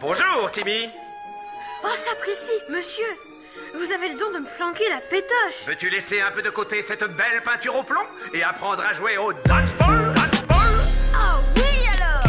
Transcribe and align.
Bonjour, 0.00 0.50
Timmy. 0.52 0.88
Oh, 1.82 1.88
s'apprécie, 1.96 2.52
monsieur. 2.70 3.04
Vous 3.74 3.92
avez 3.92 4.10
le 4.12 4.18
don 4.18 4.30
de 4.32 4.38
me 4.38 4.46
flanquer 4.46 4.88
la 4.88 5.00
pétoche. 5.00 5.66
Veux-tu 5.66 5.90
laisser 5.90 6.20
un 6.20 6.30
peu 6.30 6.40
de 6.40 6.50
côté 6.50 6.82
cette 6.82 7.02
belle 7.02 7.42
peinture 7.44 7.74
au 7.74 7.82
plomb 7.82 8.00
et 8.32 8.42
apprendre 8.44 8.82
à 8.88 8.94
jouer 8.94 9.18
au 9.18 9.32
dodgeball 9.32 10.12
Dodgeball? 10.14 10.56
Oh 11.14 11.40
oui 11.56 11.88
alors 11.96 12.22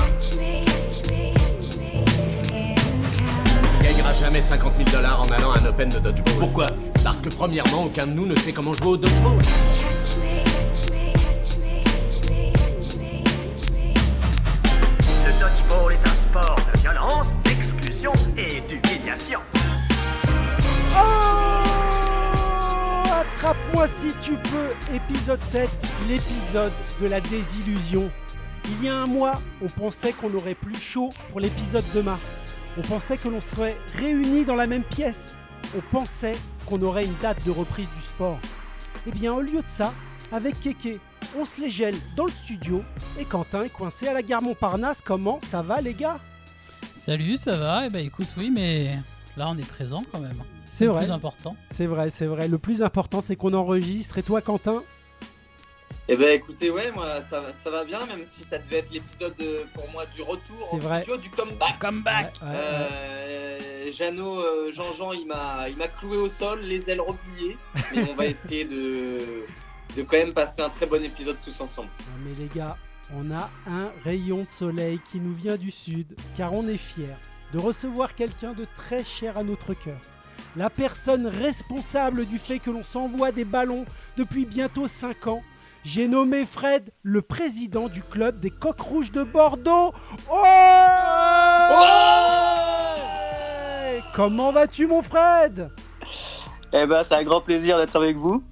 On 3.77 3.83
gagnera 3.83 4.13
jamais 4.13 4.41
50 4.41 4.73
000 4.77 4.89
dollars 4.89 5.21
en 5.21 5.29
allant 5.31 5.51
à 5.51 5.59
un 5.59 5.65
Open 5.65 5.89
de 5.89 5.99
dodgeball. 5.99 6.39
Pourquoi? 6.39 6.67
Parce 7.03 7.21
que 7.21 7.29
premièrement, 7.29 7.83
aucun 7.85 8.07
de 8.07 8.13
nous 8.13 8.25
ne 8.25 8.35
sait 8.35 8.51
comment 8.51 8.73
jouer 8.73 8.87
au 8.87 8.97
dodgeball. 8.97 9.37
Le 9.37 10.28
Attrape-moi 23.49 23.87
si 23.87 24.09
tu 24.21 24.33
peux, 24.33 24.93
épisode 24.95 25.41
7, 25.41 25.67
l'épisode 26.07 26.71
de 27.01 27.07
la 27.07 27.19
désillusion. 27.19 28.11
Il 28.65 28.83
y 28.83 28.87
a 28.87 28.93
un 28.93 29.07
mois, 29.07 29.41
on 29.63 29.67
pensait 29.67 30.13
qu'on 30.13 30.31
aurait 30.35 30.53
plus 30.53 30.79
chaud 30.79 31.09
pour 31.29 31.39
l'épisode 31.39 31.83
de 31.95 32.01
mars. 32.01 32.55
On 32.77 32.83
pensait 32.83 33.17
que 33.17 33.27
l'on 33.27 33.41
serait 33.41 33.75
réunis 33.95 34.45
dans 34.45 34.53
la 34.53 34.67
même 34.67 34.83
pièce. 34.83 35.35
On 35.75 35.81
pensait 35.81 36.35
qu'on 36.67 36.79
aurait 36.83 37.05
une 37.05 37.17
date 37.23 37.43
de 37.43 37.49
reprise 37.49 37.89
du 37.89 38.01
sport. 38.01 38.37
Eh 39.07 39.11
bien, 39.11 39.33
au 39.33 39.41
lieu 39.41 39.63
de 39.63 39.67
ça, 39.67 39.95
avec 40.31 40.61
Keke, 40.61 40.99
on 41.35 41.43
se 41.43 41.59
les 41.59 41.71
gèle 41.71 41.95
dans 42.15 42.25
le 42.25 42.31
studio 42.31 42.83
et 43.19 43.25
Quentin 43.25 43.63
est 43.63 43.69
coincé 43.69 44.07
à 44.07 44.13
la 44.13 44.21
gare 44.21 44.43
Montparnasse. 44.43 45.01
Comment 45.01 45.39
ça 45.49 45.63
va, 45.63 45.81
les 45.81 45.95
gars? 45.95 46.19
Salut, 46.93 47.37
ça 47.37 47.53
va? 47.53 47.87
Eh 47.87 47.89
ben 47.89 48.05
écoute, 48.05 48.29
oui, 48.37 48.51
mais 48.51 48.99
là 49.37 49.49
on 49.49 49.57
est 49.57 49.67
présent 49.67 50.03
quand 50.11 50.19
même. 50.19 50.37
C'est 50.69 50.85
le 50.85 50.91
vrai. 50.91 51.03
plus 51.05 51.11
important. 51.11 51.55
C'est 51.71 51.87
vrai, 51.87 52.09
c'est 52.09 52.25
vrai. 52.27 52.47
Le 52.47 52.57
plus 52.57 52.83
important, 52.83 53.21
c'est 53.21 53.35
qu'on 53.35 53.53
enregistre. 53.53 54.17
Et 54.17 54.23
toi, 54.23 54.41
Quentin? 54.41 54.83
Eh 56.07 56.15
ben 56.17 56.35
écoutez, 56.35 56.69
ouais, 56.71 56.91
moi 56.91 57.21
ça, 57.23 57.39
va- 57.39 57.53
ça 57.53 57.69
va 57.69 57.83
bien, 57.83 58.03
même 58.05 58.23
si 58.25 58.43
ça 58.43 58.57
devait 58.59 58.77
être 58.77 58.91
l'épisode 58.91 59.33
euh, 59.41 59.63
pour 59.73 59.89
moi 59.91 60.05
du 60.15 60.21
retour 60.21 60.57
C'est 60.69 60.75
en 60.75 60.79
vrai. 60.79 61.01
studio, 61.03 61.17
du 61.17 61.29
comeback. 61.29 61.79
Comeback 61.79 62.33
Ouais, 62.41 62.47
ouais, 62.47 62.53
ouais. 62.55 62.59
Euh, 62.61 63.91
Jeannot, 63.91 64.39
euh, 64.39 64.71
Jean-Jean, 64.71 65.13
il 65.13 65.27
m'a, 65.27 65.67
il 65.69 65.77
m'a 65.77 65.87
cloué 65.87 66.17
au 66.17 66.29
sol, 66.29 66.61
les 66.61 66.87
ailes 66.89 67.01
repliées, 67.01 67.57
mais 67.95 68.07
on 68.09 68.13
va 68.15 68.25
essayer 68.27 68.65
de, 68.65 69.19
de 69.95 70.03
quand 70.03 70.17
même 70.17 70.33
passer 70.33 70.61
un 70.61 70.69
très 70.69 70.85
bon 70.85 71.03
épisode 71.03 71.37
tous 71.43 71.59
ensemble. 71.61 71.89
Non, 71.99 72.23
mais 72.29 72.35
les 72.39 72.49
gars, 72.55 72.77
on 73.15 73.31
a 73.31 73.49
un 73.67 73.91
rayon 74.03 74.43
de 74.43 74.49
soleil 74.49 74.99
qui 75.11 75.19
nous 75.19 75.33
vient 75.33 75.57
du 75.57 75.71
sud, 75.71 76.07
car 76.37 76.53
on 76.53 76.67
est 76.67 76.77
fiers 76.77 77.15
de 77.53 77.57
recevoir 77.59 78.13
quelqu'un 78.15 78.53
de 78.53 78.65
très 78.75 79.03
cher 79.03 79.37
à 79.39 79.43
notre 79.43 79.73
cœur. 79.73 79.97
La 80.55 80.69
personne 80.69 81.27
responsable 81.27 82.25
du 82.25 82.37
fait 82.39 82.59
que 82.59 82.69
l'on 82.71 82.83
s'envoie 82.83 83.31
des 83.31 83.45
ballons 83.45 83.85
depuis 84.17 84.45
bientôt 84.45 84.87
5 84.87 85.27
ans. 85.27 85.43
J'ai 85.85 86.07
nommé 86.07 86.45
Fred 86.45 86.91
le 87.03 87.21
président 87.21 87.87
du 87.87 88.01
club 88.01 88.39
des 88.39 88.49
Coqs 88.49 88.81
Rouges 88.81 89.11
de 89.11 89.23
Bordeaux. 89.23 89.93
Oh 90.29 90.43
Comment 94.13 94.51
vas-tu 94.51 94.87
mon 94.87 95.01
Fred? 95.01 95.69
Eh 96.73 96.85
ben, 96.85 97.03
c'est 97.03 97.15
un 97.15 97.23
grand 97.23 97.41
plaisir 97.41 97.77
d'être 97.77 97.95
avec 97.95 98.17
vous. 98.17 98.43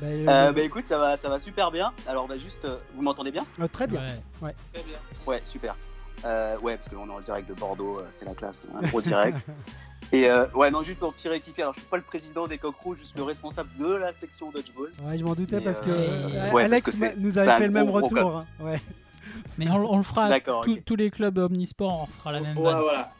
Ben, 0.00 0.26
Euh, 0.28 0.52
bah 0.52 0.62
écoute, 0.62 0.86
ça 0.86 0.96
va, 0.96 1.16
ça 1.18 1.28
va 1.28 1.38
super 1.38 1.70
bien. 1.70 1.92
Alors, 2.06 2.26
bah 2.26 2.38
juste, 2.38 2.64
euh, 2.64 2.78
vous 2.94 3.02
m'entendez 3.02 3.30
bien? 3.30 3.44
Euh, 3.60 3.68
Très 3.70 3.86
bien. 3.86 4.00
Ouais. 4.40 4.54
Très 4.72 4.82
bien. 4.82 4.96
Ouais, 5.26 5.42
super. 5.44 5.76
Euh, 6.24 6.58
ouais, 6.58 6.76
parce 6.76 6.88
qu'on 6.88 7.08
est 7.08 7.12
en 7.12 7.20
direct 7.20 7.48
de 7.48 7.54
Bordeaux, 7.54 7.98
euh, 7.98 8.06
c'est 8.12 8.24
la 8.26 8.34
classe, 8.34 8.60
un 8.74 8.86
gros 8.88 9.00
direct. 9.00 9.38
Et 10.12 10.28
euh, 10.28 10.46
ouais, 10.54 10.70
non, 10.70 10.82
juste 10.82 10.98
pour 10.98 11.14
petit 11.14 11.28
rectifier, 11.28 11.62
alors 11.62 11.72
je 11.74 11.80
suis 11.80 11.88
pas 11.88 11.96
le 11.96 12.02
président 12.02 12.46
des 12.46 12.58
Coqs 12.58 12.74
Rouges, 12.76 12.98
je 13.00 13.04
suis 13.06 13.16
le 13.16 13.22
responsable 13.22 13.68
de 13.78 13.86
la 13.94 14.12
section 14.12 14.50
dodgeball. 14.50 14.90
Ouais, 15.04 15.16
je 15.16 15.24
m'en 15.24 15.34
doutais 15.34 15.60
parce 15.60 15.80
que 15.80 15.90
euh, 15.90 16.50
ouais, 16.52 16.64
Alex 16.64 16.82
parce 16.84 16.96
que 16.98 17.06
c'est- 17.06 17.16
nous 17.16 17.38
avait 17.38 17.56
fait 17.58 17.66
le 17.66 17.72
même 17.72 17.86
gros, 17.86 18.00
gros 18.00 18.08
retour. 18.08 18.36
hein. 18.38 18.46
Ouais. 18.60 18.80
Mais 19.58 19.68
on, 19.70 19.94
on 19.94 19.96
le 19.98 20.02
fera, 20.02 20.28
D'accord, 20.28 20.64
tous- 20.84 20.96
les 20.96 21.10
clubs 21.10 21.38
omnisports, 21.38 22.02
on 22.02 22.06
fera 22.06 22.32
la 22.32 22.40
même 22.40 22.58
Ouais, 22.58 22.64
vanne. 22.72 22.82
voilà. 22.82 23.12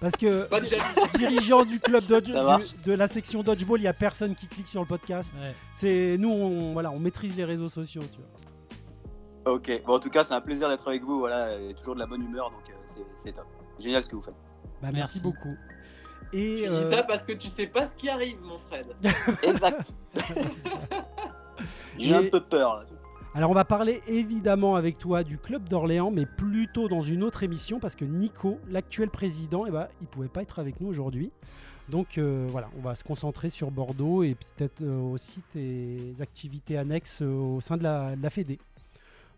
Parce 0.00 0.14
que 0.16 0.48
dirigeant 1.18 1.64
du 1.64 1.80
club 1.80 2.04
dodge, 2.06 2.26
du- 2.26 2.82
de 2.84 2.92
la 2.92 3.08
section 3.08 3.42
dodgeball, 3.42 3.80
il 3.80 3.84
y 3.84 3.88
a 3.88 3.92
personne 3.92 4.34
qui 4.36 4.46
clique 4.46 4.68
sur 4.68 4.80
le 4.82 4.86
podcast. 4.86 5.34
Ouais. 5.40 5.54
C'est 5.72 6.16
nous, 6.18 6.30
on, 6.30 6.72
voilà, 6.72 6.90
on 6.92 6.98
maîtrise 7.00 7.36
les 7.36 7.44
réseaux 7.44 7.68
sociaux. 7.68 8.02
Tu 8.12 8.18
vois. 8.18 8.45
Ok, 9.46 9.70
bon, 9.86 9.94
en 9.94 9.98
tout 10.00 10.10
cas, 10.10 10.24
c'est 10.24 10.34
un 10.34 10.40
plaisir 10.40 10.68
d'être 10.68 10.86
avec 10.88 11.02
vous, 11.04 11.20
voilà, 11.20 11.58
et 11.58 11.72
toujours 11.74 11.94
de 11.94 12.00
la 12.00 12.06
bonne 12.06 12.22
humeur, 12.22 12.50
donc 12.50 12.68
euh, 12.68 12.72
c'est- 12.86 13.06
c'est 13.16 13.32
top. 13.32 13.46
Génial 13.78 14.02
ce 14.02 14.08
que 14.08 14.16
vous 14.16 14.22
faites. 14.22 14.34
Bah, 14.82 14.88
merci. 14.92 14.94
Merci. 14.94 15.22
beaucoup. 15.22 15.56
Et 16.32 16.62
Tu 16.64 16.68
euh, 16.68 16.80
dis 16.90 16.94
ça 16.96 17.02
parce 17.04 17.24
que 17.24 17.32
tu 17.32 17.48
sais 17.48 17.68
pas 17.68 17.86
ce 17.86 17.94
qui 17.94 18.08
arrive, 18.08 18.38
mon 18.42 18.58
Fred. 18.58 18.86
Exact. 19.42 19.88
J'ai 21.98 22.10
Et- 22.10 22.14
un 22.14 22.24
peu 22.28 22.40
peur 22.40 22.76
là. 22.76 22.84
alors 23.34 23.50
on 23.50 23.54
va 23.54 23.64
parler 23.64 24.02
évidemment 24.08 24.74
avec 24.76 24.98
toi 24.98 25.22
du 25.22 25.38
club 25.38 25.68
d'Orléans, 25.68 26.10
mais 26.10 26.26
plutôt 26.26 26.88
dans 26.88 27.00
une 27.00 27.22
autre 27.22 27.42
émission 27.42 27.78
parce 27.78 27.94
que 27.96 28.04
Nico, 28.04 28.58
l'actuel 28.68 29.08
président, 29.10 29.64
eh 29.66 29.70
ben, 29.70 29.88
il 30.00 30.06
pouvait 30.08 30.28
pas 30.28 30.42
être 30.42 30.58
avec 30.58 30.80
nous 30.80 30.88
aujourd'hui. 30.88 31.30
Donc 31.88 32.18
euh, 32.18 32.46
voilà, 32.50 32.68
on 32.76 32.80
va 32.82 32.94
se 32.96 33.04
concentrer 33.04 33.48
sur 33.48 33.70
Bordeaux 33.70 34.22
et 34.24 34.34
peut-être 34.34 34.82
euh, 34.82 35.00
aussi 35.00 35.40
tes 35.52 36.14
activités 36.20 36.76
annexes 36.76 37.22
euh, 37.22 37.26
au 37.56 37.60
sein 37.60 37.76
de 37.76 37.84
la, 37.84 38.16
de 38.16 38.22
la 38.22 38.30
Fédé. 38.30 38.58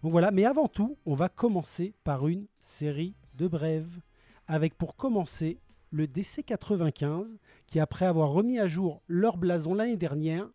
Donc 0.03 0.13
voilà, 0.13 0.31
mais 0.31 0.45
avant 0.45 0.69
tout, 0.69 0.97
on 1.07 1.15
va 1.15 1.29
commencer 1.29 1.95
par 2.05 2.29
une 2.29 2.47
série 2.61 3.15
de 3.35 3.49
brèves 3.49 4.01
avec 4.47 4.75
pour 4.77 4.97
commencer 4.97 5.59
le 5.91 6.07
DC95 6.07 7.37
qui 7.67 7.81
après 7.81 8.07
avoir 8.07 8.31
remis 8.31 8.59
à 8.59 8.67
jour 8.67 9.03
leur 9.09 9.37
blason 9.39 9.75
l'année 9.75 9.97
dernière 9.97 10.47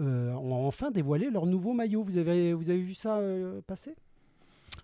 euh, 0.00 0.32
ont 0.32 0.66
enfin 0.66 0.90
dévoilé 0.90 1.30
leur 1.30 1.46
nouveau 1.46 1.72
maillot. 1.72 2.02
Vous 2.02 2.18
avez, 2.18 2.52
vous 2.52 2.68
avez 2.70 2.80
vu 2.80 2.94
ça 2.94 3.16
euh, 3.18 3.60
passer? 3.66 3.94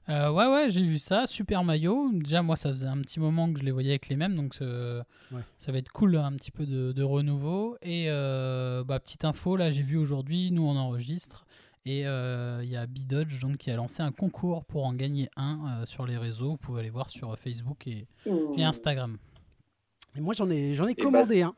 Euh, 0.09 0.31
ouais, 0.33 0.47
ouais, 0.47 0.71
j'ai 0.71 0.83
vu 0.83 0.99
ça. 0.99 1.27
Super 1.27 1.63
maillot. 1.63 2.11
Déjà, 2.15 2.43
moi, 2.43 2.57
ça 2.57 2.71
faisait 2.71 2.87
un 2.87 2.99
petit 3.03 3.21
moment 3.21 3.53
que 3.53 3.61
je 3.61 3.65
les 3.65 3.71
voyais 3.71 3.91
avec 3.91 4.09
les 4.09 4.17
mêmes, 4.17 4.35
donc 4.35 4.57
euh, 4.63 5.03
Ouais. 5.31 5.43
ça 5.59 5.71
va 5.71 5.79
être 5.79 5.93
cool, 5.93 6.17
un 6.17 6.33
petit 6.33 6.51
peu 6.51 6.67
de, 6.67 6.93
de 6.93 7.03
renouveau. 7.03 7.77
Et 7.83 8.07
euh, 8.09 8.83
bah, 8.85 8.99
petite 9.01 9.25
info, 9.25 9.55
là, 9.57 9.71
j'ai 9.71 9.83
vu 9.83 9.97
aujourd'hui, 9.97 10.51
nous, 10.51 10.63
on 10.65 10.77
enregistre. 10.77 11.45
Et 11.85 12.07
euh, 12.07 12.61
il 12.63 12.71
y 12.71 12.77
a 12.77 12.87
Bidodge 12.87 13.41
donc, 13.41 13.57
qui 13.57 13.71
a 13.71 13.77
lancé 13.77 14.03
un 14.03 14.13
concours 14.13 14.65
pour 14.65 14.85
en 14.87 14.95
gagner 14.95 15.29
un 15.37 15.81
euh, 15.83 15.87
sur 15.87 16.07
les 16.07 16.17
réseaux. 16.17 16.51
Vous 16.53 16.57
pouvez 16.57 16.81
aller 16.81 16.91
voir 16.91 17.11
sur 17.11 17.37
Facebook 17.39 17.87
et, 17.89 18.07
et 18.57 18.63
Instagram. 18.63 19.19
Et 20.17 20.21
moi, 20.21 20.33
j'en 20.35 20.49
ai, 20.51 20.75
j'en 20.75 20.87
ai 20.87 20.93
Et 20.93 20.95
commandé 20.95 21.43
un. 21.43 21.55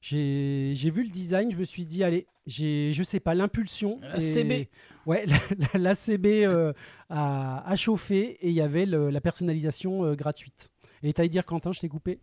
J'ai, 0.00 0.72
j'ai 0.74 0.90
vu 0.90 1.04
le 1.04 1.10
design, 1.10 1.52
je 1.52 1.56
me 1.56 1.62
suis 1.62 1.86
dit, 1.86 2.02
allez, 2.02 2.26
j'ai, 2.44 2.90
je 2.90 3.04
sais 3.04 3.20
pas, 3.20 3.34
l'impulsion. 3.36 4.00
La 4.02 4.16
et- 4.16 4.20
CB. 4.20 4.68
Ouais, 5.06 5.26
la, 5.26 5.36
la- 5.74 5.78
la 5.78 5.94
CB 5.94 6.44
euh, 6.44 6.72
a, 7.08 7.62
a 7.64 7.76
chauffé 7.76 8.30
et 8.40 8.48
il 8.48 8.54
y 8.54 8.60
avait 8.60 8.84
le- 8.86 9.10
la 9.10 9.20
personnalisation 9.20 10.04
euh, 10.04 10.14
gratuite. 10.16 10.70
Et 11.04 11.12
t'allais 11.12 11.28
dire, 11.28 11.44
Quentin, 11.46 11.70
je 11.72 11.78
t'ai 11.80 11.88
coupé? 11.88 12.18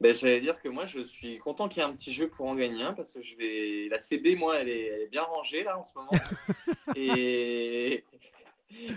Ben, 0.00 0.14
j'allais 0.14 0.40
dire 0.42 0.60
que 0.60 0.68
moi 0.68 0.84
je 0.86 1.00
suis 1.00 1.38
content 1.38 1.68
qu'il 1.68 1.82
y 1.82 1.86
ait 1.86 1.88
un 1.88 1.94
petit 1.94 2.12
jeu 2.12 2.28
pour 2.28 2.46
en 2.46 2.54
gagner 2.54 2.82
un 2.82 2.92
parce 2.92 3.12
que 3.12 3.20
je 3.22 3.34
vais 3.36 3.88
la 3.90 3.98
CB 3.98 4.36
moi 4.36 4.58
elle 4.58 4.68
est, 4.68 4.86
elle 4.86 5.00
est 5.02 5.06
bien 5.08 5.22
rangée 5.22 5.64
là 5.64 5.78
en 5.78 5.82
ce 5.84 5.92
moment 5.96 6.10
et 6.96 8.04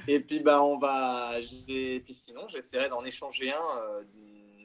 et 0.08 0.20
puis 0.20 0.40
bah 0.42 0.62
on 0.62 0.78
va 0.78 1.36
et 1.68 2.02
puis 2.04 2.14
sinon 2.14 2.48
j'essaierai 2.50 2.90
d'en 2.90 3.04
échanger 3.06 3.52
un 3.52 3.64
euh, 3.82 4.04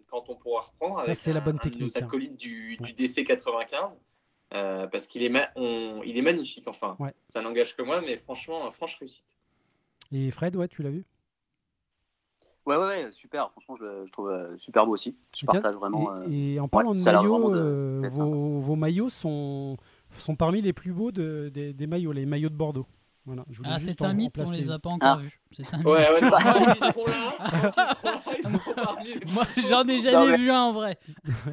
quand 0.08 0.28
on 0.28 0.36
pourra 0.36 0.62
reprendre 0.62 0.96
Ça, 0.96 1.02
avec 1.02 1.16
c'est 1.16 1.32
la 1.32 1.40
bonne 1.40 1.56
un 1.56 1.58
technique, 1.58 1.94
nos 1.96 2.02
hein. 2.02 2.06
acolytes 2.06 2.36
du, 2.36 2.76
Ouais. 2.80 2.92
du 2.92 3.06
DC 3.06 3.24
95 3.24 4.00
euh, 4.54 4.86
parce 4.88 5.06
qu'il 5.06 5.22
est 5.22 5.28
ma- 5.28 5.50
on- 5.56 6.02
il 6.04 6.16
est 6.18 6.22
magnifique 6.22 6.66
enfin 6.66 6.96
Ouais. 6.98 7.14
ça 7.28 7.42
n'engage 7.42 7.76
que 7.76 7.82
moi 7.82 8.00
mais 8.00 8.16
franchement 8.18 8.70
franche 8.72 8.96
réussite 8.98 9.24
Et 10.12 10.30
Fred, 10.30 10.56
ouais, 10.56 10.68
tu 10.68 10.82
l'as 10.82 10.90
vu? 10.90 11.04
Ouais, 12.66 12.76
ouais, 12.76 12.82
ouais, 13.04 13.08
super. 13.12 13.50
Franchement, 13.50 13.76
je, 13.78 14.06
je 14.06 14.12
trouve 14.12 14.30
euh, 14.30 14.56
super 14.56 14.86
beau 14.86 14.92
aussi. 14.92 15.14
Je 15.36 15.44
Et 15.44 15.46
partage 15.46 15.74
vraiment. 15.74 16.10
euh, 16.12 16.24
et, 16.30 16.54
et 16.54 16.60
en 16.60 16.68
parlant 16.68 16.92
de 16.92 16.98
maillots, 17.18 17.50
de- 17.50 17.56
euh, 17.58 18.08
vos, 18.10 18.58
vos 18.60 18.76
maillots 18.76 19.10
sont, 19.10 19.76
sont 20.16 20.34
parmi 20.36 20.62
les 20.62 20.72
plus 20.72 20.92
beaux 20.92 21.12
de- 21.12 21.50
des, 21.52 21.72
des 21.72 21.86
maillots, 21.86 22.12
les 22.12 22.24
maillots 22.26 22.48
de 22.48 22.54
Bordeaux. 22.56 22.86
Voilà, 23.26 23.44
je 23.48 23.56
voulais 23.56 23.70
Ah, 23.72 23.78
c'est 23.78 24.02
un 24.02 24.10
en 24.10 24.14
mythe, 24.14 24.38
on 24.44 24.50
les 24.50 24.70
a 24.70 24.78
pas 24.78 24.90
encore 24.90 25.18
Ah. 25.18 25.22
vus. 25.22 25.40
C'est 25.56 25.64
un 25.72 25.78
mythe. 25.78 25.86
ouais 25.86 26.08
ouais 26.12 26.20
non, 26.20 26.28
moi, 28.50 28.60
parmi 28.76 29.04
les- 29.14 29.24
Moi, 29.32 29.44
j'en 29.68 29.84
ai 29.88 29.98
jamais 29.98 30.32
mais- 30.32 30.36
vu 30.36 30.50
un 30.50 30.60
en 30.60 30.72
vrai. 30.72 30.98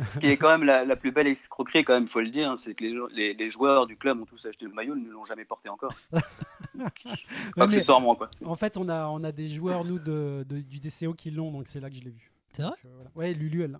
Ce 0.07 0.19
qui 0.19 0.27
est 0.27 0.35
quand 0.37 0.49
même 0.49 0.63
la, 0.65 0.83
la 0.83 0.95
plus 0.97 1.11
belle 1.11 1.27
escroquerie, 1.27 1.85
quand 1.85 1.93
même, 1.93 2.07
faut 2.09 2.19
le 2.19 2.29
dire, 2.29 2.51
hein, 2.51 2.55
c'est 2.57 2.75
que 2.75 2.83
les, 2.83 2.93
les- 3.13 3.33
les 3.33 3.49
joueurs 3.49 3.87
du 3.87 3.95
club 3.95 4.19
ont 4.21 4.25
tous 4.25 4.45
acheté 4.45 4.65
le 4.65 4.71
maillot, 4.73 4.95
ils 4.97 5.03
ne 5.03 5.11
l'ont 5.11 5.23
jamais 5.23 5.45
porté 5.45 5.69
encore. 5.69 5.93
Accessoirement, 7.57 8.15
quoi. 8.15 8.29
en 8.45 8.55
fait, 8.55 8.77
on 8.77 8.89
a, 8.89 9.07
on 9.07 9.23
a 9.23 9.31
des 9.31 9.47
joueurs, 9.47 9.85
nous, 9.85 9.99
de, 9.99 10.45
de- 10.47 10.59
du 10.61 10.79
DCO 10.79 11.13
qui 11.13 11.31
l'ont, 11.31 11.51
donc 11.51 11.67
c'est 11.67 11.79
là 11.79 11.89
que 11.89 11.95
je 11.95 12.01
l'ai 12.03 12.11
vu. 12.11 12.31
C'est 12.53 12.63
vrai 12.63 12.71
Donc, 12.71 12.79
euh, 12.85 12.89
voilà. 12.95 13.09
Ouais, 13.15 13.33
Lulu, 13.33 13.63
elle 13.63 13.71
l'a. 13.71 13.79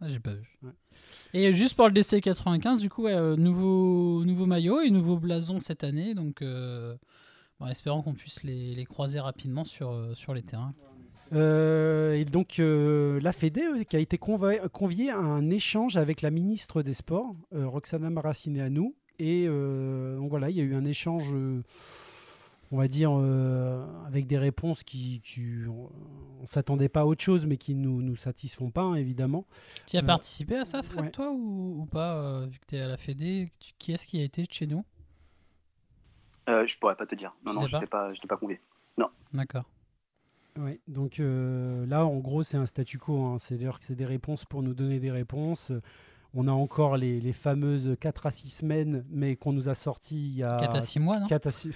Ah, 0.00 0.08
j'ai 0.08 0.18
pas 0.20 0.34
vu. 0.34 0.58
Ouais. 0.62 0.70
Et 1.32 1.52
juste 1.52 1.74
pour 1.74 1.86
le 1.86 1.92
DC 1.92 2.20
95, 2.20 2.80
du 2.80 2.90
coup, 2.90 3.04
ouais, 3.04 3.14
euh, 3.14 3.36
nouveau, 3.36 4.24
nouveau 4.24 4.46
maillot 4.46 4.80
et 4.82 4.90
nouveau 4.90 5.16
blason 5.18 5.60
cette 5.60 5.84
année. 5.84 6.14
Donc, 6.14 6.42
euh, 6.42 6.96
bon, 7.58 7.66
espérons 7.66 8.02
qu'on 8.02 8.14
puisse 8.14 8.42
les, 8.42 8.74
les 8.74 8.84
croiser 8.84 9.20
rapidement 9.20 9.64
sur, 9.64 9.90
euh, 9.90 10.14
sur 10.14 10.34
les 10.34 10.42
terrains. 10.42 10.74
Euh, 11.32 12.14
et 12.14 12.24
donc 12.24 12.60
euh, 12.60 13.18
la 13.20 13.32
Fédé 13.32 13.62
euh, 13.62 13.82
qui 13.82 13.96
a 13.96 13.98
été 13.98 14.16
conviée 14.16 15.10
à 15.10 15.18
un 15.18 15.50
échange 15.50 15.96
avec 15.96 16.22
la 16.22 16.30
ministre 16.30 16.82
des 16.82 16.92
Sports, 16.92 17.34
euh, 17.52 17.66
Roxana 17.66 18.10
Maracineanu. 18.10 18.94
Et 19.18 19.46
euh, 19.48 20.16
donc 20.16 20.30
voilà, 20.30 20.50
il 20.50 20.56
y 20.56 20.60
a 20.60 20.64
eu 20.64 20.74
un 20.74 20.84
échange, 20.84 21.34
euh, 21.34 21.62
on 22.72 22.78
va 22.78 22.88
dire, 22.88 23.10
euh, 23.14 23.84
avec 24.06 24.26
des 24.26 24.38
réponses 24.38 24.82
qui, 24.82 25.20
qui- 25.20 25.44
on, 25.68 25.90
on 26.42 26.46
s'attendait 26.46 26.88
pas 26.88 27.00
à 27.00 27.04
autre 27.04 27.22
chose, 27.22 27.46
mais 27.46 27.56
qui 27.56 27.74
nous 27.74 28.02
nous 28.02 28.16
satisfont 28.16 28.70
pas 28.70 28.82
hein, 28.82 28.94
évidemment. 28.96 29.44
Tu 29.86 29.96
as 29.96 30.00
Euh, 30.02 30.06
participé 30.06 30.56
à 30.56 30.64
ça, 30.64 30.82
Fred, 30.82 31.00
ouais. 31.04 31.10
toi, 31.10 31.30
ou, 31.32 31.82
ou 31.82 31.86
pas 31.86 32.16
euh, 32.16 32.46
Vu 32.46 32.58
que 32.58 32.66
tu 32.66 32.76
es 32.76 32.80
à 32.80 32.88
la 32.88 32.96
Fédé, 32.96 33.50
tu- 33.60 33.72
qui 33.78 33.92
est-ce 33.92 34.06
qui 34.06 34.20
a 34.20 34.24
été 34.24 34.44
chez 34.50 34.66
nous? 34.66 34.84
Euh, 36.48 36.66
je 36.66 36.78
pourrais 36.78 36.94
pas 36.96 37.06
te 37.06 37.14
dire. 37.14 37.34
Non, 37.44 37.52
Tu 37.52 37.56
non, 37.56 37.62
sais 37.62 37.66
je 37.68 37.72
pas 37.72 37.78
n'étais 37.80 37.90
pas, 37.90 38.12
j'étais 38.12 38.28
pas 38.28 38.36
convié. 38.36 38.60
D'accord. 39.32 39.64
Ouais, 40.58 40.80
donc 40.88 41.20
euh, 41.20 41.84
là, 41.86 42.06
en 42.06 42.16
gros, 42.18 42.42
c'est 42.42 42.56
un 42.56 42.64
statu 42.64 42.98
quo. 42.98 43.20
hein. 43.26 43.36
C'est-à-dire 43.38 43.78
que 43.78 43.84
c'est 43.84 43.96
des 43.96 44.06
réponses 44.06 44.44
pour 44.46 44.62
nous 44.62 44.72
donner 44.72 45.00
des 45.00 45.10
réponses. 45.10 45.70
On 46.32 46.48
a 46.48 46.52
encore 46.52 46.96
les, 46.96 47.20
les 47.20 47.32
fameuses 47.34 47.96
4 48.00 48.26
à 48.26 48.30
6 48.30 48.48
semaines, 48.48 49.04
mais 49.10 49.36
qu'on 49.36 49.52
nous 49.52 49.68
a 49.68 49.74
sorties 49.74 50.28
il 50.30 50.36
y 50.36 50.42
a 50.44 50.56
4 50.56 50.76
à 50.76 50.80
6 50.80 50.98
mois, 51.00 51.18
non? 51.18 51.26
4 51.26 51.46
à 51.48 51.50
6 51.50 51.74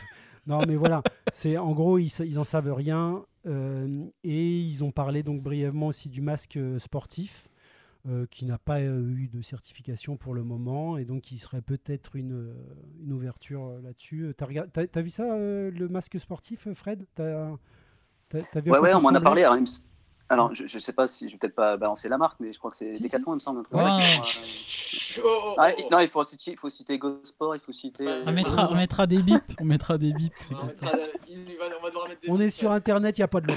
Non, 0.51 0.61
mais 0.67 0.75
voilà, 0.77 1.03
c'est 1.33 1.57
en 1.57 1.73
gros, 1.73 1.99
ils, 1.99 2.11
ils 2.27 2.39
en 2.39 2.45
savent 2.45 2.73
rien. 2.73 3.25
euh, 3.47 4.05
et 4.25 4.59
ils 4.59 4.85
ont 4.85 4.91
parlé 4.91 5.23
donc 5.23 5.43
brièvement 5.43 5.87
aussi 5.87 6.09
du 6.11 6.21
masque 6.21 6.57
euh, 6.59 6.79
sportif, 6.79 7.49
euh, 8.09 8.27
qui 8.31 8.45
n'a 8.47 8.59
pas 8.59 8.83
eu 8.83 9.29
de 9.33 9.43
certification 9.43 10.17
pour 10.17 10.35
le 10.35 10.43
moment. 10.43 10.99
Et 10.99 11.05
donc, 11.05 11.31
il 11.33 11.39
serait 11.39 11.63
peut-être 11.63 12.17
une, 12.17 12.55
une 13.03 13.13
ouverture 13.13 13.79
là-dessus. 13.83 14.35
T'as- 14.37 14.87
t'as 14.87 15.01
vu 15.03 15.11
ça, 15.11 15.33
euh, 15.35 15.71
le 15.71 15.89
masque 15.89 16.19
sportif, 16.19 16.67
Fred? 16.75 17.07
Vu 17.17 17.23
à 17.25 17.53
Ouais, 18.73 18.79
ouais, 18.81 18.95
on 18.95 19.01
m'en 19.03 19.09
a 19.11 19.21
parlé. 19.21 19.43
Me 19.61 19.65
s- 19.67 19.85
alors, 20.31 20.55
je, 20.55 20.67
je 20.67 20.79
sais 20.79 20.93
pas 20.93 21.07
si 21.07 21.29
je 21.29 21.33
vais 21.35 21.39
peut-être 21.39 21.55
pas 21.55 21.77
balancer 21.77 22.09
la 22.09 22.17
marque, 22.17 22.39
mais 22.41 22.53
je 22.53 22.59
crois 22.59 22.71
que 22.71 22.77
c'est 22.79 22.93
Si, 22.93 23.03
Decathlon, 23.03 23.33
il 23.33 23.35
me 23.35 23.41
semble. 23.41 23.63
Oh, 23.73 25.55
Ah, 25.59 25.73
non, 25.91 25.99
il 26.01 26.09
faut 26.09 26.23
citer, 26.25 26.53
il 26.53 26.57
faut 26.57 26.71
citer 26.71 26.99
GoSport, 26.99 27.57
il 27.57 27.61
faut 27.61 27.73
citer. 27.73 28.07
On 28.27 28.33
mettra, 28.33 28.71
on 28.71 28.75
mettra 28.75 29.07
des 29.07 29.23
bips. 29.23 29.43
On 29.61 29.65
mettra 29.65 29.99
des 29.99 30.13
bips. 30.13 30.33
On, 30.51 30.65
mettra- 30.67 30.93
il 31.29 31.45
va- 31.59 31.65
on 31.79 31.83
va 31.83 31.89
devoir 31.91 32.09
mettre 32.09 32.21
des 32.23 32.31
On 32.31 32.39
est 32.41 32.51
sur. 32.51 32.71
Internet, 32.71 33.19
il 33.19 33.21
n'y 33.21 33.25
a 33.25 33.29
pas 33.29 33.41
de 33.41 33.49
loi. 33.49 33.57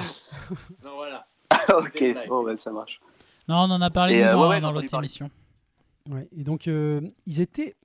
Non, 0.84 0.96
voilà. 0.96 1.28
ok, 1.78 2.28
bon, 2.28 2.44
bah, 2.44 2.58
ça 2.58 2.72
marche. 2.72 3.00
Non, 3.48 3.58
on 3.58 3.72
en 3.72 3.82
a 3.82 3.90
parlé 3.90 4.16
nous, 4.22 4.28
euh, 4.28 4.32
dans, 4.32 4.42
ouais, 4.44 4.48
ouais, 4.50 4.56
j'ai 4.56 4.62
dans 4.62 4.68
entendu 4.70 4.86
l'autre 4.86 4.98
émission. 4.98 5.30
Ouais, 6.10 6.28
et 6.36 6.44
donc, 6.44 6.68
euh, 6.68 7.02
ils 7.28 7.40
étaient 7.42 7.76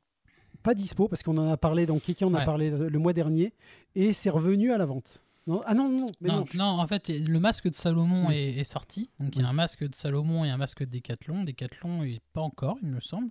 pas 0.62 0.74
dispo 0.74 1.06
parce 1.08 1.22
qu'on 1.22 1.36
en 1.38 1.50
a 1.52 1.56
parlé, 1.56 1.84
donc 1.86 2.02
Kiki 2.02 2.24
en 2.24 2.32
a 2.34 2.38
parlé 2.44 2.70
le 2.70 2.98
mois 2.98 3.12
dernier, 3.12 3.52
et 3.94 4.12
c'est 4.12 4.30
revenu 4.30 4.72
à 4.72 4.78
la 4.78 4.86
vente. 4.86 5.20
Non 5.48 5.62
ah 5.64 5.74
non, 5.74 5.88
non, 5.88 6.06
mais 6.20 6.28
non, 6.28 6.36
non, 6.36 6.44
je- 6.44 6.58
non, 6.58 6.64
en 6.64 6.86
fait, 6.86 7.08
le 7.08 7.40
masque 7.40 7.68
de 7.68 7.74
Salomon 7.74 8.28
Oui. 8.28 8.34
est, 8.36 8.58
est 8.58 8.64
sorti. 8.64 9.10
Donc, 9.18 9.34
il 9.34 9.38
y 9.40 9.42
a 9.42 9.46
Oui. 9.46 9.50
un 9.50 9.54
masque 9.54 9.82
de 9.88 9.94
Salomon 9.94 10.44
et 10.44 10.50
un 10.50 10.56
masque 10.58 10.80
de 10.84 10.90
Decathlon. 10.90 11.42
Decathlon, 11.44 12.04
il 12.04 12.20
pas 12.32 12.42
encore, 12.42 12.76
il 12.82 12.88
me 12.88 13.00
semble. 13.00 13.30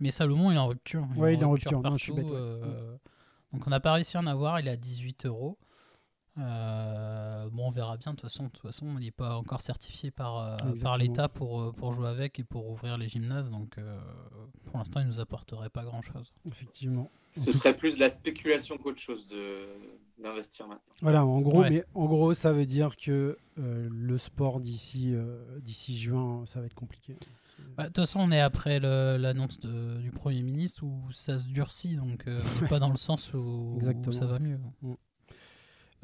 Mais 0.00 0.10
Salomon, 0.10 0.50
il 0.52 0.54
est 0.54 0.58
en 0.58 0.68
rupture. 0.68 1.06
Ouais, 1.16 1.34
il 1.34 1.40
est 1.40 1.44
en 1.44 1.50
rupture. 1.50 1.82
Non, 1.82 1.96
je 1.96 2.02
suis 2.04 2.12
partout, 2.12 2.28
bête, 2.28 2.32
ouais. 2.32 2.38
euh, 2.40 2.96
Donc, 3.52 3.66
on 3.66 3.70
n'a 3.70 3.80
pas 3.80 3.92
réussi 3.92 4.16
à 4.16 4.20
en 4.20 4.26
avoir. 4.26 4.60
Il 4.60 4.68
est 4.68 4.70
à 4.70 4.76
18 4.76 5.26
euros. 5.26 5.58
Euh, 6.38 7.48
bon, 7.50 7.68
on 7.68 7.70
verra 7.70 7.96
bien. 7.96 8.12
De 8.12 8.16
toute 8.16 8.28
façon, 8.28 8.44
de 8.44 8.48
toute 8.50 8.62
façon 8.62 8.86
il 8.98 9.04
n'est 9.04 9.10
pas 9.10 9.36
encore 9.36 9.60
certifié 9.62 10.10
par, 10.10 10.38
euh, 10.38 10.56
par 10.82 10.96
l'État 10.96 11.28
pour, 11.28 11.60
euh, 11.60 11.72
pour 11.72 11.92
jouer 11.92 12.08
avec 12.08 12.38
et 12.38 12.44
pour 12.44 12.68
ouvrir 12.68 12.98
les 12.98 13.08
gymnases. 13.08 13.50
Donc, 13.50 13.78
euh, 13.78 13.98
pour 14.66 14.78
l'instant, 14.78 15.00
il 15.00 15.06
nous 15.06 15.20
apporterait 15.20 15.70
pas 15.70 15.84
grand-chose. 15.84 16.32
effectivement. 16.46 17.10
Ce 17.36 17.52
serait 17.52 17.76
plus 17.76 17.96
de 17.96 18.00
la 18.00 18.08
spéculation 18.08 18.78
qu'autre 18.78 19.00
chose 19.00 19.26
de 19.28 19.66
d'investir 20.18 20.66
maintenant. 20.66 20.94
Voilà, 21.02 21.26
en 21.26 21.42
gros, 21.42 21.60
Ouais. 21.60 21.68
mais 21.68 21.84
en 21.94 22.06
gros, 22.06 22.32
ça 22.32 22.50
veut 22.54 22.64
dire 22.64 22.96
que 22.96 23.36
euh, 23.58 23.88
le 23.92 24.16
sport 24.16 24.60
d'ici 24.60 25.12
euh, 25.14 25.58
d'ici 25.60 25.98
juin, 25.98 26.46
ça 26.46 26.60
va 26.60 26.64
être 26.66 26.74
compliqué. 26.74 27.14
Bah, 27.76 27.82
De 27.82 27.88
toute 27.88 27.98
façon, 27.98 28.20
on 28.20 28.30
est 28.30 28.40
après 28.40 28.80
l'annonce 28.80 29.60
du 29.60 30.10
Premier 30.12 30.40
ministre 30.40 30.84
où 30.84 31.12
ça 31.12 31.36
se 31.36 31.46
durcit, 31.48 31.96
donc 31.96 32.26
euh, 32.26 32.40
on 32.58 32.62
n'est 32.62 32.68
pas 32.68 32.78
dans 32.78 32.88
le 32.88 32.96
sens 32.96 33.30
où, 33.34 33.78
ça 34.10 34.24
va 34.24 34.38
mieux. 34.38 34.58
Euh, 34.84 34.94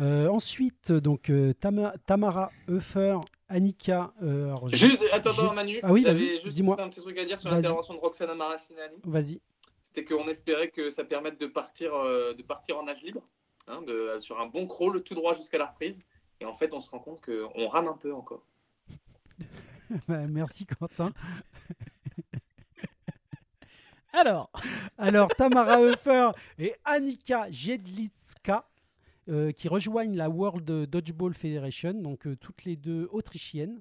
ensuite, 0.01 0.93
donc 0.93 1.31
euh, 1.31 1.53
Tama- 1.55 1.95
Tamara 2.07 2.51
Hoefer, 2.69 3.19
Annika. 3.49 4.13
euh, 4.23 4.47
alors, 4.47 4.69
Juste, 4.69 5.01
attends, 5.13 5.31
attends, 5.31 5.55
Manu. 5.55 5.79
Ah 5.83 5.93
oui, 5.93 6.03
j'avais 6.03 6.15
vas-y, 6.19 6.41
juste 6.41 6.49
dis-moi. 6.57 6.81
un 6.81 6.89
petit 6.89 7.01
truc 7.01 7.17
à 7.19 7.25
dire 7.25 7.41
sur 7.41 7.51
Vas-y. 7.51 7.63
l'intervention 7.63 7.95
de 7.95 7.99
Roxana 8.01 8.35
Maracinani. 8.35 8.97
Vas-y. 9.05 9.41
C'était 9.83 10.05
qu'on 10.05 10.27
espérait 10.29 10.69
que 10.71 10.91
ça 10.91 11.05
permette 11.05 11.39
de 11.41 11.47
partir, 11.47 11.95
euh, 11.95 12.33
de 12.35 12.43
partir 12.43 12.79
en 12.79 12.85
nage 12.85 13.03
libre, 13.03 13.23
hein, 13.69 13.83
de, 13.83 14.19
sur 14.21 14.41
un 14.41 14.47
bon 14.47 14.67
crawl 14.67 15.03
tout 15.03 15.15
droit 15.15 15.35
jusqu'à 15.35 15.59
la 15.59 15.67
reprise. 15.67 15.99
Et 16.41 16.47
en 16.47 16.57
fait, 16.57 16.73
on 16.73 16.81
se 16.81 16.89
rend 16.91 16.99
compte 16.99 17.21
qu'on 17.21 17.69
rame 17.69 17.89
un 17.89 17.97
peu 17.97 18.13
encore. 18.15 18.43
Bah, 20.09 20.27
Merci 20.27 20.65
Quentin. 20.67 21.13
Alors, 24.15 24.51
Alors, 24.99 25.29
Tamara 25.29 25.81
Hoefer 25.81 26.31
et 26.59 26.75
Annika 26.85 27.51
Jedlicka 27.51 28.65
euh, 29.29 29.53
qui 29.53 29.69
rejoignent 29.69 30.17
la 30.17 30.29
World 30.29 30.65
Dodgeball 30.91 31.35
Federation, 31.35 31.95
donc 31.95 32.27
euh, 32.27 32.37
toutes 32.37 32.65
les 32.65 32.77
deux 32.77 33.09
autrichiennes. 33.13 33.81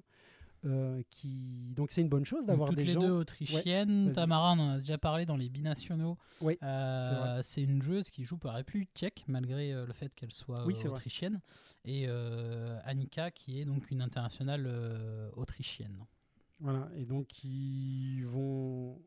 euh, 0.64 1.02
qui... 1.10 1.72
Donc, 1.74 1.90
c'est 1.90 2.02
une 2.02 2.08
bonne 2.08 2.24
chose 2.24 2.46
d'avoir 2.46 2.68
toutes 2.68 2.78
des 2.78 2.84
les 2.84 2.92
gens. 2.92 3.00
deux 3.00 3.10
autrichiennes. 3.10 4.12
Tamara, 4.12 4.52
on 4.52 4.60
en 4.60 4.70
a 4.74 4.78
déjà 4.78 4.96
parlé 4.96 5.26
dans 5.26 5.36
les 5.36 5.48
binationaux. 5.48 6.16
Oui, 6.40 6.56
Euh, 6.62 7.40
c'est 7.42 7.62
une 7.62 7.82
joueuse 7.82 8.10
qui 8.10 8.24
joue 8.24 8.38
par 8.38 8.54
République 8.54 8.90
tchèque, 8.94 9.24
malgré 9.26 9.72
le 9.72 9.92
fait 9.92 10.14
qu'elle 10.14 10.30
soit 10.32 10.64
Oui, 10.64 10.74
c'est 10.76 10.82
vrai. 10.86 10.98
autrichienne. 10.98 11.40
Et 11.84 12.04
euh, 12.06 12.78
Annika, 12.84 13.32
qui 13.32 13.60
est 13.60 13.64
donc 13.64 13.90
une 13.90 14.02
internationale 14.02 14.68
autrichienne. 15.34 15.96
Voilà, 16.60 16.88
et 16.96 17.04
donc 17.06 17.42
ils 17.42 18.22
vont. 18.24 19.02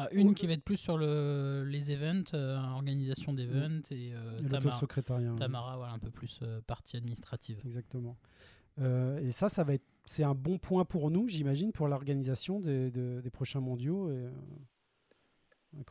Ah, 0.00 0.08
une 0.12 0.34
qui 0.34 0.46
va 0.46 0.52
être 0.52 0.62
plus 0.62 0.76
sur 0.76 0.96
le, 0.96 1.64
les 1.66 1.90
events, 1.90 2.32
euh, 2.34 2.56
organisation 2.56 3.32
d'events, 3.32 3.80
et 3.90 4.12
euh, 4.14 4.38
et 4.38 4.42
Tamara, 4.44 4.64
l'autosecrétariat. 4.66 5.34
Tamara, 5.36 5.76
voilà, 5.76 5.92
un 5.92 5.98
peu 5.98 6.10
plus 6.10 6.38
euh, 6.42 6.60
partie 6.66 6.96
administrative. 6.96 7.60
Exactement. 7.64 8.16
Euh, 8.80 9.18
et 9.18 9.32
ça, 9.32 9.48
ça 9.48 9.64
va 9.64 9.74
être, 9.74 9.84
c'est 10.04 10.22
un 10.22 10.34
bon 10.36 10.58
point 10.58 10.84
pour 10.84 11.10
nous, 11.10 11.26
j'imagine, 11.26 11.72
pour 11.72 11.88
l'organisation 11.88 12.60
des, 12.60 12.92
de- 12.92 13.20
des 13.20 13.30
prochains 13.30 13.58
mondiaux. 13.60 14.08
Et, 14.12 14.14
euh, 14.14 14.30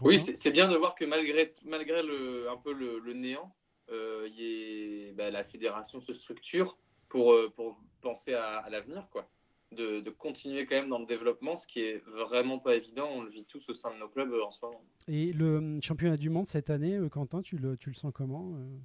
Oui, 0.01 0.17
c'est 0.17 0.37
c'est 0.37 0.51
bien 0.51 0.69
de 0.71 0.75
voir 0.77 0.95
que 0.95 1.03
malgré, 1.03 1.53
malgré 1.65 2.01
le, 2.01 2.49
un 2.49 2.57
peu 2.57 2.71
le, 2.73 2.99
le 2.99 3.13
néant, 3.13 3.53
euh, 3.91 4.27
y 4.31 5.11
bah, 5.13 5.29
la 5.31 5.43
fédération 5.43 5.99
se 6.01 6.13
structure 6.13 6.77
pour, 7.09 7.33
euh, 7.33 7.51
pour 7.55 7.77
penser 8.01 8.33
à, 8.33 8.59
à 8.59 8.69
l'avenir, 8.69 9.07
quoi. 9.11 9.29
De, 9.73 9.99
de 9.99 10.09
continuer 10.11 10.65
quand 10.65 10.75
même 10.77 10.87
dans 10.87 10.99
le 10.99 11.05
développement, 11.05 11.57
ce 11.57 11.67
qui 11.67 11.81
est 11.81 11.97
vraiment 12.05 12.57
pas 12.57 12.75
évident. 12.77 13.09
On 13.11 13.21
le 13.21 13.29
vit 13.29 13.43
tous 13.43 13.67
au 13.67 13.73
sein 13.73 13.93
de 13.93 13.99
nos 13.99 14.07
clubs 14.07 14.31
euh, 14.31 14.45
en 14.45 14.49
ce 14.51 14.63
moment. 14.65 14.81
Et 15.09 15.33
le 15.33 15.57
hum, 15.57 15.83
championnat 15.83 16.15
du 16.15 16.29
monde 16.29 16.47
cette 16.47 16.69
année, 16.69 16.95
euh, 16.95 17.09
Quentin, 17.09 17.41
tu 17.41 17.57
le, 17.57 17.75
tu 17.75 17.89
le 17.89 17.95
sens 17.95 18.13
comment 18.13 18.55
euh 18.55 18.77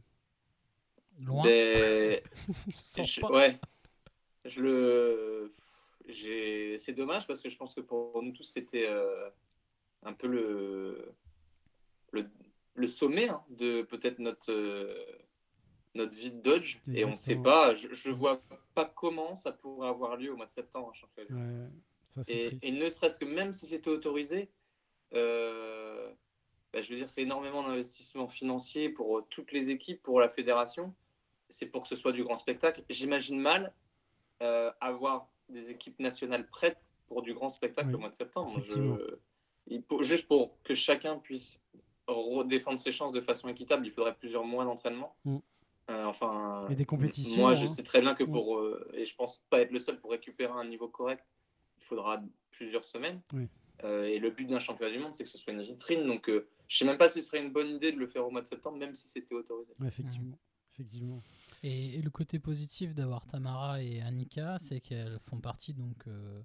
Loin, 1.20 1.44
Ben, 1.44 2.20
je 2.68 2.72
sens 2.76 3.08
je- 3.08 3.20
pas. 3.20 3.30
ouais, 3.30 3.60
je 4.44 4.60
le, 4.60 5.54
j'ai, 6.08 6.78
c'est 6.78 6.94
dommage 6.94 7.28
parce 7.28 7.40
que 7.42 7.48
je 7.48 7.56
pense 7.56 7.74
que 7.74 7.80
pour 7.80 8.20
nous 8.22 8.32
tous 8.32 8.42
c'était 8.44 8.86
euh, 8.88 9.28
un 10.02 10.14
peu 10.14 10.26
le, 10.26 11.12
le, 12.10 12.26
le 12.74 12.88
sommet 12.88 13.28
hein, 13.28 13.40
de 13.50 13.82
peut-être 13.82 14.18
notre 14.18 14.50
euh, 14.50 15.04
notre 15.94 16.14
vie 16.14 16.30
de 16.30 16.40
Dodge 16.40 16.78
et 16.94 17.04
on 17.04 17.16
sait 17.16 17.32
Exactement. 17.32 17.42
pas, 17.42 17.74
je, 17.74 17.92
je 17.92 18.10
vois 18.10 18.40
pas 18.74 18.84
comment 18.86 19.34
ça 19.36 19.52
pourrait 19.52 19.88
avoir 19.88 20.16
lieu 20.16 20.32
au 20.32 20.36
mois 20.36 20.46
de 20.46 20.50
septembre. 20.52 20.92
Ouais, 21.18 21.26
ça 22.06 22.22
c'est 22.24 22.56
Et, 22.62 22.70
ne 22.72 22.88
serait-ce 22.88 23.18
que 23.18 23.24
même 23.26 23.52
si 23.52 23.66
c'était 23.66 23.90
autorisé, 23.90 24.48
euh, 25.14 26.10
bah, 26.72 26.82
je 26.82 26.88
veux 26.90 26.96
dire, 26.96 27.10
c'est 27.10 27.22
énormément 27.22 27.62
d'investissement 27.62 28.28
financier 28.28 28.88
pour 28.88 29.18
euh, 29.18 29.26
toutes 29.30 29.52
les 29.52 29.70
équipes, 29.70 30.02
pour 30.02 30.20
la 30.20 30.28
fédération. 30.28 30.94
C'est 31.50 31.66
pour 31.66 31.82
que 31.82 31.88
ce 31.88 31.96
soit 31.96 32.12
du 32.12 32.24
grand 32.24 32.38
spectacle. 32.38 32.82
J'imagine 32.88 33.38
mal 33.38 33.74
euh, 34.42 34.72
avoir 34.80 35.28
des 35.50 35.70
équipes 35.70 35.98
nationales 36.00 36.46
prêtes 36.46 36.78
pour 37.08 37.20
du 37.22 37.34
grand 37.34 37.50
spectacle 37.50 37.88
Oui, 37.88 37.94
au 37.96 37.98
mois 37.98 38.08
de 38.08 38.14
septembre. 38.14 38.62
Je- 38.62 39.16
il 39.68 39.84
juste 40.00 40.26
pour 40.26 40.60
que 40.64 40.74
chacun 40.74 41.18
puisse 41.18 41.60
re- 42.08 42.46
défendre 42.48 42.78
ses 42.78 42.90
chances 42.90 43.12
de 43.12 43.20
façon 43.20 43.48
équitable, 43.48 43.86
il 43.86 43.92
faudrait 43.92 44.14
plusieurs 44.14 44.44
mois 44.44 44.64
d'entraînement. 44.64 45.14
Mm. 45.24 45.38
Euh, 45.90 46.04
enfin, 46.04 46.66
Et 46.70 46.74
des 46.74 46.84
compétitions, 46.84 47.40
Moi, 47.40 47.54
je 47.54 47.66
sais 47.66 47.82
très 47.82 48.00
bien 48.00 48.14
que 48.14 48.24
pour, 48.24 48.58
euh, 48.58 48.88
et 48.94 49.04
je 49.04 49.14
pense 49.16 49.42
pas 49.50 49.60
être 49.60 49.72
le 49.72 49.80
seul 49.80 49.98
pour 50.00 50.12
récupérer 50.12 50.52
un 50.52 50.64
niveau 50.64 50.88
correct, 50.88 51.24
il 51.78 51.84
faudra 51.84 52.22
plusieurs 52.52 52.84
semaines. 52.84 53.20
Oui. 53.32 53.48
Euh, 53.84 54.04
et 54.04 54.18
le 54.18 54.30
but 54.30 54.46
d'un 54.46 54.60
championnat 54.60 54.92
du 54.92 55.00
monde, 55.00 55.12
c'est 55.12 55.24
que 55.24 55.30
ce 55.30 55.38
soit 55.38 55.52
une 55.52 55.62
vitrine. 55.62 56.06
Donc, 56.06 56.28
euh, 56.28 56.48
je 56.68 56.78
sais 56.78 56.84
même 56.84 56.98
pas 56.98 57.08
si 57.08 57.20
ce 57.20 57.28
serait 57.28 57.44
une 57.44 57.52
bonne 57.52 57.68
idée 57.68 57.92
de 57.92 57.98
le 57.98 58.06
faire 58.06 58.26
au 58.26 58.30
mois 58.30 58.42
de 58.42 58.46
septembre, 58.46 58.78
même 58.78 58.94
si 58.94 59.08
c'était 59.08 59.34
autorisé. 59.34 59.72
Ouais, 59.80 59.88
effectivement. 59.88 60.38
effectivement. 60.72 61.22
Et, 61.64 61.96
et 61.96 62.02
le 62.02 62.10
côté 62.10 62.38
positif 62.38 62.94
d'avoir 62.94 63.26
Tamara 63.26 63.82
et 63.82 64.00
Annika, 64.02 64.58
c'est 64.60 64.80
qu'elles 64.80 65.18
font 65.20 65.40
partie 65.40 65.74
donc 65.74 66.06
euh, 66.06 66.42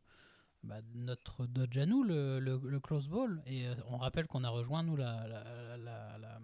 bah, 0.63 0.81
notre 0.95 1.45
Dodge 1.45 1.77
à 1.77 1.85
nous, 1.85 2.03
le, 2.03 2.39
le, 2.39 2.59
le 2.63 2.79
close 2.79 3.07
ball. 3.07 3.41
Et 3.45 3.67
euh, 3.67 3.73
on 3.89 3.97
rappelle 3.97 4.27
qu'on 4.27 4.43
a 4.43 4.49
rejoint 4.49 4.83
nous 4.83 4.95
la- 4.95 5.27
la- 5.27 5.77
la- 5.77 6.17
la- 6.17 6.39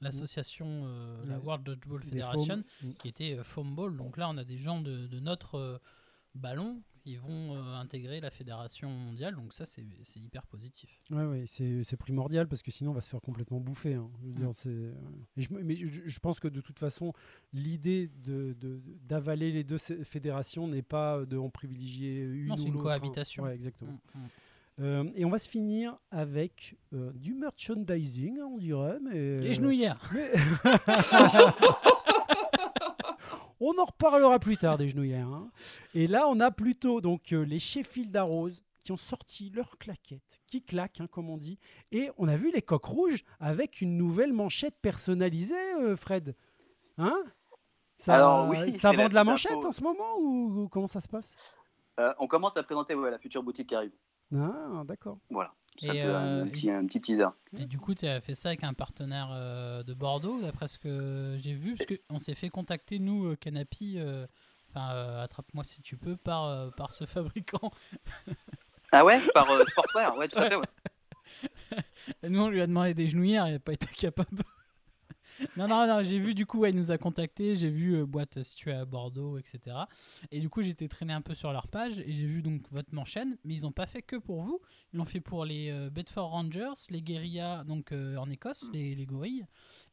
l'association, 0.00 0.84
euh, 0.86 1.24
la 1.26 1.38
Ouais. 1.38 1.44
World 1.44 1.64
Dodgeball 1.64 2.02
Federation, 2.02 2.62
qui 2.98 3.08
était 3.08 3.38
euh, 3.38 3.44
foam 3.44 3.74
ball. 3.74 3.96
Donc 3.96 4.16
là, 4.16 4.28
on 4.28 4.36
a 4.36 4.44
des 4.44 4.58
gens 4.58 4.80
de, 4.80 5.06
de 5.06 5.20
notre 5.20 5.54
euh, 5.56 5.78
ballon, 6.34 6.82
ils 7.06 7.18
vont 7.18 7.54
euh, 7.54 7.74
intégrer 7.74 8.20
la 8.20 8.30
fédération 8.30 8.88
mondiale. 8.88 9.34
Donc 9.34 9.52
ça, 9.52 9.64
c'est 9.66 9.84
c'est 10.04 10.20
hyper 10.20 10.46
positif. 10.46 10.88
Ouais, 11.10 11.24
ouais, 11.26 11.44
c'est 11.46 11.82
c'est 11.84 11.96
primordial 11.96 12.48
parce 12.48 12.62
que 12.62 12.70
sinon 12.70 12.92
on 12.92 12.94
va 12.94 13.00
se 13.02 13.08
faire 13.10 13.20
complètement 13.20 13.60
bouffer. 13.60 13.94
hein. 13.94 14.10
Je 14.20 14.26
veux 14.26 14.32
Mm. 14.32 14.34
dire, 14.36 14.50
c'est- 14.54 14.70
et 15.36 15.42
je, 15.42 15.52
me- 15.52 15.62
mais 15.62 15.76
je, 15.76 16.00
je 16.06 16.18
pense 16.18 16.40
que 16.40 16.48
de 16.48 16.60
toute 16.60 16.78
façon, 16.78 17.12
l'idée 17.52 18.10
de- 18.24 18.54
de- 18.58 18.80
d'avaler 19.06 19.52
les 19.52 19.64
deux 19.64 19.78
fédérations 19.78 20.66
n'est 20.66 20.82
pas 20.82 21.24
de 21.26 21.36
en 21.36 21.50
privilégier 21.50 22.20
une 22.22 22.46
Non, 22.46 22.54
ou 22.54 22.56
c'est 22.58 22.64
une 22.64 22.72
l'autre, 22.74 22.80
hein. 22.86 22.98
cohabitation. 22.98 23.42
Ouais, 23.44 23.54
exactement. 23.54 23.92
Mm, 24.14 24.18
mm. 24.20 24.28
Euh, 24.80 25.04
et 25.14 25.24
on 25.24 25.30
va 25.30 25.38
se 25.38 25.48
finir 25.48 25.96
avec 26.10 26.74
euh, 26.94 27.12
du 27.12 27.32
merchandising, 27.34 28.40
on 28.40 28.58
dirait. 28.58 28.98
Mais, 29.00 29.38
Les 29.38 29.54
genouillères. 29.54 30.00
mais- 30.12 30.32
on 33.60 33.76
en 33.78 33.84
reparlera 33.84 34.38
plus 34.38 34.56
tard 34.56 34.78
des 34.78 34.88
genouillères. 34.88 35.28
hein. 35.28 35.50
Et 35.94 36.06
là, 36.06 36.26
on 36.28 36.40
a 36.40 36.50
plutôt 36.50 37.00
donc 37.00 37.32
euh, 37.32 37.42
les 37.44 37.58
Sheffield 37.58 38.14
Arrows 38.16 38.50
qui 38.80 38.92
ont 38.92 38.96
sorti 38.98 39.48
leurs 39.50 39.78
claquettes, 39.78 40.40
qui 40.46 40.62
claquent, 40.62 41.00
hein, 41.00 41.06
comme 41.10 41.30
on 41.30 41.38
dit. 41.38 41.58
Et 41.90 42.10
on 42.18 42.28
a 42.28 42.36
vu 42.36 42.52
les 42.52 42.60
coques 42.60 42.84
rouges 42.84 43.24
avec 43.40 43.80
une 43.80 43.96
nouvelle 43.96 44.32
manchette 44.34 44.76
personnalisée, 44.82 45.54
euh, 45.80 45.96
Fred. 45.96 46.34
Hein? 46.98 47.22
Ça, 47.96 48.16
Alors, 48.16 48.48
oui, 48.48 48.72
ça 48.72 48.92
vend 48.92 49.08
de 49.08 49.14
la 49.14 49.24
manchette 49.24 49.52
info. 49.52 49.68
en 49.68 49.72
ce 49.72 49.82
moment 49.82 50.18
ou, 50.18 50.62
ou 50.64 50.68
comment 50.68 50.86
ça 50.86 51.00
se 51.00 51.08
passe? 51.08 51.34
Euh, 51.98 52.12
on 52.18 52.26
commence 52.26 52.56
à 52.56 52.62
présenter 52.62 52.94
ouais, 52.94 53.10
la 53.10 53.18
future 53.18 53.42
boutique 53.42 53.68
qui 53.68 53.74
arrive. 53.74 53.92
Ah, 54.36 54.82
d'accord. 54.84 55.18
Voilà. 55.30 55.54
Et, 55.82 55.88
peut, 55.88 55.94
euh, 55.96 56.42
un, 56.42 56.46
petit, 56.46 56.70
un 56.70 56.86
petit 56.86 57.00
teaser. 57.00 57.26
Et 57.58 57.66
du 57.66 57.78
coup, 57.78 57.94
tu 57.94 58.06
as 58.06 58.20
fait 58.20 58.34
ça 58.34 58.48
avec 58.48 58.64
un 58.64 58.74
partenaire 58.74 59.32
euh, 59.34 59.82
de 59.82 59.92
Bordeaux, 59.92 60.40
d'après 60.40 60.68
ce 60.68 60.78
que 60.78 61.36
j'ai 61.38 61.52
vu, 61.52 61.74
parce 61.74 61.88
qu'on 61.88 62.18
s'est 62.18 62.34
fait 62.34 62.48
contacter, 62.48 62.98
nous, 62.98 63.26
euh, 63.26 63.36
Canapi, 63.36 63.98
enfin, 64.70 65.20
attrape-moi 65.20 65.64
si 65.64 65.82
tu 65.82 65.96
peux, 65.96 66.16
par, 66.16 66.72
par 66.74 66.92
ce 66.92 67.04
fabricant. 67.06 67.72
Ah 68.92 69.04
ouais? 69.04 69.20
Par 69.34 69.46
Sportswear 69.68 70.16
Ouais, 70.16 70.28
tout 70.28 70.38
à 70.38 70.48
fait. 70.48 70.56
Ouais. 70.56 70.64
Nous, 72.28 72.40
on 72.40 72.48
lui 72.48 72.60
a 72.60 72.66
demandé 72.66 72.94
des 72.94 73.08
genouillères, 73.08 73.48
il 73.48 73.54
n'a 73.54 73.58
pas 73.58 73.72
été 73.72 73.86
capable. 73.94 74.42
Non, 75.56 75.68
non, 75.68 75.86
non, 75.86 76.02
j'ai 76.04 76.18
vu, 76.18 76.34
du 76.34 76.46
coup, 76.46 76.60
ouais, 76.60 76.70
il 76.70 76.76
nous 76.76 76.90
a 76.90 76.98
contacté, 76.98 77.56
j'ai 77.56 77.70
vu 77.70 77.96
euh, 77.96 78.06
boîte 78.06 78.42
située 78.42 78.72
à 78.72 78.84
Bordeaux, 78.84 79.38
etc. 79.38 79.76
Et 80.30 80.40
du 80.40 80.48
coup, 80.48 80.62
j'étais 80.62 80.88
traîné 80.88 81.12
un 81.12 81.22
peu 81.22 81.34
sur 81.34 81.52
leur 81.52 81.68
page 81.68 82.00
et 82.00 82.12
j'ai 82.12 82.26
vu 82.26 82.42
donc 82.42 82.62
votre 82.70 82.94
manchette, 82.94 83.28
mais 83.44 83.54
ils 83.54 83.62
n'ont 83.62 83.72
pas 83.72 83.86
fait 83.86 84.02
que 84.02 84.16
pour 84.16 84.42
vous. 84.42 84.60
Ils 84.92 84.98
l'ont 84.98 85.04
fait 85.04 85.20
pour 85.20 85.44
les 85.44 85.70
euh, 85.70 85.90
Bedford 85.90 86.28
Rangers, 86.30 86.74
les 86.90 87.02
guérillas 87.02 87.64
donc 87.64 87.92
euh, 87.92 88.16
en 88.16 88.30
Écosse, 88.30 88.70
les, 88.72 88.94
les 88.94 89.06
gorilles, 89.06 89.46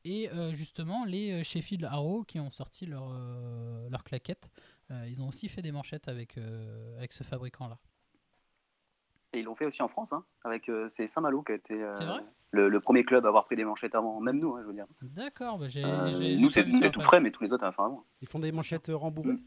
et 0.03 0.29
euh, 0.29 0.53
justement 0.53 1.05
les 1.05 1.43
Sheffield 1.43 1.85
Arrow 1.85 2.23
qui 2.23 2.39
ont 2.39 2.49
sorti 2.49 2.85
leur, 2.85 3.11
leur 3.89 4.03
claquette. 4.03 4.49
Ils 5.07 5.21
ont 5.21 5.29
aussi 5.29 5.47
fait 5.47 5.61
des 5.61 5.71
manchettes 5.71 6.09
avec, 6.09 6.37
avec 6.97 7.13
ce 7.13 7.23
fabricant-là. 7.23 7.79
Et 9.33 9.39
ils 9.39 9.43
l'ont 9.45 9.55
fait 9.55 9.65
aussi 9.65 9.81
en 9.81 9.87
France, 9.87 10.11
hein, 10.13 10.25
avec 10.43 10.67
euh, 10.69 10.87
c'est 10.89 11.07
Saint-Malo 11.07 11.41
qui 11.43 11.53
a 11.53 11.55
été 11.55 11.81
euh, 11.81 11.93
C'est 11.95 12.05
le, 12.51 12.67
le 12.67 12.79
premier 12.81 13.03
club 13.05 13.25
à 13.25 13.29
avoir 13.29 13.45
pris 13.45 13.55
des 13.55 13.63
manchettes 13.63 13.95
avant, 13.95 14.19
même 14.19 14.39
nous, 14.39 14.55
hein, 14.55 14.59
je 14.61 14.67
veux 14.67 14.73
dire. 14.73 14.85
D'accord, 15.01 15.57
bah 15.57 15.69
j'ai, 15.69 15.85
Euh, 15.85 16.35
nous, 16.37 16.49
c'est 16.49 16.69
c'est 16.73 16.91
tout 16.91 16.99
frais, 17.01 17.21
mais 17.21 17.31
tous 17.31 17.43
les 17.43 17.53
autres, 17.53 17.65
enfin, 17.65 17.85
avant. 17.85 18.05
Ils 18.21 18.27
font 18.27 18.39
des 18.39 18.51
manchettes 18.51 18.89
euh, 18.89 18.95
rembourrées? 18.95 19.37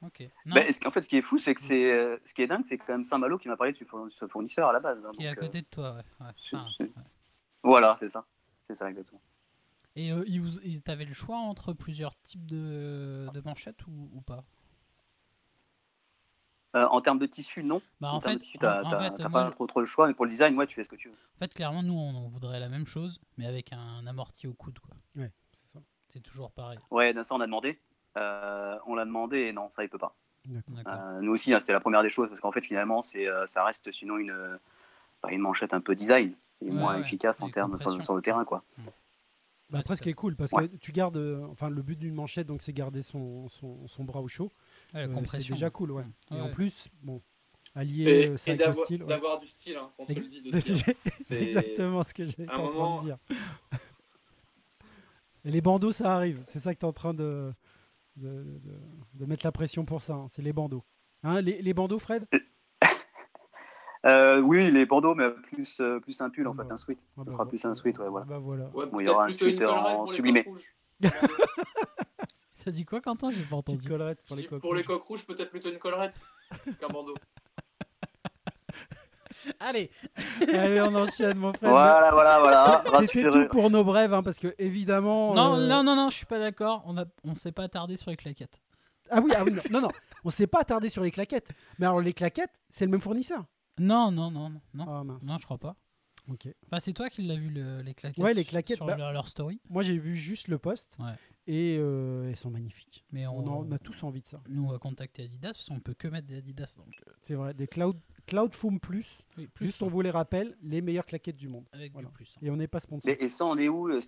Ok. 0.00 0.20
Non, 0.46 0.54
Bah, 0.54 0.72
ce 0.72 0.86
en 0.86 0.92
fait, 0.92 1.02
ce 1.02 1.08
qui 1.08 1.16
est 1.16 1.22
fou, 1.22 1.38
c'est 1.38 1.54
que 1.56 1.60
c'est, 1.60 1.92
euh, 1.92 2.16
ce 2.24 2.32
qui 2.32 2.42
est 2.42 2.46
dingue, 2.46 2.64
c'est 2.64 2.78
quand 2.78 2.92
même 2.92 3.02
Saint-Malo 3.02 3.36
qui 3.36 3.48
m'a 3.48 3.56
parlé 3.56 3.72
de 3.72 3.78
ce 3.78 3.84
fourn- 3.84 4.10
ce 4.10 4.28
fournisseur 4.28 4.68
à 4.68 4.72
la 4.72 4.78
base. 4.78 5.04
hein, 5.04 5.10
qui 5.12 5.24
est 5.24 5.26
à 5.28 5.32
euh, 5.32 5.34
côté 5.34 5.60
de 5.62 5.66
toi, 5.66 5.94
ouais. 5.96 6.04
ouais. 6.24 6.32
c'est- 6.48 6.56
Enfin, 6.56 6.70
c'est- 6.76 6.84
ouais. 6.84 7.02
Voilà, 7.64 7.96
c'est 7.98 8.08
ça. 8.08 8.24
C'est 8.68 8.76
ça, 8.76 8.88
exactement. 8.88 9.20
Et 9.96 10.12
euh, 10.12 10.22
ils, 10.28 10.40
vous, 10.40 10.60
ils 10.62 10.80
avaient 10.86 11.04
le 11.04 11.14
choix 11.14 11.38
entre 11.38 11.72
plusieurs 11.72 12.14
types 12.20 12.46
de, 12.46 13.26
de 13.34 13.40
manchettes 13.40 13.84
ou, 13.88 14.08
ou 14.14 14.20
pas? 14.20 14.44
Euh, 16.76 16.84
en 16.86 17.00
termes 17.00 17.18
de 17.18 17.26
tissu, 17.26 17.64
non. 17.64 17.80
Bah, 18.00 18.12
en, 18.12 18.20
fait, 18.20 18.38
t'as 18.60 18.82
moi, 18.82 19.44
pas 19.44 19.50
trop, 19.50 19.66
trop 19.66 19.80
le 19.80 19.86
choix, 19.86 20.06
mais 20.06 20.12
pour 20.12 20.26
le 20.26 20.30
design, 20.30 20.54
ouais, 20.56 20.66
tu 20.66 20.74
fais 20.74 20.82
ce 20.82 20.88
que 20.88 20.96
tu 20.96 21.08
veux. 21.08 21.14
En 21.14 21.38
fait, 21.38 21.54
clairement, 21.54 21.82
nous, 21.82 21.94
on, 21.94 22.14
on 22.14 22.28
voudrait 22.28 22.60
la 22.60 22.68
même 22.68 22.86
chose, 22.86 23.20
mais 23.38 23.46
avec 23.46 23.72
un 23.72 24.06
amorti 24.06 24.46
au 24.46 24.52
coude. 24.52 24.78
quoi. 24.78 24.94
Ouais, 25.16 25.32
c'est 25.52 25.72
ça. 25.72 25.78
C'est 26.08 26.20
toujours 26.20 26.50
pareil. 26.50 26.78
Ouais, 26.90 27.14
ça, 27.22 27.34
on 27.34 27.40
a 27.40 27.46
demandé. 27.46 27.78
Euh, 28.18 28.76
on 28.86 28.94
l'a 28.94 29.06
demandé 29.06 29.38
et 29.38 29.52
non, 29.52 29.70
ça, 29.70 29.82
il 29.82 29.88
peut 29.88 29.98
pas. 29.98 30.14
D'accord. 30.44 30.92
Euh, 30.94 31.20
nous 31.20 31.32
aussi, 31.32 31.54
hein, 31.54 31.60
c'est 31.60 31.72
la 31.72 31.80
première 31.80 32.02
des 32.02 32.10
choses, 32.10 32.28
parce 32.28 32.40
qu'en 32.40 32.52
fait, 32.52 32.62
finalement, 32.62 33.00
c'est, 33.00 33.26
euh, 33.26 33.46
ça 33.46 33.64
reste 33.64 33.90
sinon 33.90 34.18
une, 34.18 34.58
bah, 35.22 35.30
une 35.30 35.40
manchette 35.40 35.72
un 35.72 35.80
peu 35.80 35.94
design 35.94 36.34
et 36.60 36.66
Ouais, 36.66 36.72
moins 36.72 36.94
ouais, 36.94 37.00
efficace 37.00 37.40
en 37.40 37.50
termes 37.50 37.78
sur, 37.80 38.02
sur 38.02 38.14
le 38.14 38.22
terrain, 38.22 38.44
quoi. 38.44 38.62
Bah, 39.70 39.78
après, 39.80 39.96
ce 39.96 40.02
qui 40.02 40.08
est 40.08 40.14
cool, 40.14 40.36
parce 40.36 40.52
Ouais. 40.52 40.68
que 40.68 40.76
tu 40.76 40.92
gardes. 40.92 41.18
enfin, 41.50 41.68
le 41.68 41.82
but 41.82 41.98
d'une 41.98 42.14
manchette, 42.14 42.46
donc, 42.46 42.62
c'est 42.62 42.72
garder 42.72 43.02
son, 43.02 43.48
son, 43.48 43.86
son 43.86 44.04
bras 44.04 44.20
au 44.20 44.28
chaud. 44.28 44.50
Euh, 44.94 45.06
c'est 45.30 45.46
déjà 45.48 45.70
cool, 45.70 45.90
ouais. 45.92 46.04
Et 46.30 46.34
Ouais, 46.34 46.40
en 46.40 46.50
plus, 46.50 46.88
bon, 47.02 47.20
allier 47.74 48.04
Et, 48.04 48.26
euh, 48.28 48.36
ça 48.36 48.50
et 48.50 48.54
avec 48.54 48.66
le 48.66 48.72
style. 48.84 49.02
ouais. 49.02 49.08
d'avoir 49.08 49.38
du 49.40 49.46
style, 49.48 49.76
hein, 49.76 49.90
qu'on 49.96 50.06
se 50.06 50.12
le 50.12 50.18
Ex- 50.18 50.28
dise 50.28 50.54
aussi. 50.56 50.72
hein. 50.88 50.92
C'est 51.26 51.42
exactement 51.42 52.02
ce 52.02 52.14
que 52.14 52.24
j'étais 52.24 52.50
en 52.50 52.68
train 52.70 52.96
de 52.96 53.00
dire. 53.02 53.18
Et 55.44 55.50
les 55.50 55.60
bandeaux, 55.60 55.92
ça 55.92 56.14
arrive. 56.14 56.40
C'est 56.42 56.58
ça 56.58 56.74
que 56.74 56.80
tu 56.80 56.84
es 56.86 56.88
en 56.88 56.92
train 56.92 57.14
de, 57.14 57.52
de, 58.16 58.28
de- 58.60 58.80
de 59.14 59.24
mettre 59.26 59.46
la 59.46 59.52
pression 59.52 59.84
pour 59.84 60.02
ça. 60.02 60.14
hein. 60.14 60.26
C'est 60.28 60.42
les 60.42 60.52
bandeaux. 60.52 60.84
Hein, 61.22 61.40
les, 61.40 61.62
les 61.62 61.74
bandeaux, 61.74 61.98
Fred? 61.98 62.26
Euh, 64.06 64.40
oui, 64.40 64.70
les 64.70 64.86
bandeaux, 64.86 65.16
mais 65.16 65.28
plus, 65.28 65.80
euh, 65.80 65.98
plus 65.98 66.20
un 66.20 66.30
pull, 66.30 66.46
en 66.46 66.52
Ah 66.52 66.62
fait, 66.62 66.68
bah. 66.68 66.74
un 66.74 66.76
sweat. 66.76 67.04
Ah 67.16 67.22
Ce 67.24 67.26
bah 67.26 67.32
sera 67.32 67.48
plus 67.48 67.64
un 67.64 67.74
sweat, 67.74 67.98
ouais, 67.98 68.08
voilà. 68.08 68.26
Bah 68.26 68.38
voilà. 68.38 68.68
Ouais, 68.68 68.86
Bon, 68.86 69.00
il 69.00 69.06
y 69.06 69.08
aura 69.08 69.24
un 69.24 69.28
suite 69.28 69.60
en 69.60 70.04
les 70.04 70.12
sublimé. 70.12 70.46
Ça 72.68 72.72
dit 72.76 72.84
quoi, 72.84 73.00
Quentin? 73.00 73.30
J'ai 73.30 73.38
pas 73.44 73.56
Petite 73.62 73.76
entendu. 73.76 73.88
collerette 73.88 74.22
pour 74.26 74.36
les 74.36 74.44
coques. 74.46 74.60
Pour 74.60 74.74
les 74.74 74.82
rouges. 74.82 74.86
coqs 74.98 75.04
rouges, 75.06 75.24
peut-être 75.26 75.48
plutôt 75.50 75.70
une 75.70 75.78
collerette 75.78 76.14
qu'un 76.80 76.88
bandeau. 76.88 77.14
Allez 79.60 79.90
Allez, 80.52 80.80
on 80.82 80.94
enchaîne, 80.94 81.38
mon 81.38 81.52
frère. 81.54 81.70
Voilà, 81.70 82.10
voilà, 82.12 82.40
voilà. 82.40 82.84
C'est- 83.00 83.06
C'était 83.06 83.30
tout 83.30 83.48
pour 83.50 83.70
nos 83.70 83.84
brèves, 83.84 84.12
hein, 84.12 84.22
parce 84.22 84.38
que 84.38 84.54
évidemment. 84.58 85.34
Non, 85.34 85.56
euh, 85.56 85.66
non, 85.66 85.82
non, 85.82 85.94
non, 85.96 86.10
je 86.10 86.16
suis 86.16 86.26
pas 86.26 86.38
d'accord. 86.38 86.82
On 86.86 86.98
a, 86.98 87.04
on 87.24 87.34
s'est 87.34 87.52
pas 87.52 87.62
attardé 87.64 87.96
sur 87.96 88.10
les 88.10 88.16
claquettes. 88.16 88.60
Ah 89.10 89.20
oui, 89.22 89.30
ah 89.34 89.44
oui, 89.44 89.52
non, 89.54 89.60
non, 89.70 89.80
non. 89.82 89.88
On 90.24 90.30
s'est 90.30 90.46
pas 90.46 90.60
attardé 90.60 90.88
sur 90.90 91.02
les 91.02 91.10
claquettes. 91.10 91.48
Mais 91.78 91.86
alors, 91.86 92.00
les 92.00 92.12
claquettes, 92.12 92.52
c'est 92.68 92.84
le 92.84 92.90
même 92.90 93.00
fournisseur. 93.00 93.44
Non, 93.78 94.10
non, 94.10 94.30
non, 94.30 94.50
non, 94.50 94.60
non, 94.74 94.84
Ah 94.88 95.04
mince. 95.04 95.24
non, 95.24 95.38
je 95.38 95.44
crois 95.44 95.56
pas. 95.58 95.76
Ok. 96.30 96.46
Enfin, 96.66 96.78
c'est 96.80 96.92
toi 96.92 97.08
qui 97.08 97.22
l'as 97.22 97.36
vu 97.36 97.48
le- 97.48 97.80
les 97.80 97.94
claquettes. 97.94 98.22
Ouais, 98.22 98.34
les 98.34 98.44
claquettes, 98.44 98.76
sur 98.76 98.86
bah- 98.86 98.96
leur, 98.96 99.12
leur 99.12 99.28
story. 99.28 99.60
Moi, 99.70 99.82
j'ai 99.82 99.96
vu 99.96 100.14
juste 100.14 100.48
le 100.48 100.58
poste. 100.58 100.90
Ouais. 100.98 101.14
Et 101.50 101.78
euh, 101.80 102.28
elles 102.28 102.36
sont 102.36 102.50
magnifiques. 102.50 103.06
Mais 103.10 103.26
on, 103.26 103.38
On, 103.38 103.46
en- 103.48 103.66
on 103.66 103.72
a 103.72 103.78
tous 103.78 104.02
envie 104.02 104.20
de 104.20 104.26
ça. 104.26 104.38
nous 104.50 104.64
on 104.64 104.70
va 104.70 104.78
contacter 104.78 105.22
Adidas 105.22 105.52
parce 105.54 105.68
qu'on 105.68 105.80
peut 105.80 105.94
que 105.94 106.06
mettre 106.06 106.26
des 106.26 106.36
Adidas. 106.36 106.74
Donc, 106.76 106.94
euh, 107.08 107.12
C'est 107.22 107.34
vrai. 107.36 107.54
Des 107.54 107.66
Cloud, 107.66 107.96
Cloud 108.26 108.54
Foam 108.54 108.78
Plus. 108.78 109.22
oui, 109.38 109.46
plus 109.46 109.66
Juste, 109.66 109.82
on 109.82 109.88
vous 109.88 110.02
les 110.02 110.10
rappelle, 110.10 110.58
les 110.62 110.82
meilleures 110.82 111.06
claquettes 111.06 111.36
du 111.36 111.48
monde. 111.48 111.64
avec 111.72 111.92
Voilà. 111.94 112.08
du 112.08 112.12
plus. 112.12 112.34
hein. 112.36 112.40
Et 112.42 112.50
on 112.50 112.56
n'est 112.56 112.68
pas 112.68 112.80
sponsor. 112.80 113.10
Mais, 113.10 113.16
et 113.24 113.30
ça, 113.30 113.46
on 113.46 113.56
est 113.56 113.68
où, 113.68 113.88
euh, 113.88 113.98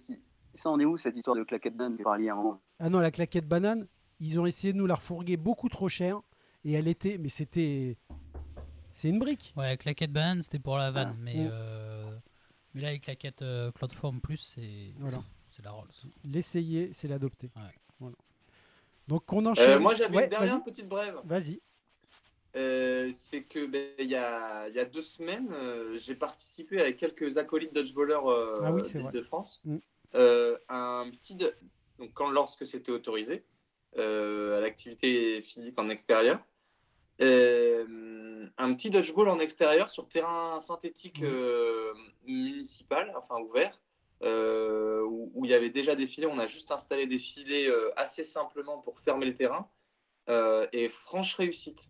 ça, 0.53 0.71
on 0.71 0.79
est 0.79 0.85
où 0.85 0.99
cette 0.99 1.17
histoire 1.17 1.35
de 1.35 1.43
claquette 1.45 1.77
d'âne 1.79 1.97
que 1.97 2.07
à 2.07 2.13
un 2.13 2.35
moment 2.35 2.61
Ah 2.79 2.91
non, 2.91 2.99
la 2.99 3.11
claquette 3.11 3.49
banane, 3.49 3.87
ils 4.21 4.39
ont 4.39 4.45
essayé 4.45 4.75
de 4.75 4.79
nous 4.79 4.87
la 4.87 4.97
refourguer 4.97 5.39
beaucoup 5.39 5.71
trop 5.71 5.89
cher. 5.89 6.21
Et 6.65 6.73
elle 6.73 6.89
était. 6.89 7.17
Mais 7.17 7.31
c'était. 7.31 7.97
C'est 8.93 9.09
une 9.09 9.19
brique. 9.19 9.55
Ouais, 9.57 9.79
claquette 9.79 10.13
banane 10.13 10.43
c'était 10.43 10.59
pour 10.59 10.77
la 10.77 10.91
vanne, 10.91 11.13
Ah. 11.15 11.19
mais, 11.23 11.37
Mm. 11.37 11.49
euh, 11.53 12.19
mais 12.75 12.81
là, 12.83 12.91
les 12.93 12.99
claquettes 13.01 13.41
euh, 13.41 13.73
Cloudform 13.73 14.21
Plus, 14.21 14.37
c'est 14.37 14.93
Voilà. 14.99 15.23
C'est 15.51 15.65
la 15.65 15.71
Rolls. 15.73 15.89
L'essayer, 16.25 16.91
c'est 16.93 17.09
l'adopter. 17.09 17.51
Ouais. 17.57 17.63
Voilà. 17.99 18.17
Donc, 19.09 19.33
on 19.33 19.45
enchaîne. 19.47 19.71
Euh, 19.71 19.79
moi, 19.81 19.95
j'avais 19.95 20.17
Ouais, 20.17 20.25
une 20.25 20.31
dernière 20.31 20.55
vas-y. 20.55 20.65
petite 20.65 20.89
brève. 20.89 21.21
Vas-y. 21.25 21.61
Euh, 22.57 23.11
c'est 23.15 23.43
que 23.43 23.67
ben, 23.67 23.91
il 23.99 24.07
y, 24.09 24.17
a, 24.17 24.69
il 24.69 24.75
y 24.75 24.81
a 24.81 24.85
deux 24.85 25.03
semaines, 25.03 25.53
euh, 25.53 25.99
j'ai 25.99 26.17
participé 26.17 26.81
avec 26.81 26.97
quelques 26.97 27.39
acolytes 27.39 27.73
dodgeballers 27.73 28.19
euh, 28.27 28.55
Ah 28.65 28.73
oui, 28.73 28.83
c'est 28.85 28.99
vrai. 28.99 29.13
de 29.13 29.23
France 29.23 29.61
Mm. 29.65 29.77
euh, 30.17 30.59
un 30.69 31.09
petit 31.13 31.37
do- 31.37 31.47
donc 32.01 32.13
quand 32.13 32.29
lorsque 32.29 32.67
c'était 32.67 32.91
autorisé 32.91 33.45
euh, 33.99 34.59
à 34.59 34.61
l'activité 34.61 35.43
physique 35.43 35.79
en 35.79 35.89
extérieur, 35.91 36.41
euh, 37.21 38.47
un 38.59 38.75
petit 38.75 38.91
dodgeball 38.91 39.29
en 39.29 39.39
extérieur 39.39 39.91
sur 39.91 40.09
terrain 40.09 40.59
synthétique 40.61 41.23
euh, 41.23 41.93
municipal, 42.27 43.13
enfin 43.17 43.37
ouvert. 43.41 43.81
Euh, 44.23 45.03
où, 45.03 45.45
il 45.45 45.51
y 45.51 45.55
avait 45.55 45.71
déjà 45.71 45.97
des 45.97 46.07
filets, 46.07 46.27
on 46.27 46.39
a 46.39 46.47
juste 46.47 46.71
installé 46.71 47.07
des 47.07 47.19
filets 47.19 47.69
euh, 47.69 47.91
assez 47.97 48.25
simplement 48.25 48.79
pour 48.79 49.01
fermer 49.01 49.27
le 49.27 49.35
terrain. 49.35 49.71
Euh, 50.29 50.67
et 50.73 50.89
franche 50.89 51.35
réussite. 51.35 51.89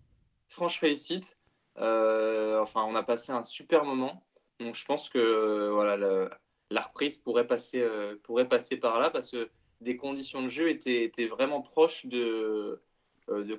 Franche 0.49 0.79
réussite. 0.81 1.37
Enfin, 1.77 2.85
on 2.85 2.95
a 2.95 3.03
passé 3.03 3.33
un 3.33 3.43
super 3.43 3.85
moment. 3.85 4.25
Donc, 4.61 4.75
je 4.75 4.85
pense 4.85 5.09
que 5.09 5.71
voilà, 5.71 5.97
la 6.71 6.83
reprise 6.83 7.17
pourrait 7.19 7.47
passer, 7.47 7.85
pourrait 8.23 8.49
passer 8.49 8.77
par 8.77 9.01
là 9.01 9.11
parce 9.11 9.31
que 9.31 9.51
des 9.81 9.97
conditions 9.97 10.43
de 10.43 10.49
jeu 10.49 10.69
étaient, 10.69 11.11
vraiment 11.27 11.63
proches 11.63 12.07
de, 12.07 12.83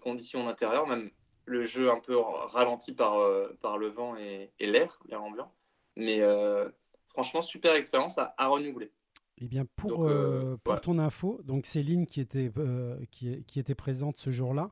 conditions 0.01 0.45
d'intérieur, 0.45 0.87
même 0.87 1.09
le 1.45 1.65
jeu 1.65 1.89
un 1.89 1.99
peu 1.99 2.15
ralenti 2.17 2.93
par, 2.93 3.17
le 3.19 3.87
vent 3.87 4.15
et, 4.17 4.51
et 4.59 4.67
l'air, 4.67 4.99
l'air 5.07 5.23
ambiant. 5.23 5.51
Mais 5.95 6.21
franchement, 7.11 7.41
super 7.41 7.75
expérience 7.75 8.17
à, 8.17 8.33
à 8.37 8.47
renouveler. 8.47 8.91
Eh 9.37 9.47
bien, 9.47 9.65
pour, 9.75 9.89
Donc, 9.89 10.01
euh, 10.01 10.53
euh, 10.53 10.57
pour 10.63 10.75
ouais. 10.75 10.79
ton 10.79 10.99
info, 10.99 11.41
donc 11.43 11.65
Céline 11.65 12.05
qui 12.05 12.21
était, 12.21 12.51
euh, 12.57 12.97
qui, 13.09 13.59
était 13.59 13.75
présente 13.75 14.17
ce 14.17 14.29
jour-là, 14.29 14.69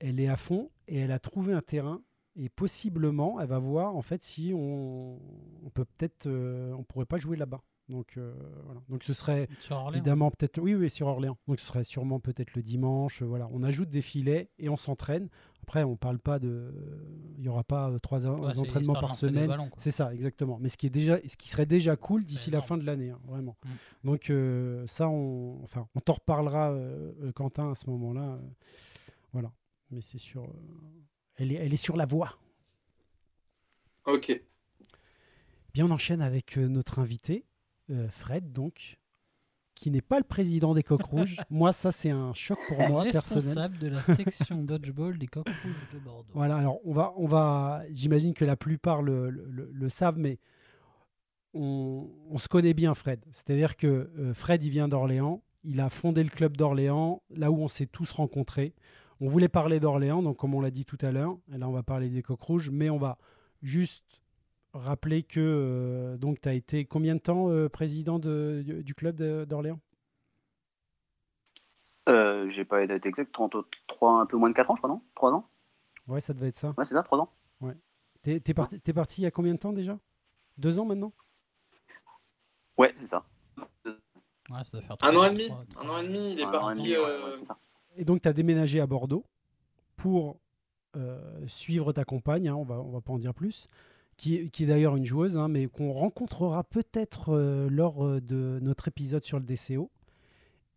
elle 0.00 0.18
est 0.20 0.28
à 0.28 0.36
fond 0.36 0.70
et 0.88 0.98
elle 0.98 1.12
a 1.12 1.20
trouvé 1.20 1.52
un 1.52 1.62
terrain 1.62 2.02
et 2.34 2.48
possiblement 2.48 3.40
elle 3.40 3.48
va 3.48 3.58
voir 3.58 3.96
en 3.96 4.02
fait 4.02 4.22
si 4.22 4.52
on, 4.54 5.18
on 5.64 5.70
peut 5.70 5.84
peut-être 5.84 6.26
euh, 6.26 6.72
on 6.72 6.82
pourrait 6.84 7.06
pas 7.06 7.18
jouer 7.18 7.36
là-bas. 7.36 7.62
Donc 7.88 8.14
euh, 8.18 8.34
voilà. 8.64 8.80
Donc 8.90 9.02
ce 9.02 9.12
serait 9.14 9.48
Sur 9.58 9.76
Orléans. 9.76 9.92
évidemment 10.02 10.30
peut-être 10.30 10.58
oui 10.60 10.74
oui 10.74 10.90
sur 10.90 11.06
Orléans. 11.06 11.38
Donc 11.48 11.58
ce 11.58 11.66
serait 11.66 11.84
sûrement 11.84 12.20
peut-être 12.20 12.54
le 12.54 12.62
dimanche. 12.62 13.22
voilà, 13.22 13.48
on 13.52 13.62
ajoute 13.62 13.88
des 13.88 14.02
filets 14.02 14.50
et 14.58 14.68
on 14.68 14.76
s'entraîne. 14.76 15.28
Après 15.62 15.84
on 15.84 15.96
parle 15.96 16.18
pas 16.18 16.38
de 16.38 16.72
il 17.38 17.44
y 17.44 17.48
aura 17.48 17.64
pas 17.64 17.88
euh, 17.90 17.98
trois 17.98 18.26
Ouais, 18.26 18.58
entraînements 18.58 18.92
par 18.94 19.14
semaine. 19.14 19.70
C'est 19.78 19.90
ça, 19.90 20.12
exactement. 20.12 20.58
Mais 20.60 20.68
ce 20.68 20.76
qui 20.76 20.86
est 20.86 20.90
déjà, 20.90 21.18
ce 21.26 21.36
qui 21.36 21.48
serait 21.48 21.66
déjà 21.66 21.96
cool 21.96 22.24
d'ici 22.24 22.50
la 22.50 22.60
fin 22.60 22.76
de 22.76 22.84
l'année, 22.84 23.10
hein, 23.10 23.20
vraiment. 23.26 23.56
Mm. 23.64 23.68
Donc 24.04 24.30
euh, 24.30 24.86
ça, 24.86 25.08
on, 25.08 25.62
enfin, 25.62 25.88
on 25.94 26.00
t'en 26.00 26.14
reparlera, 26.14 26.70
euh, 26.72 27.32
Quentin, 27.32 27.70
à 27.70 27.74
ce 27.74 27.88
moment-là. 27.90 28.32
euh, 28.34 28.38
voilà. 29.32 29.52
Mais 29.90 30.00
c'est 30.02 30.18
sûr, 30.18 30.44
euh, 30.44 30.48
elle 31.36 31.52
est, 31.52 31.56
elle 31.56 31.72
est 31.72 31.76
sur 31.76 31.96
la 31.96 32.04
voie. 32.06 32.36
Ok. 34.06 34.42
Bien, 35.74 35.86
on 35.86 35.90
enchaîne 35.90 36.22
avec 36.22 36.56
euh, 36.58 36.66
notre 36.66 36.98
invité, 36.98 37.44
euh, 37.90 38.08
Fred, 38.10 38.52
donc, 38.52 38.98
qui 39.74 39.90
n'est 39.90 40.00
pas 40.00 40.18
le 40.18 40.24
président 40.24 40.74
des 40.74 40.82
Coqs 40.82 41.02
Rouges. 41.04 41.36
moi, 41.50 41.72
ça, 41.72 41.92
c'est 41.92 42.10
un 42.10 42.34
choc 42.34 42.58
pour 42.68 42.78
moi 42.88 43.04
personnel. 43.04 43.34
Responsable 43.44 43.78
de 43.78 43.88
la 43.88 44.02
section 44.02 44.62
dodgeball 44.64 45.18
des 45.18 45.26
Coqs 45.28 45.46
Rouges 45.48 45.86
de 45.94 45.98
Bordeaux. 46.00 46.30
Voilà, 46.34 46.56
alors 46.56 46.80
on 46.84 46.92
va, 46.92 47.12
on 47.16 47.26
va 47.26 47.82
j'imagine 47.90 48.34
que 48.34 48.44
la 48.44 48.56
plupart 48.56 49.02
le, 49.02 49.30
le- 49.30 49.46
le- 49.48 49.70
le 49.72 49.88
savent, 49.88 50.18
mais 50.18 50.38
on, 51.54 52.08
on 52.30 52.38
se 52.38 52.48
connaît 52.48 52.74
bien, 52.74 52.94
Fred. 52.94 53.24
C'est-à-dire 53.30 53.76
que 53.76 53.86
euh, 54.18 54.34
Fred, 54.34 54.62
il 54.64 54.70
vient 54.70 54.88
d'Orléans, 54.88 55.42
il 55.64 55.80
a 55.80 55.88
fondé 55.88 56.22
le 56.22 56.30
club 56.30 56.56
d'Orléans, 56.56 57.22
là 57.30 57.50
où 57.50 57.58
on 57.62 57.68
s'est 57.68 57.86
tous 57.86 58.10
rencontrés. 58.12 58.74
On 59.20 59.28
voulait 59.28 59.48
parler 59.48 59.80
d'Orléans, 59.80 60.22
donc 60.22 60.36
comme 60.36 60.54
on 60.54 60.60
l'a 60.60 60.70
dit 60.70 60.84
tout 60.84 60.98
à 61.00 61.10
l'heure, 61.10 61.36
là 61.48 61.68
on 61.68 61.72
va 61.72 61.82
parler 61.82 62.08
des 62.08 62.22
Coqs 62.22 62.40
Rouges, 62.42 62.70
mais 62.70 62.90
on 62.90 62.98
va 62.98 63.18
juste 63.62 64.04
rappeler 64.78 65.22
que 65.22 65.40
euh, 65.40 66.16
donc 66.16 66.40
tu 66.40 66.48
as 66.48 66.54
été 66.54 66.84
combien 66.84 67.14
de 67.14 67.20
temps 67.20 67.50
euh, 67.50 67.68
président 67.68 68.18
de- 68.18 68.62
du, 68.64 68.82
du 68.82 68.94
club 68.94 69.16
d'Orléans? 69.46 69.80
Euh, 72.08 72.48
J'ai 72.48 72.64
pas 72.64 72.82
été 72.82 73.08
exact, 73.08 73.32
33, 73.32 74.20
un 74.20 74.26
peu 74.26 74.36
moins 74.36 74.48
de 74.48 74.54
4 74.54 74.70
ans, 74.70 74.76
je 74.76 74.80
crois, 74.80 74.90
non? 74.90 75.02
3 75.14 75.32
ans? 75.32 75.48
Ouais, 76.06 76.20
ça 76.20 76.32
devait 76.32 76.48
être 76.48 76.56
ça. 76.56 76.74
Ouais, 76.78 76.84
c'est 76.84 76.94
ça, 76.94 77.02
3 77.02 77.18
ans 77.18 77.30
T'es 78.22 78.40
t'es 78.40 78.52
parti, 78.52 78.80
t'es 78.80 78.92
parti 78.92 79.20
il 79.20 79.24
y 79.24 79.26
a 79.26 79.30
combien 79.30 79.54
de 79.54 79.58
temps 79.58 79.72
déjà? 79.72 79.98
Deux 80.58 80.78
ans 80.78 80.84
maintenant? 80.84 81.12
Ouais, 82.76 82.94
c'est 83.00 83.06
ça. 83.06 83.24
Ouais, 83.56 84.64
ça 84.64 84.70
doit 84.72 84.82
faire 84.82 84.96
Un 85.02 85.16
an 85.16 85.24
et 85.24 85.30
demi. 85.30 85.50
Un 85.76 85.88
an 85.88 85.98
et 85.98 86.06
demi, 86.06 86.32
il 86.32 86.40
est 86.40 86.44
Un 86.44 86.48
an 86.48 86.70
et 86.70 86.74
parti. 86.74 86.78
demi, 86.80 86.88
ouais, 86.90 86.96
euh, 87.04 87.26
ouais, 87.26 87.32
c'est 87.34 87.44
ça. 87.44 87.58
Et 87.96 88.04
donc, 88.04 88.22
tu 88.22 88.28
as 88.28 88.32
déménagé 88.32 88.80
à 88.80 88.86
Bordeaux 88.86 89.24
pour 89.96 90.38
euh, 90.96 91.46
suivre 91.46 91.92
ta 91.92 92.04
compagne, 92.04 92.48
hein, 92.48 92.54
on 92.54 92.64
va, 92.64 92.76
on 92.80 92.90
va 92.90 93.00
pas 93.00 93.12
en 93.12 93.18
dire 93.18 93.34
plus, 93.34 93.66
qui, 94.18 94.34
est- 94.34 94.66
d'ailleurs 94.66 94.96
une 94.96 95.06
joueuse, 95.06 95.38
hein, 95.38 95.48
mais 95.48 95.66
qu'on 95.66 95.92
rencontrera 95.92 96.64
peut-être 96.64 97.30
euh, 97.30 97.68
lors 97.70 98.04
euh, 98.04 98.20
de 98.20 98.58
notre 98.60 98.88
épisode 98.88 99.24
sur 99.24 99.38
le 99.38 99.46
DCO. 99.46 99.90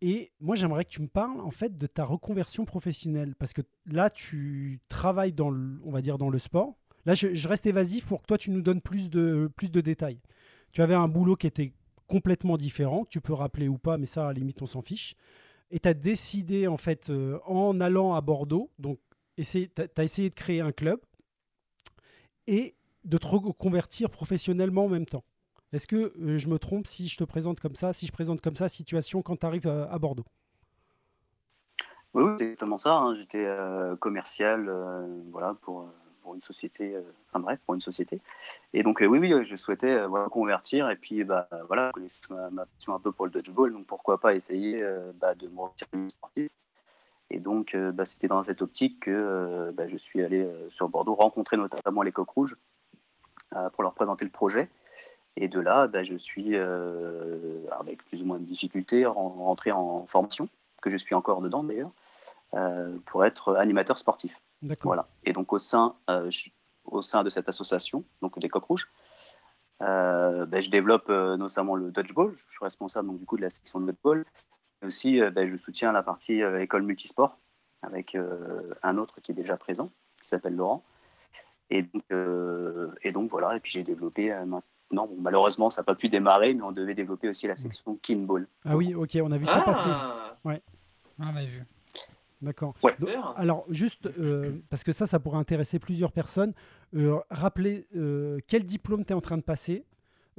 Et 0.00 0.32
moi, 0.40 0.56
j'aimerais 0.56 0.84
que 0.84 0.90
tu 0.90 1.02
me 1.02 1.08
parles 1.08 1.40
en 1.40 1.50
fait 1.50 1.76
de 1.76 1.86
ta 1.86 2.04
reconversion 2.04 2.64
professionnelle, 2.64 3.34
parce 3.36 3.52
que 3.52 3.62
là, 3.86 4.08
tu 4.08 4.80
travailles 4.88 5.32
dans, 5.32 5.50
le, 5.50 5.80
on 5.84 5.90
va 5.90 6.00
dire, 6.00 6.16
dans 6.16 6.30
le 6.30 6.38
sport. 6.38 6.74
Là, 7.04 7.14
je, 7.14 7.48
reste 7.48 7.66
évasif 7.66 8.06
pour 8.06 8.22
que 8.22 8.26
toi, 8.26 8.38
tu 8.38 8.50
nous 8.50 8.62
donnes 8.62 8.80
plus 8.80 9.10
de, 9.10 9.50
plus 9.56 9.70
de 9.70 9.80
détails. 9.80 10.20
Tu 10.72 10.80
avais 10.80 10.94
un 10.94 11.08
boulot 11.08 11.36
qui 11.36 11.48
était 11.48 11.72
complètement 12.06 12.56
différent, 12.56 13.04
tu 13.10 13.20
peux 13.20 13.32
rappeler 13.32 13.68
ou 13.68 13.76
pas, 13.76 13.98
mais 13.98 14.06
ça, 14.06 14.24
à 14.24 14.26
la 14.28 14.38
limite, 14.38 14.62
on 14.62 14.66
s'en 14.66 14.82
fiche 14.82 15.16
et 15.72 15.80
tu 15.80 15.88
as 15.88 15.94
décidé, 15.94 16.68
en 16.68 16.76
fait, 16.76 17.10
euh, 17.10 17.40
en 17.46 17.80
allant 17.80 18.14
à 18.14 18.20
Bordeaux, 18.20 18.70
donc 18.78 19.00
tu 19.36 19.42
as 19.96 20.04
essayé 20.04 20.28
de 20.28 20.34
créer 20.34 20.60
un 20.60 20.70
club 20.70 21.00
et 22.46 22.74
de 23.04 23.18
te 23.18 23.26
reconvertir 23.26 24.10
professionnellement 24.10 24.84
en 24.84 24.88
même 24.88 25.06
temps. 25.06 25.24
Est-ce 25.72 25.86
que 25.86 26.12
euh, 26.20 26.36
je 26.36 26.48
me 26.48 26.58
trompe 26.58 26.86
si 26.86 27.08
je 27.08 27.16
te 27.16 27.24
présente 27.24 27.58
comme 27.58 27.76
ça, 27.76 27.92
si 27.92 28.06
je 28.06 28.12
présente 28.12 28.40
comme 28.40 28.56
ça 28.56 28.68
situation 28.68 29.22
quand 29.22 29.36
tu 29.36 29.46
arrives 29.46 29.66
à, 29.66 29.90
à 29.90 29.98
Bordeaux? 29.98 30.26
Oui, 32.14 32.24
c'est 32.36 32.44
exactement 32.44 32.76
ça. 32.76 32.94
hein. 32.94 33.16
J'étais 33.16 33.44
euh, 33.44 33.96
commercial 33.96 34.68
euh, 34.68 35.06
voilà, 35.30 35.56
pour, 35.62 35.80
euh, 35.80 35.86
pour 36.20 36.34
une 36.34 36.42
société, 36.42 36.94
euh, 36.94 37.00
enfin 37.30 37.40
bref, 37.40 37.58
pour 37.64 37.74
une 37.74 37.80
société. 37.80 38.20
Et 38.74 38.82
donc, 38.82 39.00
euh, 39.00 39.06
oui, 39.06 39.18
oui, 39.18 39.44
je 39.44 39.56
souhaitais 39.56 39.90
euh, 39.92 40.28
convertir. 40.28 40.90
Et 40.90 40.96
puis, 40.96 41.24
bah, 41.24 41.48
voilà, 41.68 41.90
ma, 42.28 42.50
ma 42.50 42.66
passion 42.66 42.94
un 42.94 43.00
peu 43.00 43.12
pour 43.12 43.24
le 43.24 43.32
dodgeball. 43.32 43.72
Donc, 43.72 43.86
pourquoi 43.86 44.20
pas 44.20 44.34
essayer 44.34 44.82
euh, 44.82 45.12
bah, 45.18 45.34
de 45.34 45.48
me 45.48 45.60
retirer 45.60 46.10
sportif. 46.10 46.50
Et 47.30 47.40
donc, 47.40 47.74
euh, 47.74 47.92
bah, 47.92 48.04
c'était 48.04 48.28
dans 48.28 48.42
cette 48.42 48.60
optique 48.60 49.00
que 49.00 49.10
euh, 49.10 49.72
bah, 49.72 49.88
je 49.88 49.96
suis 49.96 50.22
allé 50.22 50.42
euh, 50.42 50.68
sur 50.68 50.90
Bordeaux 50.90 51.14
rencontrer 51.14 51.56
notamment 51.56 52.02
les 52.02 52.12
Coqs 52.12 52.28
Rouges 52.28 52.56
euh, 52.56 52.71
pour 53.72 53.82
leur 53.82 53.94
présenter 53.94 54.24
le 54.24 54.30
projet. 54.30 54.68
Et 55.36 55.48
de 55.48 55.60
là, 55.60 55.86
bah, 55.86 56.02
je 56.02 56.14
suis, 56.16 56.56
euh, 56.56 57.64
avec 57.70 58.04
plus 58.04 58.20
ou 58.20 58.26
moins 58.26 58.38
de 58.38 58.44
difficultés, 58.44 59.06
ren- 59.06 59.28
rentré 59.28 59.72
en 59.72 60.06
formation, 60.06 60.48
que 60.82 60.90
je 60.90 60.96
suis 60.98 61.14
encore 61.14 61.40
dedans 61.40 61.64
d'ailleurs, 61.64 61.90
euh, 62.54 62.98
pour 63.06 63.24
être 63.24 63.56
animateur 63.56 63.96
sportif. 63.96 64.40
Voilà. 64.84 65.08
Et 65.24 65.32
donc 65.32 65.52
au 65.52 65.58
sein, 65.58 65.94
euh, 66.10 66.30
au 66.84 67.00
sein 67.00 67.24
de 67.24 67.30
cette 67.30 67.48
association, 67.48 68.04
donc 68.20 68.38
des 68.38 68.48
Coqs 68.50 68.64
Rouges, 68.64 68.88
euh, 69.80 70.44
ben, 70.46 70.60
je 70.60 70.70
développe 70.70 71.08
euh, 71.08 71.36
notamment 71.36 71.76
le 71.76 71.90
dodgeball. 71.90 72.34
Je 72.36 72.44
suis 72.50 72.62
responsable 72.64 73.08
donc 73.08 73.18
du 73.18 73.24
coup 73.24 73.36
de 73.36 73.42
la 73.42 73.50
section 73.50 73.80
de 73.80 73.86
dodgeball. 73.86 74.24
Et 74.82 74.86
aussi, 74.86 75.20
euh, 75.20 75.30
ben, 75.30 75.48
je 75.48 75.56
soutiens 75.56 75.92
la 75.92 76.02
partie 76.02 76.42
euh, 76.42 76.60
école 76.60 76.82
multisport 76.82 77.38
avec 77.82 78.14
euh, 78.14 78.74
un 78.82 78.98
autre 78.98 79.20
qui 79.20 79.32
est 79.32 79.34
déjà 79.34 79.56
présent, 79.56 79.90
qui 80.20 80.28
s'appelle 80.28 80.54
Laurent. 80.54 80.84
Et 81.74 81.82
donc, 81.82 82.02
euh, 82.12 82.88
et 83.02 83.12
donc 83.12 83.30
voilà. 83.30 83.56
Et 83.56 83.60
puis 83.60 83.72
j'ai 83.72 83.82
développé 83.82 84.30
euh, 84.32 84.44
maintenant. 84.44 85.06
bon, 85.06 85.16
malheureusement, 85.20 85.70
ça 85.70 85.80
n'a 85.80 85.84
pas 85.84 85.94
pu 85.94 86.08
démarrer, 86.10 86.52
mais 86.52 86.62
on 86.62 86.70
devait 86.72 86.94
développer 86.94 87.28
aussi 87.28 87.46
la 87.46 87.56
section 87.56 87.96
kinball. 88.02 88.46
Ah 88.64 88.76
oui, 88.76 88.94
ok, 88.94 89.18
on 89.22 89.32
a 89.32 89.38
vu 89.38 89.46
ça 89.46 89.60
passer. 89.62 89.88
Ah, 89.90 90.36
Ah, 90.44 90.50
on 91.18 91.32
l'a 91.32 91.44
vu. 91.46 91.62
D'accord. 92.42 92.74
Ouais. 92.82 92.94
Alors, 93.36 93.64
juste, 93.70 94.06
euh, 94.18 94.58
parce 94.68 94.82
que 94.84 94.90
ça, 94.92 95.06
ça 95.06 95.18
pourrait 95.20 95.38
intéresser 95.38 95.78
plusieurs 95.78 96.10
personnes, 96.12 96.52
euh, 96.94 97.16
rappeler 97.30 97.86
euh, 97.96 98.38
quel 98.48 98.64
diplôme 98.64 99.04
tu 99.04 99.12
es 99.12 99.16
en 99.16 99.20
train 99.20 99.38
de 99.38 99.42
passer, 99.42 99.84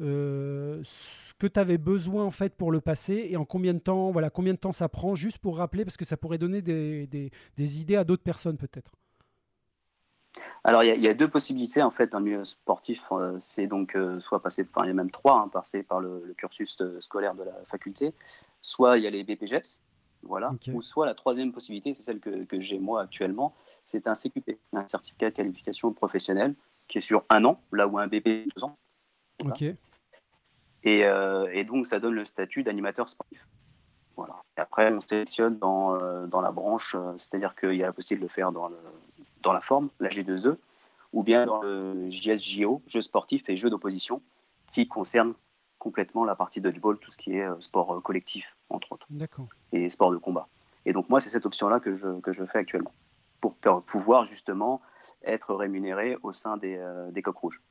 euh, 0.01 0.81
ce 0.83 1.33
que 1.35 1.47
tu 1.47 1.59
avais 1.59 1.77
besoin 1.77 2.25
en 2.25 2.31
fait 2.31 2.55
pour 2.55 2.71
le 2.71 2.81
passer 2.81 3.27
et 3.29 3.37
en 3.37 3.45
combien 3.45 3.73
de 3.73 3.79
temps, 3.79 4.11
voilà, 4.11 4.29
combien 4.29 4.53
de 4.53 4.57
temps 4.59 4.71
ça 4.73 4.89
prend, 4.89 5.15
juste 5.15 5.37
pour 5.37 5.57
rappeler, 5.57 5.85
parce 5.85 5.97
que 5.97 6.05
ça 6.05 6.17
pourrait 6.17 6.37
donner 6.37 6.61
des, 6.61 7.07
des- 7.07 7.31
des 7.57 7.81
idées 7.81 7.95
à 7.95 8.03
d'autres 8.03 8.23
personnes 8.23 8.57
peut-être. 8.57 8.91
Alors, 10.63 10.83
il 10.83 10.87
y, 10.87 10.91
a- 10.91 10.95
il 10.95 11.01
y 11.01 11.07
a 11.07 11.13
deux 11.13 11.27
possibilités 11.27 11.81
en 11.83 11.91
fait 11.91 12.13
le 12.13 12.19
milieu 12.19 12.45
sportif. 12.45 13.03
Euh, 13.11 13.37
c'est 13.39 13.67
donc 13.67 13.95
euh, 13.95 14.19
soit 14.19 14.41
passer, 14.41 14.65
enfin, 14.73 14.85
il 14.85 14.87
y 14.87 14.91
a 14.91 14.93
même 14.95 15.11
trois, 15.11 15.39
hein, 15.41 15.47
passer 15.47 15.83
par 15.83 15.99
le, 15.99 16.23
le 16.25 16.33
cursus 16.33 16.77
euh, 16.81 16.99
scolaire 17.01 17.35
de 17.35 17.43
la 17.43 17.53
faculté, 17.65 18.13
soit 18.61 18.97
il 18.97 19.03
y 19.03 19.07
a 19.07 19.09
les 19.09 19.23
BPGEPS, 19.23 19.81
voilà, 20.23 20.51
ou 20.73 20.81
soit 20.81 21.05
la 21.05 21.13
troisième 21.15 21.51
possibilité, 21.51 21.93
c'est 21.93 22.03
celle 22.03 22.19
que, 22.19 22.45
que 22.45 22.59
j'ai 22.61 22.79
moi 22.79 23.01
actuellement, 23.01 23.53
c'est 23.85 24.07
un 24.07 24.13
CQP, 24.15 24.57
un 24.73 24.87
certificat 24.87 25.29
de 25.29 25.35
qualification 25.35 25.91
professionnelle, 25.93 26.55
qui 26.87 26.97
est 26.99 27.01
sur 27.01 27.23
un 27.29 27.43
an, 27.45 27.59
là 27.71 27.87
où 27.87 27.99
un 27.99 28.07
BP 28.07 28.27
est 28.27 28.47
deux 28.55 28.63
ans. 28.63 28.75
Voilà. 29.39 29.53
Ok. 29.55 29.63
Et, 30.85 31.05
euh, 31.05 31.47
et 31.53 31.63
donc, 31.63 31.85
ça 31.87 31.99
donne 31.99 32.13
le 32.15 32.25
statut 32.25 32.63
d'animateur 32.63 33.07
sportif. 33.07 33.45
Voilà. 34.15 34.35
Et 34.57 34.61
après, 34.61 34.91
on 34.93 34.99
sélectionne 35.01 35.57
dans, 35.57 35.97
dans 36.27 36.41
la 36.41 36.51
branche, 36.51 36.95
c'est-à-dire 37.17 37.55
qu'il 37.55 37.75
y 37.75 37.83
a 37.83 37.87
la 37.87 37.93
possibilité 37.93 38.21
de 38.21 38.29
le 38.29 38.33
faire 38.33 38.51
dans, 38.51 38.67
le, 38.67 38.77
dans 39.43 39.53
la 39.53 39.61
forme, 39.61 39.89
la 39.99 40.09
G2E, 40.09 40.57
ou 41.11 41.23
bien 41.23 41.45
dans 41.45 41.61
le 41.61 42.09
JSJO, 42.09 42.81
jeux 42.87 43.01
sportifs 43.01 43.47
et 43.49 43.55
jeux 43.55 43.69
d'opposition, 43.69 44.21
qui 44.71 44.87
concerne 44.87 45.33
complètement 45.77 46.23
la 46.25 46.35
partie 46.35 46.61
dodgeball, 46.61 46.97
tout 46.97 47.11
ce 47.11 47.17
qui 47.17 47.33
est 47.33 47.43
euh, 47.43 47.59
sport 47.59 47.93
euh, 47.93 47.99
collectif, 47.99 48.55
entre 48.69 48.93
autres, 48.93 49.05
D'accord. 49.09 49.47
et 49.73 49.89
sport 49.89 50.11
de 50.11 50.17
combat. 50.17 50.47
Et 50.85 50.93
donc, 50.93 51.09
moi, 51.09 51.19
c'est 51.19 51.29
cette 51.29 51.45
option-là 51.45 51.79
que 51.79 51.97
je, 51.97 52.19
que 52.21 52.31
je 52.31 52.43
fais 52.45 52.57
actuellement, 52.57 52.93
pour 53.41 53.55
pouvoir 53.85 54.23
justement 54.23 54.81
être 55.23 55.53
rémunéré 55.53 56.17
au 56.23 56.31
sein 56.31 56.57
des, 56.57 56.77
euh, 56.77 57.11
des 57.11 57.21
coqs 57.21 57.37
rouges. 57.37 57.61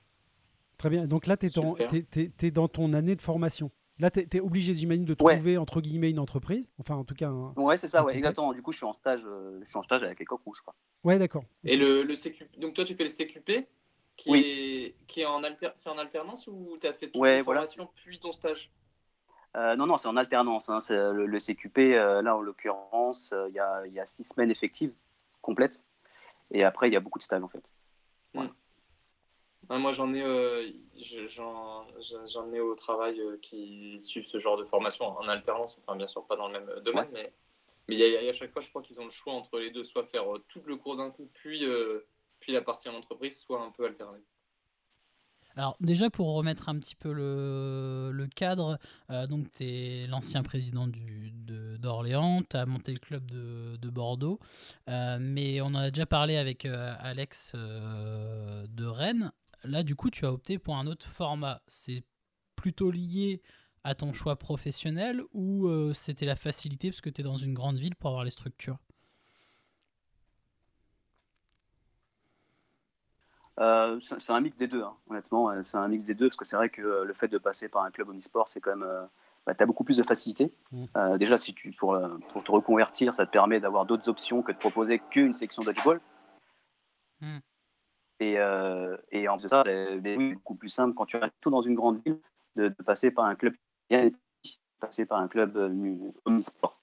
Très 0.77 0.91
bien. 0.91 1.07
Donc 1.07 1.27
là, 1.27 1.37
tu 1.37 1.51
Super. 1.51 1.95
es, 2.41 2.51
dans 2.51 2.69
ton 2.69 2.93
année 2.93 3.17
de 3.17 3.23
formation. 3.23 3.71
Là, 3.99 4.11
tu 4.11 4.21
es, 4.21 4.41
obligé, 4.41 4.75
j'imagine, 4.75 5.05
de 5.05 5.15
Ouais. 5.21 5.35
trouver, 5.37 5.59
entre 5.59 5.81
guillemets, 5.81 6.11
une 6.11 6.19
entreprise. 6.19 6.73
Enfin, 6.79 6.97
en 6.97 7.05
tout 7.05 7.15
cas, 7.15 7.29
un... 7.29 7.53
Ouais, 7.57 7.77
c'est 7.77 7.89
ça, 7.89 8.03
ouais, 8.05 8.17
exactement. 8.17 8.53
Du 8.53 8.63
coup, 8.63 8.73
je 8.73 8.79
suis 8.79 8.87
en 8.87 8.93
stage, 8.93 9.25
euh, 9.27 9.59
je 9.61 9.69
suis 9.69 9.77
en 9.79 9.83
stage 9.83 10.03
avec 10.03 10.19
les 10.19 10.25
coqs 10.25 10.43
rouges. 10.45 10.61
Quoi. 10.63 10.75
Ouais, 11.05 11.19
d'accord. 11.19 11.45
Et 11.65 11.77
le, 11.77 12.03
le 12.03 12.15
CQP, 12.17 12.59
donc 12.59 12.75
toi 12.75 12.85
tu 12.85 12.95
fais 12.95 13.05
le 13.05 13.11
CQP 13.11 13.69
qui 14.17 14.31
Oui. 14.31 14.43
est 14.45 14.95
qui 15.07 15.21
est 15.21 15.27
en 15.27 15.45
alter, 15.45 15.71
c'est 15.77 15.89
en 15.91 15.99
alternance 15.99 16.47
ou 16.47 16.75
tu 16.81 16.87
as 16.87 16.93
fait 16.93 17.07
toute 17.07 17.21
Ouais, 17.21 17.43
voilà, 17.43 17.61
formation 17.61 17.89
puis 17.95 18.19
ton 18.19 18.33
stage? 18.33 18.71
Euh, 19.57 19.77
non, 19.77 19.87
non, 19.87 19.97
c'est 19.99 20.09
en 20.09 20.17
alternance. 20.17 20.71
hein. 20.71 20.79
Le, 20.89 21.27
le 21.27 21.39
CQP, 21.39 21.79
euh, 21.95 22.23
là, 22.23 22.37
en 22.37 22.41
l'occurrence, 22.41 23.33
euh, 23.33 23.49
il 23.51 23.55
y, 23.55 23.61
a, 23.61 23.87
il 23.87 23.93
y 23.93 24.01
a 24.01 24.07
six 24.07 24.25
semaines 24.25 24.51
effectives, 24.51 24.93
complètes. 25.43 25.85
Et 26.51 26.65
après, 26.65 26.89
il 26.89 26.95
y 26.95 26.97
a 26.97 27.01
beaucoup 27.01 27.19
de 27.19 27.25
stages, 27.25 27.43
en 27.43 27.49
fait. 27.49 27.63
Moi 29.71 29.93
j'en 29.93 30.13
ai 30.15 30.23
euh, 30.23 30.71
je- 31.01 31.27
j'en 31.29 31.87
j'en- 32.29 32.53
ai 32.53 32.61
au 32.61 32.75
travail 32.75 33.19
euh, 33.21 33.39
qui 33.41 34.01
suivent 34.03 34.27
ce 34.27 34.39
genre 34.39 34.57
de 34.59 34.65
formation 34.65 35.07
en 35.07 35.29
alternance, 35.29 35.79
enfin 35.81 35.97
bien 35.97 36.07
sûr 36.07 36.27
pas 36.27 36.37
dans 36.37 36.49
le 36.49 36.61
même 36.61 36.81
domaine, 36.85 37.09
mais 37.13 37.33
Mais 37.89 37.97
il 37.97 38.01
y 38.01 38.05
a- 38.05 38.09
il 38.23 38.27
y 38.27 38.29
a 38.29 38.33
à 38.33 38.35
chaque 38.35 38.53
fois, 38.53 38.63
je 38.63 38.71
crois 38.71 38.83
qu'ils 38.83 39.01
ont 39.01 39.05
le 39.07 39.11
choix 39.13 39.35
entre 39.35 39.59
les 39.61 39.71
deux, 39.73 39.85
soit 39.85 40.07
faire 40.07 40.35
euh, 40.37 40.41
tout 40.49 40.63
le 40.67 40.77
cours 40.77 40.97
d'un 40.99 41.11
coup, 41.13 41.31
puis, 41.35 41.65
euh, 41.67 42.01
puis 42.41 42.53
la 42.53 42.63
partie 42.63 42.89
en 42.91 42.95
entreprise, 42.97 43.39
soit 43.41 43.63
un 43.63 43.71
peu 43.73 43.87
alterner. 43.87 44.21
Alors 45.55 45.77
déjà 45.81 46.09
pour 46.09 46.35
remettre 46.35 46.71
un 46.71 46.79
petit 46.79 46.95
peu 46.95 47.13
le, 47.13 48.11
le 48.13 48.27
cadre, 48.27 48.79
euh, 49.11 49.27
donc 49.27 49.51
tu 49.53 49.65
es 49.65 50.07
l'ancien 50.07 50.43
président 50.43 50.87
du- 50.87 51.31
de- 51.31 51.77
d'Orléans, 51.77 52.43
tu 52.49 52.57
as 52.57 52.65
monté 52.65 52.93
le 52.93 52.99
club 52.99 53.31
de, 53.31 53.77
de 53.77 53.91
Bordeaux, 53.91 54.39
euh, 54.89 55.19
mais 55.21 55.61
on 55.61 55.67
en 55.67 55.75
a 55.75 55.91
déjà 55.91 56.07
parlé 56.07 56.37
avec 56.37 56.65
euh, 56.65 56.95
Alex 57.01 57.53
euh, 57.55 58.67
de 58.71 58.87
Rennes. 58.87 59.31
Là 59.65 59.83
du 59.83 59.95
coup 59.97 60.11
tu 60.11 60.27
as 60.27 60.33
opté 60.33 60.59
pour 60.59 60.77
un 60.77 60.87
autre 60.87 61.07
format. 61.07 61.63
C'est 61.67 62.05
plutôt 62.57 62.91
lié 62.91 63.43
à 63.85 63.95
ton 63.95 64.13
choix 64.13 64.37
professionnel 64.37 65.23
ou 65.33 65.67
euh, 65.67 65.93
c'était 65.95 66.27
la 66.27 66.37
facilité 66.37 66.91
parce 66.91 67.01
que 67.01 67.11
tu 67.11 67.21
es 67.21 67.25
dans 67.25 67.37
une 67.37 67.55
grande 67.55 67.77
ville 67.77 67.97
pour 67.97 68.11
avoir 68.11 68.25
les 68.25 68.31
structures? 68.31 68.79
Euh, 73.61 74.01
c'est 74.01 74.33
un 74.33 74.41
mix 74.41 74.57
des 74.57 74.67
deux, 74.67 74.83
hein, 74.83 74.97
honnêtement. 75.09 75.63
C'est 75.63 75.77
un 75.77 75.89
mix 75.89 76.05
des 76.05 76.15
deux 76.15 76.29
parce 76.29 76.37
que 76.37 76.45
c'est 76.45 76.57
vrai 76.57 76.71
que 76.71 76.83
euh, 76.83 77.05
le 77.05 77.13
fait 77.13 77.29
de 77.29 77.39
passer 77.39 77.69
par 77.69 77.83
un 77.83 77.91
club 77.91 78.09
omnisport, 78.09 78.49
c'est 78.49 78.61
quand 78.61 78.71
même. 78.71 78.83
Euh, 78.83 79.05
tu 79.55 79.63
as 79.63 79.67
beaucoup 79.67 79.85
plus 79.85 79.97
de 79.97 80.03
facilité. 80.03 80.53
Mm. 80.71 80.85
Euh, 80.97 81.19
déjà, 81.19 81.37
si 81.37 81.53
tu, 81.53 81.71
pour, 81.73 81.99
pour 82.33 82.45
te 82.45 82.51
reconvertir, 82.51 83.13
ça 83.13 83.27
te 83.27 83.31
permet 83.31 83.61
d'avoir 83.61 83.85
d'autres 83.85 84.09
options 84.09 84.43
que 84.43 84.53
de 84.53 84.57
proposer 84.57 85.01
qu'une 85.11 85.33
section 85.33 85.63
dodgeball. 85.63 86.01
Mm. 87.21 87.39
Et, 88.23 88.39
euh, 88.39 88.97
et 89.11 89.27
en 89.27 89.37
plus 89.37 89.45
de 89.45 89.49
ça, 89.49 89.65
ben, 89.65 90.01
ben 90.01 90.17
oui, 90.17 90.35
beaucoup 90.35 90.55
plus 90.55 90.69
simple 90.69 90.95
quand 90.95 91.07
tu 91.07 91.17
restes 91.17 91.35
tout 91.41 91.51
dans 91.51 91.63
une 91.63 91.75
grande 91.75 92.01
ville 92.07 92.21
de, 92.55 92.69
passer 92.69 93.11
par 93.11 93.25
un 93.25 93.35
club 93.35 93.55
bien 93.91 94.11
passer 94.79 95.07
par 95.07 95.19
un 95.19 95.27
club 95.27 95.57
euh, 95.57 96.13
omnisport. 96.25 96.81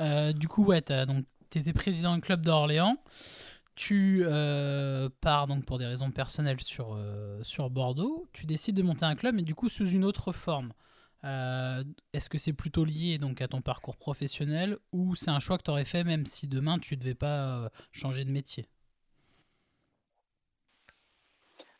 Euh, 0.00 0.32
du 0.32 0.48
coup, 0.48 0.64
ouais, 0.64 0.82
tu 0.82 1.58
étais 1.58 1.72
président 1.72 2.16
du 2.16 2.20
club 2.20 2.42
d'Orléans. 2.42 2.96
Tu 3.76 4.22
euh, 4.24 5.08
pars 5.20 5.46
donc 5.46 5.64
pour 5.64 5.78
des 5.78 5.86
raisons 5.86 6.10
personnelles 6.10 6.60
sur, 6.60 7.70
Bordeaux. 7.70 8.26
Tu 8.32 8.46
décides 8.46 8.76
de 8.76 8.82
monter 8.82 9.04
un 9.04 9.14
club, 9.14 9.36
mais 9.36 9.42
du 9.42 9.54
coup 9.54 9.68
sous 9.68 9.86
une 9.86 10.04
autre 10.04 10.32
forme. 10.32 10.72
Est-ce 11.22 12.28
que 12.28 12.38
c'est 12.38 12.52
plutôt 12.52 12.84
lié 12.84 13.18
donc 13.18 13.40
à 13.40 13.46
ton 13.46 13.60
parcours 13.60 13.96
professionnel 13.96 14.78
ou 14.90 15.14
c'est 15.14 15.30
un 15.30 15.38
choix 15.38 15.58
que 15.58 15.62
tu 15.62 15.70
aurais 15.70 15.84
fait 15.84 16.02
même 16.02 16.26
si 16.26 16.48
demain 16.48 16.80
tu 16.80 16.96
devais 16.96 17.14
pas 17.14 17.70
changer 17.92 18.24
de 18.24 18.32
métier? 18.32 18.66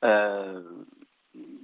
Euh, 0.05 0.63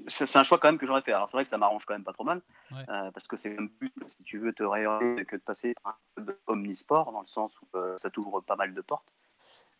c'est 0.08 0.36
un 0.36 0.44
choix 0.44 0.58
quand 0.58 0.68
même 0.68 0.78
que 0.78 0.86
j'aurais 0.86 1.02
fait. 1.02 1.12
Alors 1.12 1.28
c'est 1.28 1.36
vrai 1.36 1.44
que 1.44 1.50
ça 1.50 1.58
m'arrange 1.58 1.84
quand 1.84 1.92
même 1.94 2.04
pas 2.04 2.12
trop 2.14 2.24
mal, 2.24 2.40
Ouais. 2.72 2.84
euh, 2.88 3.10
parce 3.10 3.26
que 3.26 3.36
c'est 3.36 3.54
un 3.58 3.66
but, 3.80 3.92
si 4.06 4.22
tu 4.22 4.38
veux 4.38 4.52
te 4.54 4.62
réorienter, 4.62 5.24
que 5.26 5.36
de 5.36 5.42
passer 5.42 5.74
par 5.82 5.98
un 6.16 6.22
club 6.22 6.36
omnisport, 6.46 7.12
dans 7.12 7.20
le 7.20 7.26
sens 7.26 7.58
où 7.60 7.66
euh, 7.76 7.96
ça 7.98 8.08
t'ouvre 8.08 8.40
pas 8.40 8.56
mal 8.56 8.72
de 8.72 8.80
portes. 8.80 9.14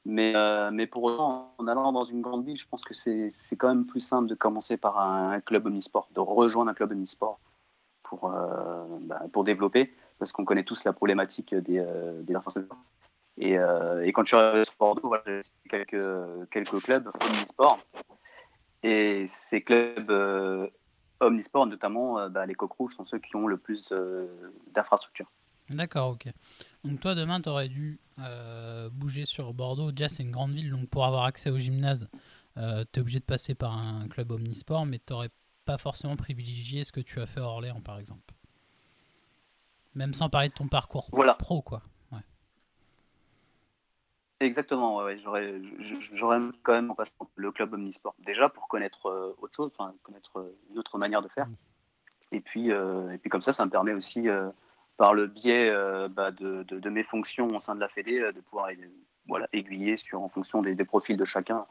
Mais, 0.04 0.34
euh, 0.36 0.70
mais 0.70 0.86
pour 0.86 1.04
autant, 1.04 1.54
en 1.58 1.66
allant 1.66 1.92
dans 1.92 2.04
une 2.04 2.20
grande 2.20 2.44
ville, 2.44 2.58
je 2.58 2.66
pense 2.66 2.84
que 2.84 2.94
c'est 2.94 3.30
quand 3.56 3.68
même 3.68 3.86
plus 3.86 4.00
simple 4.00 4.28
de 4.28 4.34
commencer 4.34 4.76
par 4.76 4.98
un, 5.00 5.32
un 5.32 5.40
club 5.40 5.66
omnisport, 5.66 6.08
de 6.12 6.20
rejoindre 6.20 6.70
un 6.70 6.74
club 6.74 6.92
omnisport 6.92 7.38
pour, 8.02 8.30
bah, 9.00 9.22
pour 9.32 9.44
développer, 9.44 9.92
parce 10.18 10.32
qu'on 10.32 10.44
connaît 10.46 10.64
tous 10.64 10.84
la 10.84 10.92
problématique 10.94 11.54
des, 11.54 11.84
des 12.22 12.34
infrastructures. 12.34 12.76
Et, 13.38 13.52
et 13.54 14.12
quand 14.12 14.22
je 14.22 14.28
suis 14.28 14.36
arrivé 14.36 14.64
sur 14.64 14.74
Bordeaux, 14.78 15.08
voilà, 15.08 15.24
j'ai 15.26 15.38
essayé 15.38 15.52
quelques, 15.68 16.48
quelques 16.50 16.82
clubs 16.82 17.10
omnisport. 17.28 17.78
Et 18.82 19.26
ces 19.26 19.62
clubs 19.62 20.10
euh, 20.10 20.68
omnisport, 21.20 21.66
notamment 21.66 22.18
euh, 22.18 22.28
bah, 22.28 22.46
les 22.46 22.54
coqs 22.54 22.72
rouges, 22.72 22.94
sont 22.94 23.04
ceux 23.04 23.18
qui 23.18 23.34
ont 23.36 23.46
le 23.46 23.56
plus 23.56 23.90
euh, 23.92 24.26
d'infrastructures. 24.72 25.30
D'accord, 25.70 26.10
ok. 26.10 26.28
Donc 26.84 27.00
toi 27.00 27.14
demain 27.14 27.42
tu 27.42 27.50
aurais 27.50 27.68
dû 27.68 28.00
bouger 28.92 29.26
sur 29.26 29.52
Bordeaux. 29.52 29.92
Déjà 29.92 30.08
c'est 30.08 30.22
une 30.22 30.30
grande 30.30 30.52
ville, 30.52 30.70
donc 30.70 30.88
pour 30.88 31.04
avoir 31.04 31.24
accès 31.24 31.50
au 31.50 31.58
gymnase, 31.58 32.08
tu 32.56 32.62
es 32.62 32.98
obligé 32.98 33.18
de 33.18 33.24
passer 33.24 33.54
par 33.54 33.76
un 33.76 34.08
club 34.08 34.30
omnisport, 34.30 34.86
mais 34.86 34.98
tu 34.98 35.12
n'aurais 35.12 35.28
pas 35.66 35.76
forcément 35.76 36.16
privilégié 36.16 36.84
ce 36.84 36.92
que 36.92 37.00
tu 37.00 37.20
as 37.20 37.26
fait 37.26 37.40
à 37.40 37.44
Orléans 37.44 37.82
par 37.82 37.98
exemple. 37.98 38.32
Même 39.94 40.14
sans 40.14 40.30
parler 40.30 40.48
de 40.48 40.54
ton 40.54 40.68
parcours 40.68 41.10
Voilà. 41.12 41.34
pro 41.34 41.60
quoi. 41.60 41.82
Exactement, 44.40 44.98
ouais, 44.98 45.18
j'aurais, 45.18 45.60
quand 46.62 46.72
même 46.72 46.92
en 46.92 46.94
passant 46.94 47.28
le 47.34 47.50
club 47.50 47.74
omnisport. 47.74 48.14
Déjà 48.24 48.48
pour 48.48 48.68
connaître 48.68 49.06
euh, 49.06 49.34
autre 49.42 49.54
chose, 49.54 49.72
enfin 49.76 49.92
connaître 50.04 50.38
euh, 50.38 50.56
une 50.70 50.78
autre 50.78 50.96
manière 50.96 51.22
de 51.22 51.28
faire. 51.28 51.46
Mm. 51.48 51.56
Et 52.30 52.40
puis, 52.40 52.70
euh, 52.70 53.10
et 53.10 53.18
puis 53.18 53.30
comme 53.30 53.42
ça, 53.42 53.52
ça 53.52 53.64
me 53.64 53.70
permet 53.70 53.92
aussi, 53.94 54.28
par 54.96 55.14
le 55.14 55.26
biais 55.26 55.72
bah, 56.10 56.30
de, 56.30 56.62
de- 56.64 56.78
de 56.78 56.90
mes 56.90 57.02
fonctions 57.02 57.48
au 57.56 57.60
sein 57.60 57.74
de 57.74 57.80
la 57.80 57.88
Fédé, 57.88 58.20
de 58.20 58.40
pouvoir 58.40 58.68
voilà, 59.26 59.48
aiguiller 59.52 59.96
sur, 59.96 60.20
en 60.22 60.28
fonction 60.28 60.60
des, 60.62 60.74
des 60.74 60.84
profils 60.84 61.16
de 61.16 61.24
chacun, 61.24 61.66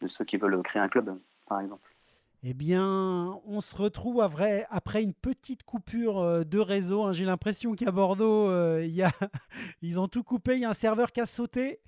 de 0.00 0.08
ceux 0.08 0.24
qui 0.24 0.36
veulent 0.36 0.62
créer 0.62 0.80
un 0.80 0.88
club, 0.88 1.18
par 1.46 1.60
exemple. 1.60 1.92
Eh 2.44 2.54
bien, 2.54 3.40
on 3.46 3.60
se 3.60 3.74
retrouve 3.74 4.20
à 4.20 4.28
vrai- 4.28 4.66
après 4.70 5.02
une 5.02 5.14
petite 5.14 5.64
coupure 5.64 6.44
de 6.46 6.58
réseau. 6.60 7.04
hein. 7.04 7.12
J'ai 7.12 7.24
l'impression 7.24 7.74
qu'à 7.74 7.90
Bordeaux, 7.90 8.48
il 8.78 8.94
y 8.94 9.02
a... 9.02 9.10
ils 9.82 9.98
ont 9.98 10.06
tout 10.06 10.22
coupé. 10.22 10.54
Il 10.54 10.60
y 10.60 10.64
a 10.64 10.70
un 10.70 10.74
serveur 10.74 11.10
qui 11.12 11.20
a 11.20 11.26
sauté. 11.26 11.80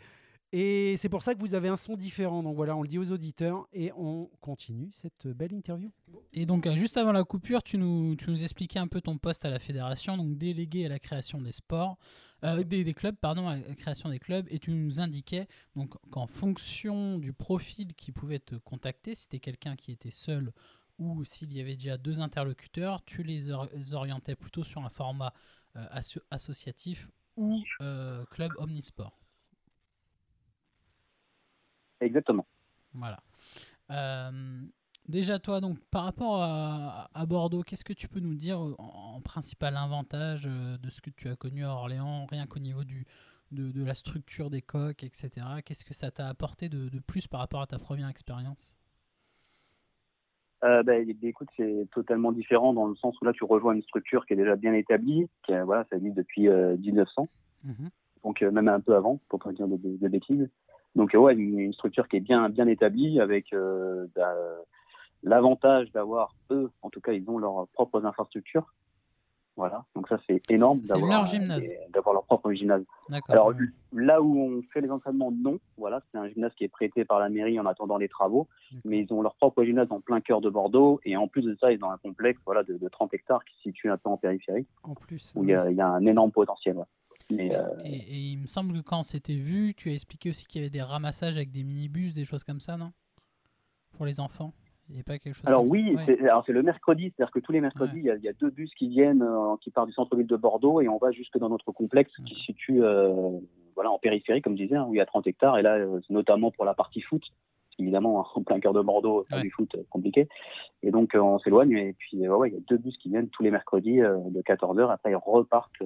Et 0.53 0.97
c'est 0.97 1.09
pour 1.11 1.23
ça 1.23 1.35
que 1.35 1.41
vous 1.41 1.55
avez 1.55 1.69
un 1.69 1.77
son 1.77 1.97
différent. 1.97 2.43
Donc 2.43 2.57
voilà, 2.57 2.75
on 2.75 2.83
le 2.83 2.89
dit 2.89 2.99
aux 2.99 3.13
auditeurs. 3.13 3.67
Et 3.73 3.93
on 3.97 4.31
continue 4.41 4.89
cette 4.93 5.27
belle 5.27 5.53
interview. 5.53 5.91
Et 6.33 6.47
donc, 6.47 6.67
euh, 6.67 6.77
juste 6.77 6.97
avant 6.97 7.13
la 7.13 7.25
coupure, 7.25 7.63
tu 7.63 7.77
nous, 7.79 8.17
tu 8.17 8.31
nous 8.31 8.43
expliquais 8.43 8.79
un 8.79 8.89
peu 8.89 9.01
ton 9.01 9.19
poste 9.19 9.45
à 9.45 9.51
la 9.51 9.59
fédération, 9.59 10.17
donc 10.17 10.39
délégué 10.39 10.87
à 10.87 10.89
la 10.89 10.99
création 10.99 11.41
des 11.41 11.53
sports, 11.53 11.99
euh, 12.45 12.63
des, 12.63 12.85
des 12.85 12.95
clubs, 12.95 13.17
pardon, 13.17 13.49
à 13.49 13.57
la 13.57 13.75
création 13.75 14.09
des 14.09 14.19
clubs, 14.19 14.47
et 14.51 14.59
tu 14.59 14.71
nous 14.71 15.01
indiquais 15.01 15.49
donc 15.77 15.95
qu'en 16.11 16.27
fonction 16.27 17.19
du 17.19 17.33
profil 17.33 17.95
qui 17.95 18.13
pouvait 18.13 18.39
te 18.39 18.55
contacter, 18.55 19.15
si 19.15 19.23
c'était 19.25 19.41
quelqu'un 19.41 19.77
qui 19.77 19.93
était 19.93 20.11
seul 20.11 20.53
ou 20.99 21.25
s'il 21.25 21.53
y 21.53 21.61
avait 21.61 21.77
déjà 21.77 21.97
deux 21.99 22.21
interlocuteurs, 22.21 23.05
tu 23.05 23.23
les, 23.23 23.51
or- 23.51 23.69
les 23.75 23.95
orientais 23.95 24.35
plutôt 24.35 24.65
sur 24.65 24.85
un 24.85 24.89
format 24.91 25.33
euh, 25.77 25.85
asso- 25.91 26.23
associatif 26.31 27.09
ou 27.37 27.63
euh, 27.81 28.25
club 28.31 28.53
omnisport. 28.59 29.19
Exactement. 32.01 32.47
Voilà. 32.95 33.19
Euh, 33.91 34.63
déjà, 35.09 35.39
toi, 35.39 35.61
donc, 35.61 35.79
par 35.91 36.05
rapport 36.05 36.43
à, 36.43 37.11
à 37.15 37.27
Bordeaux, 37.27 37.63
qu'est-ce 37.63 37.85
que 37.85 37.93
tu 37.93 38.09
peux 38.09 38.21
nous 38.21 38.35
dire 38.35 38.61
en, 38.61 38.75
en 39.17 39.21
principal 39.21 39.77
avantage 39.77 40.47
euh, 40.47 40.77
de 40.79 40.91
ce 40.91 41.01
que 41.01 41.11
tu 41.11 41.29
as 41.29 41.37
connu 41.37 41.65
à 41.65 41.71
Orléans, 41.71 42.27
rien 42.27 42.47
qu'au 42.47 42.59
niveau 42.61 42.85
du, 42.85 43.07
de, 43.51 43.71
de 43.71 43.85
la 43.85 43.95
structure 43.95 44.51
des 44.51 44.63
coques, 44.63 45.03
etc. 45.05 45.31
Qu'est-ce 45.65 45.85
que 45.85 45.95
ça 45.95 46.11
t'a 46.11 46.29
apporté 46.29 46.69
de, 46.69 46.89
de 46.89 46.99
plus 47.01 47.27
par 47.27 47.41
rapport 47.41 47.63
à 47.63 47.67
ta 47.67 47.79
première 47.79 48.09
expérience? 48.09 48.75
Euh, 50.65 50.83
ben, 50.83 51.09
écoute, 51.23 51.49
c'est 51.57 51.89
totalement 51.93 52.33
différent 52.33 52.73
dans 52.75 52.87
le 52.87 52.97
sens 52.97 53.15
où 53.21 53.25
là, 53.25 53.33
tu 53.33 53.45
rejoins 53.45 53.75
une 53.75 53.83
structure 53.83 54.27
qui 54.27 54.33
est 54.33 54.37
déjà 54.37 54.57
bien 54.57 54.73
établie, 54.73 55.29
qui 55.47 55.53
voilà, 55.65 55.85
ça 55.89 55.97
existe 55.97 56.17
depuis 56.17 56.49
euh, 56.49 56.77
1900, 56.79 57.29
Mhm. 57.65 57.91
donc 58.25 58.43
euh, 58.43 58.51
même 58.51 58.69
un 58.69 58.81
peu 58.81 58.97
avant, 58.97 59.21
pour 59.29 59.39
pas 59.39 59.53
dire 59.53 59.69
de, 59.69 59.77
de- 59.77 59.97
de 59.97 60.09
bêtises. 60.09 60.49
Donc 60.97 61.15
euh, 61.15 61.19
ouais, 61.19 61.35
une, 61.35 61.59
une 61.59 61.73
structure 61.73 62.09
qui 62.09 62.17
est 62.17 62.21
bien 62.21 62.49
bien 62.49 62.67
établie 62.67 63.21
avec 63.21 63.53
euh, 63.53 64.07
bah, 64.17 64.35
l'avantage 65.23 65.91
d'avoir 65.93 66.35
eux, 66.51 66.71
en 66.83 66.91
tout 66.91 67.01
cas, 67.01 67.13
ils 67.13 67.29
ont 67.29 67.39
leurs 67.39 67.67
propres 67.69 68.05
infrastructures. 68.05 68.73
Voilà, 69.57 69.85
donc 69.97 70.07
ça 70.09 70.21
c'est 70.29 70.41
énorme 70.53 70.79
d'avoir 70.83 71.11
leur 71.11 71.27
euh, 72.11 72.13
leur 72.15 72.25
propre 72.27 72.53
gymnase. 72.53 72.85
Alors 73.33 73.53
là 73.93 74.23
où 74.23 74.39
on 74.41 74.63
fait 74.73 74.81
les 74.81 74.89
entraînements, 74.89 75.33
non. 75.33 75.59
Voilà, 75.77 76.01
c'est 76.13 76.19
un 76.19 76.29
gymnase 76.29 76.55
qui 76.55 76.63
est 76.63 76.69
prêté 76.69 77.05
par 77.05 77.19
la 77.19 77.29
mairie 77.29 77.59
en 77.59 77.67
attendant 77.67 77.97
les 77.97 78.09
travaux, 78.09 78.47
mais 78.85 79.01
ils 79.01 79.13
ont 79.13 79.21
leur 79.21 79.35
propre 79.35 79.65
gymnase 79.65 79.89
en 79.91 80.01
plein 80.01 80.21
cœur 80.21 80.41
de 80.41 80.49
Bordeaux 80.49 81.01
et 81.05 81.17
en 81.17 81.27
plus 81.27 81.43
de 81.43 81.57
ça, 81.61 81.73
ils 81.73 81.83
ont 81.83 81.91
un 81.91 81.99
complexe 81.99 82.41
voilà 82.47 82.63
de, 82.63 82.75
de 82.79 82.89
30 82.89 83.13
hectares 83.15 83.45
qui 83.45 83.57
se 83.57 83.63
situe 83.63 83.91
un 83.91 83.97
peu 83.97 84.09
en 84.09 84.17
périphérie 84.17 84.65
En 84.85 84.95
plus. 84.95 85.33
où 85.35 85.43
il 85.43 85.51
y 85.51 85.55
a, 85.55 85.69
il 85.69 85.77
y 85.77 85.81
a 85.81 85.89
un 85.89 86.07
énorme 86.07 86.31
potentiel. 86.31 86.77
ouais. 86.77 86.85
Mais 87.31 87.55
euh, 87.55 87.63
Et, 87.85 87.95
et 87.97 88.17
il 88.33 88.39
me 88.39 88.47
semble 88.47 88.73
que 88.75 88.81
quand 88.81 89.01
on 89.01 89.03
s'était 89.03 89.35
vu, 89.37 89.75
tu 89.75 89.91
as 89.91 89.93
expliqué 89.93 90.31
aussi 90.31 90.47
qu'il 90.47 90.61
y 90.61 90.65
avait 90.65 90.71
des 90.71 90.83
ramassages 90.83 91.37
avec 91.37 91.51
des 91.51 91.63
minibus, 91.63 92.15
des 92.15 92.25
choses 92.25 92.45
comme 92.45 92.61
ça, 92.61 92.77
non? 92.77 92.93
Pour 93.93 94.07
les 94.07 94.21
enfants 94.21 94.53
Il 94.89 94.95
n'y 94.95 95.01
a 95.01 95.05
pas 95.05 95.19
quelque 95.19 95.35
chose 95.35 95.45
alors 95.47 95.63
comme 95.63 95.71
oui, 95.73 95.95
Ouais. 95.97 96.05
c'est 96.47 96.53
le 96.53 96.63
mercredi, 96.63 97.13
c'est-à-dire 97.15 97.31
que 97.33 97.41
tous 97.41 97.53
les 97.53 97.61
mercredis, 97.61 97.97
Ouais. 97.97 98.01
il, 98.01 98.07
y 98.07 98.11
a, 98.11 98.17
il 98.17 98.23
y 98.23 98.29
a 98.29 98.33
deux 98.33 98.51
bus 98.51 98.73
qui 98.75 98.89
viennent, 98.89 99.23
euh, 99.23 99.57
qui 99.61 99.71
partent 99.71 99.89
du 99.89 99.93
centre-ville 99.93 100.27
de 100.27 100.37
Bordeaux 100.37 100.81
et 100.81 100.89
on 100.89 100.97
va 100.99 101.11
jusque 101.13 101.37
dans 101.39 101.51
notre 101.51 101.73
complexe 101.73 102.11
qui 102.27 102.35
se 102.35 102.41
situe 102.41 102.83
euh, 102.83 103.39
voilà 103.75 103.91
en 103.91 103.99
périphérie, 103.99 104.41
comme 104.41 104.57
je 104.57 104.63
disais, 104.63 104.77
hein, 104.77 104.87
où 104.89 104.95
il 104.95 104.99
y 104.99 105.01
a 105.01 105.07
30 105.07 105.27
hectares 105.27 105.59
et 105.59 105.63
là, 105.63 105.85
notamment 106.09 106.51
pour 106.51 106.65
la 106.65 106.75
partie 106.75 107.01
foot. 107.03 107.23
Évidemment, 107.81 108.27
en 108.35 108.43
plein 108.43 108.59
cœur 108.59 108.73
de 108.73 108.81
Bordeaux, 108.81 109.23
faire 109.29 109.37
Ouais. 109.39 109.45
du 109.45 109.51
foot, 109.53 109.77
compliqué. 109.89 110.27
Et 110.83 110.91
donc, 110.91 111.15
euh, 111.15 111.21
on 111.21 111.39
s'éloigne. 111.39 111.71
Et 111.79 111.93
puis, 111.93 112.27
euh, 112.27 112.37
ouais, 112.37 112.49
il 112.51 112.55
y 112.55 112.57
a 112.57 112.61
deux 112.67 112.77
bus 112.79 112.97
qui 112.99 113.09
viennent 113.09 113.29
tous 113.29 113.45
les 113.45 113.53
mercredis 113.53 114.01
euh, 114.01 114.17
de 114.31 114.43
14h. 114.43 114.91
Après, 114.91 115.13
ils 115.13 115.15
repartent 115.17 115.81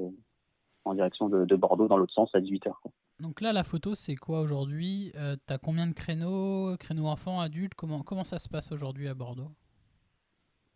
en 0.84 0.94
direction 0.94 1.28
de, 1.28 1.44
de 1.44 1.56
Bordeaux 1.56 1.88
dans 1.88 1.96
l'autre 1.96 2.12
sens 2.14 2.30
à 2.34 2.40
18h. 2.40 2.72
Donc 3.20 3.40
là, 3.40 3.52
la 3.52 3.62
photo, 3.64 3.94
c'est 3.94 4.16
quoi 4.16 4.40
aujourd'hui? 4.40 5.12
Euh, 5.16 5.36
T'as 5.46 5.58
combien 5.58 5.86
de 5.86 5.92
créneaux? 5.92 6.76
Créneaux 6.78 7.06
enfants, 7.06 7.40
adultes? 7.40 7.74
Comment, 7.74 8.02
comment 8.02 8.24
ça 8.24 8.38
se 8.38 8.48
passe 8.48 8.72
aujourd'hui 8.72 9.08
à 9.08 9.14
Bordeaux? 9.14 9.50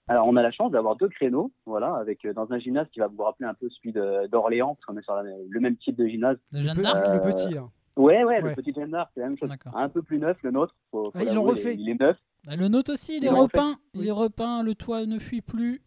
Alors, 0.09 0.29
on 0.29 0.37
a 0.37 0.43
la 0.43 0.53
chance 0.53 0.71
d'avoir 0.71 0.95
deux 0.95 1.09
créneaux, 1.09 1.51
voilà, 1.65 1.97
avec 1.97 2.25
euh, 2.25 2.33
dans 2.33 2.53
un 2.53 2.59
gymnase 2.61 2.87
qui 2.93 3.01
va 3.01 3.09
vous 3.09 3.23
rappeler 3.25 3.49
un 3.49 3.55
peu 3.55 3.69
celui 3.71 3.93
d'Orléans, 4.31 4.77
parce 4.77 4.85
qu'on 4.87 4.97
est 4.97 5.03
sur 5.03 5.15
la- 5.17 5.25
le 5.49 5.61
même 5.61 5.77
type 5.79 5.97
de 5.97 6.07
gymnase. 6.07 6.37
Le 6.53 6.63
Jeanne 6.63 6.81
d'Arc? 6.81 7.05
Le 7.09 7.21
petit, 7.33 7.53
là. 7.55 7.69
Ouais, 7.97 8.23
ouais, 8.23 8.41
Ouais. 8.41 8.51
le 8.51 8.55
petit 8.55 8.73
Jeanne 8.73 8.93
d'Arc, 8.93 9.11
c'est 9.15 9.21
la 9.21 9.29
même 9.31 9.39
chose. 9.39 9.51
Un 9.75 9.89
peu 9.89 10.03
plus 10.03 10.19
neuf, 10.21 10.37
le 10.43 10.53
nôtre. 10.53 10.77
Faut, 10.93 11.03
faut 11.05 11.11
Ah, 11.15 11.25
ils 11.25 11.35
l'ont 11.35 11.43
refait. 11.43 11.75
Il 11.77 11.89
est 11.89 11.99
neuf. 12.01 12.17
Ah, 12.47 12.55
Le 12.55 12.69
nôtre 12.69 12.93
aussi, 12.93 13.17
il 13.17 13.25
est 13.25 13.31
repeint. 13.31 13.79
Il 13.95 14.07
est 14.07 14.13
repeint, 14.13 14.63
le 14.63 14.77
toit 14.77 15.05
ne 15.07 15.19
fuit 15.19 15.41
plus. 15.41 15.83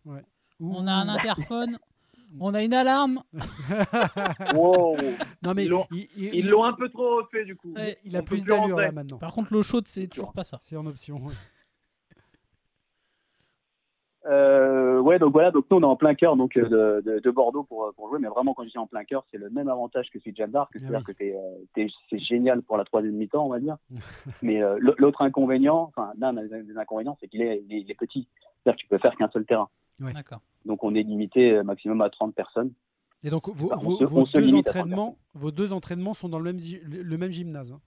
On 0.59 0.85
a 0.87 0.91
un 0.91 1.07
interphone. 1.07 1.77
On 2.39 2.53
a 2.53 2.63
une 2.63 2.73
alarme. 2.73 3.23
Wow. 4.55 4.97
Non, 5.41 5.53
mais 5.55 5.65
Ils 6.15 6.47
l'ont- 6.49 6.63
un 6.63 6.73
peu 6.73 6.89
trop 6.89 7.17
refait 7.17 7.45
du 7.45 7.55
coup. 7.55 7.73
Ouais, 7.73 7.97
il 8.03 8.15
a 8.15 8.19
On 8.19 8.23
plus 8.23 8.45
d'allure 8.45 8.77
là 8.79 8.91
maintenant. 8.91 9.17
Par 9.17 9.33
contre, 9.33 9.53
l'eau 9.53 9.63
chaude, 9.63 9.87
c'est 9.87 10.07
toujours 10.07 10.33
pas 10.33 10.43
ça. 10.43 10.59
C'est 10.61 10.75
en 10.77 10.85
option. 10.85 11.17
ouais. 11.17 11.33
Euh, 14.25 14.99
ouais, 14.99 15.17
donc 15.17 15.31
voilà, 15.31 15.49
donc 15.49 15.65
nous 15.71 15.77
on 15.77 15.81
est 15.81 15.85
en 15.85 15.95
plein 15.95 16.13
cœur 16.13 16.35
donc 16.35 16.57
euh, 16.57 16.67
de, 16.67 17.09
de, 17.09 17.19
de 17.19 17.31
Bordeaux 17.31 17.63
pour, 17.63 17.89
pour 17.95 18.09
jouer, 18.09 18.19
mais 18.19 18.27
vraiment 18.27 18.53
quand 18.53 18.63
je 18.65 18.69
dis 18.69 18.77
en 18.77 18.85
plein 18.85 19.05
cœur, 19.05 19.25
c'est 19.31 19.37
le 19.37 19.49
même 19.49 19.69
avantage 19.69 20.09
que 20.09 20.19
celui 20.19 20.33
de 20.33 20.37
Jeanne 20.37 20.51
d'Arc, 20.51 20.69
c'est-à-dire 20.75 21.01
Ah 21.01 21.03
oui. 21.07 21.15
que 21.15 21.83
euh, 21.85 21.87
c'est 22.09 22.19
génial 22.19 22.61
pour 22.61 22.75
la 22.75 22.83
troisième 22.83 23.15
mi-temps, 23.15 23.45
on 23.45 23.49
va 23.49 23.59
dire. 23.59 23.77
mais 24.41 24.61
euh, 24.61 24.77
l'autre 24.97 25.21
inconvénient, 25.21 25.83
enfin 25.83 26.11
l'un 26.19 26.33
des 26.33 26.63
des 26.63 26.77
inconvénients, 26.77 27.17
c'est 27.21 27.29
qu'il 27.29 27.41
est, 27.41 27.63
il 27.65 27.73
est, 27.73 27.79
il 27.81 27.89
est 27.89 27.95
petit, 27.95 28.27
c'est-à-dire 28.61 28.75
que 28.77 28.81
tu 28.81 28.87
peux 28.87 28.97
faire 28.97 29.15
qu'un 29.15 29.29
seul 29.29 29.45
terrain. 29.45 29.69
Ouais. 30.01 30.13
D'accord. 30.13 30.41
Donc 30.65 30.83
on 30.83 30.93
est 30.95 31.03
limité 31.03 31.51
euh, 31.57 31.63
maximum 31.63 32.01
à 32.01 32.09
30 32.09 32.33
personnes. 32.35 32.71
Et 33.23 33.29
donc, 33.29 33.49
vos, 33.53 33.69
deux 34.39 34.49
entraînements, 34.59 35.17
vos 35.33 35.51
deux 35.51 35.73
entraînements 35.73 36.13
sont 36.13 36.29
dans 36.29 36.39
le 36.39 36.45
même, 36.53 36.57
le 36.87 37.17
même 37.17 37.31
gymnase. 37.31 37.73
hein. 37.73 37.81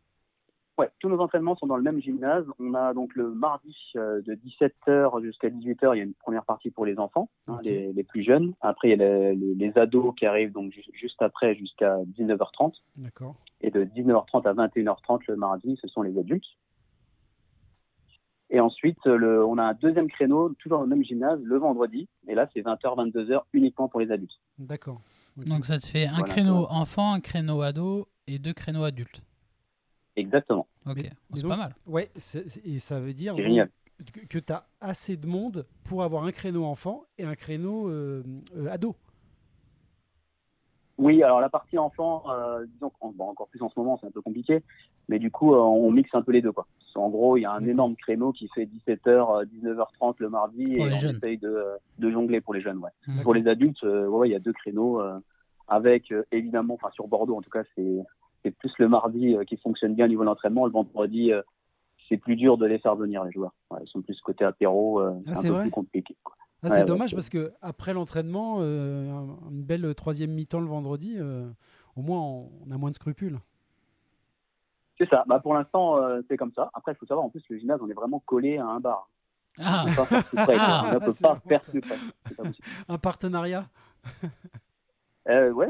Ouais, 0.79 0.89
tous 1.01 1.09
nos 1.11 1.21
entraînements 1.21 1.55
sont 1.57 1.67
dans 1.67 1.77
le 1.77 1.83
même 1.83 2.01
gymnase. 2.01 2.47
On 2.59 2.73
a 2.75 2.95
donc 2.95 3.15
le 3.15 3.31
mardi 3.35 3.77
euh, 3.97 4.23
de 4.23 4.35
17h 4.35 5.23
jusqu'à 5.23 5.49
18h, 5.51 5.95
il 5.95 5.99
y 5.99 6.01
a 6.01 6.05
une 6.05 6.15
première 6.15 6.45
partie 6.47 6.71
pour 6.71 6.87
les 6.87 6.99
enfants, 6.99 7.29
hein, 7.47 7.59
les, 7.71 7.93
les 7.93 8.05
plus 8.05 8.23
jeunes. 8.23 8.55
Après, 8.63 8.89
il 8.89 8.91
y 8.91 8.95
a 8.95 8.97
les, 8.97 9.35
les- 9.37 9.55
les 9.55 9.79
ados 9.79 10.15
qui 10.19 10.25
arrivent 10.25 10.53
donc 10.53 10.73
ju- 10.73 10.83
juste 10.95 11.21
après 11.21 11.55
jusqu'à 11.55 11.99
19h30. 12.19 12.73
D'accord. 12.97 13.37
Et 13.61 13.71
de 13.71 13.85
19h30 13.85 14.49
à 14.49 14.55
21h30 14.55 15.21
le 15.29 15.37
mardi, 15.37 15.79
ce 15.81 15.89
sont 15.89 16.01
les 16.03 16.19
adultes. 16.19 16.45
Et 18.53 18.61
ensuite, 18.61 19.05
le, 19.07 19.45
on 19.45 19.57
a 19.57 19.63
un 19.65 19.75
deuxième 19.75 20.09
créneau, 20.09 20.51
toujours 20.59 20.79
dans 20.79 20.85
le 20.85 20.91
même 20.91 21.03
gymnase, 21.03 21.41
le 21.43 21.57
vendredi. 21.57 22.07
Et 22.29 22.35
là, 22.35 22.49
c'est 22.53 22.61
20h, 22.61 23.11
22h 23.11 23.41
uniquement 23.55 23.89
pour 23.89 23.99
les 23.99 24.13
adultes. 24.13 24.39
D'accord. 24.59 25.01
Donc 25.39 25.65
ça 25.65 25.79
te 25.79 25.87
fait 25.87 26.07
un 26.07 26.19
Voilà, 26.19 26.25
créneau 26.27 26.67
enfant, 26.69 27.15
un 27.15 27.21
créneau 27.21 27.63
ado 27.63 28.07
et 28.27 28.39
deux 28.39 28.53
créneaux 28.53 28.85
adultes. 28.85 29.23
Exactement. 30.17 30.67
Ok, 30.87 31.09
c'est 31.33 31.49
pas 31.49 31.57
mal. 31.57 31.75
Ouais, 31.87 32.11
et 32.67 32.79
ça 32.79 33.01
veut 33.01 33.15
dire 33.15 33.35
C'est 33.37 33.43
donc 33.43 33.51
génial. 33.51 33.71
que, 34.29 34.39
tu 34.39 34.53
as 34.53 34.67
assez 34.83 35.17
de 35.17 35.27
monde 35.27 35.67
pour 35.85 36.03
avoir 36.03 36.25
un 36.25 36.33
créneau 36.33 36.67
enfant 36.67 37.05
et 37.17 37.25
un 37.25 37.35
créneau 37.35 37.89
euh, 37.89 38.23
euh, 38.55 38.71
ado. 38.71 38.95
Oui, 41.03 41.23
alors 41.23 41.41
la 41.41 41.49
partie 41.49 41.79
enfant, 41.79 42.23
euh, 42.31 42.65
disons 42.67 42.93
bon, 43.15 43.29
encore 43.29 43.49
plus 43.49 43.61
en 43.63 43.69
ce 43.69 43.79
moment, 43.79 43.99
c'est 44.01 44.07
un 44.07 44.11
peu 44.11 44.21
compliqué, 44.23 44.63
mais 45.09 45.19
du 45.19 45.31
coup, 45.31 45.53
euh, 45.55 45.59
on 45.59 45.91
mixe 45.91 46.15
un 46.15 46.23
peu 46.23 46.33
les 46.33 46.43
deux. 46.43 46.53
Quoi. 46.53 46.67
En 46.95 47.09
gros, 47.09 47.37
il 47.37 47.43
y 47.43 47.45
a 47.45 47.51
un 47.53 47.55
D'accord. 47.59 47.69
énorme 47.71 47.97
créneau 47.97 48.33
qui 48.33 48.49
fait 48.55 48.67
17h, 48.67 49.45
19h30 49.47 50.15
le 50.19 50.29
mardi, 50.29 50.77
Pour 50.77 50.87
et 50.89 50.93
on 50.93 50.97
jeunes. 50.97 51.17
essaye 51.17 51.39
de, 51.39 51.65
de 51.99 52.11
jongler 52.11 52.41
pour 52.41 52.55
les 52.55 52.61
jeunes. 52.61 52.79
Ouais. 52.79 52.91
D'accord. 53.07 53.23
Pour 53.25 53.35
les 53.35 53.49
adultes, 53.49 53.83
euh, 53.85 54.07
ouais, 54.07 54.29
il 54.29 54.33
y 54.33 54.37
a 54.37 54.39
deux 54.41 54.53
créneaux, 54.53 55.01
euh, 55.01 55.19
avec 55.69 56.13
euh, 56.13 56.23
évidemment, 56.33 56.75
enfin 56.75 56.91
sur 56.93 57.09
Bordeaux 57.09 57.37
en 57.37 57.43
tout 57.43 57.51
cas, 57.51 57.63
c'est 57.77 58.51
plus 58.51 58.73
le 58.79 58.89
mardi 58.89 59.35
euh, 59.37 59.45
qui 59.45 59.57
fonctionne 59.57 59.95
bien 59.95 60.05
au 60.07 60.09
niveau 60.09 60.23
de 60.23 60.27
l'entraînement. 60.27 60.67
Le 60.67 60.73
vendredi, 60.73 61.33
euh, 61.33 61.43
c'est 62.09 62.17
plus 62.17 62.37
dur 62.37 62.59
de 62.59 62.67
les 62.67 62.79
faire 62.79 62.95
venir, 62.97 63.25
les 63.25 63.33
joueurs. 63.33 63.55
Ouais, 63.71 63.79
ils 63.83 63.89
sont 63.89 64.03
plus 64.03 64.21
côté 64.21 64.45
apéro, 64.45 65.01
euh, 65.01 65.13
Ah, 65.29 65.39
un 65.39 65.43
peu 65.43 65.61
plus 65.63 65.71
compliqué. 65.71 66.17
quoi. 66.23 66.35
Ah, 66.65 66.69
c'est 66.69 66.79
ouais, 66.79 66.85
dommage 66.85 67.15
parce 67.15 67.29
que 67.29 67.53
après 67.61 67.93
l'entraînement, 67.93 68.59
euh, 68.61 69.11
un- 69.11 69.51
une 69.51 69.63
belle 69.63 69.95
troisième 69.95 70.31
mi-temps 70.31 70.61
le 70.61 70.67
vendredi, 70.67 71.17
euh, 71.19 71.49
au 71.97 72.03
moins 72.03 72.21
on, 72.21 72.51
on 72.67 72.71
a 72.71 72.79
moins 72.79 72.91
de 72.91 72.95
scrupules. 72.95 73.39
C'est 74.99 75.09
ça. 75.09 75.25
Bah, 75.27 75.41
pour 75.41 75.55
l'instant, 75.55 75.97
euh, 75.99 76.21
c'est 76.29 76.37
comme 76.37 76.53
ça. 76.55 76.71
Après, 76.75 76.93
il 76.93 76.97
faut 76.97 77.07
savoir, 77.07 77.27
en 77.27 77.31
plus, 77.31 77.43
le 77.49 77.59
gymnase, 77.59 77.81
on 77.83 77.89
est 77.89 77.95
vraiment 77.95 78.21
collé 78.21 78.59
à 78.59 78.67
un 78.67 78.79
bar. 78.81 79.09
Ah, 79.59 79.83
On 79.85 79.89
ne 79.89 79.95
peut 79.95 79.97
pas 79.97 80.07
faire 80.07 81.63
plus 81.63 81.81
près. 81.81 81.99
Un 82.89 82.99
partenariat 82.99 83.69
Euh, 85.29 85.53
ouais, 85.53 85.69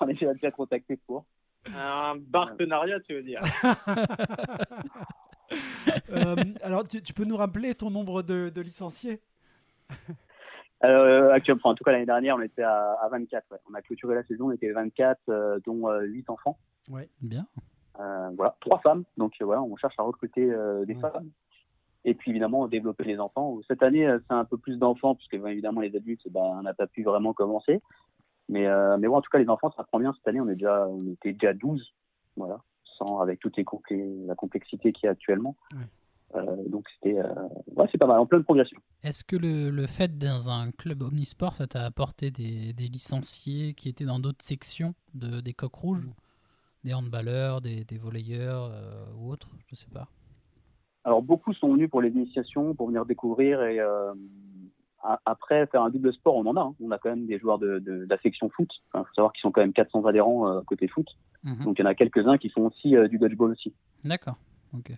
on 0.00 0.08
est 0.08 0.14
déjà 0.14 0.32
déjà 0.34 0.50
contacté 0.50 0.96
pour. 0.96 1.24
Un 1.72 2.16
partenariat, 2.32 2.98
tu 3.00 3.14
veux 3.14 3.22
dire. 3.22 3.40
Euh, 6.10 6.36
alors, 6.62 6.86
tu, 6.86 7.02
tu 7.02 7.12
peux 7.14 7.24
nous 7.24 7.36
rappeler 7.36 7.74
ton 7.74 7.90
nombre 7.90 8.22
de, 8.22 8.50
de 8.54 8.60
licenciés? 8.60 9.20
Euh, 10.84 11.30
actuellement, 11.32 11.60
enfin, 11.64 11.70
en 11.70 11.74
tout 11.74 11.84
cas, 11.84 11.92
l'année 11.92 12.06
dernière, 12.06 12.36
on 12.36 12.40
était 12.40 12.62
à, 12.62 12.92
à 13.02 13.08
24. 13.08 13.44
ouais. 13.50 13.58
On 13.70 13.74
a 13.74 13.82
clôturé 13.82 14.14
la 14.14 14.22
saison, 14.24 14.46
on 14.48 14.52
était 14.52 14.70
24, 14.70 15.18
euh, 15.28 15.58
dont 15.66 15.88
euh, 15.88 16.02
8 16.02 16.30
enfants. 16.30 16.58
bien. 17.20 17.46
Euh, 18.00 18.30
voilà, 18.36 18.56
trois 18.60 18.78
femmes. 18.78 19.04
Donc 19.16 19.34
voilà, 19.40 19.60
on 19.62 19.76
cherche 19.76 19.94
à 19.98 20.02
recruter 20.04 20.46
des 20.46 20.94
Ouais. 20.94 21.00
femmes. 21.00 21.30
Et 22.04 22.14
puis 22.14 22.30
évidemment, 22.30 22.68
développer 22.68 23.02
les 23.04 23.18
enfants. 23.18 23.58
Cette 23.66 23.82
année, 23.82 24.08
c'est 24.28 24.34
un 24.34 24.44
peu 24.44 24.56
plus 24.56 24.78
d'enfants, 24.78 25.16
puisque 25.16 25.36
ben, 25.36 25.48
évidemment, 25.48 25.80
les 25.80 25.94
adultes, 25.96 26.28
ben, 26.30 26.40
on 26.40 26.62
n'a 26.62 26.74
pas 26.74 26.86
pu 26.86 27.02
vraiment 27.02 27.32
commencer. 27.32 27.82
Mais, 28.48 28.66
mais 28.98 29.08
bon, 29.08 29.16
en 29.16 29.20
tout 29.20 29.30
cas, 29.30 29.38
les 29.38 29.48
enfants, 29.48 29.72
ça 29.76 29.82
prend 29.82 29.98
bien 29.98 30.12
cette 30.14 30.26
année. 30.28 30.40
On, 30.40 30.48
est 30.48 30.54
déjà, 30.54 30.86
on 30.88 31.04
était 31.12 31.32
déjà 31.32 31.52
12, 31.52 31.92
voilà, 32.36 32.60
sans, 32.84 33.18
avec 33.18 33.40
toute 33.40 33.56
les 33.56 33.64
complé- 33.64 34.24
la 34.26 34.36
complexité 34.36 34.92
qu'il 34.92 35.06
y 35.06 35.08
a 35.08 35.12
actuellement. 35.12 35.56
Ouais. 35.72 35.80
Euh, 36.34 36.68
donc 36.68 36.86
c'était, 36.94 37.18
euh, 37.18 37.32
ouais, 37.74 37.86
c'est 37.90 37.98
pas 37.98 38.06
mal, 38.06 38.18
en 38.20 38.26
pleine 38.26 38.44
progression. 38.44 38.78
Est-ce 39.02 39.24
que 39.24 39.36
le, 39.36 39.70
le 39.70 39.86
fait 39.86 40.18
d'être 40.18 40.32
dans 40.32 40.50
un 40.50 40.70
club 40.70 41.02
omnisport, 41.02 41.54
ça 41.54 41.66
t'a 41.66 41.84
apporté 41.84 42.30
des, 42.30 42.72
des 42.72 42.88
licenciés 42.88 43.72
qui 43.74 43.88
étaient 43.88 44.04
dans 44.04 44.18
d'autres 44.18 44.44
sections 44.44 44.94
de, 45.14 45.40
des 45.40 45.54
coqs 45.54 45.74
rouges. 45.74 46.06
Des 46.84 46.94
handballeurs, 46.94 47.60
des, 47.60 47.84
des 47.84 47.98
volleyeurs 47.98 48.70
euh, 48.72 49.04
ou 49.16 49.30
autres 49.32 49.48
Je 49.66 49.74
sais 49.74 49.88
pas? 49.92 50.06
Alors 51.04 51.22
beaucoup 51.22 51.52
sont 51.54 51.72
venus 51.72 51.90
pour 51.90 52.02
les 52.02 52.10
initiations, 52.10 52.74
pour 52.74 52.86
venir 52.88 53.04
découvrir 53.06 53.62
et 53.62 53.80
euh, 53.80 54.12
après 55.24 55.66
faire 55.68 55.82
un 55.82 55.90
double 55.90 56.12
sport, 56.12 56.36
on 56.36 56.46
en 56.46 56.56
a. 56.56 56.60
hein. 56.60 56.74
On 56.80 56.90
a 56.90 56.98
quand 56.98 57.08
même 57.10 57.26
des 57.26 57.38
joueurs 57.38 57.58
de, 57.58 57.78
de, 57.78 58.04
de 58.04 58.06
la 58.08 58.18
section 58.18 58.48
foot. 58.50 58.68
Il 58.94 58.98
faut 59.00 59.14
savoir 59.14 59.32
qu'ils 59.32 59.40
sont 59.42 59.50
quand 59.50 59.60
même 59.60 59.72
400 59.72 60.04
adhérents 60.04 60.48
euh, 60.48 60.60
côté 60.62 60.86
foot. 60.88 61.06
Mhm. 61.44 61.64
Donc 61.64 61.78
il 61.78 61.82
y 61.82 61.84
en 61.84 61.88
a 61.90 61.94
quelques-uns 61.94 62.36
qui 62.38 62.50
font 62.50 62.66
aussi 62.66 62.94
euh, 62.96 63.08
du 63.08 63.18
dodgeball 63.18 63.52
aussi. 63.52 63.72
D'accord. 64.04 64.36
Ok. 64.76 64.92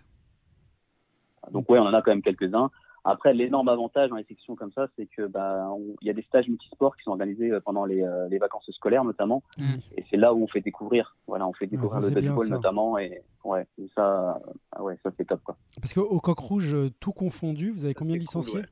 Donc 1.49 1.69
ouais, 1.69 1.79
on 1.79 1.83
en 1.85 1.93
a 1.93 2.01
quand 2.01 2.11
même 2.11 2.21
quelques-uns. 2.21 2.69
Après, 3.03 3.33
l'énorme 3.33 3.67
avantage 3.67 4.11
dans 4.11 4.15
les 4.17 4.23
sections 4.25 4.55
comme 4.55 4.71
ça, 4.73 4.87
c'est 4.95 5.07
que 5.07 5.25
bah, 5.25 5.67
on- 5.71 5.95
il 6.01 6.07
y 6.07 6.11
a 6.11 6.13
des 6.13 6.21
stages 6.21 6.47
multisports 6.47 6.95
qui 6.95 7.01
sont 7.03 7.09
organisés 7.11 7.49
euh, 7.51 7.59
pendant 7.59 7.83
les, 7.85 8.03
euh, 8.03 8.27
les 8.29 8.37
vacances 8.37 8.69
scolaires 8.71 9.03
notamment, 9.03 9.41
Mm. 9.57 9.73
et 9.97 10.05
c'est 10.11 10.17
là 10.17 10.35
où 10.35 10.43
on 10.43 10.47
fait 10.47 10.61
découvrir. 10.61 11.15
Voilà, 11.25 11.47
on 11.47 11.53
fait 11.53 11.65
découvrir 11.65 11.99
ça, 11.99 12.09
le 12.09 12.13
dodgeball 12.13 12.47
notamment, 12.49 12.99
et 12.99 13.23
ouais, 13.43 13.65
et 13.79 13.89
ça, 13.95 14.39
euh, 14.77 14.83
ouais, 14.83 14.99
ça 15.01 15.09
c'est 15.17 15.25
top 15.25 15.41
quoi. 15.43 15.57
Parce 15.81 15.95
qu'au 15.95 16.19
Coq 16.19 16.37
Rouge, 16.37 16.75
tout 16.99 17.11
confondu, 17.11 17.71
vous 17.71 17.85
avez 17.85 17.95
combien 17.95 18.13
de 18.13 18.19
cool, 18.19 18.21
licenciés? 18.21 18.59
Ouais. 18.59 18.65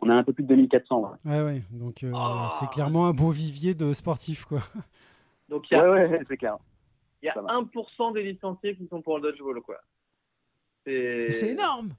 On 0.00 0.08
a 0.08 0.14
un 0.14 0.24
peu 0.24 0.32
plus 0.32 0.42
de 0.42 0.48
2400. 0.48 1.02
Ouais, 1.02 1.30
Ouais, 1.30 1.42
ouais. 1.44 1.62
Donc, 1.70 2.02
euh, 2.02 2.10
Ah. 2.14 2.48
c'est 2.58 2.68
clairement 2.70 3.06
un 3.06 3.12
beau 3.12 3.30
vivier 3.30 3.74
de 3.74 3.92
sportifs, 3.92 4.44
quoi. 4.46 4.58
Donc 5.48 5.70
il 5.70 5.74
y 5.74 5.76
a, 5.76 5.88
ouais, 5.88 6.06
ouais, 6.08 6.20
c'est 6.26 6.36
clair. 6.36 6.56
il 7.22 7.26
y 7.26 7.28
a 7.28 7.34
ça 7.34 7.42
va. 7.42 7.52
1% 7.52 8.10
des 8.12 8.22
licenciés 8.24 8.74
qui 8.76 8.88
sont 8.88 9.02
pour 9.02 9.18
le 9.18 9.22
dodgeball, 9.22 9.60
quoi. 9.60 9.76
C'est 10.90 11.30
C'est 11.30 11.48
énorme 11.50 11.90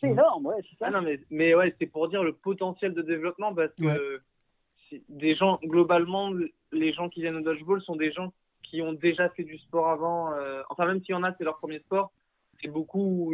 C'est 0.00 0.08
énorme, 0.08 0.46
ouais, 0.46 0.56
c'est 0.68 0.78
ça. 0.78 0.86
Ah 0.88 0.90
non, 0.90 1.02
mais, 1.02 1.20
mais 1.30 1.54
ouais, 1.54 1.74
c'est 1.78 1.86
pour 1.86 2.08
dire 2.08 2.22
le 2.22 2.32
potentiel 2.32 2.94
de 2.94 3.02
développement 3.02 3.54
parce 3.54 3.74
que 3.74 3.84
Ouais. 3.84 5.00
des 5.08 5.34
gens, 5.36 5.58
globalement, 5.62 6.32
les 6.72 6.92
gens 6.92 7.08
qui 7.08 7.20
viennent 7.20 7.36
au 7.36 7.40
dodgeball 7.42 7.80
sont 7.82 7.96
des 7.96 8.10
gens 8.12 8.32
qui 8.62 8.82
ont 8.82 8.92
déjà 8.92 9.28
fait 9.30 9.44
du 9.44 9.58
sport 9.58 9.88
avant. 9.90 10.32
euh, 10.34 10.62
enfin, 10.70 10.86
même 10.86 11.00
s'il 11.02 11.10
y 11.10 11.14
en 11.14 11.22
a, 11.22 11.34
c'est 11.36 11.44
leur 11.44 11.58
premier 11.58 11.80
sport. 11.80 12.12
C'est 12.60 12.68
beaucoup 12.68 13.32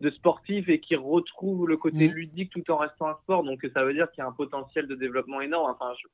de 0.00 0.10
sportifs 0.10 0.68
et 0.68 0.80
qui 0.80 0.94
retrouvent 0.96 1.66
le 1.68 1.76
côté 1.76 2.08
Mhm. 2.08 2.14
ludique 2.14 2.50
tout 2.52 2.70
en 2.70 2.76
restant 2.76 3.08
un 3.08 3.16
sport. 3.22 3.42
Donc 3.44 3.64
ça 3.74 3.84
veut 3.84 3.94
dire 3.94 4.10
qu'il 4.10 4.18
y 4.22 4.24
a 4.24 4.28
un 4.28 4.32
potentiel 4.32 4.86
de 4.86 4.94
développement 4.94 5.40
énorme. 5.40 5.70
Enfin, 5.70 5.92
je, 6.00 6.06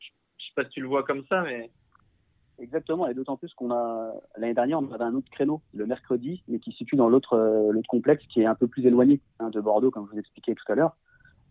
je, 0.00 0.08
je 0.38 0.44
sais 0.46 0.52
pas 0.54 0.64
si 0.64 0.70
tu 0.70 0.80
le 0.80 0.88
vois 0.88 1.02
comme 1.04 1.24
ça, 1.26 1.42
mais 1.42 1.70
Exactement, 2.58 3.08
et 3.08 3.14
d'autant 3.14 3.36
plus 3.36 3.52
qu'on 3.54 3.70
a 3.72 4.12
l'année 4.36 4.54
dernière 4.54 4.78
on 4.78 4.92
avait 4.92 5.04
un 5.04 5.14
autre 5.14 5.28
créneau 5.30 5.62
le 5.74 5.86
mercredi, 5.86 6.42
mais 6.48 6.58
qui 6.60 6.70
se 6.70 6.76
situe 6.78 6.96
dans 6.96 7.08
l'autre 7.08 7.32
euh, 7.34 7.72
l'autre 7.72 7.88
complexe 7.88 8.24
qui 8.26 8.40
est 8.42 8.46
un 8.46 8.54
peu 8.54 8.68
plus 8.68 8.86
éloigné 8.86 9.20
hein, 9.40 9.50
de 9.50 9.60
Bordeaux, 9.60 9.90
comme 9.90 10.06
je 10.06 10.12
vous 10.12 10.18
expliquais 10.18 10.54
tout 10.54 10.70
à 10.70 10.74
l'heure. 10.74 10.96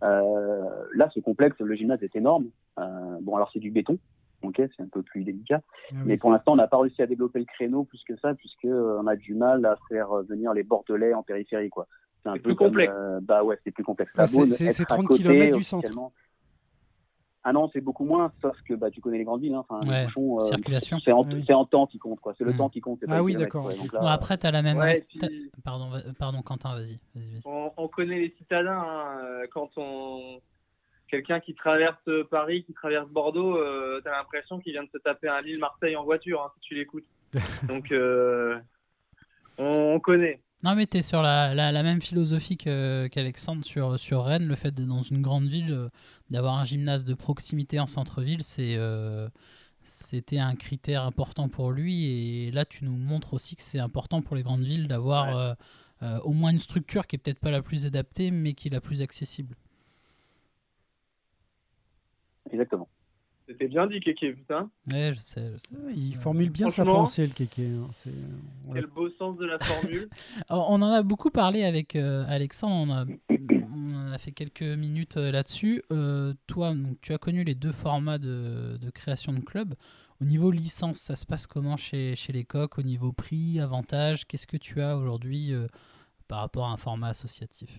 Euh, 0.03 0.63
là, 0.95 1.09
ce 1.13 1.19
complexe, 1.19 1.59
le 1.59 1.75
gymnase 1.75 2.01
est 2.01 2.15
énorme. 2.15 2.47
Euh, 2.79 3.17
bon, 3.21 3.35
alors 3.35 3.49
c'est 3.53 3.59
du 3.59 3.71
béton, 3.71 3.97
ok, 4.41 4.55
c'est 4.57 4.81
un 4.83 4.87
peu 4.87 5.01
plus 5.03 5.23
délicat. 5.23 5.61
Ah 5.61 5.95
oui. 5.95 6.01
Mais 6.05 6.17
pour 6.17 6.31
l'instant, 6.31 6.53
on 6.53 6.55
n'a 6.55 6.67
pas 6.67 6.79
réussi 6.79 7.01
à 7.01 7.07
développer 7.07 7.39
le 7.39 7.45
créneau 7.45 7.83
plus 7.83 8.01
que 8.07 8.15
ça, 8.17 8.33
puisque 8.33 8.65
euh, 8.65 8.99
on 9.01 9.07
a 9.07 9.15
du 9.15 9.35
mal 9.35 9.65
à 9.65 9.77
faire 9.89 10.11
euh, 10.11 10.23
venir 10.23 10.53
les 10.53 10.63
Bordelais 10.63 11.13
en 11.13 11.23
périphérie, 11.23 11.69
quoi. 11.69 11.87
C'est 12.23 12.29
un 12.29 12.33
peu 12.33 12.39
plus 12.41 12.55
comme, 12.55 12.67
complexe. 12.67 12.93
euh, 12.95 13.19
bah 13.21 13.43
ouais, 13.43 13.57
c'est 13.63 13.71
plus 13.71 13.83
complexe. 13.83 14.11
Ah, 14.15 14.27
c'est- 14.27 14.49
c'est- 14.51 14.65
être 14.65 14.71
c'est 14.71 14.83
à 14.83 14.95
30 14.95 15.07
côté, 15.07 15.23
kilomètres 15.23 15.57
du 15.57 15.63
centre. 15.63 15.91
Ah 17.43 17.53
non, 17.53 17.69
c'est 17.73 17.81
beaucoup 17.81 18.05
moins, 18.05 18.31
sauf 18.41 18.55
que 18.67 18.75
bah, 18.75 18.91
tu 18.91 19.01
connais 19.01 19.17
les 19.17 19.23
grandes 19.23 19.41
villes. 19.41 19.55
Hein. 19.55 19.65
Enfin, 19.67 19.79
Ouais, 19.87 20.05
euh, 20.15 20.41
circulation. 20.43 20.99
C'est 21.03 21.11
en, 21.11 21.23
Oui. 21.23 21.43
c'est 21.47 21.53
en 21.53 21.65
temps 21.65 21.87
qui 21.87 21.97
compte, 21.97 22.19
quoi. 22.19 22.33
C'est 22.37 22.43
le 22.43 22.53
Mm. 22.53 22.57
temps 22.57 22.69
qui 22.69 22.81
compte. 22.81 22.99
pas 22.99 23.15
Ah 23.17 23.23
oui, 23.23 23.35
d'accord, 23.35 23.65
ouais. 23.65 23.75
Bon, 23.91 24.05
après, 24.05 24.37
t'as 24.37 24.51
la 24.51 24.61
même. 24.61 24.77
Ouais, 24.77 25.05
t'as- 25.19 25.27
puis- 25.27 25.51
Pardon, 25.63 25.89
pardon, 26.19 26.41
Quentin, 26.43 26.75
vas-y. 26.75 26.99
Vas-y, 27.15 27.31
vas-y. 27.31 27.41
on, 27.45 27.71
on 27.77 27.87
connaît 27.87 28.19
les 28.19 28.35
citadins. 28.37 28.77
hein, 28.79 29.19
euh, 29.23 29.47
Quand 29.51 29.69
on 29.77 30.39
quelqu'un 31.09 31.39
qui 31.41 31.53
traverse 31.55 31.97
Paris, 32.29 32.63
qui 32.63 32.73
traverse 32.73 33.09
Bordeaux, 33.09 33.57
euh, 33.57 33.99
t'as 34.03 34.11
l'impression 34.11 34.59
qu'il 34.59 34.71
vient 34.73 34.83
de 34.83 34.89
se 34.93 34.97
taper 34.99 35.27
un 35.27 35.41
Lille-Marseille 35.41 35.95
en 35.97 36.03
voiture 36.05 36.41
hein, 36.41 36.51
si 36.55 36.59
tu 36.61 36.75
l'écoutes. 36.75 37.03
Donc 37.67 37.91
euh, 37.91 38.57
on, 39.57 39.93
on 39.95 39.99
connaît. 39.99 40.39
Non, 40.63 40.75
mais 40.75 40.85
t'es 40.85 41.01
sur 41.01 41.21
la, 41.23 41.55
la, 41.55 41.71
la 41.71 41.83
même 41.83 42.01
philosophie 42.01 42.55
qu'Alexandre 42.57 43.65
sur, 43.65 43.97
sur 43.99 44.23
Rennes. 44.25 44.45
Le 44.45 44.55
fait 44.55 44.71
d'être 44.71 44.87
dans 44.87 45.01
une 45.01 45.21
grande 45.21 45.47
ville, 45.47 45.71
euh, 45.71 45.89
d'avoir 46.29 46.55
un 46.59 46.65
gymnase 46.65 47.03
de 47.03 47.13
proximité 47.15 47.79
en 47.79 47.87
centre-ville, 47.87 48.43
c'est. 48.43 48.75
euh, 48.77 49.29
c'était 49.85 50.39
un 50.39 50.55
critère 50.55 51.03
important 51.03 51.49
pour 51.49 51.71
lui 51.71 52.05
et 52.05 52.51
là 52.51 52.65
tu 52.65 52.85
nous 52.85 52.95
montres 52.97 53.33
aussi 53.35 53.57
que 53.57 53.63
c'est 53.63 53.79
important 53.79 54.21
pour 54.23 54.37
les 54.37 54.43
grandes 54.43 54.63
villes 54.63 54.87
d'avoir 54.87 55.35
Ouais. 55.35 55.35
euh, 55.35 55.55
euh, 56.03 56.19
au 56.21 56.33
moins 56.33 56.51
une 56.51 56.59
structure 56.59 57.07
qui 57.07 57.17
est 57.17 57.19
peut-être 57.19 57.39
pas 57.41 57.51
la 57.51 57.63
plus 57.63 57.85
adaptée 57.87 58.31
mais 58.31 58.53
qui 58.53 58.69
est 58.69 58.71
la 58.71 58.81
plus 58.81 59.01
accessible. 59.03 59.55
Exactement. 62.51 62.90
C'était 63.51 63.67
bien 63.67 63.87
dit, 63.87 63.99
Kéké, 63.99 64.33
putain. 64.33 64.69
Ouais, 64.91 65.11
je 65.13 65.19
sais. 65.19 65.51
je 65.53 65.57
sais. 65.57 65.93
Il 65.95 66.15
formule 66.15 66.49
bien 66.49 66.69
sa 66.69 66.85
pensée, 66.85 67.27
le 67.27 67.33
kéké. 67.33 67.67
hein. 67.67 68.11
Quel 68.73 68.87
beau 68.87 69.09
sens 69.17 69.37
de 69.37 69.45
la 69.45 69.59
formule. 69.59 70.09
Alors, 70.49 70.69
on 70.69 70.75
en 70.81 70.91
a 70.91 71.01
beaucoup 71.03 71.29
parlé 71.31 71.63
avec 71.63 71.95
euh, 71.95 72.23
Alexandre, 72.27 72.75
on, 72.77 72.91
a, 72.91 73.05
on 73.75 74.11
a 74.11 74.17
fait 74.17 74.31
quelques 74.31 74.61
minutes 74.61 75.17
euh, 75.17 75.31
là-dessus. 75.31 75.83
Euh, 75.91 76.33
toi, 76.47 76.73
donc, 76.73 76.97
tu 77.01 77.13
as 77.13 77.17
connu 77.17 77.43
les 77.43 77.55
deux 77.55 77.71
formats 77.71 78.17
de, 78.17 78.77
de 78.79 78.89
création 78.89 79.33
de 79.33 79.39
club. 79.41 79.75
Au 80.21 80.25
niveau 80.25 80.51
licence, 80.51 80.97
ça 80.99 81.15
se 81.15 81.25
passe 81.25 81.47
comment 81.47 81.77
chez, 81.77 82.15
chez 82.15 82.31
les 82.31 82.43
coqs? 82.43 82.77
Au 82.77 82.83
niveau 82.83 83.11
prix, 83.11 83.59
avantage, 83.59 84.25
qu'est-ce 84.27 84.47
que 84.47 84.57
tu 84.57 84.81
as 84.81 84.95
aujourd'hui 84.97 85.51
euh, 85.53 85.67
par 86.27 86.39
rapport 86.39 86.67
à 86.67 86.71
un 86.71 86.77
format 86.77 87.09
associatif? 87.09 87.69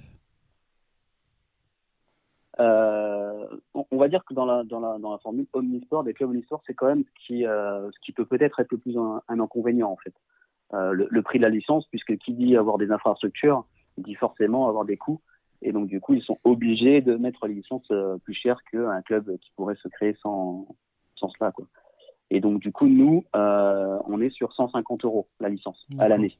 Euh, 2.60 3.46
on, 3.74 3.86
on 3.90 3.96
va 3.96 4.08
dire 4.08 4.24
que 4.24 4.34
dans 4.34 4.44
la, 4.44 4.62
dans 4.64 4.80
la, 4.80 4.98
dans 4.98 5.12
la 5.12 5.18
formule 5.18 5.46
omnisport, 5.52 6.04
des 6.04 6.12
clubs 6.12 6.30
omnisport, 6.30 6.62
c'est 6.66 6.74
quand 6.74 6.86
même 6.86 7.04
ce 7.04 7.26
qui, 7.26 7.46
euh, 7.46 7.90
ce 7.90 7.98
qui 8.04 8.12
peut 8.12 8.26
peut-être 8.26 8.60
être 8.60 8.70
le 8.70 8.78
plus 8.78 8.96
un, 8.98 9.22
un 9.28 9.40
inconvénient, 9.40 9.90
en 9.90 9.96
fait. 9.96 10.14
Euh, 10.74 10.92
le, 10.92 11.06
le 11.10 11.22
prix 11.22 11.38
de 11.38 11.44
la 11.44 11.50
licence, 11.50 11.86
puisque 11.88 12.16
qui 12.18 12.32
dit 12.32 12.56
avoir 12.56 12.78
des 12.78 12.90
infrastructures, 12.90 13.64
dit 13.98 14.14
forcément 14.14 14.68
avoir 14.68 14.84
des 14.84 14.96
coûts. 14.96 15.20
Et 15.60 15.72
donc, 15.72 15.88
du 15.88 16.00
coup, 16.00 16.14
ils 16.14 16.22
sont 16.22 16.38
obligés 16.44 17.02
de 17.02 17.14
mettre 17.14 17.46
les 17.46 17.54
licences 17.54 17.90
plus 18.24 18.34
chères 18.34 18.58
qu'un 18.70 19.00
club 19.02 19.36
qui 19.38 19.52
pourrait 19.54 19.76
se 19.76 19.88
créer 19.88 20.14
sans, 20.20 20.66
sans 21.14 21.28
cela, 21.28 21.52
quoi. 21.52 21.66
Et 22.30 22.40
donc, 22.40 22.60
du 22.60 22.72
coup, 22.72 22.88
nous, 22.88 23.24
on 23.34 24.20
est 24.20 24.30
sur 24.30 24.52
150 24.54 25.04
euros 25.04 25.28
la 25.38 25.50
licence 25.50 25.86
à 25.98 26.08
l'année. 26.08 26.36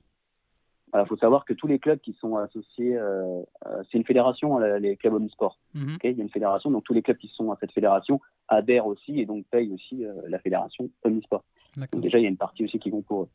Il 0.95 1.07
faut 1.07 1.17
savoir 1.17 1.45
que 1.47 1.55
tous 1.55 1.67
les 1.67 1.79
clubs 1.79 1.99
qui 2.01 2.13
sont 2.21 2.37
associés, 2.37 2.97
euh, 2.97 3.43
euh, 3.67 3.83
c'est 3.91 3.97
une 3.97 4.05
fédération, 4.05 4.61
euh, 4.61 4.79
les 4.79 4.97
clubs 4.97 5.15
omnisport. 5.15 5.59
Mhm. 5.75 5.97
Il 6.05 6.17
y 6.17 6.21
a 6.21 6.23
une 6.23 6.29
fédération, 6.29 6.71
donc 6.71 6.85
tous 6.85 6.93
les 6.93 7.03
clubs 7.03 7.17
qui 7.17 7.29
sont 7.29 7.51
à 7.51 7.57
cette 7.61 7.73
fédération 7.73 8.21
adhèrent 8.49 8.87
aussi 8.87 9.19
et 9.19 9.25
donc 9.25 9.47
payent 9.47 9.73
aussi 9.73 10.05
euh, 10.05 10.13
la 10.29 10.39
fédération 10.39 10.91
Omnisport. 11.05 11.45
Donc 11.77 12.03
déjà, 12.03 12.19
il 12.19 12.23
y 12.23 12.27
a 12.27 12.29
une 12.29 12.37
partie 12.37 12.65
aussi 12.65 12.79
qui 12.79 12.91
vont 12.91 13.01
pour 13.03 13.23
eux. 13.23 13.29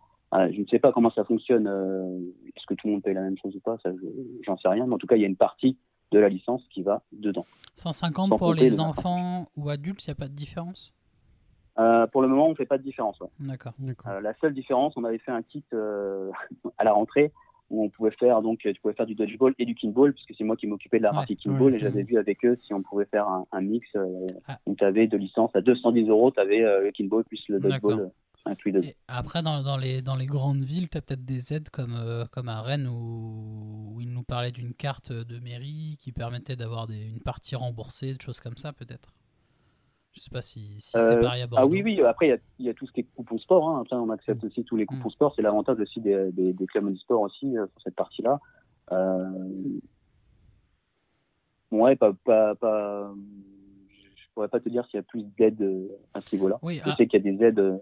Je 0.51 0.61
ne 0.61 0.67
sais 0.67 0.77
pas 0.77 0.91
comment 0.91 1.09
ça 1.09 1.23
fonctionne, 1.23 1.67
euh, 1.67 2.19
est-ce 2.55 2.65
que 2.67 2.75
tout 2.75 2.87
le 2.87 2.93
monde 2.93 3.03
paye 3.03 3.13
la 3.13 3.21
même 3.21 3.37
chose 3.37 3.55
ou 3.55 3.59
pas, 3.59 3.77
ça, 3.81 3.89
j'en 4.45 4.57
sais 4.57 4.67
rien, 4.67 4.85
mais 4.85 4.93
en 4.93 4.97
tout 4.97 5.07
cas, 5.07 5.15
il 5.15 5.21
y 5.21 5.25
a 5.25 5.27
une 5.27 5.37
partie 5.37 5.77
de 6.11 6.19
la 6.19 6.29
licence 6.29 6.63
qui 6.69 6.83
va 6.83 7.01
dedans. 7.11 7.45
150 7.75 8.29
Sans 8.29 8.37
pour 8.37 8.53
les 8.53 8.79
enfants 8.79 9.49
ou 9.55 9.69
adultes, 9.69 10.05
il 10.05 10.09
n'y 10.09 10.11
a 10.11 10.15
pas 10.15 10.27
de 10.27 10.33
différence? 10.33 10.93
Euh, 11.79 12.07
pour 12.07 12.21
le 12.21 12.27
moment, 12.27 12.47
on 12.47 12.51
ne 12.51 12.55
fait 12.55 12.65
pas 12.65 12.77
de 12.77 12.83
différence. 12.83 13.19
ouais. 13.19 13.27
D'accord. 13.39 13.73
D'accord. 13.77 14.11
Euh, 14.11 14.21
la 14.21 14.33
seule 14.41 14.53
différence, 14.53 14.93
on 14.97 15.03
avait 15.03 15.19
fait 15.19 15.31
un 15.31 15.43
kit 15.43 15.63
euh, 15.73 16.31
à 16.77 16.83
la 16.83 16.93
rentrée 16.93 17.31
où 17.69 17.83
on 17.83 17.89
pouvait 17.89 18.11
faire 18.11 18.41
donc 18.41 18.59
tu 18.59 18.73
pouvais 18.81 18.93
faire 18.93 19.05
du 19.05 19.15
dodgeball 19.15 19.53
et 19.59 19.65
du 19.65 19.75
kinball 19.75 20.13
puisque 20.13 20.33
c'est 20.37 20.43
moi 20.43 20.55
qui 20.55 20.67
m'occupais 20.67 20.97
de 20.99 21.03
la 21.03 21.09
Ouais. 21.11 21.15
partie 21.17 21.35
kinball 21.35 21.71
Ouais. 21.71 21.77
et 21.77 21.79
j'avais 21.81 22.03
vu 22.03 22.17
avec 22.17 22.43
eux 22.45 22.57
si 22.65 22.73
on 22.73 22.81
pouvait 22.81 23.05
faire 23.05 23.27
un, 23.27 23.45
un 23.51 23.61
mix 23.61 23.87
euh, 23.95 24.27
Ah. 24.47 24.57
où 24.65 24.75
tu 24.75 24.83
avais 24.83 25.07
de 25.07 25.17
licence 25.17 25.51
à 25.55 25.61
210 25.61 26.07
euros, 26.09 26.31
tu 26.31 26.39
avais 26.39 26.59
le 26.59 26.91
kinball 26.91 27.23
plus 27.25 27.43
le 27.49 27.59
dodgeball 27.59 27.99
euh, 27.99 28.07
inclus 28.45 28.71
dedans. 28.71 28.87
Après, 29.09 29.41
dans, 29.43 29.61
dans 29.61 29.75
les, 29.75 30.01
dans 30.01 30.15
les 30.15 30.25
grandes 30.25 30.63
villes, 30.63 30.87
tu 30.87 30.97
as 30.97 31.01
peut-être 31.01 31.25
des 31.25 31.53
aides 31.53 31.69
comme, 31.69 31.95
euh, 31.97 32.23
comme 32.31 32.47
à 32.47 32.61
Rennes 32.61 32.87
où, 32.87 33.93
où 33.95 34.01
il 34.01 34.09
nous 34.13 34.23
parlait 34.23 34.51
d'une 34.51 34.73
carte 34.73 35.11
de 35.11 35.39
mairie 35.39 35.97
qui 35.99 36.13
permettait 36.13 36.55
d'avoir 36.55 36.89
une 36.89 37.19
partie 37.19 37.55
remboursée, 37.57 38.13
des 38.13 38.23
choses 38.23 38.39
comme 38.39 38.55
ça 38.55 38.71
peut-être? 38.71 39.13
Je 40.17 40.21
sais 40.23 40.29
pas 40.31 40.41
si, 40.41 40.75
si 40.81 40.89
c'est 40.91 40.97
Euh, 40.99 41.21
pareil 41.21 41.43
à 41.43 41.47
Bordeaux. 41.47 41.63
Ah 41.65 41.67
oui, 41.67 41.81
oui, 41.83 42.01
après 42.01 42.27
il 42.27 42.29
y 42.29 42.33
a- 42.33 42.37
il 42.59 42.65
y, 42.65 42.69
a 42.69 42.73
tout 42.73 42.85
ce 42.87 42.91
qui 42.91 43.01
est 43.01 43.07
coupons 43.15 43.37
sport, 43.37 43.69
hein. 43.69 43.81
Après, 43.81 43.95
on 43.95 44.09
accepte 44.09 44.43
Mm. 44.43 44.47
aussi 44.47 44.63
tous 44.63 44.75
les 44.75 44.85
coupons 44.85 45.09
sport, 45.11 45.33
c'est 45.35 45.41
l'avantage 45.43 45.79
aussi 45.79 46.01
des, 46.01 46.31
des, 46.31 46.53
des 46.53 46.65
clubs 46.67 46.89
de 46.91 46.95
sport 46.97 47.21
aussi 47.21 47.57
euh, 47.57 47.67
sur 47.73 47.81
cette 47.83 47.95
partie-là. 47.95 48.39
Euh... 48.91 49.79
Ouais, 51.71 51.95
pas, 51.95 52.13
pas, 52.23 52.55
pas... 52.55 53.13
je 53.89 54.23
pourrais 54.33 54.47
pas 54.47 54.59
te 54.59 54.69
dire 54.69 54.85
s'il 54.85 54.95
y 54.97 54.99
a 54.99 55.03
plus 55.03 55.23
d'aides 55.37 55.61
euh, 55.61 55.87
à 56.13 56.21
ce 56.21 56.33
niveau-là. 56.35 56.57
Oui, 56.61 56.81
Je 56.85 56.91
ah. 56.91 56.95
sais 56.97 57.07
qu'il 57.07 57.23
y 57.23 57.27
a 57.29 57.31
des 57.37 57.43
aides. 57.43 57.59
euh, 57.59 57.77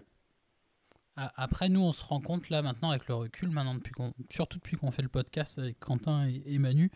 Après, 1.16 1.68
nous, 1.68 1.80
on 1.82 1.92
se 1.92 2.04
rend 2.04 2.20
compte 2.20 2.50
là 2.50 2.62
maintenant 2.62 2.90
avec 2.90 3.08
le 3.08 3.14
recul, 3.14 3.48
maintenant 3.50 3.74
depuis 3.76 3.94
surtout 4.30 4.58
depuis 4.58 4.76
qu'on 4.76 4.90
fait 4.90 5.02
le 5.02 5.08
podcast 5.08 5.58
avec 5.58 5.78
Quentin 5.78 6.26
et, 6.28 6.42
et 6.46 6.58
Manu, 6.58 6.90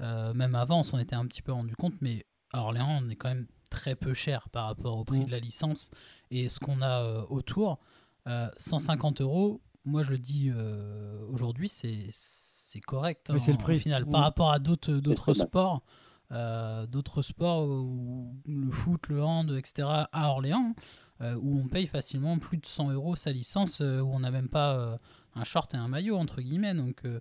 euh, 0.00 0.34
même 0.34 0.54
avant, 0.54 0.80
on 0.80 0.82
s'en 0.82 0.98
était 0.98 1.16
un 1.16 1.26
petit 1.26 1.42
peu 1.42 1.52
rendu 1.52 1.74
compte, 1.74 1.94
mais 2.00 2.26
à 2.52 2.60
Orléans, 2.60 3.00
on 3.02 3.08
est 3.08 3.16
quand 3.16 3.28
même 3.30 3.46
très 3.70 3.94
peu 3.94 4.14
cher 4.14 4.48
par 4.50 4.66
rapport 4.66 4.96
au 4.96 5.04
prix 5.04 5.20
Mm. 5.20 5.24
de 5.26 5.30
la 5.30 5.38
licence 5.40 5.90
et 6.30 6.48
ce 6.48 6.58
qu'on 6.60 6.82
a 6.82 7.02
euh, 7.02 7.22
autour. 7.28 7.78
Euh, 8.26 8.48
150 8.56 9.20
euros, 9.20 9.60
moi 9.84 10.02
je 10.02 10.10
le 10.10 10.18
dis 10.18 10.50
euh, 10.54 11.20
aujourd'hui, 11.30 11.68
c'est, 11.68 12.08
correct. 12.86 13.28
Oui, 13.32 13.40
c'est 13.40 13.52
le 13.52 13.58
en- 13.58 13.60
prix. 13.60 13.76
Au 13.76 13.80
final, 13.80 14.04
Mm. 14.04 14.10
par 14.10 14.20
rapport 14.22 14.52
à 14.52 14.58
d'autres, 14.58 15.32
sports. 15.34 15.82
euh, 16.32 16.86
d'autres 16.86 17.22
sports 17.22 17.68
où 17.68 18.34
le 18.46 18.70
foot, 18.72 19.06
le 19.08 19.22
hand, 19.22 19.52
etc. 19.52 19.86
à 20.10 20.28
Orléans, 20.30 20.74
euh, 21.20 21.36
où 21.40 21.58
on 21.60 21.68
paye 21.68 21.86
facilement 21.86 22.36
plus 22.40 22.58
de 22.58 22.66
100 22.66 22.90
euros 22.90 23.14
sa 23.14 23.30
licence, 23.30 23.80
euh, 23.80 24.00
où 24.00 24.08
on 24.12 24.18
n'a 24.20 24.32
même 24.32 24.48
pas 24.48 24.74
euh, 24.76 24.98
un 25.36 25.44
short 25.44 25.72
et 25.74 25.76
un 25.76 25.86
maillot, 25.86 26.16
entre 26.16 26.40
guillemets. 26.42 26.74
Donc, 26.74 27.04
euh, 27.04 27.20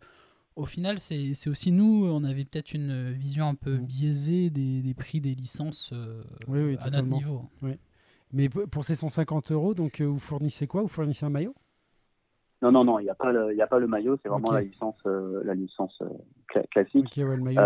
au 0.55 0.65
final, 0.65 0.99
c'est 0.99 1.33
aussi 1.49 1.71
nous, 1.71 2.05
on 2.09 2.23
avait 2.23 2.45
peut-être 2.45 2.73
une 2.73 3.11
vision 3.11 3.47
un 3.47 3.55
peu 3.55 3.77
Mm. 3.77 3.85
biaisée 3.85 4.49
des, 4.49 4.81
des 4.81 4.93
prix 4.93 5.21
des 5.21 5.35
licences 5.35 5.91
euh, 5.93 6.23
Oui, 6.47 6.59
oui, 6.61 6.71
à 6.79 6.85
notre 6.85 6.85
totalement. 6.85 7.17
niveau. 7.17 7.41
Mais 8.33 8.49
p- 8.49 8.65
pour 8.69 8.83
ces 8.83 8.95
150 8.95 9.51
euros, 9.51 9.73
donc 9.73 10.01
euh, 10.01 10.05
vous 10.05 10.19
fournissez 10.19 10.67
quoi? 10.67 10.81
Vous 10.81 10.87
fournissez 10.87 11.25
un 11.25 11.29
maillot? 11.29 11.55
Non, 12.61 12.71
non, 12.71 12.83
non, 12.83 12.99
il 12.99 13.03
n'y 13.03 13.09
a, 13.09 13.15
pas 13.15 13.31
le- 13.31 13.53
il 13.53 13.57
y 13.57 13.61
a 13.61 13.67
pas 13.67 13.79
le 13.79 13.87
maillot, 13.87 14.17
c'est 14.23 14.29
vraiment 14.29 14.51
la 14.51 14.61
licence, 14.61 14.97
euh, 15.05 15.41
la 15.43 15.53
licence 15.53 15.95
euh, 16.01 16.07
cla- 16.53 16.67
classique. 16.69 17.05
Ok, 17.05 17.17
ouais, 17.17 17.35
le 17.35 17.43
maillot. 17.43 17.61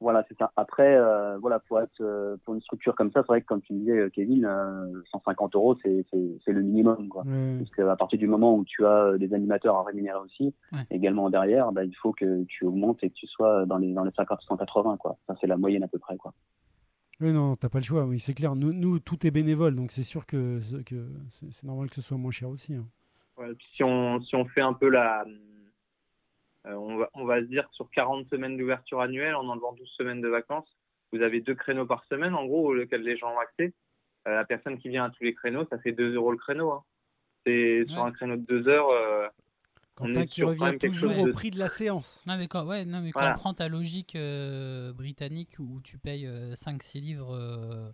Voilà, 0.00 0.24
c'est 0.28 0.36
ça. 0.38 0.50
Après, 0.56 0.96
euh, 0.96 1.38
voilà, 1.38 1.58
pour 1.60 1.80
être 1.80 2.00
euh, 2.00 2.36
pour 2.44 2.54
une 2.54 2.60
structure 2.62 2.94
comme 2.94 3.10
ça, 3.12 3.20
c'est 3.22 3.26
vrai 3.28 3.40
que 3.42 3.46
comme 3.46 3.60
tu 3.60 3.72
disais, 3.74 3.92
euh, 3.98 4.08
Kevin, 4.10 4.44
euh, 4.46 5.02
150 5.12 5.54
euros, 5.54 5.76
c'est 5.82 6.04
c'est- 6.10 6.38
c'est 6.44 6.52
le 6.52 6.62
minimum, 6.62 7.08
quoi. 7.08 7.22
Ouais, 7.24 7.56
Parce 7.58 7.70
qu'à 7.70 7.96
partir 7.96 8.18
du 8.18 8.26
moment 8.26 8.54
où 8.56 8.64
tu 8.64 8.84
as 8.86 9.16
des 9.18 9.32
animateurs 9.34 9.76
à 9.76 9.84
rémunérer 9.84 10.18
aussi, 10.18 10.54
Ouais. 10.72 10.80
également 10.90 11.28
derrière, 11.30 11.70
bah, 11.72 11.84
il 11.84 11.94
faut 11.96 12.12
que 12.12 12.44
tu 12.44 12.64
augmentes 12.64 13.02
et 13.04 13.10
que 13.10 13.14
tu 13.14 13.26
sois 13.26 13.66
dans 13.66 13.76
les 13.78 13.92
dans 13.92 14.04
les 14.04 14.12
50 14.12 14.40
180 14.42 14.96
quoi. 14.96 15.16
Ça 15.26 15.34
c'est 15.40 15.46
la 15.46 15.56
moyenne 15.56 15.82
à 15.84 15.88
peu 15.88 15.98
près 15.98 16.16
quoi. 16.16 16.32
Oui, 17.20 17.32
non, 17.34 17.54
t'as 17.54 17.68
pas 17.68 17.78
le 17.80 17.84
choix, 17.84 18.04
oui, 18.06 18.18
c'est 18.18 18.32
clair. 18.32 18.56
Nous, 18.56 18.72
nous, 18.72 18.98
tout 18.98 19.26
est 19.26 19.30
bénévole, 19.30 19.76
donc 19.76 19.90
c'est 19.92 20.02
sûr 20.04 20.24
que, 20.24 20.58
que 20.84 21.06
c'est 21.28 21.64
normal 21.66 21.90
que 21.90 21.96
ce 21.96 22.00
soit 22.00 22.16
moins 22.16 22.30
cher 22.30 22.48
aussi. 22.48 22.74
hein. 22.74 22.86
Ouais, 23.36 23.48
si 23.76 23.84
on, 23.84 24.20
si 24.22 24.34
on 24.36 24.46
fait 24.46 24.62
un 24.62 24.72
peu 24.72 24.88
la. 24.88 25.24
Euh, 26.66 26.74
on, 26.74 26.96
va, 26.96 27.10
on 27.14 27.24
va 27.24 27.40
se 27.40 27.46
dire 27.46 27.68
que 27.68 27.74
sur 27.74 27.90
40 27.90 28.28
semaines 28.28 28.56
d'ouverture 28.56 29.00
annuelle, 29.00 29.34
en 29.34 29.48
enlevant 29.48 29.72
12 29.72 29.88
semaines 29.96 30.20
de 30.20 30.28
vacances, 30.28 30.68
vous 31.12 31.22
avez 31.22 31.40
deux 31.40 31.54
créneaux 31.54 31.86
par 31.86 32.04
semaine, 32.04 32.34
en 32.34 32.44
gros, 32.46 32.74
auxquels 32.76 33.02
les 33.02 33.16
gens 33.16 33.34
ont 33.34 33.38
accès. 33.38 33.74
Euh, 34.28 34.34
la 34.34 34.44
personne 34.44 34.78
qui 34.78 34.88
vient 34.90 35.04
à 35.06 35.10
tous 35.10 35.24
les 35.24 35.34
créneaux, 35.34 35.64
ça 35.70 35.78
fait 35.78 35.92
2 35.92 36.14
euros 36.14 36.30
le 36.32 36.38
créneau. 36.38 36.70
hein. 36.72 36.84
C'est 37.46 37.84
sur 37.88 38.04
un 38.04 38.12
créneau 38.12 38.36
de 38.36 38.42
2 38.42 38.68
heures. 38.68 38.90
euh, 38.90 39.26
On 39.98 40.14
est 40.14 40.26
qui 40.26 40.36
sur 40.40 40.48
revient 40.48 40.64
même 40.64 40.78
quelque 40.78 40.92
toujours 40.92 41.12
chose 41.14 41.22
au 41.22 41.26
de- 41.26 41.32
prix 41.32 41.50
de 41.50 41.58
la 41.58 41.68
séance. 41.68 42.22
Non, 42.26 42.36
mais 42.36 42.46
quand, 42.46 42.64
ouais, 42.66 42.84
non, 42.84 43.00
mais 43.00 43.10
quand 43.12 43.20
Voilà. 43.20 43.34
on 43.34 43.38
prend 43.38 43.54
ta 43.54 43.68
logique 43.68 44.14
euh, 44.16 44.92
britannique 44.92 45.56
où 45.58 45.80
tu 45.82 45.98
payes 45.98 46.26
5-6 46.54 47.00
livres 47.00 47.92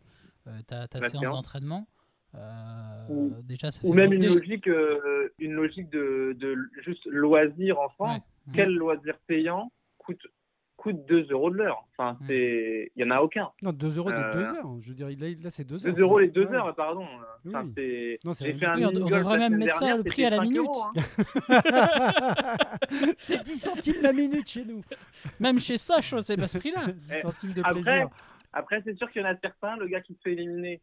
ta, 0.66 0.86
ta 0.88 1.00
séance. 1.00 1.24
d'entraînement, 1.24 1.86
euh, 2.36 3.08
Ou- 3.08 3.32
déjà 3.42 3.70
ça 3.70 3.80
fait 3.80 3.86
ou 3.88 3.92
même 3.92 4.12
une 4.12 4.26
logique, 4.26 4.66
euh, 4.68 5.28
une 5.38 5.52
logique 5.52 5.90
de, 5.90 6.34
de 6.38 6.56
juste 6.84 7.06
loisir 7.06 7.78
en 7.78 7.88
France. 7.90 8.18
Ouais. 8.48 8.52
Quel 8.54 8.74
loisir 8.74 9.16
payant 9.26 9.70
coûte, 9.98 10.26
coûte 10.76 11.04
2 11.06 11.28
euros 11.30 11.50
de 11.50 11.56
l'heure? 11.56 11.86
Enfin, 11.96 12.18
c'est- 12.26 12.90
il 12.94 13.04
n'y 13.04 13.10
en 13.10 13.16
a 13.16 13.20
aucun. 13.20 13.50
Non, 13.62 13.72
2 13.72 13.98
euros 13.98 14.10
des 14.10 14.16
Euh, 14.16 14.34
2 14.34 14.44
heures. 14.58 14.76
Je 14.80 14.88
veux 14.88 14.94
dire, 14.94 15.08
là, 15.08 15.14
là, 15.42 15.50
c'est 15.50 15.64
2 15.64 15.86
heures. 15.86 15.94
2 15.94 16.02
euros 16.02 16.18
les 16.18 16.26
c'est- 16.26 16.32
2 16.32 16.46
ouais. 16.46 16.56
heures, 16.56 16.74
pardon. 16.74 17.06
Enfin, 17.46 17.64
Oui. 17.64 17.72
c'est- 17.76 18.18
Non, 18.24 18.32
c'est 18.34 18.52
on- 18.52 18.90
devrait 18.92 19.38
même 19.38 19.56
mettre 19.56 19.74
ça, 19.74 19.80
dernière, 19.86 19.96
le 19.98 20.04
prix 20.04 20.24
à 20.24 20.30
la 20.30 20.36
5 20.36 20.42
minute. 20.44 20.68
hein. 20.68 20.92
c'est 23.18 23.42
10 23.42 23.58
centimes 23.58 24.02
la 24.02 24.12
minute 24.12 24.48
chez 24.48 24.64
nous. 24.64 24.82
Même 25.40 25.58
chez 25.60 25.78
Soch, 25.78 26.14
c'est 26.22 26.36
pas 26.36 26.48
ce 26.48 26.58
prix-là. 26.58 26.86
10 26.92 27.20
centimes 27.22 27.52
de 27.54 27.60
Après, 27.60 27.72
plaisir. 27.82 28.08
Après, 28.52 28.80
c'est 28.84 28.96
sûr 28.96 29.10
qu'il 29.10 29.22
y 29.22 29.24
en 29.24 29.28
a 29.28 29.36
certains, 29.36 29.76
le 29.76 29.86
gars 29.86 30.00
qui 30.00 30.14
se 30.14 30.20
fait 30.22 30.32
éliminer 30.32 30.80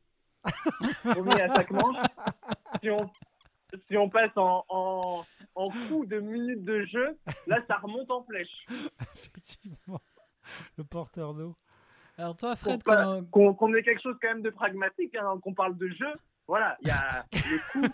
premier 1.03 1.41
à 1.41 1.53
chaque 1.55 1.71
manche, 1.71 1.97
si 2.81 2.89
on, 2.89 3.09
si 3.87 3.97
on 3.97 4.09
passe 4.09 4.35
en, 4.35 4.63
en, 4.69 5.23
en 5.55 5.69
coup 5.87 6.05
de 6.05 6.19
minutes 6.19 6.63
de 6.63 6.85
jeu, 6.85 7.17
là, 7.47 7.59
ça 7.67 7.77
remonte 7.77 8.09
en 8.11 8.23
flèche. 8.23 8.65
Effectivement. 9.15 9.99
Le 10.77 10.83
porteur 10.83 11.33
d'eau. 11.33 11.55
Alors 12.17 12.35
toi, 12.35 12.55
Fred, 12.55 12.83
pas- 12.83 13.03
quand- 13.03 13.23
Qu'on 13.31 13.53
qu'on 13.53 13.73
ait 13.73 13.81
quelque 13.83 14.01
chose 14.01 14.15
quand 14.21 14.27
même 14.29 14.41
de 14.43 14.49
pragmatique, 14.51 15.15
hein, 15.15 15.39
qu'on 15.41 15.53
parle 15.53 15.77
de 15.77 15.87
jeu, 15.89 16.13
voilà, 16.47 16.77
il 16.81 16.89
y 16.89 16.91
a 16.91 17.25
le 17.33 17.71
coup. 17.71 17.93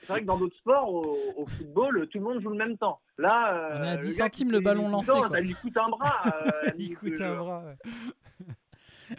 C'est 0.00 0.08
vrai 0.08 0.20
que 0.22 0.26
dans 0.26 0.36
d'autres 0.38 0.56
sports, 0.56 0.92
au, 0.92 1.16
au 1.36 1.46
football, 1.46 2.08
tout 2.08 2.18
le 2.18 2.24
monde 2.24 2.40
joue 2.42 2.50
le 2.50 2.56
même 2.56 2.76
temps. 2.78 3.00
Là, 3.18 3.54
euh, 3.54 3.78
On 3.78 3.84
est 3.84 3.88
à 3.90 3.96
le 3.96 4.02
10 4.02 4.18
gars 4.18 4.24
centimes 4.24 4.50
le 4.50 4.58
ballon 4.60 4.88
lancé, 4.88 5.12
coups, 5.12 5.20
quoi. 5.28 5.30
Ça 5.36 5.40
lui 5.40 5.54
coûte 5.54 5.76
un 5.76 5.88
bras. 5.90 6.22
euh, 6.64 6.70
Il 6.78 6.96
coûte 6.96 7.20
un 7.20 7.28
jeu. 7.28 7.36
bras. 7.36 7.62
ouais. 7.64 7.76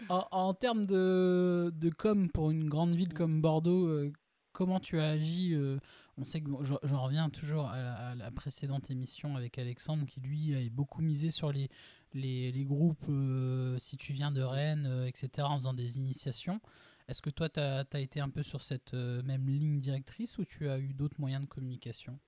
En, 0.08 0.54
termes 0.54 0.86
de, 0.86 1.72
de 1.74 1.90
com 1.90 2.28
pour 2.30 2.50
une 2.50 2.68
grande 2.68 2.94
ville 2.94 3.14
comme 3.14 3.40
Bordeaux, 3.40 3.86
euh, 3.86 4.12
comment 4.52 4.80
tu 4.80 4.98
as 4.98 5.10
agi 5.10 5.54
euh, 5.54 5.78
On 6.18 6.24
sait 6.24 6.40
que 6.40 6.50
j'en 6.82 7.02
reviens 7.02 7.30
toujours 7.30 7.68
à 7.68 8.14
la, 8.14 8.30
précédente 8.30 8.90
émission 8.90 9.36
avec 9.36 9.58
Alexandre 9.58 10.06
qui 10.06 10.20
lui 10.20 10.54
avait 10.54 10.70
beaucoup 10.70 11.02
misé 11.02 11.30
sur 11.30 11.52
les, 11.52 12.64
groupes 12.64 13.06
euh, 13.08 13.76
si 13.78 13.96
tu 13.96 14.12
viens 14.12 14.30
de 14.30 14.42
Rennes, 14.42 15.04
etc. 15.06 15.46
en 15.48 15.56
faisant 15.56 15.74
des 15.74 15.98
initiations. 15.98 16.60
Est-ce 17.08 17.20
que 17.20 17.30
toi, 17.30 17.48
tu 17.48 17.60
as, 17.60 18.00
été 18.00 18.20
un 18.20 18.30
peu 18.30 18.42
sur 18.42 18.62
cette 18.62 18.94
même 18.94 19.46
ligne 19.46 19.78
directrice 19.78 20.38
ou 20.38 20.44
tu 20.44 20.68
as 20.68 20.78
eu 20.78 20.94
d'autres 20.94 21.16
moyens 21.18 21.42
de 21.42 21.48
communication? 21.48 22.18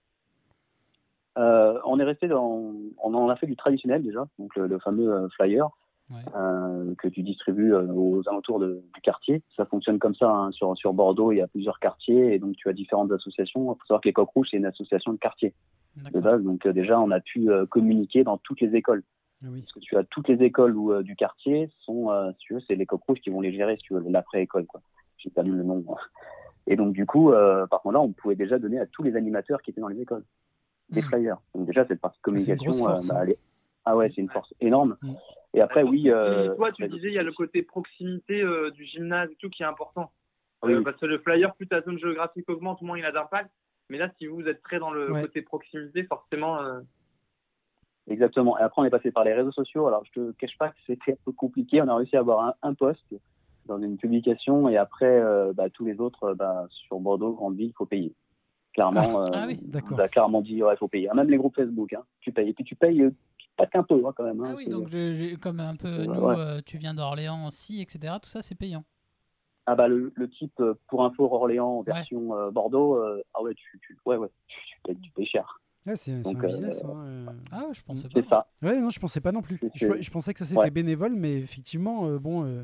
On 1.37 1.99
est 1.99 2.05
resté 2.05 2.29
dans, 2.29 2.73
on 2.99 3.15
en 3.15 3.29
a 3.29 3.37
fait 3.37 3.47
du 3.47 3.57
traditionnel 3.57 4.03
déjà, 4.03 4.27
donc 4.39 4.55
le, 4.57 4.79
fameux 4.79 5.29
flyer 5.37 5.71
Ouais. 6.09 6.21
euh, 6.37 6.95
que 6.99 7.09
tu 7.09 7.23
distribues 7.23 7.75
euh, 7.75 7.87
aux 7.93 8.23
alentours 8.29 8.61
de- 8.61 8.81
du 8.95 9.01
quartier. 9.01 9.43
Ça 9.57 9.67
fonctionne 9.67 9.99
comme 9.99 10.15
ça 10.15 10.31
hein. 10.31 10.53
sur, 10.53 10.77
sur 10.77 10.93
Bordeaux. 10.95 11.33
Il 11.33 11.39
y 11.39 11.41
a 11.41 11.49
plusieurs 11.49 11.81
quartiers 11.81 12.33
et 12.35 12.39
donc 12.39 12.55
tu 12.57 12.69
as 12.69 12.73
différentes 12.73 13.11
associations. 13.11 13.63
Il 13.73 13.75
faut 13.79 13.87
savoir 13.87 14.01
que 14.03 14.09
les 14.09 14.13
Coqs 14.13 14.31
Rouges 14.31 14.49
c'est 14.53 14.57
une 14.57 14.67
association 14.67 15.13
de 15.13 15.19
quartier 15.19 15.53
de 16.15 16.21
base. 16.21 16.43
Donc 16.45 16.65
euh, 16.67 16.73
déjà 16.73 17.01
on 17.01 17.11
a 17.11 17.19
pu 17.21 17.49
communiquer 17.71 18.23
dans 18.23 18.39
toutes 18.39 18.61
les 18.61 18.75
écoles. 18.77 19.03
Ah 19.45 19.49
oui. 19.51 19.63
Parce 19.63 19.73
que 19.73 19.81
tu 19.81 19.97
as 19.97 20.05
toutes 20.05 20.29
les 20.29 20.43
écoles 20.45 20.77
où, 20.77 20.93
euh, 20.93 21.03
du 21.03 21.15
quartier 21.17 21.71
sont, 21.81 22.11
euh, 22.11 22.31
si 22.33 22.39
tu 22.39 22.55
veux, 22.55 22.61
c'est 22.61 22.75
les 22.77 22.87
Coqs 22.87 23.03
Rouges 23.07 23.21
qui 23.21 23.31
vont 23.31 23.41
les 23.41 23.53
gérer, 23.53 23.77
si 23.77 23.83
tu 23.83 23.95
veux, 23.95 24.03
l'après-école 24.09 24.67
quoi. 24.67 24.81
J'ai 25.19 25.31
perdu 25.31 25.51
le 25.53 25.63
nom. 25.65 25.83
moi. 25.85 25.99
Et 26.69 26.77
donc 26.77 26.93
du 26.93 27.05
coup, 27.05 27.33
euh, 27.33 27.67
par 27.67 27.83
contre 27.83 27.95
là, 27.95 28.01
on 28.01 28.13
pouvait 28.13 28.37
déjà 28.37 28.59
donner 28.59 28.79
à 28.79 28.87
tous 28.87 29.03
les 29.03 29.17
animateurs 29.17 29.61
qui 29.61 29.71
étaient 29.73 29.81
dans 29.81 29.89
les 29.89 30.01
écoles 30.01 30.25
des 30.91 31.01
Mm. 31.03 31.05
flyers. 31.05 31.39
Donc 31.55 31.67
déjà 31.67 31.85
cette 31.87 32.01
partie 32.01 32.19
c'est 32.25 32.31
une 32.31 32.39
communication, 32.39 32.73
force, 32.85 33.09
bah, 33.09 33.15
hein. 33.17 33.21
elle 33.25 33.31
est- 33.31 33.39
ah 33.87 33.97
ouais, 33.97 34.11
c'est 34.15 34.21
une 34.21 34.31
force 34.31 34.53
énorme. 34.61 34.97
Mm. 35.03 35.13
Et 35.55 35.61
après 35.63 35.83
oui. 35.85 36.11
euh, 36.11 36.55
toi, 36.57 36.71
tu 36.73 36.83
bah, 36.83 36.89
disais, 36.89 37.09
il 37.09 37.15
y 37.15 37.19
a 37.19 37.23
le 37.23 37.33
côté 37.33 37.63
proximité 37.63 38.43
euh, 38.43 38.71
du 38.71 38.85
gymnase 38.85 39.31
et 39.31 39.37
tout 39.37 39.49
qui 39.49 39.63
est 39.63 39.67
important. 39.67 40.11
Oui, 40.63 40.73
Euh, 40.75 40.79
oui. 40.79 40.85
parce 40.85 40.99
que 40.99 41.07
le 41.07 41.19
flyer, 41.19 41.55
plus 41.55 41.67
ta 41.69 41.81
zone 41.83 41.99
géographique 41.99 42.49
augmente, 42.51 42.83
moins 42.83 42.99
il 42.99 43.05
a 43.07 43.13
d'impact. 43.13 43.51
Mais 43.89 43.99
là, 43.99 44.11
si 44.19 44.27
vous 44.27 44.47
êtes 44.49 44.63
très 44.63 44.79
dans 44.79 44.91
le 44.91 45.13
Ouais. 45.13 45.23
côté 45.23 45.41
proximité, 45.43 46.03
forcément. 46.05 46.61
euh, 46.61 46.81
Exactement. 48.09 48.57
Et 48.59 48.63
après, 48.63 48.83
on 48.83 48.85
est 48.85 48.91
passé 48.91 49.11
par 49.11 49.25
les 49.25 49.33
réseaux 49.35 49.51
sociaux. 49.53 49.87
Alors, 49.89 50.05
je 50.05 50.13
te 50.13 50.33
cache 50.33 50.57
pas 50.59 50.69
que 50.69 50.77
c'était 50.87 51.13
un 51.13 51.17
peu 51.25 51.33
compliqué. 51.33 51.81
On 51.83 51.89
a 51.89 51.97
réussi 51.97 52.17
à 52.17 52.21
avoir 52.21 52.41
un, 52.47 52.55
un 52.63 52.75
post 52.75 53.05
dans 53.67 53.81
une 53.83 53.97
publication 53.97 54.69
et 54.69 54.77
après, 54.77 55.07
euh, 55.21 55.53
bah, 55.53 55.71
tous 55.71 55.85
les 55.85 55.99
autres, 56.01 56.35
bah, 56.35 56.67
sur 56.71 57.01
Bordeaux, 57.01 57.33
grande 57.33 57.57
ville, 57.57 57.69
il 57.71 57.73
faut 57.77 57.87
payer. 57.87 58.15
Clairement, 58.75 59.21
Ah, 59.33 59.43
euh, 59.43 59.47
oui, 59.49 59.59
d'accord. 59.63 59.97
on 59.99 59.99
a 60.01 60.09
clairement 60.09 60.41
dit, 60.41 60.63
ouais, 60.63 60.75
il 60.75 60.77
faut 60.77 60.87
payer. 60.87 61.09
Même 61.15 61.31
les 61.31 61.37
groupes 61.37 61.57
Facebook, 61.57 61.93
hein, 61.95 62.05
tu 62.21 62.31
payes. 62.31 62.51
Et 62.51 62.53
puis, 62.53 62.63
tu 62.65 62.77
payes 62.77 63.03
euh, 63.03 63.11
pas 63.57 63.67
qu'un 63.67 63.83
peu, 63.83 64.01
hein, 64.07 64.13
quand 64.17 64.25
même. 64.25 64.41
hein. 64.43 64.49
Ah 64.53 64.55
oui, 64.57 64.69
donc 64.69 64.89
je- 64.89 65.13
j'ai- 65.15 65.37
comme 65.37 65.61
un 65.61 65.77
peu 65.77 66.05
nous, 66.05 66.21
ouais. 66.27 66.37
euh, 66.37 66.61
tu 66.65 66.79
viens 66.79 66.95
d'Orléans 66.95 67.47
aussi, 67.47 67.81
etc. 67.81 68.15
Tout 68.23 68.29
ça, 68.29 68.43
c'est 68.43 68.55
payant. 68.55 68.85
Ah 69.67 69.75
bah, 69.75 69.89
le, 69.89 70.13
le 70.15 70.29
type, 70.31 70.61
euh, 70.61 70.75
pour 70.89 71.05
info, 71.05 71.25
Orléans, 71.33 71.83
version 71.83 72.37
euh, 72.37 72.51
Bordeaux, 72.51 72.97
euh, 72.97 73.21
ah 73.35 73.43
ouais, 73.43 73.55
tu, 73.55 73.81
tu, 73.81 73.99
ouais, 74.07 74.17
ouais, 74.17 74.29
tu, 74.47 74.57
tu 74.69 74.81
payes, 74.85 74.97
tu 75.01 75.11
payes 75.11 75.27
cher. 75.27 75.61
Ouais, 75.87 75.97
c'est 75.97 76.13
un 76.13 76.21
euh, 76.21 76.47
business. 76.47 76.85
hein, 76.85 77.05
euh. 77.07 77.27
Ah 77.51 77.65
ouais, 77.67 77.75
je 77.75 77.83
pensais 77.83 78.09
pas. 78.09 78.21
C'est 78.23 78.29
ça. 78.29 78.49
Ouais, 78.63 78.81
non, 78.81 78.91
je 78.91 79.01
pensais 79.01 79.21
pas 79.21 79.33
non 79.33 79.43
plus. 79.43 79.59
Je, 79.75 80.11
pensais 80.11 80.33
que 80.33 80.39
ça 80.41 80.45
c'était 80.45 80.59
Ouais. 80.59 80.71
bénévole, 80.71 81.15
mais 81.15 81.35
effectivement, 81.39 82.07
euh, 82.07 82.19
bon, 82.19 82.45
euh, 82.45 82.63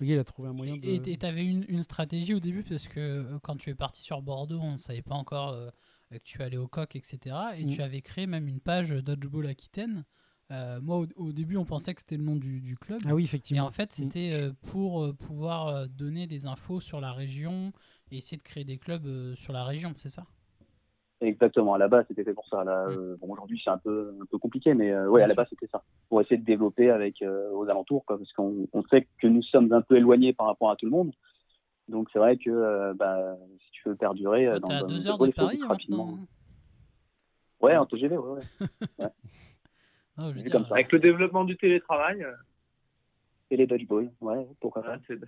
gars, 0.00 0.14
il 0.14 0.18
a 0.18 0.24
trouvé 0.24 0.48
un 0.48 0.52
moyen 0.52 0.74
de. 0.76 0.84
Et 0.84 1.00
tu 1.18 1.26
avais 1.26 1.46
une, 1.46 1.64
une 1.68 1.82
stratégie 1.82 2.34
au 2.34 2.40
début 2.40 2.62
parce 2.62 2.86
que 2.86 3.00
euh, 3.00 3.38
quand 3.42 3.56
tu 3.56 3.70
es 3.70 3.74
parti 3.74 4.02
sur 4.02 4.20
Bordeaux, 4.22 4.60
on 4.60 4.72
ne 4.72 4.78
savait 4.78 5.02
pas 5.02 5.14
encore 5.14 5.50
euh, 5.50 5.70
que 6.10 6.18
tu 6.18 6.42
allais 6.42 6.56
au 6.56 6.68
coq, 6.68 6.94
etc. 6.96 7.36
Et 7.56 7.64
Mm. 7.64 7.70
tu 7.70 7.82
avais 7.82 8.02
créé 8.02 8.26
même 8.26 8.46
une 8.48 8.60
page 8.60 8.90
Dodgeball 8.90 9.46
Aquitaine. 9.46 10.04
Euh, 10.52 10.80
moi, 10.80 10.98
au, 10.98 11.06
au 11.16 11.32
début, 11.32 11.56
on 11.56 11.64
pensait 11.64 11.92
que 11.94 12.00
c'était 12.02 12.16
le 12.16 12.22
nom 12.22 12.36
du, 12.36 12.60
du 12.60 12.76
club. 12.76 13.00
Ah 13.04 13.14
oui, 13.14 13.22
Et 13.22 13.24
effectivement. 13.24 13.64
en 13.64 13.70
fait, 13.70 13.92
c'était 13.92 14.32
euh, 14.32 14.52
pour 14.70 15.02
euh, 15.04 15.12
pouvoir 15.12 15.68
euh, 15.68 15.86
donner 15.86 16.26
des 16.26 16.46
infos 16.46 16.80
sur 16.80 17.00
la 17.00 17.12
région 17.12 17.72
et 18.12 18.18
essayer 18.18 18.36
de 18.36 18.42
créer 18.42 18.64
des 18.64 18.78
clubs 18.78 19.06
euh, 19.06 19.34
sur 19.34 19.52
la 19.52 19.64
région, 19.64 19.92
c'est 19.96 20.08
ça? 20.08 20.24
Exactement, 21.22 21.72
à 21.72 21.78
la 21.78 21.88
base 21.88 22.04
c'était 22.08 22.24
fait 22.24 22.34
pour 22.34 22.46
ça. 22.46 22.62
Là, 22.62 22.86
euh, 22.88 23.16
bon, 23.16 23.28
aujourd'hui 23.32 23.58
c'est 23.64 23.70
un 23.70 23.78
peu 23.78 24.14
un 24.20 24.26
peu 24.26 24.36
compliqué, 24.36 24.74
mais 24.74 24.90
euh, 24.92 25.08
ouais, 25.08 25.22
à 25.22 25.26
la 25.26 25.32
base 25.32 25.46
c'était 25.48 25.66
ça, 25.66 25.82
pour 26.10 26.20
essayer 26.20 26.36
de 26.36 26.44
développer 26.44 26.90
avec 26.90 27.22
euh, 27.22 27.50
aux 27.52 27.64
alentours, 27.70 28.04
quoi, 28.04 28.18
parce 28.18 28.30
qu'on 28.34 28.68
on 28.74 28.82
sait 28.90 29.08
que 29.18 29.26
nous 29.26 29.42
sommes 29.42 29.72
un 29.72 29.80
peu 29.80 29.96
éloignés 29.96 30.34
par 30.34 30.46
rapport 30.46 30.70
à 30.70 30.76
tout 30.76 30.84
le 30.84 30.90
monde. 30.90 31.12
Donc 31.88 32.10
c'est 32.12 32.18
vrai 32.18 32.36
que 32.36 32.50
euh, 32.50 32.92
bah, 32.92 33.34
si 33.64 33.70
tu 33.70 33.88
veux 33.88 33.96
perdurer, 33.96 34.46
euh, 34.46 34.60
T'es 34.60 34.72
à 34.74 34.80
dans 34.80 34.88
deux 34.88 34.98
dans- 35.04 35.10
heures 35.12 35.18
dans- 35.18 35.26
de 35.26 35.30
Paris 35.32 35.56
maintenant. 35.56 35.68
rapidement. 35.68 36.18
Ouais, 37.62 37.76
en 37.78 37.86
TGV, 37.86 38.18
ouais, 38.18 38.42
ouais. 38.98 39.06
Je 40.18 40.40
dire, 40.40 40.50
comme 40.52 40.66
ça. 40.66 40.74
Avec 40.74 40.92
le 40.92 40.98
développement 40.98 41.44
du 41.44 41.56
télétravail. 41.56 42.22
euh, 42.22 42.32
Et 43.50 43.56
les 43.56 43.66
dodgeball, 43.66 44.10
ouais, 44.20 44.46
pourquoi 44.60 44.82
pas. 44.82 44.98
C'est- 45.06 45.18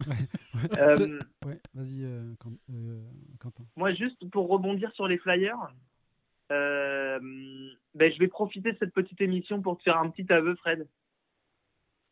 Euh, 0.78 1.20
Ouais, 1.44 1.58
vas-y, 1.74 2.04
euh, 2.04 2.34
euh, 2.70 3.00
Quentin. 3.40 3.64
Moi, 3.76 3.94
juste 3.94 4.28
pour 4.30 4.48
rebondir 4.48 4.92
sur 4.92 5.06
les 5.08 5.16
flyers, 5.18 5.56
euh, 6.52 7.18
ben, 7.94 8.12
je 8.12 8.18
vais 8.18 8.28
profiter 8.28 8.72
de 8.72 8.76
cette 8.78 8.92
petite 8.92 9.20
émission 9.22 9.60
pour 9.62 9.78
te 9.78 9.82
faire 9.84 9.98
un 9.98 10.10
petit 10.10 10.30
aveu, 10.32 10.54
Fred. 10.56 10.86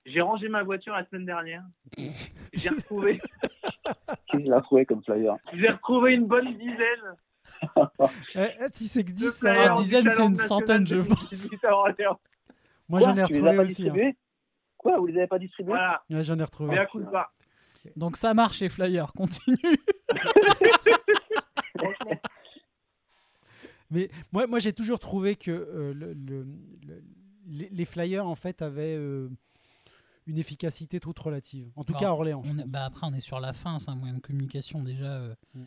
J'ai 0.07 0.21
rangé 0.23 0.49
ma 0.49 0.63
voiture 0.63 0.95
la 0.95 1.05
semaine 1.07 1.25
dernière. 1.27 1.63
J'ai 2.53 2.69
retrouvé, 2.71 3.21
Qu'est-ce 4.31 4.43
qu'il 4.43 4.53
a 4.53 4.61
trouvé 4.61 4.87
comme 4.87 5.03
flyer 5.03 5.37
j'ai 5.55 5.71
retrouvé 5.71 6.15
une 6.15 6.27
bonne 6.27 6.57
dizaine. 6.57 7.17
Eh, 8.35 8.41
eh, 8.61 8.67
si 8.73 8.89
c'est 8.89 9.05
que 9.05 9.13
10, 9.13 9.25
de 9.25 9.31
ça 9.31 9.55
flyers 9.55 9.65
va. 9.65 9.71
une 9.71 9.77
du 9.77 9.83
dizaine, 9.83 10.11
c'est 10.17 10.27
une 10.27 10.37
centaine, 10.37 10.87
je 10.87 10.97
2018 10.97 11.65
à 11.65 11.77
Orléans. 11.77 12.21
Moi, 12.89 13.01
j'en 13.01 13.17
ai 13.17 13.23
as 13.23 13.27
retrouvé 13.27 13.49
aussi. 13.51 13.61
hein. 13.61 13.65
distribués 13.65 14.17
Quoi, 14.77 14.99
vous 14.99 15.07
les 15.07 15.17
avez 15.17 15.27
pas 15.27 15.39
distribués 15.39 15.73
Voilà, 15.73 16.03
Ouais, 16.11 16.23
j'en 16.23 16.39
ai 16.39 16.45
retrouvé. 16.45 16.71
mais 16.75 16.79
à 16.79 16.87
coup 16.87 17.01
de 17.01 17.07
pas. 17.07 17.33
Donc 17.97 18.17
ça 18.17 18.35
marche 18.35 18.61
les 18.61 18.69
flyers, 18.69 19.13
continue. 19.13 19.57
Mais 23.91 24.11
moi, 24.33 24.47
moi 24.47 24.59
j'ai 24.59 24.73
toujours 24.73 24.99
trouvé 24.99 25.37
que 25.37 25.51
euh, 25.51 25.93
le- 25.95 26.15
le- 26.15 26.47
le- 26.87 27.03
les, 27.71 27.85
flyers, 27.85 28.27
en 28.27 28.35
fait, 28.35 28.63
avaient 28.63 28.97
euh, 28.97 29.29
une 30.27 30.39
efficacité 30.39 30.99
toute 30.99 31.19
relative. 31.19 31.71
En 31.77 31.85
tout 31.85 31.93
Bah, 31.93 31.99
cas, 32.01 32.09
à 32.09 32.13
Orléans. 32.13 32.43
je 32.45 32.51
On 32.53 32.59
est- 32.59 32.63
pense. 32.63 32.71
bah 32.71 32.85
après, 32.87 33.07
on 33.07 33.13
est 33.13 33.21
sur 33.21 33.39
la 33.39 33.53
fin, 33.53 33.79
c'est 33.79 33.91
un 33.91 33.95
moyen 33.97 34.15
de 34.15 34.21
communication 34.21 34.83
déjà 34.83 35.05
euh, 35.19 35.35
Mm. 35.55 35.65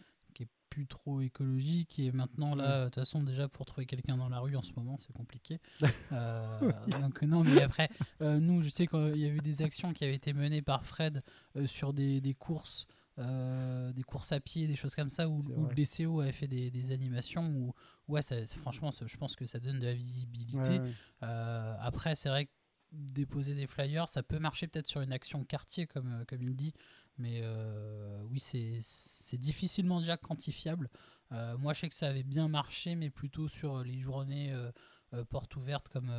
Plus 0.70 0.88
trop 0.88 1.22
écologique 1.22 2.00
et 2.00 2.12
maintenant 2.12 2.56
là, 2.56 2.80
de 2.82 2.86
toute 2.86 2.96
façon 2.96 3.24
déjà 3.24 3.48
pour 3.48 3.66
trouver 3.66 3.86
quelqu'un 3.86 4.18
dans 4.18 4.30
la 4.30 4.40
rue 4.40 4.56
en 4.56 4.62
ce 4.62 4.72
moment 4.76 4.98
c'est 4.98 5.14
compliqué. 5.14 5.60
Euh, 6.12 6.72
donc 7.02 7.22
non, 7.24 7.44
mais 7.44 7.62
après, 7.62 7.90
euh, 8.22 8.40
nous 8.40 8.62
je 8.62 8.70
sais 8.70 8.88
qu'il 8.88 9.18
y 9.18 9.26
a 9.26 9.30
eu 9.30 9.40
des 9.40 9.62
actions 9.62 9.94
qui 9.94 10.04
avaient 10.04 10.16
été 10.16 10.34
menées 10.34 10.62
par 10.62 10.86
Fred 10.86 11.22
euh, 11.56 11.68
sur 11.68 11.94
des, 11.94 12.22
des 12.22 12.34
courses. 12.34 12.88
des 13.18 14.04
courses 14.04 14.32
à 14.32 14.40
pied, 14.40 14.68
des 14.68 14.76
choses 14.76 14.96
comme 14.96 15.10
ça, 15.10 15.28
où, 15.28 15.40
où 15.40 15.66
le 15.68 15.76
DCO 15.76 16.22
avait 16.22 16.32
fait 16.32 16.48
des, 16.48 16.70
des 16.72 16.92
animations 16.92 17.48
où, 17.50 17.74
ouais, 18.08 18.22
ça- 18.22 18.46
franchement, 18.46 18.92
je 18.92 19.18
pense 19.18 19.36
que 19.36 19.46
ça 19.46 19.60
donne 19.60 19.80
de 19.80 19.86
la 19.86 19.94
visibilité. 19.94 20.80
Ouais, 20.80 20.80
ouais. 21.24 21.28
Après, 21.82 22.16
c'est 22.16 22.30
vrai 22.30 22.46
que 22.46 22.52
déposer 22.92 23.54
des 23.56 23.68
flyers, 23.68 24.08
ça 24.08 24.24
peut 24.24 24.40
marcher 24.40 24.68
peut-être 24.68 24.88
sur 24.88 25.02
une 25.02 25.12
action 25.12 25.44
quartier, 25.44 25.88
comme, 25.88 26.24
comme 26.28 26.42
il 26.44 26.56
dit, 26.56 26.74
mais 27.18 27.42
euh, 27.44 28.22
oui, 28.32 28.40
c'est 28.40 28.80
c'est 28.82 29.38
difficilement 29.40 30.00
déjà 30.00 30.18
quantifiable. 30.18 30.90
Euh, 31.32 31.58
moi, 31.58 31.74
je 31.74 31.82
sais 31.82 31.90
que 31.90 31.96
ça 31.96 32.08
avait 32.08 32.24
bien 32.24 32.48
marché, 32.48 32.96
mais 32.96 33.10
plutôt 33.10 33.48
sur 33.48 33.84
les 33.84 34.00
journées 34.00 34.54
euh, 34.54 34.72
euh, 35.14 35.24
portes 35.26 35.56
ouvertes, 35.58 35.90
comme 35.90 36.10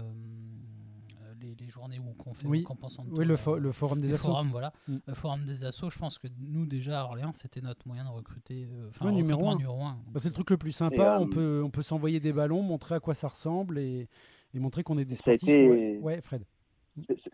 les, 1.41 1.55
les 1.55 1.69
journées 1.69 1.99
où 1.99 2.15
on 2.27 2.35
fait 2.35 2.47
Oui. 2.47 2.63
au 2.63 2.65
Camp 2.65 2.79
en 2.83 2.89
Santo, 2.89 3.11
Oui, 3.17 3.25
le, 3.25 3.35
euh, 3.35 3.37
fo- 3.37 3.57
le 3.59 3.71
forum 3.73 4.01
des 4.01 4.13
assos. 4.13 4.27
forum, 4.29 4.49
voilà. 4.51 4.73
Mm. 4.89 4.97
Le 5.07 5.15
forum 5.15 5.45
des 5.45 5.63
assos, 5.65 5.91
je 5.91 5.99
pense 5.99 6.19
que 6.19 6.27
nous, 6.39 6.67
déjà, 6.67 7.01
à 7.03 7.05
Orléans, 7.05 7.33
c'était 7.35 7.61
notre 7.61 7.87
moyen 7.87 8.05
de 8.05 8.11
recruter. 8.11 8.67
euh, 8.71 8.89
Enfin, 8.89 9.07
Ouais, 9.07 9.13
numéro 9.13 9.39
recrutement 9.47 9.53
un. 9.53 9.57
numéro 9.77 9.85
un. 9.85 10.03
Bah, 10.11 10.19
c'est 10.21 10.29
le 10.29 10.35
truc 10.35 10.51
le 10.51 10.57
plus 10.59 10.73
sympa. 10.73 10.97
Et, 10.97 11.01
euh, 11.01 11.19
on 11.21 11.29
peut, 11.29 11.63
on 11.65 11.71
peut 11.71 11.83
s'envoyer 11.83 12.19
des 12.21 12.33
ballons, 12.33 12.63
montrer 12.63 12.97
à 12.97 13.01
quoi 13.01 13.15
ça 13.15 13.29
ressemble 13.29 13.79
et, 13.79 14.09
et 14.55 14.59
montrer 14.59 14.83
qu'on 14.83 14.99
est 14.99 15.05
des 15.05 15.15
Ça 15.15 15.21
a 15.31 15.37
sportifs. 15.39 15.49
été- 15.49 15.69
Ouais, 15.69 15.99
ouais, 16.03 16.21
Fred. 16.21 16.45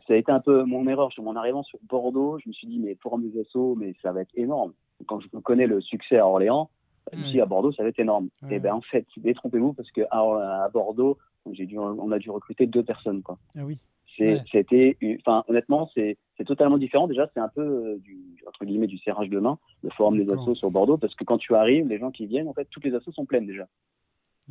Ça 0.06 0.14
a 0.14 0.16
été 0.16 0.30
un 0.32 0.40
peu 0.40 0.64
mon 0.64 0.86
erreur 0.86 1.12
sur 1.12 1.22
mon 1.22 1.36
arrivant 1.36 1.62
sur 1.62 1.78
Bordeaux. 1.88 2.38
Je 2.38 2.48
me 2.48 2.52
suis 2.52 2.66
dit, 2.66 2.78
mais 2.78 2.96
Forum 2.96 3.28
des 3.28 3.40
Assos, 3.40 3.76
mais 3.76 3.94
ça 4.02 4.12
va 4.12 4.22
être 4.22 4.32
énorme. 4.34 4.72
Quand 5.06 5.20
je 5.20 5.28
connais 5.28 5.66
le 5.66 5.80
succès 5.80 6.18
à 6.18 6.26
Orléans, 6.26 6.70
je 7.12 7.18
me 7.18 7.22
suis 7.24 7.32
dit, 7.32 7.40
à 7.40 7.46
Bordeaux, 7.46 7.72
ça 7.72 7.82
va 7.82 7.90
être 7.90 7.98
énorme. 7.98 8.28
Et 8.50 8.58
ben 8.58 8.74
en 8.74 8.80
fait, 8.80 9.06
détrompez-vous 9.16 9.74
parce 9.74 9.90
que 9.90 10.02
à, 10.10 10.64
à 10.64 10.68
Bordeaux, 10.68 11.18
j'ai 11.52 11.66
dû, 11.66 11.78
on 11.78 12.10
a 12.10 12.18
dû 12.18 12.30
recruter 12.30 12.66
deux 12.66 12.82
personnes. 12.82 13.22
Quoi. 13.22 13.38
Ah 13.56 13.64
oui. 13.64 13.78
Ouais. 14.20 14.42
c'était, 14.52 14.96
enfin, 15.20 15.44
honnêtement, 15.48 15.90
c'est, 15.94 16.16
totalement 16.46 16.78
différent. 16.78 17.08
Déjà, 17.08 17.28
c'est 17.34 17.40
un 17.40 17.48
peu 17.48 17.62
euh, 17.62 17.98
du, 17.98 18.16
entre 18.46 18.64
guillemets, 18.64 18.86
du 18.86 18.98
serrage 18.98 19.28
de 19.28 19.40
main, 19.40 19.58
le 19.82 19.90
forum 19.90 20.22
des 20.22 20.30
assos 20.30 20.54
sur 20.54 20.70
Bordeaux, 20.70 20.98
parce 20.98 21.14
que 21.14 21.24
quand 21.24 21.38
tu 21.38 21.54
arrives, 21.54 21.88
les 21.88 21.98
gens 21.98 22.10
qui 22.10 22.26
viennent, 22.26 22.48
en 22.48 22.52
fait, 22.52 22.66
toutes 22.70 22.84
les 22.84 22.94
assos 22.94 23.12
sont 23.12 23.24
pleines 23.24 23.46
déjà. 23.46 23.66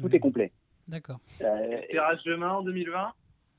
Tout 0.01 0.13
est 0.13 0.19
complet. 0.19 0.51
D'accord. 0.87 1.19
Euh, 1.41 1.81
Tirage 1.89 2.23
de 2.23 2.35
main 2.35 2.53
en 2.53 2.63
2020. 2.63 3.13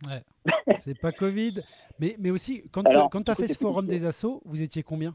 C'est 0.78 0.98
pas 0.98 1.12
Covid. 1.12 1.62
Mais, 1.98 2.16
mais 2.18 2.30
aussi, 2.30 2.62
quand, 2.70 2.86
Alors, 2.86 3.10
quand 3.10 3.22
tu 3.22 3.30
as 3.30 3.34
fait 3.34 3.46
ce 3.46 3.58
forum 3.58 3.84
compliqué. 3.84 4.00
des 4.00 4.04
assos, 4.06 4.42
vous 4.44 4.62
étiez 4.62 4.82
combien? 4.82 5.14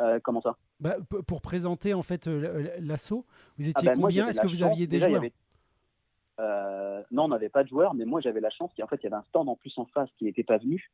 Euh, 0.00 0.18
comment 0.22 0.40
ça? 0.40 0.56
Bah, 0.80 0.96
Pour 1.26 1.40
présenter 1.42 1.94
en 1.94 2.02
fait 2.02 2.26
euh, 2.26 2.70
l'assaut, 2.80 3.24
vous 3.58 3.66
Ah 3.66 3.70
étiez 3.70 3.88
moi, 3.94 4.08
combien? 4.08 4.28
Est-ce 4.28 4.40
que 4.40 4.46
vous 4.48 4.56
chance- 4.56 4.72
aviez 4.72 4.86
des 4.86 4.96
déjà, 4.96 5.08
joueurs? 5.08 5.20
avait- 5.20 5.32
Euh, 6.40 7.02
Non, 7.10 7.24
on 7.24 7.28
n'avait 7.28 7.50
pas 7.50 7.62
de 7.62 7.68
joueurs, 7.68 7.94
mais 7.94 8.04
moi 8.06 8.20
j'avais 8.20 8.40
la 8.40 8.48
chance 8.50 8.72
qu'en 8.76 8.86
fait 8.86 8.96
il 8.96 9.04
y 9.04 9.06
avait 9.08 9.16
un 9.16 9.22
stand 9.24 9.48
en 9.48 9.54
plus 9.56 9.72
en 9.76 9.84
face 9.86 10.08
qui 10.16 10.24
n'était 10.24 10.42
pas 10.42 10.56
venu. 10.58 10.90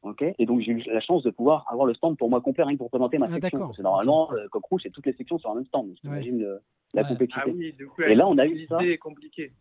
Ok, 0.00 0.22
et 0.36 0.46
donc 0.46 0.60
j'ai 0.60 0.72
eu 0.72 0.82
la 0.86 1.00
chance 1.00 1.22
de 1.22 1.30
pouvoir 1.30 1.64
avoir 1.70 1.86
le 1.86 1.94
stand 1.94 2.16
pour 2.16 2.28
moi 2.30 2.40
complet, 2.40 2.64
rien 2.64 2.72
que 2.72 2.78
pour 2.78 2.90
présenter 2.90 3.18
ma 3.18 3.26
Ah, 3.26 3.34
section. 3.34 3.50
d'accord. 3.58 3.68
Parce 3.68 3.76
que 3.76 3.82
normalement, 3.82 4.32
euh, 4.32 4.48
Coq 4.48 4.64
Rouge, 4.64 4.80
c'est 4.82 4.90
toutes 4.90 5.06
les 5.06 5.12
sections 5.12 5.38
sur 5.38 5.50
un 5.50 5.54
même 5.56 5.66
stand. 5.66 5.94
J'imagine 6.02 6.42
euh, 6.42 6.58
la 6.94 7.02
Ouais. 7.02 7.08
complexité. 7.08 7.42
Ah 7.46 7.50
oui, 7.54 7.72
du 7.74 7.86
coup, 7.86 8.02
Et 8.02 8.14
là, 8.16 8.26
on 8.26 8.36
a 8.38 8.46
eu 8.46 8.66
ça. 8.66 8.82
est 8.82 8.98
compliquée. 8.98 9.52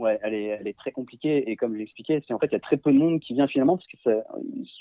Ouais, 0.00 0.18
elle 0.22 0.32
est, 0.32 0.44
elle 0.46 0.66
est 0.66 0.76
très 0.78 0.92
compliquée 0.92 1.50
et 1.50 1.56
comme 1.56 1.74
je 1.74 1.78
l'expliquais, 1.78 2.22
c'est 2.26 2.32
en 2.32 2.38
fait 2.38 2.46
il 2.46 2.52
y 2.52 2.56
a 2.56 2.60
très 2.60 2.78
peu 2.78 2.90
de 2.90 2.96
monde 2.96 3.20
qui 3.20 3.34
vient 3.34 3.46
finalement 3.46 3.76
parce 3.76 3.86
que 3.86 3.98
ça, 4.02 4.12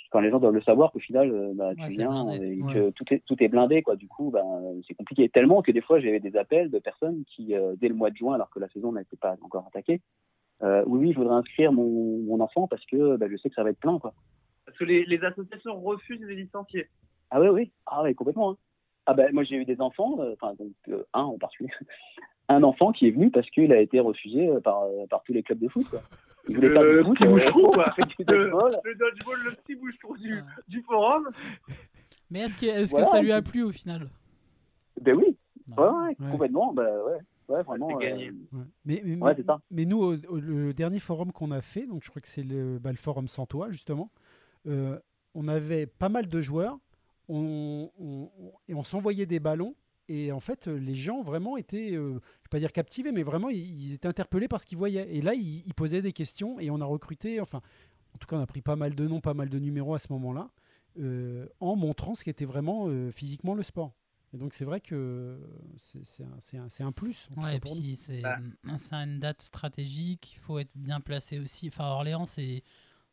enfin, 0.10 0.22
les 0.22 0.30
gens 0.32 0.40
doivent 0.40 0.54
le 0.54 0.62
savoir 0.62 0.94
qu'au 0.94 1.00
final 1.00 1.30
euh, 1.30 1.52
bah, 1.54 1.76
tu 1.76 1.82
Ouais, 1.82 1.90
viens 1.90 2.24
blindé. 2.24 2.46
et 2.58 2.64
Ouais. 2.64 2.74
que 2.74 2.90
tout 2.92 3.04
est 3.14 3.20
tout 3.26 3.36
est 3.44 3.50
blindé 3.50 3.82
quoi. 3.82 3.98
Du 3.98 4.08
coup, 4.08 4.30
bah, 4.32 4.46
c'est 4.88 4.94
compliqué 4.94 5.28
tellement 5.28 5.62
que 5.62 5.74
des 5.74 5.82
fois 5.82 6.00
j'avais 6.00 6.22
des 6.22 6.38
appels 6.38 6.72
de 6.72 6.80
personnes 6.80 7.26
qui 7.26 7.54
euh, 7.54 7.76
dès 7.82 7.90
le 7.90 7.96
mois 7.96 8.12
de 8.12 8.16
juin 8.16 8.34
alors 8.36 8.50
que 8.50 8.60
la 8.60 8.70
saison 8.70 8.94
n'était 8.94 9.18
pas 9.18 9.36
encore 9.42 9.68
attaquée, 9.68 10.00
euh, 10.64 10.84
oui 10.88 11.00
oui 11.00 11.12
je 11.12 11.18
voudrais 11.18 11.36
inscrire 11.36 11.74
mon, 11.74 12.20
mon 12.24 12.40
enfant 12.40 12.70
parce 12.70 12.86
que 12.86 13.18
bah, 13.18 13.26
je 13.30 13.36
sais 13.36 13.50
que 13.50 13.56
ça 13.56 13.64
va 13.64 13.72
être 13.72 13.80
plein 13.80 14.00
quoi. 14.00 14.14
Parce 14.66 14.78
que 14.78 14.86
les, 14.86 15.04
les 15.04 15.22
associations 15.22 15.82
refusent 15.82 16.22
les 16.24 16.36
licenciés. 16.36 16.88
Ah 17.30 17.42
oui 17.42 17.50
oui 17.50 17.72
ah 17.88 18.04
ouais 18.04 18.14
complètement. 18.14 18.52
hein. 18.52 18.58
Ah 19.06 19.14
ben 19.16 19.34
moi 19.34 19.44
j'ai 19.44 19.58
eu 19.58 19.66
des 19.66 19.82
enfants, 19.82 20.22
euh, 20.22 20.34
enfin 20.40 20.54
donc 20.58 20.72
euh, 20.88 21.04
un 21.14 21.24
en 21.24 21.38
particulier, 21.38 21.72
un 22.50 22.64
enfant 22.64 22.92
qui 22.92 23.08
est 23.08 23.12
venu 23.12 23.32
parce 23.32 23.50
qu'il 23.52 23.72
a 23.72 23.80
été 23.80 24.00
refusé 24.00 24.50
euh, 24.50 24.60
par 24.60 24.84
euh, 24.84 25.06
par 25.10 25.24
tous 25.24 25.34
les 25.34 25.44
clubs 25.44 25.60
de 25.60 25.68
foot 25.70 25.88
quoi. 25.90 26.02
Il 26.48 26.56
voulait 26.56 26.70
faire 26.72 26.82
du 26.82 26.88
Le 26.88 27.04
foot, 27.04 27.18
petit 27.20 27.28
euh, 27.28 27.32
bouche-trou, 27.32 27.64
quoi. 27.72 27.94
Le, 27.98 28.24
dodgeball. 28.26 28.80
le 28.84 28.96
dodgeball, 28.96 29.40
le 29.46 29.52
petit 29.56 29.76
bouche-trou 29.76 30.18
du, 30.18 30.34
Ouais. 30.36 30.42
du 30.68 30.82
forum. 30.82 31.30
Mais 32.32 32.40
est-ce 32.40 32.58
que, 32.58 32.66
est 32.66 32.90
Voilà. 32.90 33.06
que 33.06 33.12
ça 33.12 33.22
lui 33.22 33.32
a 33.32 33.42
plu 33.42 33.62
au 33.64 33.72
final? 33.72 34.10
Ben 35.02 35.16
oui, 35.16 35.38
ouais, 35.78 35.84
ouais, 35.84 36.16
Ouais. 36.20 36.32
complètement, 36.32 36.74
bah 36.74 36.84
ouais, 37.06 37.20
ouais, 37.56 37.64
vraiment. 37.64 37.98
gagné. 37.98 38.30
euh, 38.30 38.58
Ouais. 38.58 38.64
Mais, 38.86 39.02
mais, 39.06 39.16
Ouais, 39.18 39.34
mais- 39.38 39.44
ça. 39.44 39.60
mais 39.70 39.86
nous, 39.86 40.00
au, 40.02 40.14
au- 40.28 40.40
le 40.40 40.74
dernier 40.74 41.00
forum 41.00 41.32
qu'on 41.32 41.52
a 41.52 41.62
fait, 41.62 41.86
donc 41.86 42.04
je 42.04 42.10
crois 42.10 42.22
que 42.22 42.28
c'est 42.28 42.44
le, 42.44 42.80
bah, 42.80 42.90
le 42.92 42.98
forum 42.98 43.28
Santois, 43.28 43.70
justement, 43.70 44.10
euh, 44.68 44.98
on 45.36 45.48
avait 45.48 45.86
pas 45.86 46.10
mal 46.10 46.28
de 46.28 46.42
joueurs 46.42 46.78
on, 47.28 47.92
on- 48.00 48.30
on- 48.40 48.54
et 48.68 48.74
on 48.74 48.84
s'envoyait 48.84 49.28
des 49.28 49.40
ballons. 49.40 49.76
Et 50.12 50.32
en 50.32 50.40
fait, 50.40 50.68
euh, 50.68 50.76
les 50.78 50.96
gens 50.96 51.22
vraiment 51.22 51.56
étaient, 51.56 51.92
euh, 51.94 52.10
je 52.10 52.14
ne 52.14 52.14
vais 52.16 52.22
pas 52.50 52.60
dire 52.60 52.72
captivés, 52.72 53.12
mais 53.12 53.24
vraiment, 53.24 53.50
ils, 53.50 53.80
ils 53.90 53.94
étaient 53.94 54.08
interpellés 54.08 54.48
par 54.48 54.60
ce 54.60 54.66
qu'ils 54.66 54.78
voyaient. 54.78 55.08
Et 55.16 55.22
là, 55.22 55.36
ils, 55.36 55.64
ils 55.68 55.74
posaient 55.74 56.02
des 56.02 56.14
questions 56.14 56.60
et 56.60 56.70
on 56.72 56.82
a 56.82 56.86
recruté, 56.86 57.40
enfin, 57.40 57.62
en 58.14 58.18
tout 58.18 58.28
cas, 58.28 58.36
on 58.38 58.42
a 58.42 58.48
pris 58.48 58.62
pas 58.62 58.76
mal 58.76 58.96
de 58.96 59.08
noms, 59.08 59.22
pas 59.22 59.36
mal 59.36 59.50
de 59.50 59.60
numéros 59.60 59.94
à 59.94 60.00
ce 60.00 60.08
moment-là, 60.14 60.50
euh, 61.00 61.48
en 61.60 61.76
montrant 61.76 62.16
ce 62.16 62.24
qu'était 62.24 62.46
vraiment 62.46 62.88
euh, 62.88 63.12
physiquement 63.12 63.54
le 63.54 63.62
sport. 63.64 63.94
Et 64.34 64.38
donc, 64.38 64.54
c'est 64.54 64.66
vrai 64.66 64.80
que 64.82 65.40
c'est 65.78 66.24
un, 66.84 66.92
plus. 66.92 67.28
en 67.32 67.36
tout 67.36 67.42
Ouais, 67.42 67.52
cas 67.52 67.56
et 67.56 67.60
puis 67.60 67.96
c'est 67.96 68.22
Bah. 68.22 68.38
c'est 68.78 68.96
une 68.96 69.20
date 69.20 69.42
stratégique, 69.42 70.34
il 70.36 70.40
faut 70.40 70.60
être 70.60 70.76
bien 70.76 71.00
placé 71.00 71.40
aussi. 71.40 71.68
Enfin, 71.68 71.86
Orléans, 71.86 72.26
c'est 72.26 72.64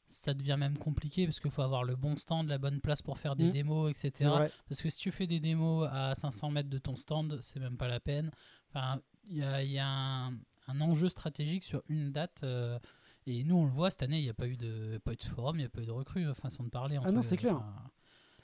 ça 0.08 0.34
devient 0.34 0.56
même 0.58 0.78
compliqué 0.78 1.26
parce 1.26 1.40
qu'il 1.40 1.50
faut 1.50 1.62
avoir 1.62 1.82
le 1.84 1.96
bon 1.96 2.16
stand, 2.16 2.48
la 2.48 2.58
bonne 2.58 2.80
place 2.80 3.02
pour 3.02 3.18
faire 3.18 3.34
des 3.36 3.48
Mm. 3.48 3.52
démos, 3.52 3.90
etc. 3.90 4.30
Parce 4.68 4.80
que 4.82 4.88
si 4.88 4.98
tu 4.98 5.10
fais 5.10 5.26
des 5.26 5.40
démos 5.40 5.88
à 5.90 6.14
500 6.14 6.50
mètres 6.50 6.70
de 6.70 6.78
ton 6.78 6.96
stand, 6.96 7.38
c'est 7.40 7.58
même 7.60 7.76
pas 7.76 7.88
la 7.88 7.98
peine. 8.00 8.30
Enfin, 8.70 9.00
il 9.28 9.38
y 9.38 9.42
a, 9.42 9.62
y 9.64 9.78
a 9.78 9.86
un, 9.88 10.32
un 10.68 10.80
enjeu 10.80 11.08
stratégique 11.08 11.64
sur 11.64 11.82
une 11.88 12.12
date. 12.12 12.40
euh, 12.44 12.78
et 13.26 13.42
nous, 13.42 13.56
on 13.56 13.64
le 13.64 13.70
voit 13.72 13.90
cette 13.90 14.04
année, 14.04 14.18
il 14.20 14.22
n'y 14.24 14.30
a 14.30 14.34
pas 14.34 14.46
eu 14.46 14.56
de, 14.56 14.98
pas 14.98 15.12
eu 15.12 15.16
de 15.16 15.22
forum, 15.24 15.56
il 15.56 15.60
n'y 15.60 15.64
a 15.64 15.68
pas 15.68 15.82
eu 15.82 15.86
de 15.86 15.90
recrues, 15.90 16.26
euh, 16.28 16.34
façon 16.34 16.62
de 16.62 16.68
parler. 16.70 16.96
Ah 17.04 17.10
non, 17.10 17.22
c'est 17.22 17.36
clair. 17.36 17.56
enfin, 17.56 17.90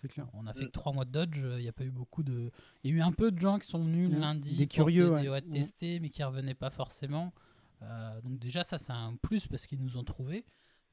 clair. 0.08 0.26
on 0.32 0.44
a 0.48 0.54
fait 0.54 0.66
que 0.66 0.70
trois 0.72 0.92
mois 0.92 1.04
de 1.04 1.12
Dodge, 1.12 1.36
il 1.38 1.58
n'y 1.62 1.68
a 1.68 1.72
pas 1.72 1.84
eu 1.84 1.92
beaucoup 1.92 2.24
de. 2.24 2.50
Il 2.82 2.90
y 2.90 2.94
a 2.94 2.96
eu 2.96 3.00
un 3.02 3.12
peu 3.12 3.30
de 3.30 3.38
gens 3.38 3.60
qui 3.60 3.68
sont 3.68 3.78
venus 3.84 4.10
Mm. 4.10 4.18
lundi, 4.18 4.56
Des 4.56 4.66
pour 4.66 4.74
curieux, 4.86 5.06
te- 5.06 5.12
ouais. 5.12 5.22
des- 5.22 5.28
ouais, 5.28 5.40
Mm. 5.42 5.50
tester, 5.52 6.00
mais 6.00 6.08
qui 6.10 6.24
revenaient 6.24 6.54
pas 6.56 6.70
forcément. 6.70 7.32
Euh, 7.82 8.20
donc 8.22 8.40
déjà, 8.40 8.64
ça, 8.64 8.78
c'est 8.78 8.90
un 8.92 9.14
plus 9.22 9.46
parce 9.46 9.66
qu'ils 9.66 9.80
nous 9.80 9.96
ont 9.96 10.02
trouvé, 10.04 10.44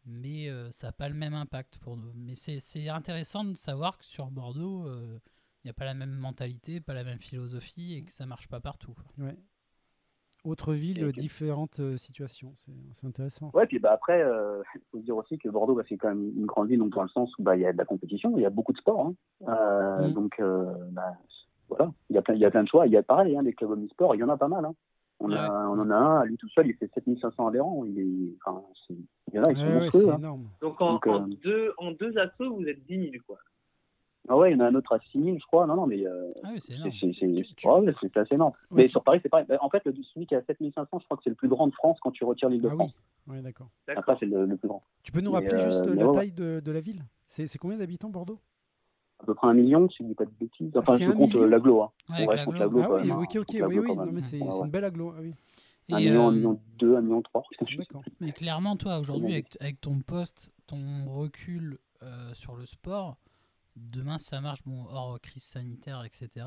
mais 0.06 0.50
euh, 0.50 0.70
ça 0.72 0.88
n'a 0.88 0.92
pas 0.94 1.10
le 1.10 1.16
même 1.16 1.34
impact 1.34 1.78
pour 1.80 1.98
nous. 1.98 2.12
Mais 2.16 2.36
c'est 2.36 2.60
c'est 2.60 2.90
intéressant 2.90 3.44
de 3.44 3.56
savoir 3.56 3.98
que 3.98 4.06
sur 4.06 4.28
Bordeaux, 4.32 4.88
euh, 4.88 5.20
il 5.64 5.68
n'y 5.68 5.72
a 5.72 5.74
pas 5.74 5.86
la 5.86 5.94
même 5.94 6.12
mentalité, 6.16 6.80
pas 6.82 6.94
la 6.94 7.04
même 7.04 7.20
philosophie 7.20 7.94
et 7.96 8.04
que 8.04 8.12
ça 8.12 8.26
marche 8.26 8.48
pas 8.48 8.60
partout. 8.60 8.94
quoi. 8.94 9.26
Ouais. 9.26 9.38
Autre 10.46 10.74
ville, 10.74 11.04
Ok. 11.06 11.16
différentes 11.16 11.82
euh, 11.82 11.98
situations. 11.98 12.54
C'est 12.56 12.72
c'est 12.94 13.06
intéressant. 13.06 13.52
Ouais, 13.54 13.68
puis 13.68 13.78
bah 13.80 13.92
après, 13.92 14.22
il 14.22 14.82
faut 14.90 15.00
se 15.00 15.04
dire 15.04 15.18
aussi 15.18 15.38
que 15.38 15.50
Bordeaux, 15.50 15.76
bah, 15.76 15.84
c'est 15.90 15.98
quand 15.98 16.08
même 16.10 16.32
une 16.38 16.46
grande 16.46 16.70
ville, 16.70 16.80
donc 16.80 16.94
dans 16.96 17.04
le 17.04 17.10
sens 17.10 17.30
où 17.38 17.44
bah, 17.44 17.58
il 17.58 17.62
y 17.62 17.66
a 17.66 17.74
de 17.74 17.78
la 17.78 17.84
compétition, 17.86 18.38
il 18.38 18.42
y 18.44 18.46
a 18.46 18.50
beaucoup 18.50 18.72
de 18.72 18.78
sport. 18.78 19.06
hein. 19.08 19.16
Euh, 19.50 20.08
Mm. 20.08 20.14
Donc 20.14 20.40
euh, 20.40 20.74
bah, 20.92 21.12
voilà, 21.68 21.92
il 22.10 22.16
y, 22.16 22.18
a 22.18 22.22
plein, 22.22 22.36
il 22.36 22.40
y 22.40 22.46
a 22.46 22.52
plein 22.52 22.64
de 22.64 22.70
choix. 22.70 22.88
Il 22.88 22.94
y 22.94 22.98
a 22.98 23.04
pareil, 23.04 23.36
hein, 23.36 23.44
des 23.44 23.54
clubs 23.54 23.72
omnisports, 23.72 24.16
il 24.16 24.20
y 24.20 24.24
en 24.24 24.30
a 24.30 24.38
pas 24.38 24.48
mal. 24.48 24.64
hein. 24.64 24.74
On, 25.22 25.32
a, 25.32 25.68
on 25.68 25.80
en 25.80 25.90
a 25.92 25.96
un, 25.96 26.20
à 26.22 26.26
lui 26.26 26.38
tout 26.38 26.48
seul, 26.50 26.68
il 26.68 26.76
fait 26.76 26.90
7500 26.94 27.48
adhérents. 27.48 27.84
Il, 27.86 28.00
est, 28.00 28.36
enfin, 28.46 28.64
c'est- 28.88 28.94
il 28.94 29.36
y 29.36 29.40
en 29.40 29.44
a, 29.44 29.52
ils 29.52 29.58
sont 29.58 29.64
Ouais, 29.64 29.68
ouais, 29.74 29.80
monstrueux. 29.82 30.10
hein. 30.12 30.18
énorme. 30.18 30.50
Donc 30.62 30.82
en, 30.82 30.94
Donc, 30.94 31.08
en 31.08 31.24
euh, 31.24 31.28
deux, 31.44 31.74
en 31.78 31.92
deux 31.92 32.18
assos, 32.18 32.56
vous 32.56 32.66
êtes 32.66 32.86
10 32.86 33.12
000, 33.12 33.24
quoi. 33.28 33.38
Ah 34.28 34.38
ouais, 34.38 34.52
il 34.52 34.58
y 34.58 34.62
en 34.62 34.64
a 34.64 34.68
un 34.68 34.76
autre 34.76 34.94
à 34.94 35.00
6000, 35.00 35.40
je 35.40 35.46
crois. 35.46 35.66
Non, 35.66 35.76
non, 35.76 35.88
mais 35.88 36.06
euh, 36.06 36.32
Ah 36.44 36.50
oui, 36.54 36.62
c'est 36.62 36.74
énorme. 36.76 36.92
c'est- 37.02 37.12
tu- 37.56 37.68
ouais, 37.68 37.80
ouais, 37.80 37.94
assez 38.16 38.36
énorme. 38.36 38.52
Ouais, 38.70 38.78
mais 38.78 38.84
tu- 38.84 38.90
sur 38.90 39.04
Paris, 39.04 39.20
c'est 39.24 39.30
pareil. 39.30 39.46
Bah, 39.50 39.58
En 39.62 39.70
fait, 39.70 39.84
le, 39.86 39.94
celui 40.14 40.28
qui 40.28 40.36
a 40.36 40.42
7500, 40.44 41.00
je 41.00 41.06
crois 41.06 41.18
que 41.18 41.24
c'est 41.24 41.30
le 41.32 41.36
plus 41.36 41.48
grand 41.50 41.68
de 41.68 41.74
France 41.74 41.98
quand 42.02 42.12
tu 42.12 42.24
retires 42.24 42.50
l'île 42.50 42.62
de 42.62 42.68
Ah 42.68 42.72
oui, 42.72 42.78
France. 42.78 42.94
ouais, 43.28 43.42
d'accord. 43.42 43.70
Après, 43.88 44.16
c'est 44.20 44.26
le, 44.28 44.46
le 44.46 44.56
plus 44.58 44.68
grand. 44.68 44.84
Tu 45.04 45.12
peux 45.12 45.22
nous 45.22 45.32
Mais, 45.32 45.38
rappeler 45.38 45.58
juste 45.60 45.88
euh, 45.88 45.96
mais 45.96 46.02
la 46.02 46.08
ouais, 46.08 46.14
taille 46.16 46.32
de, 46.32 46.62
de 46.64 46.72
la 46.72 46.80
ville? 46.80 47.04
C'est 47.28 47.58
combien 47.58 47.78
d'habitants, 47.78 48.10
Bordeaux? 48.10 48.40
À 49.22 49.26
peu 49.26 49.36
près 49.36 49.48
un 49.48 49.54
million, 49.54 49.90
si 49.90 49.98
je 50.00 50.04
dis 50.08 50.14
pas 50.16 50.26
de 50.26 50.32
bêtises. 50.40 50.72
Enfin, 50.76 50.98
je 50.98 51.12
compte 51.12 51.36
euh, 51.36 51.48
l'agglo. 51.48 51.82
Hein. 51.84 51.92
Ouais, 52.10 52.26
Ouais, 52.28 52.40
avec 52.40 52.54
je 52.56 52.60
la 52.60 52.68
compte 52.70 52.82
Ah 52.82 52.90
oui, 52.94 53.02
même, 53.02 53.12
hein. 53.12 53.22
ok, 53.22 53.36
ok, 53.36 53.48
oui, 53.68 53.80
oui. 53.80 53.96
Non, 53.96 54.06
mais 54.12 54.22
c'est 54.22 54.40
Ouais, 54.40 54.48
c'est 54.50 54.58
ouais. 54.58 54.66
une 54.66 54.72
belle 54.72 54.86
aglo. 54.86 55.14
Ah 55.16 55.20
oui. 55.22 55.34
Un 55.92 55.98
Et, 55.98 56.06
million, 56.06 56.28
un 56.28 56.32
euh, 56.32 56.36
million 56.36 56.62
deux, 56.78 56.96
un 56.96 57.02
million 57.02 57.22
trois. 57.22 57.44
D'accord. 57.78 58.04
Mais 58.22 58.32
clairement, 58.32 58.76
toi, 58.78 59.00
aujourd'hui, 59.00 59.34
avec, 59.34 59.58
avec 59.60 59.82
ton 59.82 60.00
poste, 60.00 60.52
ton 60.68 61.06
recul 61.06 61.80
euh, 62.04 62.34
sur 62.34 62.56
le 62.56 62.66
sport, 62.66 63.18
demain, 63.76 64.18
ça 64.18 64.40
marche, 64.40 64.62
bon, 64.66 64.86
hors 64.90 65.20
crise 65.20 65.44
sanitaire, 65.44 66.04
etc., 66.06 66.46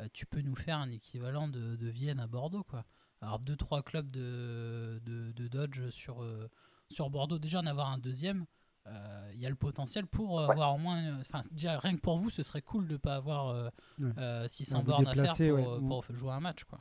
euh, 0.00 0.06
tu 0.12 0.26
peux 0.26 0.40
nous 0.40 0.56
faire 0.56 0.78
un 0.78 0.90
équivalent 0.90 1.46
de, 1.46 1.76
de 1.76 1.88
Vienne 1.88 2.20
à 2.20 2.26
Bordeaux, 2.26 2.64
quoi. 2.64 2.84
Alors, 3.20 3.38
deux, 3.38 3.56
trois 3.56 3.82
clubs 3.82 4.10
de, 4.10 4.98
de, 5.04 5.30
de 5.32 5.48
Dodge 5.48 5.90
sur, 5.90 6.22
euh, 6.22 6.48
sur 6.90 7.10
Bordeaux, 7.10 7.38
déjà 7.38 7.60
en 7.60 7.66
avoir 7.66 7.88
un 7.90 7.98
deuxième, 7.98 8.46
euh, 8.86 9.30
il 9.34 9.40
y 9.40 9.46
a 9.46 9.48
le 9.50 9.54
potentiel 9.56 10.06
pour 10.06 10.40
euh, 10.40 10.46
Ouais. 10.46 10.52
avoir 10.52 10.74
au 10.74 10.78
moins. 10.78 10.98
une- 11.00 11.20
Enfin, 11.20 11.40
déjà, 11.52 11.78
rien 11.78 11.94
que 11.96 12.00
pour 12.00 12.16
vous, 12.18 12.30
ce 12.30 12.42
serait 12.42 12.62
cool 12.62 12.86
de 12.86 12.92
ne 12.92 12.98
pas 12.98 13.16
avoir 13.16 13.48
euh, 13.48 13.68
Ouais. 14.00 14.12
euh, 14.18 14.48
600 14.48 14.76
Ouais, 14.78 14.82
vous 14.82 14.90
bornes 14.90 15.06
à 15.06 15.12
faire 15.14 15.24
pour, 15.34 15.40
ouais. 15.40 15.66
euh, 15.66 15.80
Mm. 15.80 15.88
pour 15.88 16.04
jouer 16.14 16.32
un 16.32 16.40
match, 16.40 16.64
quoi. 16.64 16.80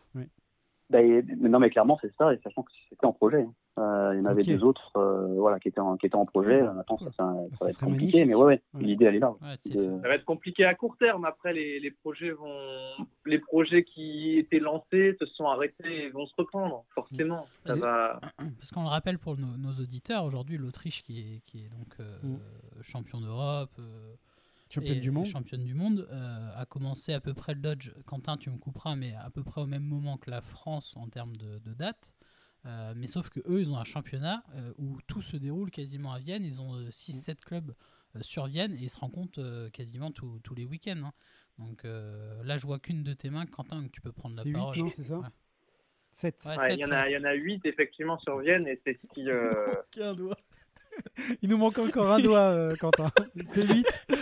Mais 0.92 1.22
non, 1.38 1.60
mais 1.60 1.70
clairement, 1.70 2.00
c'est 2.02 2.12
ça, 2.16 2.34
et 2.34 2.40
sachant 2.44 2.64
que 2.64 2.72
c'était 2.90 3.06
en 3.06 3.14
projet. 3.14 3.42
hein. 3.44 3.54
Euh, 3.78 4.12
il 4.16 4.18
y 4.18 4.22
en 4.22 4.26
avait 4.26 4.42
des 4.44 4.62
autres 4.64 4.92
euh, 4.98 5.28
voilà, 5.38 5.58
qui, 5.60 5.70
étaient 5.70 5.80
en, 5.80 5.96
qui 5.96 6.08
étaient 6.08 6.16
en 6.16 6.26
projet. 6.26 6.60
Cool. 6.60 6.74
Maintenant, 6.74 6.98
ça, 6.98 7.06
ça, 7.06 7.12
ça 7.12 7.56
Ça 7.58 7.66
va 7.66 7.72
être 7.72 7.80
compliqué, 7.80 8.18
magnifique. 8.20 8.26
mais 8.28 8.36
ouais, 8.36 8.44
ouais, 8.46 8.62
Ouais. 8.74 8.82
l'idée, 8.84 9.06
elle 9.06 9.16
est 9.16 9.20
là. 9.20 9.32
Ouais, 9.42 9.56
De-. 9.72 10.02
Ça 10.02 10.08
va 10.10 10.16
être 10.16 10.26
compliqué 10.26 10.66
à 10.66 10.74
court 10.76 10.98
terme. 10.98 11.24
Après, 11.26 11.54
les, 11.54 11.80
les 11.80 11.92
projets 11.92 12.32
vont, 12.32 13.06
les 13.26 13.40
projets 13.40 13.84
qui 13.84 14.38
étaient 14.40 14.60
lancés 14.60 15.16
se 15.20 15.26
sont 15.28 15.46
arrêtés 15.46 16.06
et 16.06 16.10
vont 16.10 16.26
se 16.26 16.34
reprendre. 16.38 16.84
Forcément, 16.96 17.46
ça 17.66 17.74
Vas-y. 17.74 17.80
va. 17.82 18.20
Parce 18.58 18.72
qu'on 18.72 18.82
le 18.84 18.90
rappelle 18.90 19.20
pour 19.20 19.38
nos, 19.38 19.56
nos 19.58 19.72
auditeurs, 19.82 20.26
aujourd'hui, 20.26 20.58
l'Autriche 20.58 21.04
qui 21.04 21.20
est, 21.20 21.40
qui 21.46 21.60
est 21.66 21.70
donc 21.70 21.94
euh, 22.02 22.18
Mm. 22.24 22.38
champion 22.84 23.22
d'Europe, 23.22 23.70
euh, 23.80 24.14
Championne 24.70 24.98
et 24.98 25.00
du 25.00 25.12
monde. 25.12 25.26
championne 25.26 25.64
du 25.64 25.74
monde, 25.74 26.08
euh, 26.12 26.50
a 26.56 26.66
commencé 26.66 27.14
à 27.14 27.20
peu 27.20 27.34
près 27.34 27.54
le 27.56 27.60
Dodge. 27.62 27.92
Quentin, 28.06 28.38
tu 28.38 28.50
me 28.50 28.58
couperas, 28.58 28.96
mais 28.96 29.14
à 29.16 29.30
peu 29.30 29.44
près 29.44 29.62
au 29.62 29.66
même 29.66 29.84
moment 29.84 30.18
que 30.18 30.30
la 30.30 30.42
France 30.42 30.96
en 30.96 31.08
termes 31.08 31.36
de, 31.38 31.60
de 31.60 31.74
date. 31.74 32.16
Euh, 32.66 32.94
mais 32.96 33.08
sauf 33.08 33.30
que 33.30 33.40
eux, 33.48 33.62
ils 33.62 33.72
ont 33.72 33.78
un 33.78 33.84
championnat 33.86 34.44
euh, 34.56 34.74
où 34.78 35.00
tout 35.08 35.22
se 35.22 35.38
déroule 35.38 35.72
quasiment 35.72 36.12
à 36.14 36.20
Vienne. 36.20 36.44
Ils 36.44 36.62
ont 36.62 36.82
6-7 36.90 37.38
clubs 37.40 37.74
euh, 38.16 38.20
sur 38.22 38.46
Vienne 38.48 38.74
et 38.76 38.84
ils 38.84 38.90
se 38.90 39.00
rencontrent 39.00 39.40
euh, 39.42 39.70
quasiment 39.70 40.12
tous- 40.12 40.40
tous 40.44 40.54
les 40.56 40.66
week-ends. 40.66 41.04
hein. 41.06 41.14
Donc 41.58 41.84
euh, 41.86 42.44
là, 42.44 42.58
je 42.58 42.66
vois 42.66 42.80
qu'une 42.80 43.04
de 43.04 43.14
tes 43.14 43.30
mains, 43.30 43.46
Quentin, 43.46 43.84
que 43.84 43.90
tu 43.92 44.02
peux 44.02 44.12
prendre 44.12 44.36
la 44.36 44.44
C'est 44.44 44.50
8, 44.50 44.54
parole. 44.54 44.78
non, 44.78 44.90
c'est 44.90 45.04
ça 45.04 45.18
Ouais. 45.20 45.28
7. 46.12 46.36
Ouais, 46.46 46.58
Ouais, 46.58 46.68
sept, 46.70 46.78
il 46.78 46.82
y 46.82 46.86
en 46.86 46.90
ouais. 46.90 46.96
a, 46.96 47.10
il 47.10 47.14
y 47.14 47.18
en 47.18 47.24
a 47.24 47.34
huit 47.34 47.66
effectivement 47.66 48.18
sur 48.20 48.40
Vienne 48.40 48.68
et 48.68 48.80
c'est 48.84 49.00
ce 49.00 49.08
qui. 49.08 49.30
euh, 49.30 49.74
Aucun 49.96 50.14
doigt. 50.16 50.38
Il 51.42 51.50
nous 51.50 51.58
manque 51.58 51.78
encore 51.78 52.12
un 52.12 52.20
doigt, 52.20 52.40
euh, 52.52 52.76
Quentin. 52.80 53.10
C'est 53.46 53.66
8. 53.68 54.08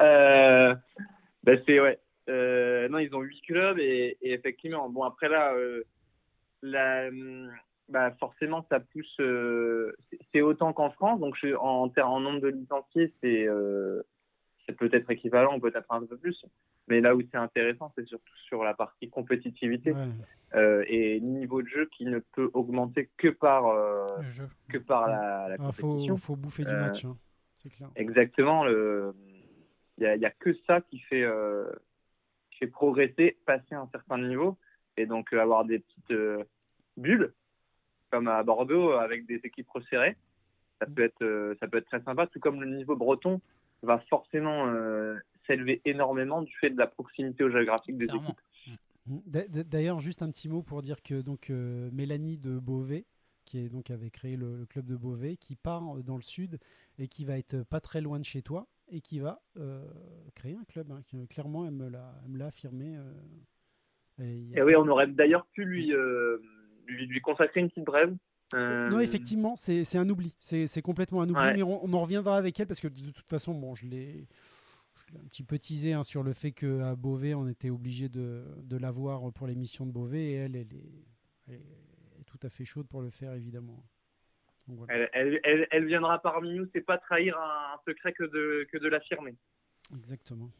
Euh, 0.00 0.74
ben 1.44 1.62
c'est 1.66 1.80
ouais. 1.80 1.98
Euh, 2.28 2.88
non, 2.88 2.98
ils 2.98 3.14
ont 3.14 3.20
huit 3.20 3.40
clubs 3.42 3.78
et, 3.78 4.18
et 4.20 4.32
effectivement, 4.32 4.88
bon 4.90 5.04
après 5.04 5.28
là, 5.28 5.54
euh, 5.54 5.84
la, 6.62 7.06
hum, 7.08 7.50
bah 7.88 8.10
forcément, 8.18 8.66
ça 8.68 8.80
pousse. 8.80 9.16
euh, 9.20 9.92
c'est- 10.32 10.40
autant 10.40 10.72
qu'en 10.72 10.90
France. 10.90 11.20
Donc, 11.20 11.36
je- 11.40 11.54
en, 11.54 11.88
ter- 11.88 12.08
en 12.10 12.20
nombre 12.20 12.40
de 12.40 12.48
licenciés, 12.48 13.14
c'est 13.22 13.46
euh, 13.46 14.02
c'est 14.68 14.76
peut-être 14.76 15.10
équivalent 15.10 15.58
peut-être 15.58 15.90
un 15.90 16.04
peu 16.04 16.18
plus. 16.18 16.44
Mais 16.88 17.00
là 17.00 17.16
où 17.16 17.22
c'est 17.22 17.36
intéressant, 17.38 17.90
c'est 17.96 18.06
surtout 18.06 18.36
sur 18.46 18.62
la 18.62 18.74
partie 18.74 19.08
compétitivité 19.08 19.92
Ouais. 19.92 20.06
euh, 20.54 20.84
et 20.86 21.20
niveau 21.20 21.62
de 21.62 21.68
jeu 21.68 21.86
qui 21.96 22.04
ne 22.04 22.18
peut 22.18 22.50
augmenter 22.52 23.08
que 23.16 23.28
par, 23.28 23.66
euh, 23.68 24.18
que 24.68 24.76
par 24.78 25.08
la, 25.08 25.48
la 25.48 25.54
Ah, 25.58 25.72
compétition. 25.72 26.16
faut, 26.18 26.34
faut 26.34 26.36
bouffer 26.36 26.64
du 26.66 26.74
match, 26.74 27.04
hein. 27.06 27.16
c'est 27.62 27.70
clair. 27.70 27.88
Exactement. 27.96 28.66
Il 28.66 29.14
n'y 30.00 30.06
a, 30.06 30.14
il 30.16 30.20
y 30.22 30.26
a 30.26 30.30
que 30.30 30.52
ça 30.66 30.80
qui 30.82 30.98
fait, 31.00 31.22
euh, 31.24 31.70
qui 32.50 32.58
fait 32.58 32.66
progresser, 32.68 33.38
passer 33.46 33.74
un 33.74 33.88
certain 33.90 34.18
niveau. 34.18 34.58
Et 34.98 35.06
donc, 35.06 35.32
avoir 35.32 35.64
des 35.64 35.78
petites 35.78 36.12
bulles, 36.96 37.32
comme 38.10 38.28
à 38.28 38.42
Bordeaux, 38.42 38.92
avec 38.92 39.26
des 39.26 39.40
équipes 39.44 39.70
resserrées, 39.70 40.16
ça 40.80 40.86
peut 40.86 41.02
être, 41.04 41.56
ça 41.60 41.68
peut 41.68 41.78
être 41.78 41.86
très 41.86 42.02
sympa. 42.02 42.26
Tout 42.26 42.40
comme 42.40 42.60
le 42.60 42.68
niveau 42.68 42.96
breton 42.96 43.40
va 43.82 43.98
forcément 44.10 44.66
euh, 44.68 45.16
s'élever 45.46 45.80
énormément 45.84 46.42
du 46.42 46.54
fait 46.56 46.70
de 46.70 46.78
la 46.78 46.86
proximité 46.86 47.50
géographique 47.50 47.96
des 47.98 48.06
Clairement. 48.06 48.30
équipes. 48.30 48.40
D- 49.26 49.64
D'ailleurs, 49.64 50.00
juste 50.00 50.22
un 50.22 50.30
petit 50.30 50.48
mot 50.48 50.62
pour 50.62 50.82
dire 50.82 51.02
que 51.02 51.22
donc 51.22 51.48
euh, 51.50 51.88
Mélanie 51.92 52.36
de 52.36 52.58
Beauvais, 52.58 53.06
qui 53.46 53.58
est 53.58 53.68
donc 53.70 53.90
avait 53.90 54.10
créé 54.10 54.36
le, 54.36 54.56
le 54.58 54.66
club 54.66 54.84
de 54.84 54.96
Beauvais, 54.96 55.36
qui 55.36 55.56
part 55.56 55.96
euh, 55.96 56.02
dans 56.02 56.16
le 56.16 56.22
sud 56.22 56.58
et 56.98 57.08
qui 57.08 57.24
va 57.24 57.38
être 57.38 57.62
pas 57.62 57.80
très 57.80 58.00
loin 58.02 58.18
de 58.18 58.24
chez 58.24 58.42
toi 58.42 58.66
et 58.90 59.00
qui 59.00 59.18
va 59.20 59.40
euh, 59.56 59.82
créer 60.34 60.56
un 60.56 60.64
club. 60.64 60.90
hein, 60.92 61.00
qui, 61.06 61.26
clairement, 61.28 61.64
elle 61.64 61.72
me 61.72 61.88
l'a 61.88 62.46
affirmé. 62.46 62.96
euh, 62.98 63.12
et 64.54 64.60
a- 64.60 64.64
oui, 64.64 64.74
on 64.76 64.86
aurait 64.88 65.06
d'ailleurs 65.06 65.46
pu 65.52 65.64
lui, 65.64 65.94
euh, 65.94 66.38
lui, 66.86 67.06
lui 67.06 67.20
consacrer 67.20 67.60
une 67.60 67.68
petite 67.68 67.84
brève. 67.84 68.14
Euh, 68.54 68.88
Non, 68.88 69.00
effectivement, 69.00 69.56
c'est 69.56 69.96
un 69.96 70.08
oubli. 70.08 70.34
C'est 70.40 70.82
complètement 70.82 71.22
un 71.22 71.28
oubli. 71.28 71.40
Ouais. 71.40 71.54
Mais 71.56 71.62
on, 71.62 71.84
on 71.84 71.92
en 71.92 71.98
reviendra 71.98 72.36
avec 72.36 72.58
elle 72.60 72.66
parce 72.66 72.80
que 72.80 72.88
de, 72.88 73.10
toute 73.10 73.28
façon, 73.28 73.54
bon, 73.54 73.74
je 73.74 73.86
l'ai 73.86 74.26
un 75.16 75.26
petit 75.28 75.42
peu 75.42 75.58
teasé 75.58 75.92
hein, 75.92 76.02
sur 76.02 76.22
le 76.22 76.32
fait 76.32 76.52
qu'à 76.52 76.94
Beauvais, 76.96 77.34
on 77.34 77.48
était 77.48 77.70
obligé 77.70 78.08
de, 78.08 78.44
de 78.62 78.76
la 78.76 78.90
voir 78.90 79.32
pour 79.32 79.46
l'émission 79.46 79.86
de 79.86 79.92
Beauvais 79.92 80.24
et 80.24 80.34
elle, 80.34 80.56
elle 80.56 80.72
est, 80.72 81.06
elle 81.48 81.54
est 81.54 82.24
tout 82.26 82.38
à 82.42 82.48
fait 82.48 82.64
chaude 82.64 82.88
pour 82.88 83.02
le 83.02 83.10
faire, 83.10 83.32
évidemment. 83.34 83.84
Donc, 84.66 84.78
voilà. 84.78 85.08
Elle, 85.12 85.40
elle, 85.70 85.86
viendra 85.86 86.20
parmi 86.20 86.52
nous, 86.52 86.68
c'est 86.74 86.82
pas 86.82 86.98
trahir 86.98 87.38
un, 87.38 87.74
un 87.74 87.80
secret 87.86 88.12
que 88.12 88.24
de, 88.24 88.66
que 88.70 88.76
de 88.76 88.88
l'affirmer. 88.88 89.34
Exactement. 89.94 90.50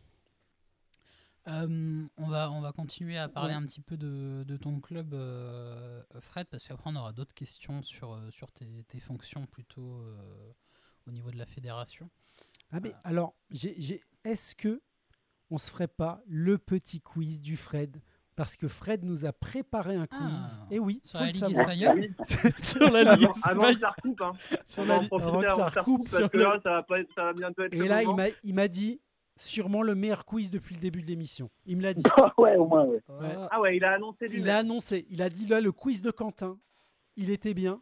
Euh, 1.48 2.04
on, 2.18 2.26
va, 2.28 2.50
on 2.50 2.60
va 2.60 2.72
continuer 2.72 3.16
à 3.16 3.28
parler 3.28 3.54
Ouais. 3.54 3.60
un 3.60 3.64
petit 3.64 3.80
peu 3.80 3.96
de, 3.96 4.44
de 4.46 4.56
ton 4.56 4.80
club, 4.80 5.14
euh, 5.14 6.02
Fred, 6.20 6.46
parce 6.50 6.66
qu'après 6.66 6.90
on 6.90 6.96
aura 6.96 7.12
d'autres 7.12 7.34
questions 7.34 7.82
sur, 7.82 8.12
euh, 8.12 8.30
sur 8.30 8.52
tes, 8.52 8.84
tes 8.86 9.00
fonctions 9.00 9.46
plutôt 9.46 10.02
euh, 10.02 10.52
au 11.06 11.10
niveau 11.10 11.30
de 11.30 11.38
la 11.38 11.46
fédération. 11.46 12.10
Ah, 12.70 12.80
mais 12.80 12.92
alors, 13.02 13.34
j'ai- 13.50 13.74
j'ai- 13.78 14.02
est-ce 14.24 14.54
que 14.54 14.82
on 15.50 15.56
se 15.56 15.70
ferait 15.70 15.88
pas 15.88 16.20
le 16.26 16.58
petit 16.58 17.00
quiz 17.00 17.40
du 17.40 17.56
Fred? 17.56 18.02
Parce 18.36 18.56
que 18.56 18.68
Fred 18.68 19.02
nous 19.02 19.24
a 19.24 19.32
préparé 19.32 19.96
un 19.96 20.06
quiz. 20.06 20.20
Ah, 20.60 20.66
et 20.70 20.78
oui, 20.78 21.00
sur 21.02 21.18
faut 21.18 21.24
la 21.24 21.32
le 21.32 21.32
Ligue 21.32 21.50
espagnole 21.50 22.08
sur 22.62 22.90
la 22.92 23.16
Ligue 23.16 23.24
Avant, 23.24 23.32
avant 23.42 23.62
que 23.62 23.68
espagnole. 23.70 23.80
ça 23.80 23.90
recoupe, 23.90 24.20
hein. 24.20 24.32
Sur 24.66 24.82
On 24.82 24.86
la 24.86 24.98
Ligue- 24.98 25.08
avant 25.12 25.40
que 25.40 25.48
ça 25.48 25.68
recoupe 25.70 26.02
parce 26.10 26.28
que 26.30 26.36
le- 26.36 26.42
là, 26.44 26.60
ça 26.62 26.70
va, 26.70 26.82
pas 26.84 27.00
être- 27.00 27.14
ça 27.16 27.24
va 27.24 27.32
bientôt 27.32 27.62
être 27.62 27.72
Et 27.74 27.88
là, 27.88 28.02
il 28.02 28.06
moment. 28.06 28.18
m'a, 28.18 28.26
il 28.44 28.54
m'a 28.54 28.68
dit 28.68 29.00
sûrement 29.38 29.82
le 29.82 29.94
meilleur 29.94 30.24
quiz 30.26 30.50
depuis 30.50 30.74
le 30.74 30.80
début 30.80 31.00
de 31.02 31.06
l'émission. 31.06 31.48
Il 31.64 31.76
me 31.78 31.82
l'a 31.82 31.94
dit. 31.94 32.02
ouais, 32.38 32.56
au 32.56 32.66
moins, 32.66 32.84
ouais. 32.84 33.00
Ouais. 33.08 33.34
Ah 33.50 33.60
ouais, 33.60 33.76
il 33.76 33.84
a 33.84 33.92
annoncé 33.94 34.28
lui 34.28 34.40
Il 34.40 34.50
a 34.50 34.58
annoncé, 34.58 35.06
il 35.10 35.22
a 35.22 35.30
dit 35.30 35.46
là 35.46 35.60
le 35.60 35.72
quiz 35.72 36.02
de 36.02 36.10
Quentin, 36.10 36.58
il 37.16 37.30
était 37.30 37.54
bien, 37.54 37.80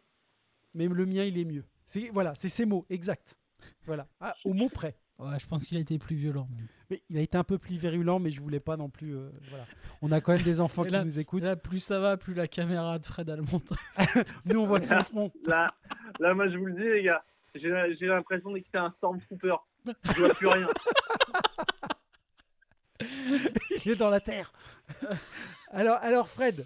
mais 0.73 0.87
le 0.87 1.05
mien 1.05 1.23
il 1.23 1.37
est 1.37 1.45
mieux. 1.45 1.65
C'est 1.85 2.09
voilà, 2.13 2.33
c'est 2.35 2.49
ses 2.49 2.65
mots, 2.65 2.85
exact. 2.89 3.37
Voilà, 3.85 4.07
Ah, 4.21 4.35
au 4.45 4.53
mot 4.53 4.69
près. 4.69 4.95
Ouais, 5.19 5.39
je 5.39 5.47
pense 5.47 5.65
qu'il 5.65 5.77
a 5.77 5.79
été 5.79 5.97
plus 5.97 6.15
violent. 6.15 6.47
Mais 6.91 7.01
il 7.09 7.17
a 7.17 7.21
été 7.21 7.37
un 7.39 7.43
peu 7.43 7.57
plus 7.57 7.75
virulent, 7.75 8.19
mais 8.19 8.29
je 8.29 8.39
voulais 8.39 8.59
pas 8.59 8.77
non 8.77 8.87
plus. 8.87 9.15
euh, 9.17 9.31
voilà, 9.49 9.65
on 10.03 10.11
a 10.11 10.21
quand 10.21 10.33
même 10.33 10.43
des 10.43 10.61
enfants 10.61 10.83
qui 10.83 10.91
là- 10.91 11.03
nous 11.03 11.17
écoutent. 11.19 11.41
Là, 11.41 11.55
plus 11.55 11.79
ça 11.79 11.99
va, 11.99 12.17
plus 12.17 12.35
la 12.35 12.47
caméra 12.47 12.99
de 12.99 13.05
Fred 13.05 13.27
elle 13.29 13.41
monte. 13.41 13.73
Nous 14.45 14.59
on 14.59 14.67
voit 14.67 14.79
que 14.79 14.85
son 14.85 14.99
front. 14.99 15.31
Là, 15.47 15.67
là, 16.19 16.35
moi, 16.35 16.47
je 16.49 16.57
vous 16.57 16.65
le 16.67 16.73
dis, 16.73 16.83
les 16.87 17.01
gars, 17.01 17.23
j'ai 17.55 17.71
j'ai 17.99 18.05
l'impression 18.05 18.53
que 18.53 18.59
c'est 18.71 18.77
un 18.77 18.91
Stormtrooper. 18.97 19.55
Je 20.15 20.19
vois 20.23 20.33
plus 20.33 20.47
rien. 20.47 20.67
il 23.85 23.91
est 23.91 23.95
dans 23.95 24.09
la 24.09 24.19
terre. 24.19 24.51
alors, 25.71 25.97
alors 26.01 26.27
Fred, 26.27 26.65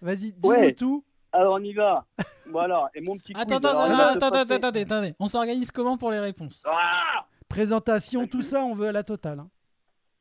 vas-y, 0.00 0.32
dis-nous 0.32 0.48
Ouais. 0.50 0.72
tout. 0.74 1.04
Alors, 1.32 1.54
on 1.54 1.62
y 1.62 1.72
va. 1.72 2.04
Voilà. 2.46 2.90
Et 2.94 3.00
mon 3.00 3.16
petit 3.16 3.32
Attends, 3.34 3.56
quiz, 3.58 3.66
attends, 3.70 3.80
alors, 3.80 4.00
attends, 4.00 4.26
attendez, 4.56 4.80
attendez. 4.82 5.14
On 5.18 5.28
s'organise 5.28 5.70
comment 5.70 5.96
pour 5.96 6.10
les 6.10 6.20
réponses? 6.20 6.62
Ah 6.66 7.24
Présentation, 7.48 8.26
tout 8.26 8.42
ça, 8.42 8.62
on 8.62 8.74
veut 8.74 8.88
à 8.88 8.92
la 8.92 9.02
totale. 9.02 9.38
hein. 9.40 9.48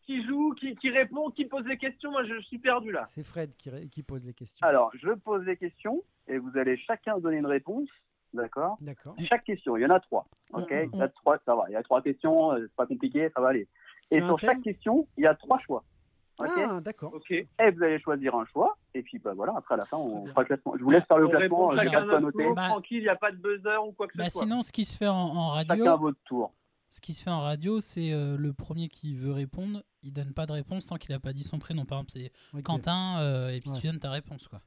qui 0.05 0.25
joue, 0.25 0.53
qui, 0.53 0.75
qui 0.75 0.89
répond, 0.89 1.29
qui 1.31 1.45
pose 1.45 1.63
des 1.65 1.77
questions, 1.77 2.11
moi, 2.11 2.23
je, 2.25 2.39
suis 2.43 2.59
perdu 2.59 2.91
là. 2.91 3.05
C'est 3.09 3.23
Fred 3.23 3.53
qui, 3.57 3.69
qui 3.89 4.03
pose 4.03 4.25
les 4.25 4.33
questions. 4.33 4.65
Alors, 4.65 4.91
je 5.01 5.09
pose 5.11 5.43
des 5.45 5.57
questions 5.57 6.01
et 6.27 6.37
vous 6.37 6.51
allez 6.57 6.77
chacun 6.77 7.17
donner 7.19 7.37
une 7.37 7.45
réponse. 7.45 7.89
D'accord 8.33 8.77
D'accord. 8.81 9.15
Chaque 9.29 9.43
question, 9.43 9.75
il 9.77 9.81
y 9.81 9.85
en 9.85 9.89
a 9.89 9.99
trois. 9.99 10.25
Ok 10.53 10.67
On- 10.71 10.89
Il 10.93 10.99
y 10.99 11.01
a 11.01 11.09
trois, 11.09 11.37
ça 11.45 11.55
va. 11.55 11.65
Il 11.69 11.73
y 11.73 11.75
a 11.75 11.83
trois 11.83 12.01
questions, 12.01 12.53
euh, 12.53 12.59
c'est 12.61 12.75
pas 12.75 12.85
compliqué, 12.85 13.29
ça 13.35 13.41
va 13.41 13.49
aller. 13.49 13.67
Et 14.09 14.19
sur 14.21 14.39
chaque 14.39 14.61
question, 14.61 15.07
il 15.17 15.23
y 15.23 15.27
a 15.27 15.35
trois 15.35 15.59
choix. 15.59 15.83
Ah, 16.39 16.79
d'accord. 16.81 17.13
Ok. 17.13 17.29
Et 17.31 17.47
vous 17.59 17.83
allez 17.83 17.99
choisir 17.99 18.33
un 18.35 18.45
choix. 18.45 18.75
Et 18.95 19.03
puis, 19.03 19.19
bah 19.19 19.33
voilà, 19.35 19.53
après 19.55 19.75
à 19.75 19.77
la 19.77 19.85
fin, 19.85 19.97
on 19.97 20.25
fera 20.27 20.41
le 20.41 20.47
classement. 20.47 20.73
Je 20.77 20.83
vous 20.83 20.89
laisse 20.89 21.03
faire 21.05 21.17
le 21.19 21.27
On 21.27 21.29
classement. 21.29 21.75
chacun 21.75 22.05
notre 22.19 22.31
tour, 22.31 22.55
Bah- 22.55 22.67
tranquille, 22.69 22.97
il 22.99 23.03
n'y 23.03 23.09
a 23.09 23.15
pas 23.15 23.31
de 23.31 23.37
buzzer 23.37 23.77
ou 23.85 23.91
quoi 23.91 24.07
que 24.07 24.17
Bah 24.17 24.25
ce 24.25 24.31
soit. 24.31 24.43
sinon, 24.43 24.61
ce 24.63 24.71
qui 24.71 24.85
se 24.85 24.97
fait 24.97 25.07
en, 25.07 25.15
en 25.15 25.49
radio, 25.49 25.75
Chacun 25.75 25.91
à 25.93 25.95
votre 25.97 26.17
tour. 26.25 26.51
ce 26.89 26.99
qui 26.99 27.13
se 27.13 27.21
fait 27.23 27.29
en 27.29 27.41
radio, 27.41 27.79
c'est 27.79 28.11
euh, 28.11 28.37
le 28.37 28.53
premier 28.53 28.87
qui 28.89 29.13
veut 29.13 29.31
répondre, 29.33 29.83
il 30.01 30.13
donne 30.13 30.33
pas 30.33 30.45
de 30.47 30.53
réponse 30.53 30.87
tant 30.87 30.95
qu'il 30.95 31.13
a 31.13 31.19
pas 31.19 31.31
dit 31.33 31.43
son 31.43 31.59
prénom. 31.59 31.85
Par 31.85 31.99
exemple, 31.99 32.11
c'est 32.13 32.63
Quentin 32.63 33.19
euh, 33.19 33.49
et 33.49 33.59
puis 33.59 33.69
Ouais. 33.69 33.77
tu 33.79 33.87
donnes 33.87 33.99
ta 33.99 34.09
réponse 34.09 34.47
quoi. 34.47 34.61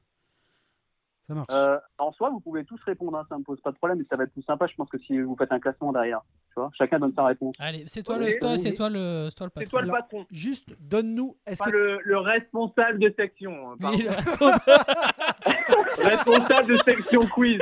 Ça 1.27 1.33
marche. 1.33 1.47
Euh, 1.51 1.79
en 1.97 2.11
soi, 2.11 2.29
vous 2.29 2.39
pouvez 2.39 2.63
tous 2.65 2.79
répondre, 2.83 3.17
hein, 3.17 3.25
ça 3.29 3.37
me 3.37 3.43
pose 3.43 3.59
pas 3.61 3.71
de 3.71 3.77
problème, 3.77 3.97
mais 3.97 4.05
ça 4.09 4.15
va 4.15 4.25
être 4.25 4.31
plus 4.33 4.43
sympa, 4.43 4.67
je 4.67 4.75
pense, 4.75 4.87
que 4.89 4.99
si 4.99 5.19
vous 5.19 5.35
faites 5.35 5.51
un 5.51 5.59
classement 5.59 5.91
derrière. 5.91 6.21
Tu 6.49 6.53
vois 6.55 6.69
Chacun 6.77 6.99
donne 6.99 7.13
sa 7.15 7.25
réponse. 7.25 7.55
Allez, 7.59 7.83
c'est 7.87 8.03
toi 8.03 8.17
Oui, 8.19 8.25
le 8.27 8.31
c'est 8.31 8.39
toi, 8.39 8.51
oui. 8.51 8.73
toi 8.75 8.89
le 8.89 9.27
c'est 9.31 9.35
toi 9.35 9.47
le 9.47 9.51
C'est 9.55 9.59
patron. 9.63 9.69
toi 9.71 9.81
le 9.81 9.89
Alors- 9.89 9.97
patron, 10.03 10.25
Juste, 10.31 10.69
donne-nous. 10.79 11.35
Est-ce 11.47 11.57
pas 11.59 11.65
que 11.65 11.71
le, 11.71 11.99
le 12.03 12.17
responsable 12.19 12.99
de 12.99 13.11
section. 13.17 13.71
hein. 13.71 13.75
Oui, 13.81 14.07
responsable 15.97 16.67
de 16.73 16.77
section 16.77 17.25
quiz. 17.25 17.59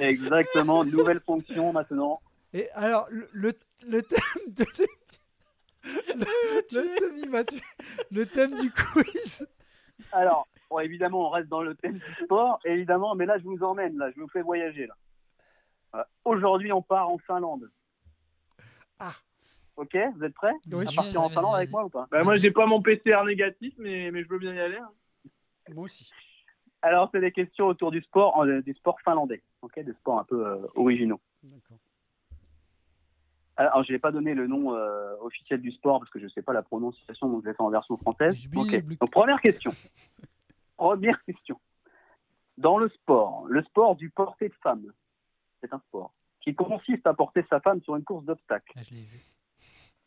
Exactement, 0.00 0.84
nouvelle 0.84 1.20
fonction 1.20 1.72
maintenant. 1.72 2.20
Et 2.54 2.68
alors, 2.74 3.06
le, 3.10 3.28
le, 3.32 3.52
le 3.88 4.02
thème 4.02 4.20
de 4.48 4.64
thème. 4.64 4.86
Le 8.10 8.24
thème 8.24 8.54
du 8.60 8.70
quiz. 8.70 9.46
Alors, 10.12 10.46
bon, 10.72 10.78
évidemment, 10.80 11.26
on 11.26 11.30
reste 11.30 11.48
dans 11.48 11.62
le 11.62 11.74
thème 11.74 11.98
du 11.98 12.24
sport, 12.24 12.58
évidemment, 12.64 13.14
mais 13.14 13.26
là, 13.26 13.38
je 13.38 13.44
vous 13.44 13.62
emmène, 13.62 13.96
là, 13.98 14.10
je 14.14 14.20
vous 14.20 14.28
fais 14.28 14.42
voyager, 14.42 14.86
là. 14.86 14.94
Voilà. 15.92 16.08
Aujourd'hui, 16.24 16.72
on 16.72 16.80
part 16.82 17.10
en 17.10 17.18
Finlande. 17.18 17.70
Ah. 18.98 19.12
Ok, 19.76 19.96
vous 20.16 20.24
êtes 20.24 20.34
prêts? 20.34 20.52
Oui, 20.70 20.86
à 20.88 20.92
partir 20.94 21.22
en 21.22 21.28
Finlande 21.28 21.54
avec 21.56 21.70
moi 21.70 21.84
ou 21.84 21.88
pas? 21.90 22.06
Bah, 22.10 22.24
moi, 22.24 22.38
j'ai 22.38 22.50
pas 22.50 22.66
mon 22.66 22.80
PCR 22.80 23.22
négatif, 23.26 23.74
mais, 23.78 24.10
mais 24.10 24.22
je 24.22 24.28
veux 24.28 24.38
bien 24.38 24.54
y 24.54 24.60
aller. 24.60 24.78
hein. 24.78 24.90
Moi 25.74 25.84
aussi. 25.84 26.10
Alors, 26.80 27.08
c'est 27.12 27.20
des 27.20 27.30
questions 27.32 27.66
autour 27.66 27.90
du 27.90 28.00
sport, 28.02 28.42
euh, 28.42 28.60
des 28.62 28.72
sports 28.74 29.00
finlandais, 29.02 29.42
ok, 29.62 29.78
des 29.80 29.92
sports 29.92 30.18
un 30.18 30.24
peu 30.24 30.44
euh, 30.46 30.66
originaux. 30.74 31.20
D'accord. 31.42 31.78
Alors, 33.56 33.84
je 33.84 33.92
n'ai 33.92 33.98
pas 33.98 34.10
donné 34.10 34.34
le 34.34 34.46
nom 34.46 34.74
euh, 34.74 35.14
officiel 35.20 35.60
du 35.60 35.70
sport 35.72 36.00
parce 36.00 36.10
que 36.10 36.18
je 36.18 36.24
ne 36.24 36.30
sais 36.30 36.42
pas 36.42 36.52
la 36.54 36.62
prononciation, 36.62 37.28
donc 37.28 37.42
je 37.44 37.50
vais 37.50 37.54
faire 37.54 37.66
en 37.66 37.70
version 37.70 37.96
française. 37.98 38.34
Je 38.34 38.48
Ok. 38.58 38.72
oublie- 38.72 38.96
Donc, 38.96 39.10
première 39.10 39.40
question. 39.42 39.70
première 40.82 41.22
question. 41.22 41.60
Dans 42.58 42.76
le 42.76 42.88
sport, 42.88 43.46
le 43.46 43.62
sport 43.62 43.94
du 43.94 44.10
porté 44.10 44.48
de 44.48 44.54
femme, 44.54 44.92
c'est 45.60 45.72
un 45.72 45.78
sport 45.78 46.12
qui 46.40 46.56
consiste 46.56 47.06
à 47.06 47.14
porter 47.14 47.44
sa 47.48 47.60
femme 47.60 47.80
sur 47.82 47.94
une 47.94 48.02
course 48.02 48.24
d'obstacles. 48.24 48.72
Ah, 48.74 48.82
je 48.82 48.94
l'ai 48.94 49.04
vu. 49.04 49.24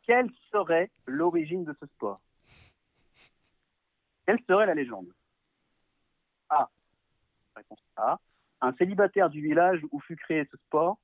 Quelle 0.03 0.29
serait 0.51 0.91
l'origine 1.05 1.63
de 1.63 1.73
ce 1.79 1.85
sport? 1.85 2.19
Quelle 4.25 4.39
serait 4.45 4.65
la 4.65 4.73
légende? 4.73 5.07
A. 6.49 6.69
Réponse 7.55 7.79
A. 7.95 8.19
Un 8.59 8.73
célibataire 8.73 9.29
du 9.29 9.41
village 9.41 9.79
où 9.91 10.01
fut 10.01 10.17
créé 10.17 10.43
ce 10.51 10.57
sport 10.57 10.97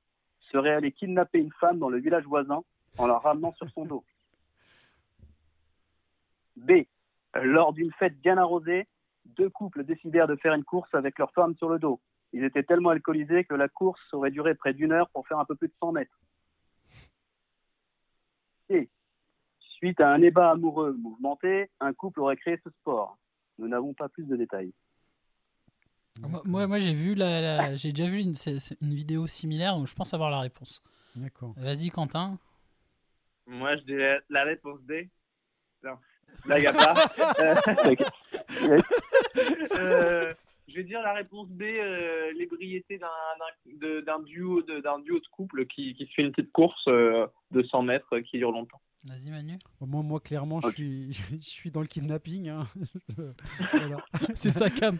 serait 0.50 0.74
allé 0.74 0.92
kidnapper 0.92 1.38
une 1.38 1.52
femme 1.52 1.78
dans 1.78 1.88
le 1.88 1.98
village 1.98 2.24
voisin 2.24 2.62
en 2.98 3.06
la 3.06 3.18
ramenant 3.18 3.54
sur 3.54 3.70
son 3.70 3.86
dos. 3.86 4.04
B. 6.56 6.72
Lors 7.34 7.72
d'une 7.72 7.92
fête 7.92 8.20
bien 8.20 8.36
arrosée, 8.36 8.86
deux 9.24 9.50
couples 9.50 9.84
décidèrent 9.84 10.26
de 10.26 10.36
faire 10.36 10.54
une 10.54 10.64
course 10.64 10.92
avec 10.94 11.18
leur 11.18 11.32
femme 11.32 11.54
sur 11.56 11.68
le 11.68 11.78
dos. 11.78 12.00
Ils 12.32 12.44
étaient 12.44 12.62
tellement 12.62 12.90
alcoolisés 12.90 13.44
que 13.44 13.54
la 13.54 13.68
course 13.68 14.00
aurait 14.12 14.30
duré 14.30 14.54
près 14.54 14.72
d'une 14.72 14.92
heure 14.92 15.10
pour 15.10 15.26
faire 15.26 15.38
un 15.38 15.44
peu 15.44 15.54
plus 15.54 15.68
de 15.68 15.74
100 15.80 15.92
mètres. 15.92 16.18
C. 18.68 18.88
Suite 19.58 20.00
à 20.00 20.12
un 20.12 20.18
débat 20.18 20.50
amoureux 20.50 20.94
mouvementé, 20.94 21.70
un 21.80 21.92
couple 21.92 22.20
aurait 22.20 22.36
créé 22.36 22.58
ce 22.64 22.70
sport. 22.70 23.18
Nous 23.58 23.68
n'avons 23.68 23.92
pas 23.94 24.08
plus 24.08 24.24
de 24.24 24.36
détails. 24.36 24.72
Moi, 26.20 26.42
moi, 26.44 26.66
moi, 26.66 26.78
j'ai 26.78 26.92
vu 26.92 27.14
la, 27.14 27.40
la- 27.40 27.74
j'ai 27.74 27.92
déjà 27.92 28.08
vu 28.08 28.20
une, 28.20 28.34
vidéo 28.94 29.26
similaire, 29.26 29.76
donc 29.76 29.86
je 29.88 29.94
pense 29.94 30.14
avoir 30.14 30.30
la 30.30 30.40
réponse. 30.40 30.82
D'accord. 31.16 31.54
Vas-y, 31.56 31.90
Quentin. 31.90 32.38
Moi, 33.46 33.76
je 33.76 33.82
dirais 33.82 34.20
la 34.30 34.44
réponse 34.44 34.80
D. 34.82 35.10
Non, 35.82 35.98
là, 36.46 36.58
il 36.58 36.62
n'y 36.62 36.66
a 36.68 36.72
pas. 36.72 36.94
Euh, 39.78 40.34
je 40.68 40.74
vais 40.76 40.84
dire 40.84 41.02
la 41.02 41.12
réponse 41.12 41.48
B, 41.48 41.62
euh, 41.62 42.32
l'ébriété 42.32 42.98
d'un 42.98 44.18
duo, 44.20 44.62
de- 44.62 44.80
d'un 44.80 44.98
duo 45.00 45.18
de 45.18 45.26
couple 45.30 45.66
qui, 45.66 45.94
qui 45.94 46.06
se 46.06 46.12
fait 46.14 46.22
une 46.22 46.32
petite 46.32 46.52
course 46.52 46.82
euh, 46.88 47.26
de 47.50 47.62
100 47.62 47.82
mètres 47.82 48.18
qui 48.20 48.38
dure 48.38 48.52
longtemps. 48.52 48.80
Vas-y, 49.04 49.30
Manu. 49.30 49.58
Moi, 49.80 50.02
moi 50.02 50.20
clairement, 50.20 50.60
je 50.60 50.68
suis, 50.70 51.12
je 51.40 51.48
suis 51.48 51.70
dans 51.72 51.80
le 51.80 51.88
kidnapping. 51.88 52.48
hein. 52.48 52.62
Voilà. 53.72 53.96
C'est 54.34 54.52
ça, 54.52 54.70
Cam. 54.70 54.98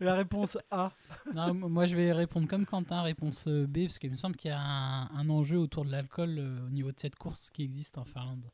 La 0.00 0.14
réponse 0.14 0.56
A. 0.70 0.92
Non, 1.34 1.52
moi, 1.54 1.86
je 1.86 1.96
vais 1.96 2.12
répondre 2.12 2.46
comme 2.46 2.64
Quentin, 2.64 3.02
réponse 3.02 3.48
B, 3.48 3.82
parce 3.86 3.98
qu'il 3.98 4.10
me 4.10 4.16
semble 4.16 4.36
qu'il 4.36 4.50
y 4.50 4.54
a 4.54 4.60
un, 4.60 5.08
un 5.10 5.28
enjeu 5.30 5.58
autour 5.58 5.84
de 5.84 5.90
l'alcool 5.90 6.36
euh, 6.38 6.66
au 6.66 6.70
niveau 6.70 6.92
de 6.92 6.98
cette 6.98 7.16
course 7.16 7.50
qui 7.50 7.64
existe 7.64 7.98
en 7.98 8.04
Finlande. 8.04 8.44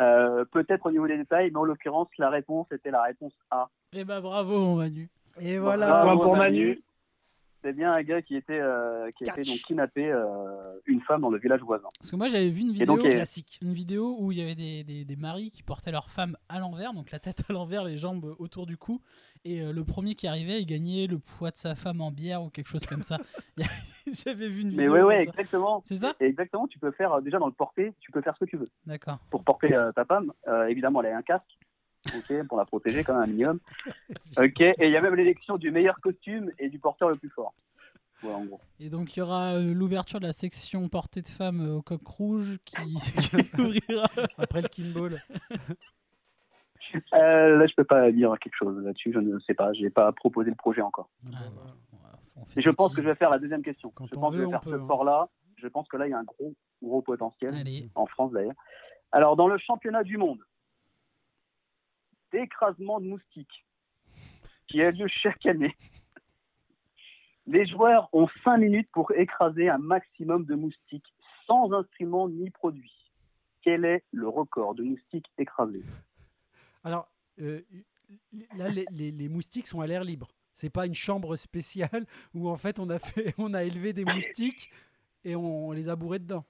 Euh, 0.00 0.44
Peut-être 0.52 0.86
au 0.86 0.90
niveau 0.90 1.06
des 1.08 1.16
détails, 1.16 1.50
mais 1.52 1.58
en 1.58 1.64
l'occurrence, 1.64 2.08
la 2.18 2.30
réponse 2.30 2.66
était 2.72 2.90
la 2.90 3.02
réponse 3.02 3.32
A. 3.50 3.68
Eh 3.92 4.04
ben, 4.04 4.20
bravo, 4.20 4.60
mon 4.60 4.76
Manu. 4.76 5.08
Et 5.40 5.58
Bravo, 5.58 5.64
voilà. 5.78 6.02
Point 6.02 6.16
pour 6.16 6.36
Manu. 6.36 6.80
Bien 7.72 7.92
un 7.92 8.02
gars 8.02 8.22
qui 8.22 8.36
était, 8.36 8.58
euh, 8.60 9.10
qui 9.16 9.24
Catch. 9.24 9.46
donc 9.46 9.58
kidnappé 9.66 10.10
euh, 10.10 10.24
une 10.86 11.00
femme 11.00 11.20
dans 11.20 11.30
le 11.30 11.38
village 11.38 11.60
voisin. 11.60 11.88
Parce 11.98 12.10
que 12.10 12.16
moi, 12.16 12.28
j'avais 12.28 12.50
vu 12.50 12.62
une 12.62 12.72
vidéo, 12.72 12.96
donc, 12.96 13.00
Classique. 13.00 13.58
une 13.62 13.72
vidéo 13.72 14.16
où 14.18 14.32
il 14.32 14.38
y 14.38 14.42
avait 14.42 14.54
des, 14.54 14.84
des, 14.84 15.04
des 15.04 15.16
maris 15.16 15.50
qui 15.50 15.62
portaient 15.62 15.92
leur 15.92 16.10
femme 16.10 16.36
à 16.48 16.58
l'envers, 16.58 16.92
donc 16.92 17.10
la 17.10 17.18
tête 17.18 17.44
à 17.48 17.52
l'envers, 17.52 17.84
les 17.84 17.96
jambes 17.96 18.34
autour 18.38 18.66
du 18.66 18.76
cou. 18.76 19.00
Et 19.44 19.62
euh, 19.62 19.72
le 19.72 19.84
premier 19.84 20.14
qui 20.14 20.26
arrivait, 20.26 20.60
il 20.60 20.66
gagnait 20.66 21.06
le 21.06 21.18
poids 21.18 21.50
de 21.50 21.56
sa 21.56 21.74
femme 21.74 22.00
en 22.00 22.10
bière 22.10 22.42
ou 22.42 22.50
quelque 22.50 22.68
chose 22.68 22.86
comme 22.86 23.02
ça. 23.02 23.16
J'avais 24.12 24.48
vu 24.48 24.62
une 24.62 24.70
vidéo. 24.70 24.84
Mais 24.84 24.88
ouais, 24.88 25.02
ouais, 25.02 25.22
exactement. 25.22 25.82
C'est 25.84 25.96
ça? 25.96 26.14
Et 26.20 26.26
exactement, 26.26 26.66
tu 26.66 26.78
peux 26.78 26.90
faire, 26.90 27.20
déjà 27.22 27.38
dans 27.38 27.46
le 27.46 27.52
porter, 27.52 27.94
tu 28.00 28.10
peux 28.10 28.20
faire 28.20 28.34
ce 28.34 28.44
que 28.44 28.50
tu 28.50 28.56
veux. 28.56 28.68
D'accord. 28.86 29.18
Pour 29.30 29.44
porter 29.44 29.74
euh, 29.74 29.92
ta 29.92 30.04
femme, 30.04 30.32
euh, 30.48 30.66
évidemment, 30.66 31.02
elle 31.02 31.12
a 31.12 31.16
un 31.16 31.22
casque, 31.22 31.58
ok, 32.06 32.46
pour 32.48 32.58
la 32.58 32.64
protéger 32.64 33.04
quand 33.04 33.14
même 33.14 33.22
un 33.22 33.26
minimum. 33.26 33.60
Ok, 34.36 34.60
et 34.60 34.74
il 34.80 34.90
y 34.90 34.96
a 34.96 35.00
même 35.00 35.14
l'élection 35.14 35.56
du 35.56 35.70
meilleur 35.70 36.00
costume 36.00 36.50
et 36.58 36.68
du 36.68 36.78
porteur 36.78 37.10
le 37.10 37.16
plus 37.16 37.30
fort. 37.30 37.54
Voilà, 38.22 38.38
en 38.38 38.44
gros. 38.44 38.60
Et 38.80 38.88
donc, 38.88 39.16
il 39.16 39.20
y 39.20 39.22
aura 39.22 39.54
euh, 39.54 39.72
l'ouverture 39.72 40.18
de 40.20 40.26
la 40.26 40.32
section 40.32 40.88
portée 40.88 41.22
de 41.22 41.28
femmes 41.28 41.60
euh, 41.60 41.76
au 41.76 41.82
coq 41.82 42.06
rouge 42.06 42.58
qui, 42.64 42.74
qui 42.74 43.36
ouvrira. 43.60 44.08
Après 44.36 44.62
le 44.62 44.68
kinball. 44.68 45.22
Euh, 47.14 47.58
là, 47.58 47.66
je 47.66 47.74
peux 47.74 47.84
pas 47.84 48.10
dire 48.10 48.34
quelque 48.40 48.56
chose 48.56 48.82
là-dessus, 48.82 49.12
je 49.12 49.18
ne 49.18 49.38
sais 49.40 49.54
pas, 49.54 49.72
j'ai 49.72 49.90
pas 49.90 50.10
proposé 50.12 50.50
le 50.50 50.56
projet 50.56 50.80
encore. 50.80 51.10
Ah, 51.32 51.38
fait 52.48 52.60
Et 52.60 52.62
je 52.62 52.70
pense 52.70 52.94
que 52.94 53.02
je 53.02 53.08
vais 53.08 53.14
faire 53.14 53.30
la 53.30 53.38
deuxième 53.38 53.62
question. 53.62 53.92
Quand 53.94 54.06
je 54.06 54.14
pense 54.14 54.32
que 54.32 54.38
je 54.38 54.44
vais 54.44 54.50
faire 54.50 54.60
peut, 54.62 54.70
ce 54.70 54.76
hein. 54.76 54.84
sport-là. 54.84 55.28
Je 55.56 55.66
pense 55.66 55.88
que 55.88 55.96
là, 55.96 56.06
il 56.06 56.10
y 56.10 56.14
a 56.14 56.18
un 56.18 56.24
gros, 56.24 56.54
gros 56.82 57.02
potentiel. 57.02 57.54
Allez. 57.54 57.90
en 57.94 58.06
France 58.06 58.32
d'ailleurs. 58.32 58.54
Alors, 59.10 59.36
dans 59.36 59.48
le 59.48 59.58
championnat 59.58 60.02
du 60.02 60.16
monde 60.16 60.38
d'écrasement 62.32 63.00
de 63.00 63.06
moustiques, 63.06 63.64
qui 64.68 64.82
a 64.82 64.90
lieu 64.90 65.06
chaque 65.08 65.44
année, 65.46 65.74
les 67.46 67.66
joueurs 67.66 68.08
ont 68.12 68.28
5 68.44 68.58
minutes 68.58 68.88
pour 68.92 69.10
écraser 69.12 69.68
un 69.68 69.78
maximum 69.78 70.44
de 70.44 70.54
moustiques 70.54 71.06
sans 71.46 71.72
instrument 71.72 72.28
ni 72.28 72.50
produit. 72.50 72.92
Quel 73.62 73.84
est 73.84 74.04
le 74.12 74.28
record 74.28 74.74
de 74.74 74.82
moustiques 74.82 75.26
écrasés? 75.38 75.82
Alors, 76.84 77.10
euh, 77.40 77.62
là, 78.56 78.68
les, 78.68 78.84
les- 78.90 79.10
les 79.10 79.28
moustiques 79.28 79.66
sont 79.66 79.80
à 79.80 79.86
l'air 79.86 80.04
libre. 80.04 80.28
C'est 80.52 80.70
pas 80.70 80.86
une 80.86 80.94
chambre 80.94 81.36
spéciale 81.36 82.06
où 82.34 82.48
en 82.48 82.56
fait 82.56 82.78
on 82.78 82.90
a 82.90 82.98
fait, 82.98 83.34
on 83.38 83.54
a 83.54 83.64
élevé 83.64 83.92
des 83.92 84.04
moustiques 84.04 84.70
et 85.24 85.34
on, 85.36 85.72
les 85.72 85.88
a 85.88 85.96
bourrés 85.96 86.18
dedans. 86.18 86.44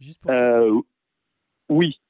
Juste 0.00 0.20
pour. 0.20 0.30
Euh, 0.30 0.80
Oui, 1.68 2.00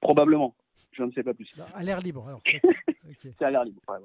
probablement. 0.00 0.54
Je 0.92 1.02
ne 1.04 1.12
sais 1.12 1.22
pas 1.22 1.34
plus. 1.34 1.50
À 1.74 1.82
l'air 1.82 2.00
libre. 2.00 2.26
Alors, 2.28 2.40
c'est- 2.42 2.60
à 3.42 3.50
l'air 3.50 3.64
libre. 3.64 3.80
ouais. 3.88 3.98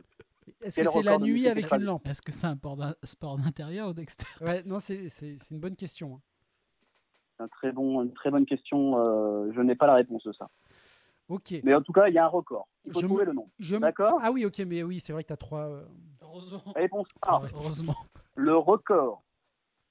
Est-ce 0.62 0.80
que 0.82 0.88
c'est 0.88 1.02
la 1.04 1.18
nuit 1.18 1.48
avec 1.48 1.72
une 1.72 1.84
lampe 1.84 2.08
Est-ce 2.08 2.22
que 2.22 2.32
c'est 2.32 2.46
un 2.48 2.58
sport 3.04 3.38
d'intérieur 3.38 3.90
ou 3.90 3.94
d'extérieur 3.94 4.42
Ouais, 4.56 4.64
non, 4.66 4.80
c'est 4.80 5.08
une 5.52 5.60
bonne 5.60 5.76
question. 5.76 6.16
hein. 6.16 6.22
Un 7.40 7.48
très 7.50 7.72
bon, 7.72 8.02
une 8.04 8.14
très 8.14 8.32
bonne 8.32 8.46
question. 8.46 8.98
euh, 9.00 9.52
je 9.54 9.62
n'ai 9.62 9.76
pas 9.76 9.88
la 9.88 9.96
réponse 9.96 10.24
de 10.24 10.32
ça. 10.34 10.50
Ok. 11.28 11.56
Mais 11.64 11.74
en 11.74 11.82
tout 11.82 11.92
cas, 11.92 12.08
il 12.08 12.14
y 12.14 12.18
a 12.20 12.26
un 12.26 12.30
record. 12.30 12.68
Il 12.86 12.94
faut 12.94 13.00
Je 13.02 13.08
trouver 13.08 13.26
le 13.26 13.34
nom. 13.34 13.50
D'accord? 13.80 14.20
Ah 14.22 14.32
oui, 14.32 14.46
ok, 14.46 14.60
mais 14.60 14.84
oui, 14.84 15.00
c'est 15.00 15.12
vrai 15.12 15.24
que 15.24 15.28
tu 15.30 15.34
as 15.34 15.38
trois. 15.38 15.62
euh, 15.68 15.86
Heureusement. 16.22 16.62
Réponse 16.76 17.08
A. 17.24 17.42
Heureusement. 17.54 17.96
le 18.36 18.56
record 18.56 19.24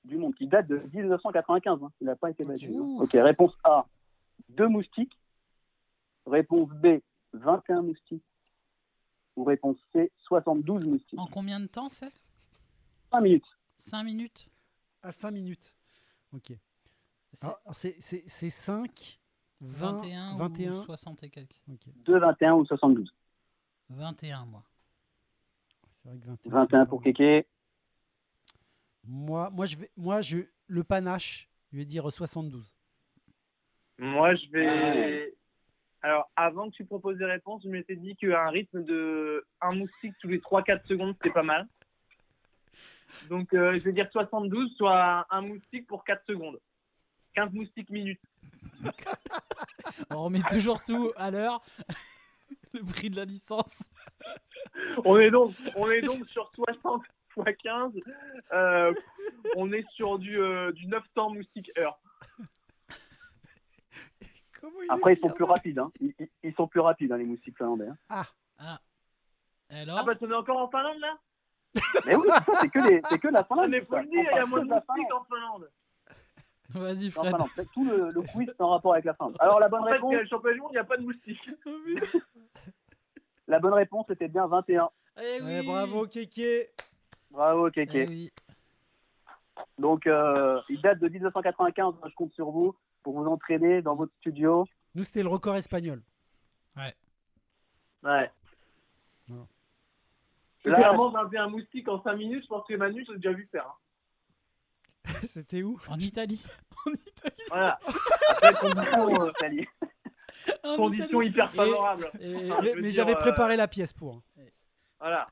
du 0.05 0.17
monde 0.17 0.35
qui 0.37 0.47
date 0.47 0.69
de 0.69 0.81
1995. 0.95 1.83
hein. 1.83 1.91
Il 2.01 2.07
n'a 2.07 2.15
pas 2.17 2.31
été 2.31 2.45
battu. 2.45 2.71
hein. 2.75 2.99
Ok, 3.01 3.11
réponse 3.15 3.53
A, 3.65 3.85
2 4.51 4.69
moustiques. 4.69 5.19
Réponse 6.27 6.71
B, 6.71 7.01
21 7.33 7.83
moustiques. 7.83 8.25
Ou 9.37 9.45
réponse 9.45 9.77
C, 9.93 10.13
72 10.29 10.85
moustiques. 10.85 11.19
En 11.19 11.27
combien 11.27 11.59
de 11.61 11.67
temps 11.67 11.91
c'est? 11.91 12.13
5 13.11 13.21
minutes. 13.21 13.47
5 13.77 14.03
minutes? 14.05 14.49
À 15.03 15.13
5 15.13 15.31
minutes. 15.33 15.75
Ok. 16.33 16.53
C'est 17.33 17.45
Alors, 17.47 17.61
alors, 17.65 17.77
c'est 17.77 17.97
c'est- 18.01 18.23
c'est 18.29 18.49
5, 18.51 19.21
20, 19.61 19.93
21, 19.99 20.37
21. 20.37 20.73
ou 20.73 20.85
60 20.85 21.23
et 21.25 21.31
quelques 21.31 21.61
Ok. 21.69 21.81
2, 21.97 22.19
21 22.21 22.55
ou 22.55 22.65
72. 22.65 23.13
21, 23.91 24.45
moi. 24.47 24.63
C'est 26.03 26.09
vrai 26.11 26.19
que 26.19 26.27
21. 26.27 26.51
21 26.53 26.85
c'est 26.85 26.89
pour 26.89 27.03
Kéké. 27.03 27.47
Moi, 29.07 29.51
moi, 29.51 29.67
je 29.67 29.77
vais, 29.77 29.91
moi, 29.97 30.21
je, 30.23 30.39
le 30.69 30.85
panache, 30.85 31.49
je 31.73 31.79
vais 31.79 31.85
dire 31.85 32.11
72. 32.11 32.73
Moi, 33.99 34.35
je 34.37 34.47
vais. 34.51 35.37
Alors, 36.05 36.31
avant 36.37 36.69
que 36.69 36.77
tu 36.77 36.85
proposes 36.85 37.17
des 37.17 37.25
réponses, 37.25 37.63
je 37.65 37.71
m'étais 37.71 37.97
dit 37.97 38.15
qu'un 38.15 38.51
rythme 38.51 38.85
de 38.85 39.43
un 39.63 39.75
moustique 39.75 40.13
tous 40.21 40.29
les 40.29 40.39
3-4 40.39 40.87
secondes, 40.87 41.15
c'était 41.15 41.33
pas 41.33 41.43
mal. 41.43 41.67
Donc, 43.31 43.55
euh, 43.55 43.79
je 43.79 43.85
vais 43.85 43.95
dire 43.95 44.07
72, 44.13 44.77
soit 44.77 45.27
un 45.31 45.41
moustique 45.41 45.87
pour 45.87 46.05
4 46.05 46.27
secondes. 46.27 46.61
15 47.33 47.55
moustiques 47.55 47.89
minutes. 47.89 48.21
On 50.11 50.25
remet 50.25 50.43
toujours 50.51 50.85
tout 50.85 51.11
à 51.17 51.31
l'heure. 51.31 51.63
le 52.75 52.83
prix 52.83 53.09
de 53.09 53.17
la 53.17 53.25
licence. 53.25 53.89
On 55.07 55.19
est 55.19 55.31
donc, 55.31 55.55
on 55.75 55.91
est 55.91 56.03
donc 56.03 56.27
sur 56.29 56.51
60 56.55 57.03
x 57.47 57.59
15. 57.63 57.93
Euh, 58.53 58.93
on 59.57 59.73
est 59.73 59.89
sur 59.93 60.19
du, 60.19 60.39
euh, 60.39 60.71
du 60.73 60.87
900 60.87 61.31
moustiques 61.31 61.73
heure. 61.79 61.99
Il 64.83 64.87
Après, 64.91 65.13
est 65.13 65.17
ils 65.17 65.21
sont 65.21 65.31
plus 65.31 65.45
de- 65.45 65.51
rapides. 65.51 65.79
hein. 65.79 65.91
Ils, 66.43 66.55
sont 66.55 66.67
plus 66.67 66.81
rapides, 66.81 67.13
hein, 67.13 67.17
les 67.19 67.25
moustiques 67.25 67.57
finlandais. 67.57 67.89
hein. 67.89 67.97
Ah. 68.59 68.79
Alors 69.71 69.99
Ah, 69.99 70.05
bah, 70.05 70.13
on 70.21 70.31
est 70.31 70.35
encore 70.35 70.59
en 70.59 70.69
Finlande 70.69 70.99
là? 71.01 71.19
Mais 72.07 72.15
oui, 72.17 72.29
c'est 72.61 72.69
que, 72.69 72.79
les- 72.89 73.03
c'est 73.09 73.19
que 73.19 73.29
la 73.29 73.41
Ah, 73.41 73.45
Finlande. 73.45 73.71
mais 73.71 73.81
faut 73.85 73.97
le 73.97 74.05
dire, 74.07 74.29
il 74.33 74.37
y 74.37 74.39
a 74.39 74.47
moins 74.47 74.61
de 74.61 74.69
moustiques 74.69 75.13
en 75.13 75.25
Finlande. 75.25 75.71
Vas-y, 76.71 77.05
Non, 77.07 77.11
Fred. 77.11 77.31
Finlande. 77.33 77.49
C'est 77.55 77.71
Tout 77.73 77.85
le, 77.85 78.11
le 78.11 78.23
quiz 78.33 78.49
est 78.49 78.61
en 78.61 78.69
rapport 78.71 78.93
avec 78.93 79.05
la 79.05 79.15
Finlande. 79.15 79.37
Alors, 79.41 79.59
la 79.61 79.69
bonne 79.69 79.83
En 79.83 79.87
fait, 79.87 79.93
réponse, 79.93 80.15
le 80.15 80.27
championnat 80.27 80.55
du 80.55 80.61
monde, 80.61 80.71
il 80.73 80.75
n'y 80.75 80.79
a 80.79 80.85
pas 80.85 80.97
de 80.97 81.03
moustiques. 81.03 81.51
la 83.49 83.59
bonne 83.59 83.75
réponse 83.75 84.09
était 84.11 84.29
bien 84.29 84.47
21. 84.47 84.89
Eh 85.21 85.41
oui. 85.43 85.47
Ouais, 85.47 85.63
bravo, 85.65 86.07
Kéké. 86.07 86.71
Bravo, 87.31 87.69
Eh 87.69 87.73
Kéké. 87.73 88.07
oui. 88.09 88.33
Donc, 89.79 90.07
euh, 90.07 90.61
il 90.69 90.81
date 90.81 90.99
de 91.01 91.09
1995. 91.09 91.95
Je 92.09 92.15
compte 92.15 92.33
sur 92.33 92.51
vous 92.51 92.75
pour 93.05 93.15
vous 93.21 93.27
entraîner 93.31 93.83
dans 93.83 93.95
votre 93.95 94.13
studio. 94.17 94.67
Nous, 94.97 95.05
c'était 95.05 95.23
le 95.23 95.29
record 95.29 95.55
espagnol. 95.57 96.03
Ouais. 96.77 96.95
Voilà. 98.03 98.31
Là- 100.65 100.77
Clairement, 100.79 101.11
21 101.11 101.49
moustiques 101.51 101.89
en 101.89 102.03
5 102.03 102.15
minutes, 102.17 102.43
je 102.45 102.49
pense 102.49 102.67
que 102.67 102.75
Manu, 102.75 103.05
j'ai 103.07 103.15
déjà 103.17 103.33
vu 103.33 103.47
faire. 103.53 103.67
hein. 103.69 103.75
c'était 105.27 105.63
où? 105.63 105.79
En 105.89 105.99
Italie. 105.99 106.43
En 106.87 106.91
Italie. 106.93 107.45
Voilà. 107.49 107.79
Après, 108.43 109.01
oui, 109.07 109.15
euh, 109.21 109.31
Italie. 109.31 109.67
En 110.65 110.77
conditions 110.77 111.23
Italie. 111.23 111.29
hyper 111.31 111.53
favorables. 111.55 112.11
Et- 112.21 112.49
je 112.49 112.81
Mais, 112.81 112.91
j'avais 112.91 113.15
euh, 113.15 113.19
préparé 113.19 113.57
la 113.57 113.69
pièce 113.69 113.93
pour. 113.93 114.23
Voilà. 114.99 115.27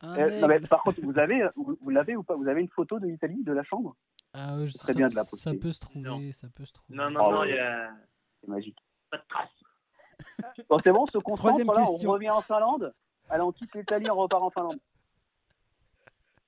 un 0.00 0.16
Euh, 0.18 0.40
non, 0.40 0.46
mais 0.48 0.60
par 0.60 0.82
contre, 0.82 1.00
vous 1.02 1.18
avez, 1.18 1.48
vous, 1.56 1.76
vous 1.80 1.90
l'avez 1.90 2.14
ou 2.16 2.22
pas? 2.22 2.34
Vous 2.36 2.46
avez 2.48 2.60
une 2.60 2.68
photo 2.68 2.98
de 3.00 3.06
l'Italie, 3.06 3.42
de 3.42 3.52
la 3.52 3.64
chambre? 3.64 3.96
Ah, 4.32 4.54
euh, 4.56 4.66
Très 4.66 4.92
ça, 4.92 4.94
bien 4.94 5.08
de 5.08 5.14
la 5.14 5.24
ça 5.24 5.30
poster. 5.30 5.58
peut 5.58 5.72
se 5.72 5.80
trouver, 5.80 6.08
Non. 6.08 6.32
ça 6.32 6.48
peut 6.54 6.64
se 6.66 6.72
trouver. 6.72 6.94
Non, 6.96 7.10
non, 7.10 7.20
Oh, 7.26 7.32
non, 7.32 7.44
il 7.44 7.54
y 7.54 7.58
a 7.58 7.90
C'est 8.40 8.48
magique. 8.48 8.78
pas 9.10 9.18
de 9.18 9.22
trace. 9.28 9.50
Bon, 10.68 10.78
c'est 10.82 10.92
bon, 10.92 11.02
on 11.02 11.06
se 11.06 11.18
concentre. 11.18 11.38
Troisième 11.38 11.66
Là, 11.68 11.82
on 11.86 11.92
question. 11.92 12.10
revient 12.10 12.30
en 12.30 12.40
Finlande. 12.42 12.94
Allez, 13.30 13.42
on 13.42 13.52
quitte 13.52 13.74
l'Italie, 13.74 14.10
on 14.10 14.16
repart 14.16 14.42
en 14.42 14.50
Finlande. 14.50 14.80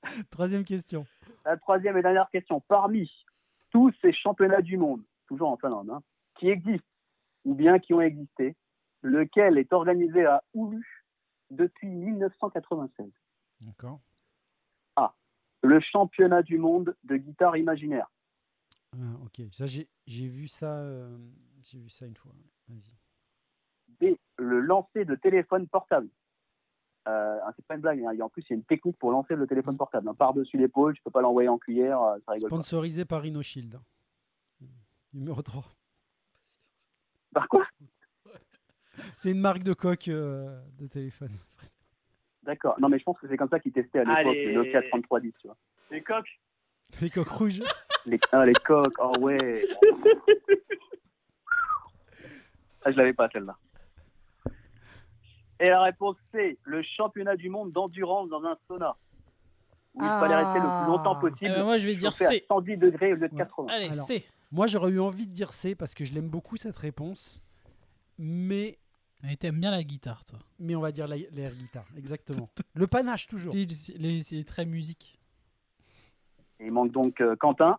Troisième 0.31 0.64
question. 0.64 1.07
La 1.45 1.57
troisième 1.57 1.97
et 1.97 2.03
dernière 2.03 2.28
question. 2.31 2.61
Parmi 2.68 3.11
tous 3.70 3.93
ces 4.03 4.12
championnats 4.12 4.62
du 4.62 4.76
monde, 4.76 5.03
toujours 5.28 5.49
en 5.51 5.57
Finlande, 5.57 5.91
hein, 5.91 6.03
qui 6.39 6.49
existent 6.49 6.87
ou 7.45 7.55
bien 7.55 7.78
qui 7.78 7.95
ont 7.95 8.01
existé, 8.01 8.57
lequel 9.03 9.57
est 9.59 9.72
organisé 9.72 10.26
à 10.26 10.43
Oulu 10.55 11.05
depuis 11.51 11.89
1996 11.89 13.07
D'accord. 13.61 14.01
Le 15.63 15.81
championnat 15.81 16.43
du 16.43 16.59
monde 16.59 16.97
de 17.05 17.17
guitare 17.17 17.57
imaginaire. 17.57 18.11
Ah, 18.93 19.15
ok. 19.25 19.43
Ça, 19.53 19.67
j'ai 19.67 19.89
vu 20.27 20.49
ça. 20.49 20.79
euh, 20.81 21.17
J'ai 21.63 21.79
vu 21.79 21.89
ça 21.91 22.07
une 22.07 22.17
fois. 22.17 22.33
Vas-y. 22.69 22.93
B. 24.01 24.17
Le 24.39 24.61
lancer 24.61 25.05
de 25.05 25.15
téléphone 25.15 25.69
portable. 25.69 26.09
Euh, 27.09 27.39
ah, 27.45 27.53
c'est 27.57 27.65
pas 27.67 27.75
une 27.75 27.81
blague. 27.83 28.03
hein. 28.05 28.19
En 28.21 28.29
plus, 28.29 28.43
il 28.49 28.51
y 28.51 28.53
a 28.53 28.57
une 28.57 28.65
technique 28.65 28.97
pour 28.99 29.11
lancer 29.11 29.35
le 29.35 29.47
téléphone 29.47 29.77
portable. 29.77 30.09
hein. 30.09 30.15
Par-dessus 30.15 30.57
l'épaule, 30.59 30.95
tu 30.95 31.03
peux 31.03 31.11
pas 31.11 31.21
l'envoyer 31.21 31.49
en 31.49 31.59
cuillère. 31.59 32.01
euh, 32.03 32.19
Ça 32.27 32.33
rigole 32.33 32.51
pas. 32.51 32.57
Sponsorisé 32.57 33.05
par 33.05 33.25
InnoShield. 33.25 33.79
Numéro 35.13 35.43
3. 35.43 35.65
Par 37.33 37.49
quoi? 37.49 37.67
C'est 39.17 39.31
une 39.31 39.41
marque 39.41 39.63
de 39.63 39.73
coque 39.73 40.09
euh, 40.09 40.61
de 40.79 40.87
téléphone. 40.87 41.31
D'accord. 42.51 42.74
Non, 42.80 42.88
mais 42.88 42.98
je 42.98 43.05
pense 43.05 43.16
que 43.20 43.28
c'est 43.28 43.36
comme 43.36 43.48
ça 43.48 43.61
qu'ils 43.61 43.70
testaient 43.70 44.01
à 44.01 44.03
l'époque 44.05 44.16
Allez. 44.34 44.46
le 44.46 44.53
Nokia 44.55 44.82
3310. 44.82 45.32
Tu 45.40 45.46
vois. 45.46 45.57
Les 45.92 46.03
coques. 46.03 46.40
Les 47.01 47.09
coques 47.11 47.28
rouges. 47.28 47.62
Les, 48.07 48.18
ah, 48.32 48.44
les 48.44 48.53
coques. 48.55 48.94
Oh 48.98 49.12
ouais. 49.20 49.64
Ah, 52.84 52.90
je 52.92 52.96
l'avais 52.96 53.12
pas 53.12 53.28
celle-là. 53.30 53.57
Et 55.61 55.68
la 55.68 55.82
réponse 55.82 56.16
C. 56.32 56.59
Le 56.64 56.82
championnat 56.82 57.36
du 57.36 57.51
monde 57.51 57.72
d'endurance 57.72 58.28
dans 58.30 58.42
un 58.44 58.57
sauna. 58.66 58.96
Où 59.94 60.03
il 60.03 60.09
fallait 60.09 60.36
rester 60.36 60.59
le 60.61 60.84
plus 60.84 60.90
longtemps 60.90 61.14
Ah. 61.16 61.20
possible. 61.20 61.51
Eh 61.53 61.57
ben, 61.59 61.64
moi, 61.64 61.76
je 61.78 61.86
vais 61.86 61.94
dire 61.96 62.11
chauffé 62.12 62.24
à 62.24 62.28
C. 62.28 62.44
110 62.48 62.76
degrés 62.78 63.12
au 63.12 63.16
lieu 63.16 63.28
de 63.28 63.34
Ouais. 63.34 63.38
80. 63.38 63.66
Allez, 63.70 63.84
Alors. 63.90 64.07
C. 64.07 64.24
Moi, 64.51 64.66
j'aurais 64.66 64.90
eu 64.92 64.98
envie 65.01 65.26
de 65.26 65.32
dire 65.32 65.53
C 65.53 65.74
parce 65.74 65.94
que 65.94 66.05
je 66.05 66.14
l'aime 66.14 66.28
beaucoup 66.28 66.57
cette 66.57 66.78
réponse. 66.78 67.42
Mais, 68.18 68.78
Mais 69.23 69.37
t'aimes 69.37 69.61
bien 69.61 69.71
la 69.71 69.83
guitare, 69.83 70.25
toi. 70.25 70.39
mais 70.59 70.75
on 70.75 70.81
va 70.81 70.93
dire 70.93 71.07
la- 71.07 71.16
l'air 71.16 71.53
guitare. 71.53 71.87
Exactement. 71.99 72.49
Le 72.75 72.87
panache, 72.87 73.27
toujours. 73.27 73.55
Les 73.55 74.45
traits 74.45 74.68
musique. 74.68 75.18
Il 76.61 76.73
manque 76.73 76.93
donc 76.93 77.21
euh, 77.21 77.37
Quentin. 77.37 77.79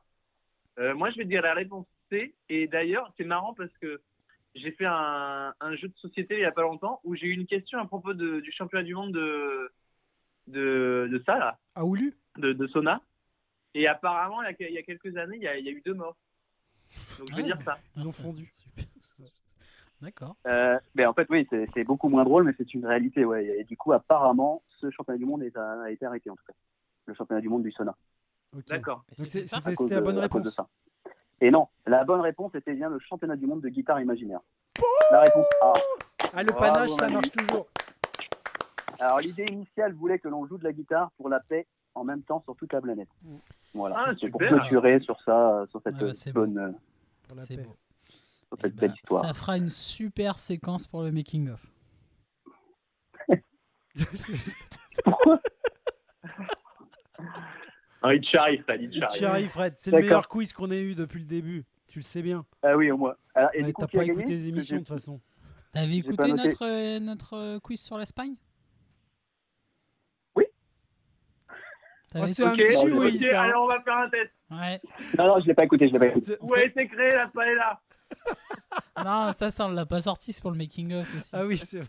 Euh, 0.80 0.96
moi, 0.96 1.10
je 1.12 1.18
vais 1.18 1.26
dire 1.26 1.42
la 1.42 1.54
réponse 1.54 1.86
C. 2.10 2.34
Et 2.50 2.68
d'ailleurs, 2.68 3.12
c'est 3.18 3.24
marrant 3.24 3.54
parce 3.54 3.72
que 3.80 4.02
j'ai 4.56 4.72
fait 4.72 4.86
un, 4.86 5.54
un 5.60 5.76
jeu 5.76 5.88
de 5.88 5.98
société 5.98 6.36
il 6.36 6.42
y 6.42 6.46
a 6.46 6.52
pas 6.52 6.62
longtemps 6.64 7.00
où 7.04 7.16
j'ai 7.16 7.28
eu 7.28 7.34
une 7.34 7.46
question 7.48 7.80
à 7.80 7.86
propos 7.86 8.14
de- 8.14 8.39
du 8.42 8.52
championnat 8.52 8.84
du 8.84 8.94
monde 8.96 9.14
de, 9.14 9.72
de, 10.48 11.08
de 11.12 11.24
ça, 11.26 11.38
là, 11.38 11.60
À 11.76 11.86
Oulu? 11.86 12.14
De, 12.38 12.54
de 12.54 12.68
sauna. 12.68 13.02
Et 13.74 13.88
apparemment, 13.88 14.42
il 14.44 14.56
y 14.60 14.64
a, 14.66 14.70
il 14.70 14.76
y 14.76 14.78
a 14.78 14.84
quelques 14.84 15.16
années, 15.18 15.38
il 15.38 15.44
y 15.44 15.48
a, 15.48 15.58
il 15.58 15.66
y 15.66 15.70
a 15.70 15.72
eu 15.72 15.82
deux 15.86 15.94
morts. 15.94 16.18
Donc, 17.20 17.30
je 17.30 17.36
vais 17.36 17.42
Ah, 17.44 17.46
dire 17.46 17.62
ça. 17.64 17.80
Ils 17.96 18.08
ont 18.08 18.12
fondu. 18.12 18.52
D'accord. 20.02 20.36
Euh, 20.47 20.80
ben, 20.95 21.08
en 21.08 21.14
fait, 21.14 21.28
oui, 21.30 21.47
c'est 21.74 21.84
beaucoup 21.84 22.10
moins 22.10 22.24
drôle, 22.24 22.43
mais 22.43 22.54
c'est 22.58 22.74
une 22.74 22.86
réalité. 22.86 23.24
Ouais. 23.26 23.45
Et 23.60 23.64
du 23.64 23.78
coup, 23.78 23.93
apparemment, 23.93 24.64
ce 24.80 24.89
championnat 24.89 25.18
du 25.20 25.26
monde 25.26 25.43
est- 25.43 25.56
a, 25.56 25.84
a 25.84 25.89
été 25.91 26.06
arrêté, 26.06 26.30
en 26.30 26.36
tout 26.36 26.43
cas. 26.47 26.54
Le 27.06 27.14
championnat 27.14 27.41
du 27.41 27.49
monde 27.49 27.64
du 27.64 27.72
sauna. 27.72 27.95
D'accord. 28.68 29.04
C'était 29.12 29.41
la 29.52 29.62
bonne 29.62 29.76
cause 29.76 29.89
de 30.16 30.20
réponse. 30.20 30.49
ça. 30.49 30.68
Et 31.39 31.49
non, 31.52 31.68
la 31.88 32.04
bonne 32.04 32.22
réponse 32.22 32.54
était 32.56 32.74
bien 32.74 32.89
le 32.89 32.99
championnat 32.99 33.36
du 33.36 33.45
monde 33.47 33.62
de 33.62 33.70
guitare 33.70 33.99
imaginaire. 34.02 34.39
La 35.12 35.22
réponse 35.22 35.45
A. 35.62 35.74
Ah, 36.34 36.43
le 36.43 36.52
Bravo, 36.52 36.74
panache, 36.74 36.89
ça 36.91 37.10
marche 37.10 37.32
toujours. 37.32 37.68
Alors, 38.99 39.20
l'idée 39.20 39.45
initiale 39.45 39.93
voulait 39.93 40.20
que 40.20 40.28
l'on 40.28 40.45
joue 40.47 40.58
de 40.58 40.64
la 40.64 40.72
guitare 40.74 41.10
pour 41.18 41.30
la 41.30 41.39
paix 41.39 41.66
en 41.95 42.04
même 42.04 42.22
temps 42.22 42.41
sur 42.41 42.56
toute 42.56 42.72
la 42.74 42.82
planète. 42.82 43.10
Mm. 43.24 43.36
Voilà, 43.74 43.95
Ah, 43.99 44.12
c'est 44.20 44.30
pour 44.30 44.39
clôturer 44.39 44.99
sur 44.99 45.20
ça, 45.24 45.60
euh, 45.62 45.68
sur 45.68 45.82
cette 45.82 45.95
Ah 45.97 46.04
bah, 46.04 46.32
bonne, 46.34 46.58
euh, 46.58 46.72
Pour 47.28 47.38
la 47.38 47.43
C'est 47.43 47.56
paix. 47.58 47.64
beau. 47.64 47.76
Sur 48.52 48.58
Eh 48.60 48.68
cette 48.70 48.76
ben, 48.76 48.93
histoire. 48.93 49.26
ça 49.26 49.34
fera 49.34 49.58
une 49.58 49.70
super 49.70 50.39
séquence 50.39 50.88
pour 50.88 51.04
le 51.04 51.12
making 51.12 51.49
of. 51.49 51.66
Ah, 58.04 58.16
il 58.16 58.22
te 58.22 58.28
charrie, 58.30 58.58
Fred, 58.60 59.49
Fred. 59.49 59.74
C'est 59.78 59.91
le 59.91 59.99
meilleur 59.99 60.28
quiz 60.28 60.54
qu'on 60.54 60.72
ait 60.72 60.82
eu 60.82 60.95
depuis 60.95 61.20
le 61.20 61.26
début. 61.26 61.66
Tu 61.88 61.99
le 61.99 62.04
sais 62.04 62.22
bien. 62.22 62.45
Ah 62.64 62.76
oui, 62.76 62.89
au 62.89 62.97
moins. 62.97 63.16
Alors, 63.36 63.49
et 63.54 63.60
Ouais, 63.62 63.68
du 63.68 63.74
coup, 63.74 63.82
T'as 63.86 63.97
pas 63.97 64.04
écouté 64.06 64.26
les 64.30 64.47
émissions 64.47 64.78
de 64.78 64.82
toute 64.82 64.88
façon. 64.89 65.20
T'avais 65.74 65.97
écouté 65.97 66.34
notre, 66.34 66.66
euh, 66.66 66.99
notre 66.99 67.34
euh, 67.38 67.60
quiz 67.60 67.80
sur 67.80 67.97
l'Espagne? 67.97 68.36
Oui. 70.36 70.45
T'avais 72.12 72.26
Oh, 72.30 72.34
c'est 72.34 72.43
un 72.43 72.54
Ok, 72.54 72.60
petit 72.60 72.91
oui, 72.91 73.08
ok, 73.16 73.22
ça. 73.22 73.41
alors 73.43 73.64
on 73.64 73.68
va 73.68 73.82
faire 73.82 73.97
un 73.97 74.10
test. 74.10 74.32
Ouais. 74.49 74.82
Non, 75.18 75.28
non, 75.28 75.39
je 75.41 75.47
l'ai 75.47 75.54
pas 75.54 75.64
écouté, 75.66 75.88
je 75.88 75.93
l'ai 75.93 75.99
pas 75.99 76.08
écouté. 76.08 76.38
Où 76.41 76.54
a 76.56 76.64
été 76.64 76.88
créée 76.88 77.16
la 77.16 77.28
paella 77.28 77.80
Non, 79.03 79.34
ça, 79.34 79.49
ça, 79.51 79.65
on 79.65 79.69
l'a 79.69 79.86
pas 79.86 80.01
sorti, 80.01 80.32
c'est 80.34 80.41
pour 80.41 80.51
le 80.51 80.57
making 80.57 80.93
of 80.93 81.17
aussi. 81.17 81.30
Ah 81.34 81.45
oui, 81.45 81.57
c'est 81.57 81.80
vrai. 81.80 81.88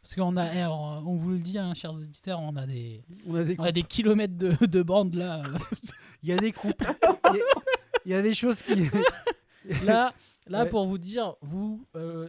Parce 0.00 0.14
qu'on 0.14 0.36
a, 0.36 0.52
eh, 0.54 0.64
on, 0.66 0.72
on 1.08 1.16
vous 1.16 1.30
le 1.30 1.38
dit, 1.38 1.58
hein, 1.58 1.74
chers 1.74 1.92
auditeurs, 1.92 2.40
on 2.40 2.56
a 2.56 2.66
des, 2.66 3.04
On 3.26 3.34
a 3.36 3.44
des, 3.44 3.56
on 3.58 3.64
a 3.64 3.72
des 3.72 3.82
kilomètres 3.82 4.36
de, 4.36 4.66
de 4.66 4.82
bande 4.82 5.14
là. 5.14 5.42
Il 6.22 6.28
y 6.28 6.32
a 6.32 6.36
des 6.36 6.52
coupes. 6.52 6.82
Il 7.30 7.36
y 7.36 7.40
a- 7.40 7.44
il 8.04 8.10
y 8.10 8.14
a 8.14 8.22
des 8.22 8.34
choses 8.34 8.62
qui. 8.62 8.74
là, 9.84 10.12
là 10.48 10.64
Ouais. 10.64 10.68
pour 10.68 10.86
vous 10.86 10.98
dire, 10.98 11.34
vous, 11.40 11.86
euh, 11.94 12.28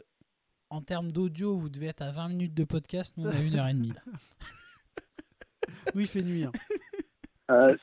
en 0.69 0.81
termes 0.81 1.11
d'audio, 1.11 1.57
vous 1.57 1.69
devez 1.69 1.87
être 1.87 2.01
à 2.03 2.11
20 2.11 2.27
minutes 2.29 2.53
de 2.53 2.63
podcast, 2.63 3.11
nous 3.17 3.27
on 3.27 3.31
a 3.31 3.39
une 3.39 3.55
heure 3.55 3.67
et 3.67 3.73
demie. 3.73 3.89
là. 3.93 4.01
Nous, 5.95 6.01
il 6.01 6.07
fait 6.07 6.21
nuit. 6.21 6.43
hein. 6.43 6.51
Euh, 7.51 7.75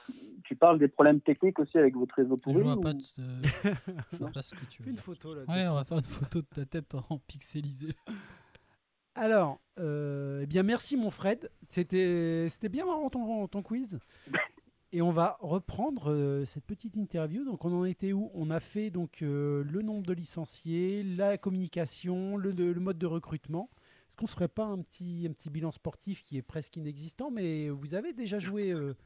tu 0.50 0.56
parles 0.56 0.80
des 0.80 0.88
problèmes 0.88 1.20
techniques 1.20 1.60
aussi 1.60 1.78
avec 1.78 1.94
votre 1.94 2.12
réseau 2.16 2.34
Je 2.36 2.40
pourri 2.42 2.62
vois 2.64 2.76
ou- 2.76 2.80
pas, 2.80 2.92
de- 2.92 3.04
je 3.16 3.22
vois 4.18 4.32
pas 4.32 4.42
ce 4.42 4.50
que 4.56 4.64
tu 4.68 4.78
Fais 4.78 4.82
veux 4.82 4.88
une 4.90 4.96
dire. 4.96 5.04
photo 5.04 5.32
là. 5.32 5.42
Ouais, 5.46 5.68
on 5.68 5.74
va 5.74 5.84
faire 5.84 5.98
une 5.98 6.04
photo 6.04 6.40
de 6.40 6.46
ta 6.46 6.64
tête 6.66 6.92
en 7.08 7.18
pixelisé. 7.18 7.90
Alors, 9.14 9.60
euh, 9.78 10.40
eh 10.42 10.46
bien, 10.46 10.64
merci 10.64 10.96
mon 10.96 11.10
Fred. 11.10 11.50
C'était, 11.68 12.48
c'était 12.48 12.68
bien 12.68 12.84
marrant 12.84 13.10
ton, 13.10 13.46
ton 13.46 13.62
quiz. 13.62 14.00
Et 14.92 15.02
on 15.02 15.12
va 15.12 15.36
reprendre 15.38 16.10
euh, 16.10 16.44
cette 16.44 16.64
petite 16.64 16.96
interview. 16.96 17.44
Donc, 17.44 17.64
on 17.64 17.72
en 17.72 17.84
était 17.84 18.12
où? 18.12 18.28
On 18.34 18.50
a 18.50 18.58
fait 18.58 18.90
donc 18.90 19.22
euh, 19.22 19.62
le 19.62 19.82
nombre 19.82 20.02
de 20.04 20.12
licenciés, 20.12 21.04
la 21.04 21.38
communication, 21.38 22.36
le, 22.36 22.50
le- 22.50 22.72
le 22.72 22.80
mode 22.80 22.98
de 22.98 23.06
recrutement. 23.06 23.70
Est-ce 24.08 24.16
qu'on 24.16 24.24
ne 24.24 24.30
ferait 24.30 24.48
pas 24.48 24.64
un 24.64 24.78
petit, 24.82 25.28
un 25.30 25.32
petit 25.32 25.48
bilan 25.48 25.70
sportif 25.70 26.24
qui 26.24 26.36
est 26.38 26.42
presque 26.42 26.76
inexistant? 26.76 27.30
Mais 27.30 27.68
vous 27.68 27.94
avez 27.94 28.12
déjà 28.12 28.40
joué. 28.40 28.72
euh, 28.72 28.96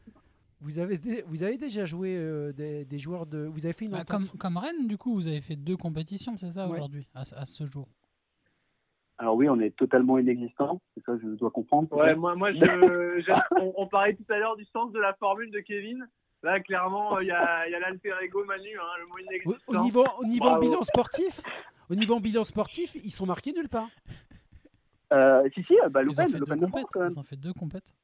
vous 0.61 0.79
avez, 0.79 0.99
dé- 0.99 1.23
vous 1.27 1.43
avez 1.43 1.57
déjà 1.59 1.85
joué 1.85 2.17
euh, 2.17 2.53
des, 2.53 2.85
des 2.85 2.99
joueurs 2.99 3.27
de. 3.27 3.45
Vous 3.47 3.65
avez 3.67 3.73
fait 3.73 3.85
une 3.85 3.91
Bah, 3.93 4.05
comme, 4.05 4.29
comme 4.39 4.57
Rennes, 4.57 4.87
du 4.87 4.97
coup, 4.97 5.15
vous 5.15 5.29
avez 5.29 5.41
fait 5.41 5.57
deux 5.57 5.77
compétitions, 5.77 6.37
c'est 6.37 6.51
ça, 6.53 6.67
Ouais. 6.69 6.75
aujourd'hui, 6.77 7.07
à, 7.15 7.25
ce- 7.25 7.35
à 7.35 7.45
ce 7.47 7.65
jour? 7.67 7.89
Alors 9.19 9.37
oui, 9.37 9.49
on 9.49 9.61
est 9.61 9.71
totalement 9.77 10.19
inexistant, 10.19 10.81
c'est 10.95 11.05
ça 11.05 11.13
que 11.13 11.21
je 11.21 11.29
dois 11.37 11.51
comprendre. 11.51 11.93
Ouais, 11.97 12.15
moi, 12.17 12.35
moi 12.35 12.53
je, 12.53 13.23
j'ai- 13.25 13.33
on, 13.61 13.73
on 13.77 13.87
parlait 13.87 14.15
tout 14.17 14.25
à 14.29 14.39
l'heure 14.39 14.57
du 14.57 14.65
sens 14.67 14.91
de 14.93 14.99
la 14.99 15.15
formule 15.15 15.51
de 15.53 15.61
Kevin. 15.61 16.07
Là, 16.43 16.61
clairement, 16.61 17.21
il 17.21 17.29
y 17.29 17.31
a, 17.31 17.67
il 17.69 17.73
y 17.73 17.75
a 17.75 17.79
l'alter 17.81 18.13
ego 18.23 18.45
Manu, 18.45 18.69
hein, 18.79 18.83
le 19.01 19.07
mot 19.07 19.15
Au, 19.15 19.19
inexistant. 19.21 19.81
au 19.81 19.85
niveau, 19.85 20.05
au 20.19 20.25
niveau 20.27 20.59
bilan 20.61 20.83
sportif, 20.83 21.41
au 21.89 21.95
niveau 21.95 22.19
bilan 22.21 22.45
sportif, 22.45 22.95
ils 22.97 23.11
sont 23.13 23.25
marqués 23.25 23.53
nulle 23.53 23.69
part. 23.69 23.89
Euh, 25.13 25.49
si, 25.55 25.63
si, 25.65 25.75
bah, 25.91 26.03
Ils 26.03 26.09
ont 26.09 26.25
l'Open, 26.25 26.27
fait 26.27 26.33
deux 26.33 26.39
l'Open 26.41 26.59
de 26.61 26.67
France 26.67 26.71
compètes. 26.73 26.87
quand 26.93 27.01
même. 27.01 27.11
Ils 27.13 27.19
ont 27.19 27.23
fait 27.23 27.37
deux 27.37 27.53
compètes. 27.53 27.95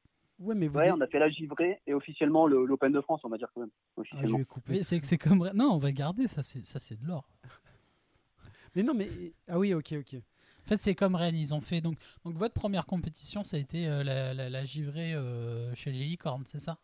Ouais, 0.41 0.55
mais 0.55 0.67
vous 0.67 0.77
Ouais, 0.77 0.83
avez- 0.83 0.91
on 0.91 1.01
a 1.01 1.07
fait 1.07 1.19
la 1.19 1.29
givrée 1.29 1.81
et 1.87 1.93
officiellement 1.93 2.47
le- 2.47 2.65
l'Open 2.65 2.91
de 2.91 3.01
France, 3.01 3.21
on 3.23 3.29
va 3.29 3.37
dire 3.37 3.49
quand 3.53 3.61
même. 3.61 3.69
Ah, 4.11 4.25
je 4.25 4.35
vais 4.37 4.45
couper. 4.45 4.83
C'est 4.83 4.99
que 4.99 5.05
c'est 5.05 5.17
comme 5.17 5.41
Rennes. 5.41 5.55
Non, 5.57 5.73
on 5.73 5.77
va 5.77 5.91
garder 5.91 6.27
ça, 6.27 6.43
c'est 6.43 6.65
ça, 6.65 6.79
c'est 6.79 6.99
de 6.99 7.07
l'or. 7.07 7.27
Mais 8.75 8.83
non, 8.83 8.93
mais 8.93 9.09
ah 9.47 9.59
oui, 9.59 9.73
ok, 9.73 9.93
ok. 9.99 10.15
En 10.65 10.67
fait, 10.69 10.81
c'est 10.81 10.95
comme 10.95 11.15
Rennes. 11.15 11.35
Ils 11.35 11.53
ont 11.53 11.61
fait 11.61 11.81
donc 11.81 11.97
donc 12.23 12.35
votre 12.35 12.53
première 12.53 12.85
compétition, 12.85 13.43
ça 13.43 13.57
a 13.57 13.59
été 13.59 13.87
euh, 13.87 14.03
la, 14.03 14.33
la, 14.33 14.49
la 14.49 14.63
givrée 14.65 15.13
euh, 15.13 15.73
chez 15.75 15.91
les 15.91 15.99
licornes, 16.05 16.43
c'est 16.45 16.59
ça? 16.59 16.77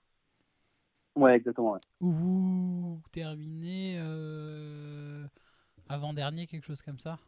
Ouais, 1.16 1.36
exactement. 1.36 1.74
ouais. 1.74 1.80
Où 2.02 2.12
vous 2.12 3.02
terminez 3.12 3.98
euh, 4.00 5.28
avant 5.90 6.14
dernier, 6.14 6.48
quelque 6.48 6.66
chose 6.66 6.82
comme 6.82 7.00
ça? 7.00 7.20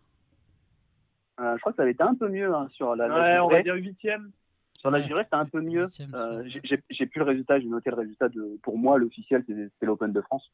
Euh, 1.39 1.55
je 1.55 1.59
crois 1.61 1.71
que 1.71 1.77
ça 1.77 1.83
avait 1.83 1.91
été 1.93 2.03
un 2.03 2.15
peu 2.15 2.27
mieux 2.29 2.53
hein, 2.53 2.67
sur 2.71 2.95
la, 2.95 3.07
la 3.07 3.15
Ouais, 3.21 3.39
on 3.39 3.49
va 3.49 3.63
dire 3.63 3.75
huitième. 3.75 4.31
Sur 4.79 4.91
la 4.91 5.01
givrée, 5.01 5.23
c'était 5.25 5.35
un 5.35 5.45
peu 5.45 5.61
mieux. 5.61 5.87
Euh, 6.13 6.43
j'ai- 6.89 7.05
plus 7.05 7.19
le 7.19 7.25
résultat, 7.25 7.59
j'ai 7.59 7.67
noté 7.67 7.89
le 7.89 7.97
résultat 7.97 8.29
de. 8.29 8.57
Pour 8.63 8.77
moi, 8.77 8.97
l'officiel, 8.97 9.43
c'est 9.47 9.69
c'est 9.79 9.85
l'Open 9.85 10.13
de 10.13 10.21
France. 10.21 10.49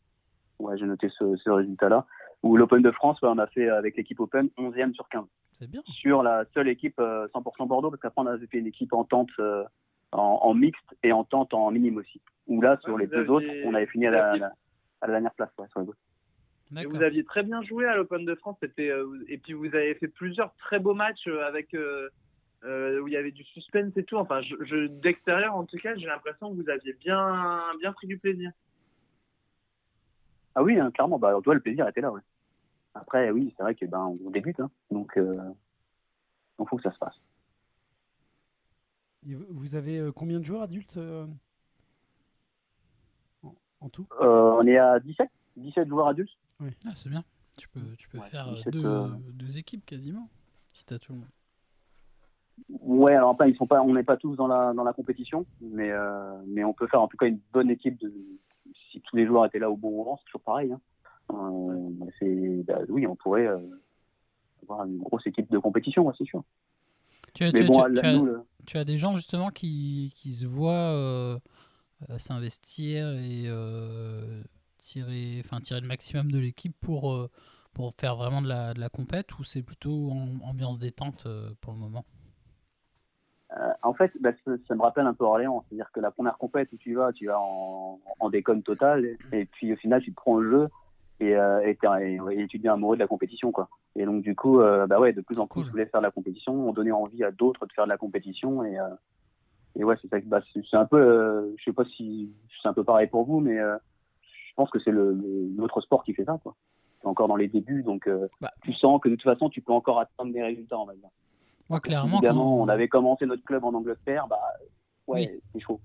Ouais, 0.59 0.77
j'ai 0.77 0.85
noté 0.85 1.09
ce, 1.09 1.35
ce 1.35 1.49
résultat-là. 1.49 2.05
Où 2.41 2.57
l'Open 2.57 2.81
de 2.81 2.91
France, 2.91 3.21
ouais, 3.21 3.29
on 3.31 3.37
a 3.37 3.47
fait 3.47 3.69
avec 3.69 3.95
l'équipe 3.97 4.19
Open 4.19 4.49
11e 4.57 4.93
sur 4.93 5.07
15. 5.09 5.25
C'est 5.53 5.69
bien. 5.69 5.81
Sur 5.85 6.23
la 6.23 6.43
seule 6.53 6.67
équipe 6.69 6.99
euh, 6.99 7.27
100% 7.33 7.67
Bordeaux, 7.67 7.89
parce 7.89 8.01
qu'après, 8.01 8.21
on 8.23 8.27
avait 8.27 8.47
fait 8.47 8.57
une 8.57 8.67
équipe 8.67 8.93
en 8.93 9.03
tente 9.03 9.29
euh, 9.39 9.63
en, 10.11 10.39
en 10.41 10.53
mixte 10.53 10.95
et 11.03 11.11
en 11.11 11.23
tente 11.23 11.53
en 11.53 11.69
minime 11.71 11.97
aussi. 11.97 12.19
Où 12.47 12.61
là, 12.61 12.77
sur 12.83 12.93
Ouais, 12.95 13.01
les 13.01 13.07
deux 13.07 13.29
autres, 13.29 13.45
on 13.65 13.73
avait 13.73 13.85
fini 13.87 14.07
à 14.07 14.11
la, 14.11 14.31
aviez- 14.31 14.39
la- 14.39 14.53
à 15.01 15.07
la 15.07 15.13
dernière 15.13 15.33
place. 15.33 15.49
Ouais, 15.59 15.67
sur 15.69 15.81
les 15.81 15.87
autres. 15.89 15.99
Et 16.71 16.75
D'accord. 16.75 16.93
vous 16.93 17.03
aviez 17.03 17.23
très 17.23 17.43
bien 17.43 17.61
joué 17.61 17.85
à 17.85 17.95
l'Open 17.95 18.25
de 18.25 18.33
France. 18.35 18.57
C'était, 18.59 18.89
euh, 18.89 19.23
et 19.27 19.37
puis 19.37 19.53
vous 19.53 19.67
avez 19.67 19.93
fait 19.95 20.07
plusieurs 20.07 20.53
très 20.55 20.79
beaux 20.79 20.95
matchs 20.95 21.27
euh, 21.27 21.45
avec 21.45 21.73
euh, 21.75 22.09
euh, 22.65 22.99
où 23.01 23.07
il 23.07 23.13
y 23.13 23.17
avait 23.17 23.31
du 23.31 23.43
suspense 23.43 23.95
et 23.95 24.03
tout. 24.03 24.17
Enfin, 24.17 24.41
je, 24.41 24.55
je- 24.65 24.87
d'extérieur, 24.87 25.55
en 25.55 25.65
tout 25.65 25.77
cas, 25.77 25.95
j'ai 25.95 26.07
l'impression 26.07 26.49
que 26.53 26.61
vous 26.61 26.69
aviez 26.69 26.93
bien, 26.93 27.61
bien 27.79 27.93
pris 27.93 28.07
du 28.07 28.17
plaisir. 28.17 28.51
Ah 30.55 30.63
oui, 30.63 30.79
hein, 30.79 30.91
clairement, 30.91 31.19
bah, 31.19 31.37
toi, 31.43 31.53
le 31.53 31.59
plaisir 31.59 31.87
était 31.87 32.01
là. 32.01 32.11
Ouais. 32.11 32.21
Après, 32.93 33.29
oui, 33.31 33.53
c'est 33.57 33.63
vrai 33.63 33.75
que 33.75 33.85
ben, 33.85 34.17
on 34.23 34.29
débute, 34.29 34.59
hein, 34.59 34.71
donc 34.89 35.13
il 35.17 36.65
faut 36.67 36.77
que 36.77 36.83
ça 36.83 36.93
se 36.93 36.97
passe. 36.97 37.15
Et 39.27 39.33
vous- 39.35 39.45
vous 39.49 39.75
avez 39.75 39.97
euh, 39.99 40.11
combien 40.11 40.39
de 40.39 40.45
joueurs 40.45 40.61
adultes 40.61 40.97
euh, 40.97 41.25
en, 43.43 43.55
en 43.81 43.89
tout? 43.89 44.07
Euh, 44.21 44.51
on 44.59 44.65
est 44.67 44.77
à 44.77 44.99
17, 44.99 45.29
17 45.57 45.87
joueurs 45.87 46.07
adultes. 46.07 46.37
Ah, 46.61 46.93
c'est 46.95 47.09
bien. 47.09 47.23
Tu 47.57 47.67
peux, 47.69 47.81
tu 47.97 48.07
peux 48.09 48.19
Ouais, 48.19 48.29
faire 48.29 48.47
euh, 48.49 48.61
deux, 48.71 49.07
deux 49.33 49.57
équipes 49.57 49.85
quasiment, 49.85 50.29
si 50.73 50.85
t'as 50.85 50.99
tout 50.99 51.13
le 51.13 51.19
monde. 51.19 51.27
Ouais, 52.69 53.13
alors 53.13 53.31
après, 53.31 53.49
ils 53.49 53.55
sont 53.57 53.67
pas, 53.67 53.81
on 53.81 53.93
n'est 53.93 54.03
pas 54.03 54.17
tous 54.17 54.35
dans 54.35 54.47
la, 54.47 54.73
dans 54.73 54.83
la 54.83 54.93
compétition, 54.93 55.45
mais, 55.61 55.91
euh, 55.91 56.33
mais 56.47 56.63
on 56.63 56.73
peut 56.73 56.87
faire 56.87 57.01
en 57.01 57.07
tout 57.07 57.17
cas 57.17 57.27
une 57.27 57.39
bonne 57.51 57.69
équipe 57.69 57.99
de, 57.99 58.11
si 58.91 59.01
tous 59.01 59.15
les 59.15 59.25
joueurs 59.25 59.45
étaient 59.45 59.59
là 59.59 59.69
au 59.69 59.75
bon 59.75 59.91
moment, 59.91 60.17
c'est 60.17 60.25
toujours 60.25 60.41
pareil. 60.41 60.71
Hein. 60.71 60.81
Euh, 61.33 62.63
bah, 62.63 62.79
oui, 62.89 63.07
on 63.07 63.15
pourrait 63.15 63.47
euh, 63.47 63.59
avoir 64.63 64.85
une 64.85 64.99
grosse 64.99 65.25
équipe 65.27 65.51
de 65.51 65.57
compétition, 65.57 66.05
ouais, 66.07 66.13
c'est 66.17 66.25
sûr. 66.25 66.43
Tu 67.33 67.43
as, 67.43 67.51
tu- 67.51 67.65
bon, 67.65 67.83
tu- 67.83 67.91
là, 67.93 68.01
as- 68.09 68.13
nous, 68.13 68.25
le- 68.25 68.43
tu 68.65 68.77
as 68.77 68.85
des 68.85 68.97
gens 68.97 69.15
justement 69.15 69.49
qui, 69.49 70.13
qui 70.15 70.31
se 70.31 70.45
voient 70.45 70.71
euh, 70.71 71.39
s'investir 72.17 73.09
et 73.19 73.49
tirer, 74.77 75.41
enfin, 75.43 75.59
tirer 75.59 75.81
le 75.81 75.87
maximum 75.87 76.31
de 76.31 76.39
l'équipe 76.39 76.75
pour, 76.79 77.29
pour 77.73 77.93
faire 77.95 78.15
vraiment 78.15 78.41
de 78.41 78.47
la, 78.47 78.73
de 78.73 78.79
la 78.79 78.89
compète 78.89 79.37
ou 79.39 79.43
c'est 79.43 79.63
plutôt 79.63 80.11
en- 80.11 80.39
ambiance 80.47 80.79
détente 80.79 81.27
pour 81.59 81.73
le 81.73 81.79
moment? 81.79 82.05
Euh, 83.51 83.71
en 83.83 83.93
fait, 83.93 84.11
bah, 84.19 84.31
ça, 84.43 84.51
ça 84.67 84.75
me 84.75 84.81
rappelle 84.81 85.05
un 85.05 85.13
peu 85.13 85.23
Orléans. 85.23 85.63
C'est-à-dire 85.67 85.91
que 85.91 85.99
la 85.99 86.11
première 86.11 86.37
compète 86.37 86.69
où 86.73 86.77
tu 86.77 86.95
vas, 86.95 87.13
tu 87.13 87.27
vas 87.27 87.39
en, 87.39 87.99
en 88.19 88.29
déconne 88.29 88.63
totale. 88.63 89.05
Et, 89.31 89.45
puis 89.45 89.71
au 89.73 89.75
final, 89.75 90.01
tu 90.01 90.11
te 90.11 90.15
prends 90.15 90.37
le 90.37 90.49
jeu 90.49 90.67
et, 91.19 91.35
euh, 91.35 91.61
et, 91.61 91.77
et- 92.01 92.41
et 92.41 92.47
tu 92.47 92.57
deviens 92.57 92.73
amoureux 92.73 92.95
de 92.95 93.01
la 93.01 93.07
compétition. 93.07 93.51
Quoi. 93.51 93.69
Et 93.95 94.05
donc, 94.05 94.23
du 94.23 94.35
coup, 94.35 94.59
euh, 94.59 94.87
bah 94.87 94.99
ouais, 94.99 95.13
de 95.13 95.21
plus 95.21 95.39
en 95.39 95.47
plus, 95.47 95.59
Cool. 95.61 95.65
je 95.67 95.71
voulais 95.71 95.85
faire 95.85 96.01
de 96.01 96.05
la 96.05 96.11
compétition. 96.11 96.53
On 96.53 96.73
donnait 96.73 96.91
envie 96.91 97.23
à 97.23 97.31
d'autres 97.31 97.65
de 97.67 97.71
faire 97.71 97.85
de 97.85 97.89
la 97.89 97.97
compétition. 97.97 98.63
Et, 98.65 98.77
euh, 98.79 98.87
et 99.75 99.83
ouais, 99.83 99.95
c'est 100.01 100.09
ça. 100.09 100.17
Bah, 100.25 100.41
c'est 100.53 100.77
un 100.77 100.85
peu, 100.85 100.97
euh, 100.99 101.53
je 101.57 101.63
sais 101.65 101.73
pas 101.73 101.85
si 101.85 102.33
c'est 102.61 102.67
un 102.67 102.73
peu 102.73 102.83
pareil 102.83 103.07
pour 103.07 103.25
vous, 103.25 103.39
mais 103.39 103.59
euh, 103.59 103.77
je 104.49 104.53
pense 104.55 104.69
que 104.71 104.79
c'est 104.79 104.91
le, 104.91 105.13
le- 105.13 105.49
l'autre 105.55 105.81
sport 105.81 106.03
qui 106.03 106.13
fait 106.13 106.25
ça. 106.25 106.39
Quoi. 106.41 106.55
Encore 107.03 107.27
dans 107.27 107.35
les 107.35 107.47
débuts. 107.47 107.83
Donc, 107.83 108.07
euh, 108.07 108.27
Bah. 108.41 108.51
tu 108.63 108.73
sens 108.73 108.99
que 108.99 109.07
de 109.09 109.15
toute 109.15 109.23
façon, 109.23 109.49
tu 109.49 109.61
peux 109.61 109.71
encore 109.73 109.99
atteindre 109.99 110.33
des 110.33 110.41
résultats, 110.41 110.79
on 110.79 110.85
va 110.85 110.95
dire. 110.95 111.09
Moi, 111.69 111.79
clairement, 111.79 112.17
Évidemment, 112.17 112.43
quand- 112.57 112.63
on 112.63 112.67
avait 112.69 112.87
commencé 112.87 113.25
notre 113.25 113.43
club 113.43 113.63
en 113.63 113.73
Angleterre, 113.73 114.27
bah 114.27 114.39
ouais, 115.07 115.31
Oui. 115.31 115.41
c'est 115.53 115.59
chaud. 115.61 115.79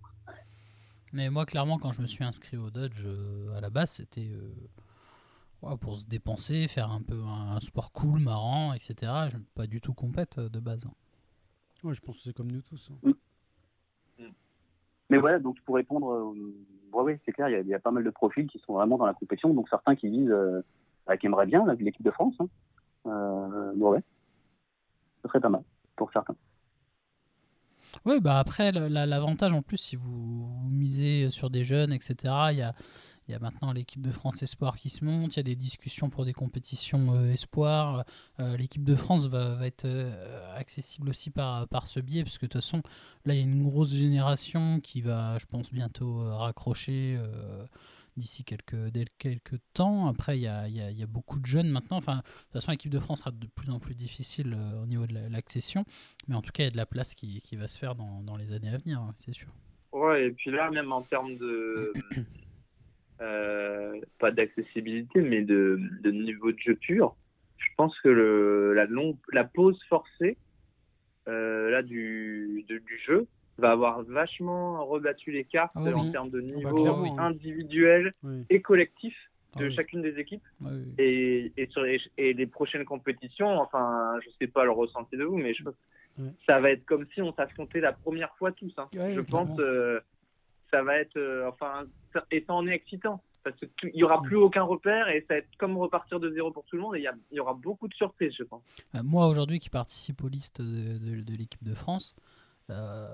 Mais 1.12 1.28
moi, 1.30 1.44
clairement, 1.46 1.78
quand 1.78 1.90
je 1.92 2.02
me 2.02 2.06
suis 2.06 2.22
inscrit 2.22 2.56
au 2.56 2.70
Dodge, 2.70 3.02
euh, 3.04 3.56
à 3.56 3.60
la 3.60 3.70
base, 3.70 3.90
c'était 3.92 4.28
euh, 4.30 4.52
ouais, 5.62 5.76
pour 5.78 5.96
se 5.98 6.06
dépenser, 6.06 6.68
faire 6.68 6.90
un 6.90 7.00
peu 7.02 7.20
un, 7.24 7.56
un 7.56 7.60
sport 7.60 7.90
cool, 7.92 8.20
marrant, 8.20 8.72
etc. 8.74 9.12
Je 9.32 9.38
pas 9.54 9.66
du 9.66 9.80
tout 9.80 9.94
compète 9.94 10.38
euh, 10.38 10.48
de 10.48 10.60
base. 10.60 10.84
hein. 10.86 10.92
Ouais, 11.82 11.94
je 11.94 12.00
pense 12.02 12.16
que 12.16 12.22
c'est 12.22 12.32
comme 12.36 12.52
nous 12.52 12.60
tous. 12.62 12.90
hein. 13.04 13.12
Mais 15.08 15.18
voilà, 15.18 15.40
donc 15.40 15.60
pour 15.62 15.74
répondre, 15.74 16.08
euh, 16.12 16.32
ouais, 16.92 17.02
ouais, 17.02 17.20
c'est 17.24 17.32
clair, 17.32 17.48
il 17.48 17.52
y, 17.52 17.56
a- 17.56 17.60
il 17.60 17.66
y 17.66 17.74
a 17.74 17.80
pas 17.80 17.90
mal 17.90 18.04
de 18.04 18.10
profils 18.10 18.46
qui 18.46 18.60
sont 18.60 18.74
vraiment 18.74 18.96
dans 18.96 19.06
la 19.06 19.14
compétition, 19.14 19.52
donc 19.52 19.68
certains 19.68 19.96
qui 19.96 20.08
visent, 20.08 20.30
euh, 20.30 20.62
bah, 21.04 21.16
qui 21.16 21.26
aimeraient 21.26 21.46
bien 21.46 21.64
l'équipe 21.80 22.04
de 22.04 22.12
France. 22.12 22.36
Hein. 22.38 22.46
Euh, 23.06 23.72
ouais, 23.74 23.88
ouais, 23.96 24.02
ce 25.22 25.28
serait 25.28 25.40
pas 25.40 25.48
mal 25.48 25.62
pour 25.96 26.10
certains. 26.12 26.36
Oui, 28.04 28.20
bah 28.20 28.38
après, 28.38 28.72
l'avantage 28.72 29.52
en 29.52 29.62
plus, 29.62 29.76
si 29.76 29.96
vous, 29.96 30.48
misez 30.70 31.30
sur 31.30 31.50
des 31.50 31.64
jeunes, 31.64 31.92
etc., 31.92 32.14
il 32.52 32.58
y 32.58 32.62
a, 32.62 33.38
maintenant 33.40 33.72
l'équipe 33.72 34.02
de 34.02 34.10
France 34.10 34.42
Espoir 34.42 34.76
qui 34.76 34.88
se 34.88 35.04
monte, 35.04 35.34
il 35.34 35.36
y 35.36 35.40
a 35.40 35.44
des 35.44 35.54
discussions 35.54 36.10
pour 36.10 36.24
des 36.24 36.32
compétitions 36.32 37.14
euh, 37.14 37.32
Espoir. 37.32 38.04
Euh, 38.40 38.56
l'équipe 38.56 38.82
de 38.82 38.96
France 38.96 39.26
va, 39.26 39.64
être 39.66 39.84
euh, 39.84 40.56
accessible 40.56 41.08
aussi 41.10 41.30
par, 41.30 41.68
par 41.68 41.86
ce 41.86 42.00
biais, 42.00 42.24
parce 42.24 42.38
que 42.38 42.46
de 42.46 42.52
toute 42.52 42.62
façon, 42.62 42.82
là, 43.24 43.34
il 43.34 43.38
y 43.38 43.40
a 43.40 43.44
une 43.44 43.62
grosse 43.62 43.92
génération 43.92 44.80
qui 44.80 45.00
va, 45.00 45.38
je 45.38 45.46
pense, 45.46 45.72
bientôt 45.72 46.24
raccrocher 46.36 47.18
d'ici 48.20 48.44
quelques, 48.44 48.76
quelques 49.18 49.56
temps. 49.74 50.06
Après, 50.06 50.38
il 50.38 50.42
y 50.42 50.46
a, 50.46 50.68
y 50.68 50.80
a- 50.80 50.90
y 50.92 51.02
a 51.02 51.06
beaucoup 51.06 51.40
de 51.40 51.46
jeunes 51.46 51.68
maintenant. 51.70 51.96
Enfin, 51.96 52.16
de 52.18 52.22
toute 52.22 52.52
façon, 52.52 52.70
l'équipe 52.70 52.92
de 52.92 53.00
France 53.00 53.20
sera 53.20 53.32
de 53.32 53.46
plus 53.48 53.70
en 53.70 53.80
plus 53.80 53.94
difficile 53.96 54.54
euh, 54.56 54.82
au 54.82 54.86
niveau 54.86 55.06
de 55.06 55.14
la- 55.14 55.28
l'accession. 55.28 55.84
Mais 56.28 56.34
en 56.36 56.42
tout 56.42 56.52
cas, 56.52 56.62
il 56.62 56.66
y 56.66 56.68
a 56.68 56.72
de 56.72 56.76
la 56.76 56.86
place 56.86 57.14
qui, 57.16 57.40
qui 57.42 57.56
va 57.56 57.66
se 57.66 57.78
faire 57.78 57.94
dans, 57.96 58.22
dans 58.22 58.36
les 58.36 58.52
années 58.52 58.68
à 58.72 58.78
venir, 58.78 59.00
ouais, 59.02 59.12
c'est 59.16 59.32
sûr. 59.32 59.48
Ouais, 59.92 60.26
et 60.26 60.30
puis 60.30 60.50
là, 60.52 60.70
même 60.70 60.92
en 60.92 61.02
termes 61.02 61.36
de. 61.36 61.92
euh, 63.20 64.00
pas 64.18 64.30
d'accessibilité, 64.30 65.20
mais 65.20 65.42
de, 65.42 65.78
de 66.02 66.10
niveau 66.10 66.52
de 66.52 66.58
jeu 66.58 66.76
pur, 66.76 67.16
je 67.58 67.66
pense 67.76 67.98
que 68.00 68.08
le, 68.08 68.72
la, 68.74 68.86
longue, 68.86 69.16
la 69.32 69.44
pause 69.44 69.78
forcée 69.88 70.36
euh, 71.28 71.70
là, 71.70 71.82
du, 71.82 72.64
de- 72.68 72.78
du 72.78 72.98
jeu 73.06 73.26
va 73.60 73.70
avoir 73.70 74.02
vachement 74.02 74.84
rebattu 74.84 75.30
les 75.32 75.44
cartes 75.44 75.72
Ah 75.76 75.82
oui. 75.84 75.92
en 75.94 76.10
termes 76.10 76.30
de 76.30 76.40
bah, 76.40 76.54
niveau 76.56 76.74
clairement, 76.74 77.18
hein. 77.18 77.24
individuel 77.26 78.10
Oui. 78.22 78.44
et 78.50 78.60
collectif 78.60 79.14
Ah 79.54 79.60
de 79.60 79.66
oui. 79.66 79.74
chacune 79.74 80.02
des 80.02 80.18
équipes. 80.18 80.42
Et, 80.98 81.52
et 81.56 81.66
sur 81.68 81.82
les, 81.82 82.00
et 82.18 82.32
les 82.32 82.46
prochaines 82.46 82.84
compétitions, 82.84 83.60
enfin, 83.60 84.14
je 84.24 84.30
sais 84.38 84.46
pas 84.46 84.64
le 84.64 84.70
ressenti 84.72 85.16
de 85.16 85.24
vous, 85.24 85.36
mais 85.36 85.54
je 85.54 85.62
pense 85.64 85.74
que 85.74 85.78
Ouais. 86.18 86.32
ça 86.44 86.60
va 86.60 86.72
être 86.72 86.84
comme 86.86 87.06
si 87.14 87.22
on 87.22 87.32
s'affrontait 87.32 87.80
la 87.80 87.92
première 87.92 88.34
fois 88.36 88.50
tous. 88.52 88.72
hein. 88.78 88.88
Ouais, 88.94 89.14
je 89.14 89.20
clairement. 89.20 89.46
pense 89.46 89.58
euh, 89.60 90.00
ça 90.70 90.82
va 90.82 90.98
être, 90.98 91.16
euh, 91.16 91.48
enfin, 91.48 91.84
ça- 92.12 92.26
et 92.32 92.42
ça 92.46 92.52
en 92.52 92.66
est 92.66 92.74
excitant. 92.74 93.22
Parce 93.42 93.56
qu'il 93.78 93.92
n'y 93.94 94.02
aura 94.02 94.20
plus 94.20 94.36
aucun 94.36 94.64
repère 94.64 95.08
et 95.08 95.20
ça 95.22 95.34
va 95.34 95.38
être 95.38 95.48
comme 95.56 95.78
repartir 95.78 96.20
de 96.20 96.30
zéro 96.32 96.50
pour 96.50 96.64
tout 96.66 96.76
le 96.76 96.82
monde 96.82 96.96
et 96.96 97.06
il 97.30 97.36
y, 97.36 97.40
aura 97.40 97.54
beaucoup 97.54 97.88
de 97.88 97.94
surprises, 97.94 98.34
je 98.38 98.42
pense. 98.42 98.62
Euh, 98.94 99.02
Moi, 99.02 99.28
aujourd'hui, 99.28 99.60
qui 99.60 99.70
participe 99.70 100.22
aux 100.22 100.28
listes 100.28 100.60
de, 100.60 100.98
de- 100.98 101.22
de 101.22 101.32
l'équipe 101.38 101.62
de 101.64 101.74
France, 101.74 102.16
euh, 102.68 103.08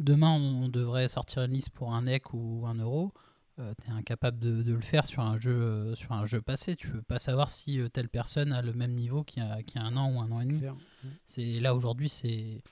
demain, 0.00 0.30
on, 0.30 0.68
devrait 0.68 1.08
sortir 1.08 1.42
une 1.42 1.52
liste 1.52 1.70
pour 1.70 1.94
un 1.94 2.02
NEC 2.02 2.34
ou 2.34 2.64
un 2.66 2.74
Euro. 2.74 3.12
tu 3.56 3.62
es 3.62 3.92
incapable 3.92 4.38
de, 4.38 4.62
de 4.62 4.72
le 4.72 4.80
faire 4.80 5.06
sur 5.06 5.22
un 5.22 5.38
jeu 5.38 5.52
euh, 5.52 5.94
sur 5.94 6.12
un 6.12 6.26
jeu 6.26 6.40
passé. 6.40 6.76
Tu 6.76 6.88
peux 6.88 7.02
pas 7.02 7.18
savoir 7.18 7.50
si 7.50 7.78
euh, 7.80 7.88
telle 7.88 8.08
personne 8.08 8.52
a 8.52 8.62
le 8.62 8.72
même 8.72 8.92
niveau 8.92 9.22
qu'il 9.24 9.42
y 9.42 9.46
a, 9.46 9.62
qu'il 9.62 9.80
y 9.80 9.84
a 9.84 9.86
un 9.86 9.96
an 9.96 10.12
ou 10.12 10.20
un 10.20 10.30
an 10.32 10.40
et 10.40 10.46
demi. 10.46 10.62
C'est 11.26 11.60
là 11.60 11.74
aujourd'hui, 11.74 12.08
c'est. 12.08 12.62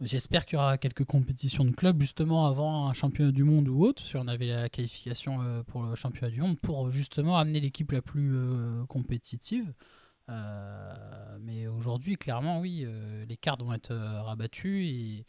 J'espère 0.00 0.46
qu'il 0.46 0.56
y 0.56 0.58
aura 0.58 0.78
quelques 0.78 1.04
compétitions 1.04 1.64
de 1.64 1.70
clubs 1.70 2.00
justement 2.00 2.46
avant 2.46 2.88
un 2.88 2.92
championnat 2.92 3.30
du 3.30 3.44
monde 3.44 3.68
ou 3.68 3.84
autre, 3.84 4.02
si 4.02 4.16
on 4.16 4.26
avait 4.26 4.48
la 4.48 4.68
qualification 4.68 5.42
euh, 5.42 5.62
pour 5.62 5.84
le 5.84 5.94
championnat 5.94 6.32
du 6.32 6.40
monde, 6.40 6.58
pour 6.58 6.90
justement 6.90 7.38
amener 7.38 7.60
l'équipe 7.60 7.92
la 7.92 8.02
plus 8.02 8.34
euh, 8.34 8.84
compétitive. 8.86 9.72
Euh, 10.28 11.38
mais 11.40 11.66
aujourd'hui, 11.66 12.16
clairement, 12.16 12.60
oui, 12.60 12.84
euh, 12.84 13.24
les 13.26 13.36
cartes 13.36 13.62
vont 13.62 13.74
être 13.74 13.90
euh, 13.90 14.22
rabattues 14.22 14.86
et 14.86 15.26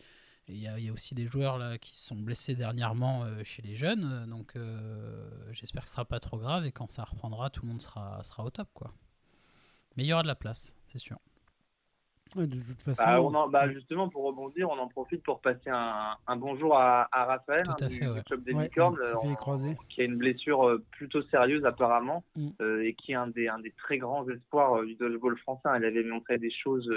il 0.48 0.58
y, 0.58 0.68
a- 0.68 0.78
il 0.78 0.86
y 0.86 0.90
a 0.90 0.94
aussi 0.94 1.16
des 1.16 1.26
joueurs 1.26 1.58
là 1.58 1.78
qui 1.78 1.96
se 1.96 2.06
sont 2.08 2.16
blessés 2.16 2.56
dernièrement 2.56 3.24
euh, 3.24 3.44
chez 3.44 3.62
les 3.62 3.76
jeunes, 3.76 4.04
euh, 4.12 4.26
donc 4.26 4.56
euh, 4.56 5.30
j'espère 5.52 5.84
que 5.84 5.90
ce 5.90 5.96
sera 5.96 6.06
pas 6.06 6.20
trop 6.20 6.38
grave 6.38 6.66
et 6.66 6.72
quand 6.72 6.92
ça 6.92 7.04
reprendra, 7.04 7.50
tout 7.50 7.62
le 7.64 7.70
monde 7.70 7.82
sera, 7.82 8.24
sera 8.24 8.44
au 8.44 8.50
top, 8.50 8.68
quoi. 8.74 8.92
Mais 9.96 10.04
il 10.04 10.08
y 10.08 10.14
aura 10.14 10.24
de 10.24 10.28
la 10.28 10.36
place, 10.36 10.76
c'est 10.88 10.98
sûr. 10.98 11.18
Ouais, 12.36 12.48
de 12.48 12.60
toute 12.60 12.82
façon. 12.82 13.04
Bah, 13.04 13.22
on 13.22 13.32
en- 13.36 13.48
bah, 13.48 13.72
justement, 13.72 14.10
pour 14.10 14.24
rebondir, 14.24 14.68
on 14.70 14.80
en 14.80 14.88
profite 14.88 15.22
pour 15.22 15.40
passer 15.40 15.70
un, 15.70 16.18
un 16.26 16.36
bonjour 16.36 16.76
à, 16.76 17.08
à 17.12 17.26
Raphaël 17.26 17.64
Tout 17.64 17.72
hein, 17.84 17.88
du, 17.88 17.96
fait, 18.00 18.08
ouais. 18.08 18.16
du 18.16 18.24
club 18.24 18.44
des 18.44 18.54
Ouais, 18.54 18.64
licornes, 18.64 18.98
euh, 19.04 19.14
qui 19.90 20.02
a 20.02 20.06
une 20.06 20.18
blessure 20.18 20.80
plutôt 20.92 21.22
sérieuse 21.24 21.64
apparemment 21.64 22.24
Mm. 22.36 22.50
euh, 22.62 22.84
et 22.84 22.96
qui 22.96 23.12
est 23.12 23.16
un 23.16 23.28
des, 23.28 23.48
un 23.48 23.60
des 23.60 23.72
très 23.72 24.00
grands 24.00 24.28
espoirs 24.30 24.80
euh, 24.80 24.86
du 24.88 24.96
dodgeball 24.96 25.38
français. 25.38 25.70
Elle 25.76 25.86
avait 25.86 26.04
montré 26.04 26.40
des 26.40 26.50
choses 26.52 26.90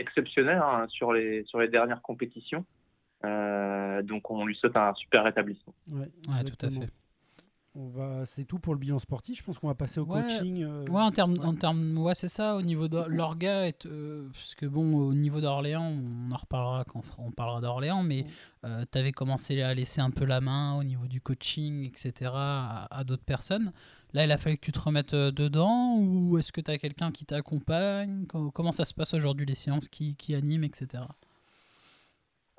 exceptionnelles 0.00 0.62
hein, 0.62 0.86
sur, 0.88 1.12
les, 1.12 1.44
sur 1.44 1.60
les 1.60 1.68
dernières 1.68 2.02
compétitions. 2.02 2.64
Euh, 3.24 4.02
donc 4.02 4.30
on 4.30 4.46
lui 4.46 4.56
souhaite 4.56 4.76
un 4.76 4.94
super 4.94 5.24
rétablissement. 5.24 5.74
Ouais, 5.92 6.08
tout 6.44 6.66
à 6.66 6.70
fait. 6.70 6.88
On 7.76 7.88
va, 7.88 8.26
c'est 8.26 8.44
tout 8.44 8.58
pour 8.58 8.74
le 8.74 8.80
bilan 8.80 8.98
sportif. 8.98 9.38
Je 9.38 9.44
pense 9.44 9.58
qu'on 9.60 9.68
va 9.68 9.76
passer 9.76 10.00
au 10.00 10.04
Ouais. 10.04 10.22
coaching. 10.22 10.64
euh, 10.64 10.84
Ouais, 10.88 11.00
en 11.00 11.12
termes, 11.12 11.34
ouais. 11.34 11.44
en 11.44 11.54
termes, 11.54 11.96
ouais, 11.98 12.16
c'est 12.16 12.26
ça. 12.28 12.56
Au 12.56 12.62
niveau 12.62 12.88
de 12.88 12.98
l'orga, 13.06 13.68
et, 13.68 13.74
euh, 13.86 14.28
parce 14.32 14.56
que 14.56 14.66
bon, 14.66 14.92
au 14.96 15.14
niveau 15.14 15.40
d'Orléans, 15.40 15.84
on 15.84 16.32
en 16.32 16.36
reparlera 16.36 16.84
quand 16.84 17.02
on 17.18 17.30
parlera 17.30 17.60
d'Orléans, 17.60 18.02
mais 18.02 18.24
tu 18.64 18.98
avais 18.98 19.12
commencé 19.12 19.62
à 19.62 19.72
laisser 19.72 20.00
un 20.00 20.10
peu 20.10 20.24
la 20.24 20.40
main 20.40 20.76
au 20.78 20.82
niveau 20.82 21.06
du 21.06 21.20
coaching, 21.20 21.84
etc., 21.86 22.32
à, 22.34 22.88
à 22.90 23.04
d'autres 23.04 23.22
personnes. 23.24 23.72
Là, 24.14 24.24
il 24.24 24.32
a 24.32 24.36
fallu 24.38 24.56
que 24.56 24.64
tu 24.64 24.72
te 24.72 24.80
remettes 24.80 25.14
euh, 25.14 25.30
dedans, 25.30 25.94
ou 25.96 26.36
est-ce 26.38 26.50
que 26.50 26.60
tu 26.60 26.72
as 26.72 26.78
quelqu'un 26.78 27.12
qui 27.12 27.24
t'accompagne? 27.24 28.26
Co- 28.26 28.50
Comment 28.50 28.72
ça 28.72 28.84
se 28.84 28.92
passe 28.92 29.14
aujourd'hui, 29.14 29.46
les 29.46 29.54
séances 29.54 29.86
qui, 29.86 30.16
qui 30.16 30.34
animent, 30.34 30.64
etc. 30.64 31.04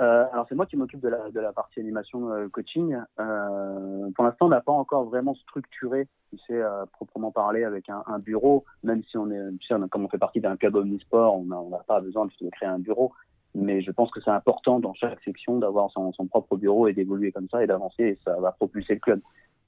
Euh, 0.01 0.25
alors 0.33 0.47
c'est 0.49 0.55
moi 0.55 0.65
qui 0.65 0.77
m'occupe 0.77 0.99
de 0.99 1.09
la, 1.09 1.53
partie 1.53 1.79
animation 1.79 2.31
euh, 2.31 2.47
coaching. 2.49 2.97
Euh, 3.19 4.09
pour 4.15 4.23
l'instant, 4.23 4.47
on 4.47 4.49
n'a 4.49 4.61
pas 4.61 4.71
encore 4.71 5.05
vraiment 5.05 5.35
structuré, 5.35 6.07
tu 6.31 6.39
sais, 6.47 6.59
proprement 6.93 7.31
parler 7.31 7.63
avec 7.63 7.87
un, 7.89 8.19
bureau, 8.19 8.65
même 8.83 9.03
si 9.03 9.17
on 9.17 9.29
est, 9.29 9.57
tu 9.59 9.67
sais, 9.67 9.75
comme 9.91 10.05
on 10.05 10.09
fait 10.09 10.17
partie 10.17 10.41
d'un 10.41 10.57
club 10.57 10.75
omnisport, 10.75 11.35
on 11.37 11.43
n'a 11.45 11.77
pas 11.87 12.01
besoin 12.01 12.25
de, 12.25 12.49
créer 12.49 12.69
un 12.69 12.79
bureau. 12.79 13.11
Mais 13.53 13.81
je 13.81 13.91
pense 13.91 14.09
que 14.11 14.21
c'est 14.21 14.31
important 14.31 14.79
dans 14.79 14.93
chaque 14.93 15.21
section 15.23 15.59
d'avoir 15.59 15.91
son, 15.91 16.11
propre 16.27 16.55
bureau 16.55 16.87
et 16.87 16.93
d'évoluer 16.93 17.31
comme 17.33 17.49
ça 17.49 17.61
et 17.61 17.67
d'avancer 17.67 18.03
et 18.03 18.19
ça 18.23 18.39
va 18.39 18.53
propulser 18.53 18.93
le 18.93 19.01
club. 19.01 19.21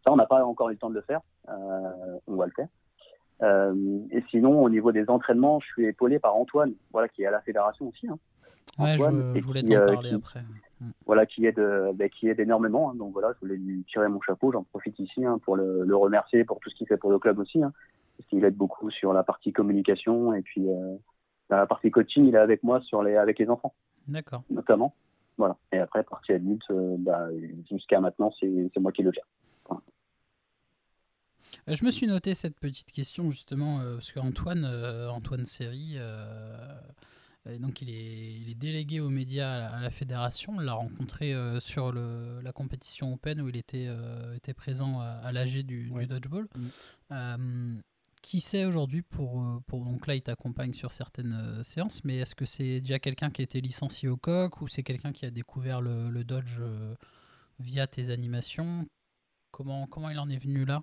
Ça, 0.06 0.14
on 0.14 0.16
n'a 0.16 0.26
pas 0.26 0.44
encore 0.46 0.70
eu 0.70 0.74
le 0.74 0.78
temps 0.78 0.90
de 0.90 0.96
le 0.96 1.02
faire. 1.02 1.20
On 2.28 2.36
va 2.36 2.46
le 2.46 2.54
faire. 2.54 2.70
Et 4.12 4.24
sinon, 4.32 4.64
au 4.64 4.70
niveau 4.70 4.94
des 4.94 5.10
entraînements, 5.10 5.60
je 5.60 5.68
suis 5.68 5.86
épaulé 5.86 6.18
par 6.18 6.36
Antoine, 6.36 6.74
voilà, 6.94 7.10
qui 7.10 7.24
est 7.24 7.26
à 7.26 7.32
la 7.32 7.42
fédération 7.42 7.90
aussi. 7.90 8.08
Hein. 8.08 8.18
Ouais, 8.80 8.98
je, 8.98 9.04
Antoine, 9.04 9.34
je 9.40 9.44
voulais 9.44 9.62
qui, 9.62 9.70
t'en 9.70 9.76
euh, 9.76 9.86
parler 9.94 10.10
qui- 10.10 10.16
après. 10.16 10.44
voilà, 11.06 11.26
qui 11.26 11.46
aide, 11.46 11.60
euh, 11.60 11.94
bah, 11.94 12.10
qui 12.10 12.28
aide 12.28 12.40
énormément. 12.40 12.90
hein. 12.92 12.96
donc 12.96 13.14
voilà, 13.14 13.32
je 13.36 13.40
voulais 13.40 13.58
lui 13.58 13.84
tirer 13.86 14.08
mon 14.10 14.20
chapeau. 14.22 14.52
J'en 14.52 14.64
profite 14.64 14.98
ici 15.00 15.24
hein, 15.26 15.40
pour 15.44 15.56
le, 15.56 15.84
le 15.84 15.96
remercier 15.96 16.44
pour 16.44 16.60
tout 16.60 16.70
ce 16.70 16.76
qu'il 16.76 16.88
fait 16.88 16.98
pour 16.98 17.12
le 17.12 17.20
club 17.20 17.40
aussi. 17.40 17.62
hein, 17.64 17.72
parce 18.18 18.30
qu'il 18.30 18.44
aide 18.46 18.56
beaucoup 18.56 18.90
sur 18.92 19.14
la 19.14 19.24
partie 19.24 19.52
communication 19.54 20.34
et 20.34 20.42
puis 20.42 20.68
euh, 20.70 20.96
dans 21.50 21.58
la 21.58 21.66
partie 21.68 21.92
coaching, 21.92 22.26
il 22.28 22.36
est 22.36 22.40
avec 22.40 22.64
moi 22.64 22.80
sur 22.82 23.04
les, 23.04 23.16
avec 23.16 23.38
les 23.40 23.50
enfants 23.50 23.74
D'accord. 24.08 24.44
notamment. 24.50 24.94
Voilà. 25.38 25.58
Et 25.72 25.80
après, 25.80 26.04
partie 26.04 26.32
adulte, 26.34 26.62
euh, 26.72 26.96
bah, 27.00 27.28
jusqu'à 27.70 28.00
maintenant, 28.00 28.32
c'est 28.40 28.70
c'est 28.74 28.80
moi 28.80 28.92
qui 28.92 29.02
le 29.04 29.12
gère. 29.12 29.26
Je 31.68 31.86
me 31.86 31.92
suis 31.92 32.08
noté 32.08 32.36
cette 32.36 32.60
petite 32.60 32.92
question 32.92 33.32
justement 33.32 33.80
euh, 33.80 33.96
parce 33.96 34.12
qu'Antoine 34.12 34.66
Antoine 35.10 35.46
Seri, 35.46 35.96
donc 37.60 37.82
il 37.82 37.90
est, 37.90 38.34
il 38.42 38.50
est 38.50 38.56
délégué 38.56 39.00
aux 39.00 39.10
médias 39.10 39.52
à 39.52 39.60
la, 39.60 39.76
à 39.76 39.82
la 39.82 39.90
fédération. 39.90 40.54
On 40.56 40.60
l'a 40.60 40.74
rencontré 40.74 41.34
euh, 41.34 41.60
sur 41.60 41.92
le, 41.92 42.40
la 42.42 42.52
compétition 42.52 43.14
Open 43.14 43.42
où 43.42 43.50
il 43.50 43.58
était, 43.58 43.88
euh, 43.88 44.36
était 44.36 44.54
présent 44.54 45.00
à, 45.02 45.20
à 45.24 45.32
l'AG 45.32 45.64
du, 45.64 45.92
dodgeball. 46.08 46.48
Mm. 46.56 46.68
Euh, 47.12 47.82
qui 48.22 48.40
sait 48.40 48.64
aujourd'hui 48.64 49.02
pour, 49.02 49.62
pour 49.68 49.84
donc 49.84 50.08
là 50.08 50.16
il 50.16 50.22
t'accompagne 50.22 50.74
sur 50.74 50.94
certaines 50.94 51.34
euh, 51.34 51.64
séances, 51.64 52.06
mais 52.06 52.20
est-ce 52.20 52.36
que 52.36 52.46
c'est 52.46 52.80
déjà 52.80 52.98
quelqu'un 52.98 53.30
qui 53.30 53.42
a 53.42 53.44
été 53.44 53.60
licencié 53.60 54.08
au 54.08 54.16
coq 54.16 54.62
ou 54.62 54.68
c'est 54.70 54.82
quelqu'un 54.82 55.12
qui 55.12 55.26
a 55.26 55.30
découvert 55.30 55.82
le, 55.82 56.10
le 56.10 56.24
dodge 56.24 56.58
euh, 56.62 56.96
via 57.60 57.86
tes 57.86 58.10
animations? 58.10 58.88
Comment, 59.52 59.88
comment 59.88 60.10
il 60.10 60.18
en 60.18 60.30
est 60.30 60.38
venu 60.38 60.64
là? 60.64 60.82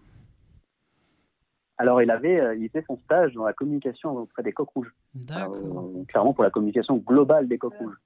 Alors, 1.78 2.02
il 2.02 2.10
avait, 2.10 2.38
euh, 2.38 2.54
il 2.56 2.68
fait 2.68 2.84
son 2.86 2.98
stage 2.98 3.32
dans 3.32 3.46
la 3.46 3.54
communication 3.54 4.10
auprès 4.10 4.42
des 4.42 4.52
coqs 4.52 4.68
rouges. 4.68 4.94
D'accord. 5.14 5.56
Euh, 5.56 6.04
clairement 6.04 6.32
pour 6.32 6.44
la 6.44 6.50
communication 6.50 6.96
globale 6.96 7.48
des 7.48 7.58
coqs 7.58 7.74
rouges. 7.78 7.96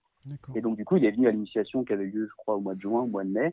Et 0.54 0.62
donc, 0.62 0.76
du 0.76 0.84
coup, 0.86 0.96
il 0.96 1.04
est 1.04 1.10
venu 1.10 1.28
à 1.28 1.30
l'initiation 1.30 1.84
qui 1.84 1.92
avait 1.92 2.06
lieu, 2.06 2.26
je 2.30 2.34
crois, 2.36 2.56
au 2.56 2.60
mois 2.60 2.74
de 2.74 2.80
juin, 2.80 3.02
au 3.02 3.06
mois 3.06 3.24
de 3.24 3.28
mai. 3.30 3.52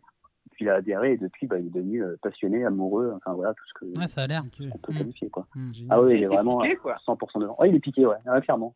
Puis 0.52 0.66
il 0.66 0.70
a 0.70 0.76
adhéré 0.76 1.14
et 1.14 1.18
depuis, 1.18 1.46
bah, 1.48 1.60
il 1.60 1.68
est 1.68 1.70
devenu 1.70 2.02
euh, 2.04 2.16
passionné, 2.22 2.64
amoureux, 2.66 3.14
enfin 3.16 3.34
voilà, 3.34 3.54
tout 3.54 3.64
ce 3.68 3.74
que 3.80 3.98
Ouais, 4.00 4.08
ça 4.08 4.22
a 4.24 4.28
l'air. 4.28 4.44
Qu'on 4.72 4.78
peut 4.78 4.94
Mm. 4.94 4.98
qualifier. 4.98 5.30
Quoi. 5.30 5.48
Mm. 5.56 5.72
Ah 5.90 6.02
oui, 6.02 6.16
il 6.18 6.24
est 6.24 6.28
vraiment 6.28 6.62
piqué, 6.62 6.74
à 6.74 6.78
quoi. 6.78 6.98
100% 7.06 7.40
dedans. 7.42 7.56
Ouais, 7.60 7.70
il 7.70 7.76
est 7.76 7.80
piqué, 7.80 8.06
ouais, 8.06 8.16
ouais, 8.26 8.42
clairement. 8.42 8.74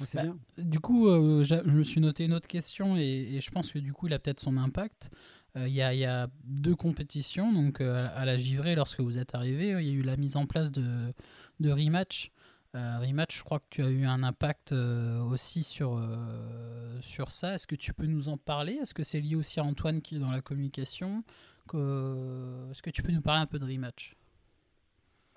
Bah, 0.00 0.22
bien. 0.22 0.36
Du 0.58 0.80
coup, 0.80 1.06
euh, 1.08 1.42
je 1.42 1.54
me 1.70 1.82
suis 1.82 2.00
noté 2.00 2.24
une 2.26 2.34
autre 2.34 2.46
question 2.48 2.96
et, 2.96 3.02
et 3.36 3.40
je 3.40 3.50
pense 3.50 3.72
que 3.72 3.78
du 3.78 3.92
coup, 3.92 4.06
il 4.08 4.12
a 4.12 4.18
peut-être 4.18 4.40
son 4.40 4.56
impact. 4.58 5.10
Euh, 5.56 5.66
Il 5.68 5.74
y, 5.74 5.80
a, 5.80 5.94
il 5.94 6.00
y 6.00 6.04
a 6.04 6.28
deux 6.44 6.74
compétitions. 6.76 7.52
Donc, 7.52 7.80
euh, 7.80 8.06
à 8.14 8.24
la 8.26 8.36
Givrée, 8.36 8.74
lorsque 8.74 9.00
vous 9.00 9.16
êtes 9.18 9.34
arrivé, 9.34 9.72
euh, 9.74 9.80
il 9.80 9.88
y 9.88 9.90
a 9.90 9.94
eu 9.94 10.02
la 10.02 10.16
mise 10.16 10.36
en 10.36 10.46
place 10.46 10.70
de, 10.70 10.84
de 11.60 11.70
rematch. 11.70 12.30
Euh, 12.76 12.98
rematch, 13.00 13.38
je 13.38 13.42
crois 13.44 13.58
que 13.60 13.64
tu 13.70 13.82
as 13.82 13.88
eu 13.88 14.04
un 14.04 14.22
impact 14.22 14.72
euh, 14.72 15.22
aussi 15.22 15.62
sur, 15.62 15.96
euh, 15.96 17.00
sur 17.00 17.32
ça. 17.32 17.54
Est-ce 17.54 17.66
que 17.66 17.74
tu 17.74 17.94
peux 17.94 18.04
nous 18.06 18.28
en 18.28 18.36
parler? 18.36 18.74
Est-ce 18.74 18.92
que 18.92 19.02
c'est 19.02 19.20
lié 19.20 19.34
aussi 19.34 19.60
à 19.60 19.64
Antoine 19.64 20.02
qui 20.02 20.16
est 20.16 20.18
dans 20.18 20.30
la 20.30 20.42
communication? 20.42 21.24
Que- 21.68 22.70
Est-ce 22.70 22.82
que 22.82 22.90
tu 22.90 23.02
peux 23.02 23.12
nous 23.12 23.22
parler 23.22 23.40
un 23.40 23.46
peu 23.46 23.58
de 23.58 23.64
rematch? 23.64 24.14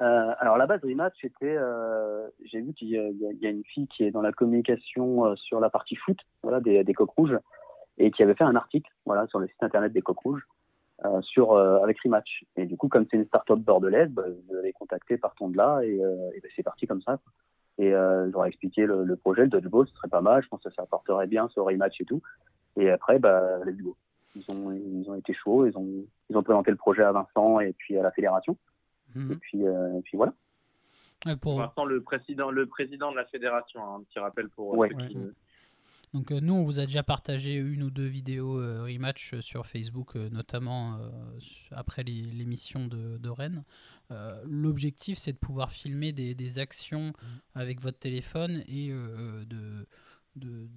Euh, 0.02 0.34
alors, 0.40 0.58
la 0.58 0.66
base 0.68 0.82
rematch, 0.84 1.14
c'était. 1.22 1.56
euh, 1.58 2.28
J'ai 2.44 2.60
vu 2.62 2.74
qu'il 2.74 2.90
y, 2.90 2.98
a- 2.98 3.50
une 3.50 3.64
fille 3.64 3.88
qui 3.88 4.04
est 4.04 4.12
dans 4.12 4.22
la 4.22 4.34
communication 4.34 5.26
euh, 5.26 5.36
sur 5.38 5.62
la 5.62 5.70
partie 5.70 5.96
foot 5.96 6.18
voilà, 6.44 6.60
des, 6.60 6.84
des 6.84 6.94
coqs 6.94 7.12
rouges 7.12 7.38
et 7.98 8.12
qui 8.12 8.22
avait 8.24 8.36
fait 8.36 8.44
un 8.44 8.56
article 8.56 8.92
voilà, 9.06 9.28
sur 9.28 9.40
le 9.40 9.48
site 9.48 9.62
internet 9.64 9.94
des 9.94 10.02
coqs 10.02 10.20
rouges 10.20 10.46
euh, 11.06 11.22
sur, 11.22 11.54
euh, 11.54 11.80
avec 11.82 12.00
rematch. 12.02 12.44
Et 12.58 12.66
du 12.66 12.76
coup, 12.78 12.88
comme 12.90 13.06
c'est 13.10 13.18
une 13.18 13.26
start-up 13.26 13.60
bordelaise, 13.60 14.10
bah, 14.12 14.24
je 14.50 14.54
l'avais 14.56 14.74
contacté 14.74 15.18
partant 15.18 15.50
de 15.50 15.58
là 15.58 15.82
et, 15.84 16.00
euh, 16.04 16.30
et 16.36 16.42
bah, 16.42 16.50
c'est 16.56 16.64
parti 16.64 16.88
comme 16.88 17.02
ça. 17.02 17.18
quoi. 17.18 17.32
Et 17.78 17.94
euh, 17.94 18.30
j'aurais 18.32 18.50
expliqué 18.50 18.86
le, 18.86 19.06
le 19.06 19.16
projet, 19.16 19.44
le 19.44 19.48
dodgeball, 19.50 19.88
ce 19.88 19.94
serait 19.96 20.10
pas 20.10 20.20
mal, 20.22 20.44
je 20.44 20.50
pense 20.50 20.62
que 20.62 20.70
ça 20.72 20.82
apporterait 20.84 21.28
bien 21.28 21.48
ce 21.50 21.60
rematch 21.62 22.02
et 22.02 22.06
tout. 22.06 22.22
Et 22.76 22.90
après, 22.90 23.20
bah, 23.20 23.64
let's 23.66 23.78
go. 23.78 23.96
Ils 24.36 24.44
ont, 24.50 24.72
ils 24.72 25.10
ont 25.10 25.16
été 25.16 25.34
chauds, 25.34 25.66
ils 25.66 25.78
ont, 25.78 25.88
ils 26.30 26.38
ont 26.38 26.44
présenté 26.44 26.72
le 26.72 26.78
projet 26.78 27.04
à 27.04 27.12
Vincent 27.12 27.60
et 27.62 27.74
puis 27.74 27.98
à 27.98 28.04
la 28.04 28.12
fédération. 28.12 28.58
Mhm. 29.16 29.32
Et 29.32 29.36
puis, 29.38 29.66
euh, 29.66 29.98
et 29.98 30.02
puis 30.02 30.18
voilà. 30.18 30.34
Pour 31.22 31.38
pour, 31.40 31.60
l'instant, 31.60 31.84
le 31.86 32.02
président, 32.02 32.52
le 32.52 32.66
président 32.66 33.12
de 33.12 33.18
la 33.18 33.26
fédération, 33.26 33.82
hein, 33.84 33.98
un 34.00 34.04
petit 34.04 34.20
rappel 34.20 34.50
pour 34.50 34.74
euh, 34.74 34.78
Ouais. 34.78 34.90
ceux 34.90 35.08
qui- 35.08 35.18
Ouais. 35.18 35.32
Donc 36.14 36.32
euh, 36.32 36.40
nous, 36.40 36.54
on 36.54 36.64
vous 36.64 36.80
a 36.80 36.86
déjà 36.86 37.04
partagé 37.04 37.56
une 37.56 37.84
ou 37.84 37.92
deux 37.92 38.08
vidéos 38.08 38.60
euh, 38.60 38.84
rematch 38.84 39.34
euh, 39.34 39.42
sur 39.42 39.68
Facebook, 39.68 40.16
notamment 40.16 41.00
après 41.72 42.04
l'émission 42.04 42.88
de, 42.88 43.18
de 43.18 43.30
Rennes. 43.30 43.64
L'objectif, 44.44 45.20
c'est 45.20 45.34
de 45.34 45.38
pouvoir 45.38 45.72
filmer 45.72 46.12
des, 46.12 46.34
des 46.34 46.58
actions 46.58 47.14
avec 47.54 47.80
votre 47.80 48.00
téléphone 48.00 48.64
et 48.68 48.90
de, 48.90 49.86
de 50.36 50.70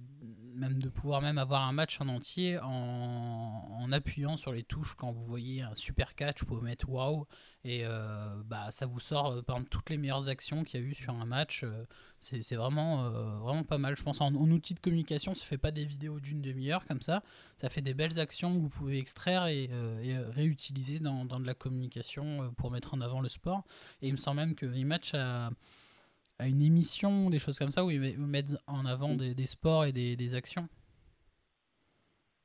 même 0.55 0.81
de 0.81 0.89
pouvoir 0.89 1.21
même 1.21 1.37
avoir 1.37 1.63
un 1.63 1.71
match 1.71 1.99
en 1.99 2.07
entier 2.07 2.59
en, 2.59 3.67
en 3.71 3.91
appuyant 3.91 4.37
sur 4.37 4.51
les 4.51 4.63
touches 4.63 4.93
quand 4.95 5.11
vous 5.11 5.25
voyez 5.25 5.61
un 5.61 5.75
super 5.75 6.15
catch, 6.15 6.39
vous 6.41 6.45
pouvez 6.45 6.61
mettre 6.61 6.87
waouh 6.89 7.25
et 7.65 7.81
euh, 7.85 8.41
bah 8.45 8.69
ça 8.71 8.85
vous 8.85 8.99
sort 8.99 9.31
euh, 9.31 9.41
toutes 9.69 9.89
les 9.89 9.97
meilleures 9.97 10.29
actions 10.29 10.63
qu'il 10.63 10.81
y 10.81 10.83
a 10.83 10.85
eu 10.85 10.93
sur 10.93 11.13
un 11.13 11.25
match. 11.25 11.63
euh, 11.63 11.85
c'est 12.19 12.55
vraiment, 12.55 13.05
euh, 13.05 13.37
vraiment 13.39 13.63
pas 13.63 13.77
mal. 13.77 13.97
Je 13.97 14.03
pense 14.03 14.21
en, 14.21 14.33
outil 14.33 14.73
de 14.73 14.79
communication, 14.79 15.33
ça 15.33 15.45
fait 15.45 15.57
pas 15.57 15.71
des 15.71 15.85
vidéos 15.85 16.19
d'une 16.19 16.41
demi-heure 16.41 16.85
comme 16.85 17.01
ça. 17.01 17.21
Ça 17.57 17.69
fait 17.69 17.81
des 17.81 17.93
belles 17.93 18.19
actions 18.19 18.55
que 18.55 18.59
vous 18.61 18.69
pouvez 18.69 18.97
extraire 18.97 19.47
et, 19.47 19.69
euh, 19.71 20.29
réutiliser 20.31 20.99
dans, 20.99 21.25
dans 21.25 21.39
de 21.39 21.45
la 21.45 21.53
communication 21.53 22.53
pour 22.57 22.71
mettre 22.71 22.93
en 22.93 23.01
avant 23.01 23.19
le 23.19 23.27
sport. 23.27 23.63
Et 24.01 24.07
il 24.07 24.13
me 24.13 24.17
semble 24.17 24.37
même 24.37 24.55
que 24.55 24.65
Rematch 24.65 25.13
a, 25.15 25.49
a 26.43 26.47
une 26.47 26.61
émission, 26.61 27.29
des 27.29 27.39
choses 27.39 27.57
comme 27.59 27.71
ça, 27.71 27.83
où 27.85 27.89
ils 27.91 28.17
mettent 28.17 28.55
en 28.67 28.85
avant 28.85 29.15
des, 29.15 29.33
des 29.33 29.45
sports 29.45 29.85
et 29.85 29.91
des, 29.91 30.15
des 30.15 30.35
actions. 30.35 30.67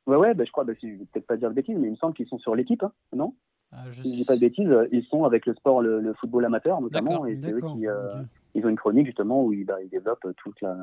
Ouais, 0.06 0.16
ouais, 0.16 0.34
bah, 0.34 0.44
je 0.44 0.52
crois, 0.52 0.64
bah, 0.64 0.72
si, 0.80 0.90
je 0.90 0.96
vais 0.96 1.04
peut-être 1.04 1.26
pas 1.26 1.36
dire 1.36 1.50
de 1.50 1.54
bêtises, 1.54 1.76
mais 1.76 1.88
il 1.88 1.92
me 1.92 1.96
semble 1.96 2.14
qu'ils 2.14 2.28
sont 2.28 2.38
sur 2.38 2.54
l'équipe, 2.54 2.82
hein, 2.82 2.92
non? 3.14 3.34
Ah, 3.72 3.84
je 3.90 4.02
Si 4.02 4.10
je 4.10 4.16
dis 4.16 4.24
pas 4.24 4.36
de 4.36 4.40
bêtises, 4.40 4.68
euh, 4.68 4.88
ils 4.90 5.04
sont 5.04 5.24
avec 5.24 5.44
le 5.44 5.54
sport, 5.54 5.82
le, 5.82 6.00
le 6.00 6.14
football 6.14 6.46
amateur 6.46 6.80
notamment, 6.80 7.26
et 7.26 7.38
c'est 7.42 7.50
eux 7.50 7.56
D'accord. 7.60 7.76
qui, 7.76 7.86
euh, 7.86 8.22
ils 8.54 8.64
ont 8.64 8.70
une 8.70 8.76
chronique 8.76 9.04
justement 9.06 9.44
où 9.44 9.52
ils, 9.52 9.66
bah, 9.66 9.82
ils 9.82 9.90
développent 9.90 10.26
toute 10.38 10.58
la, 10.62 10.74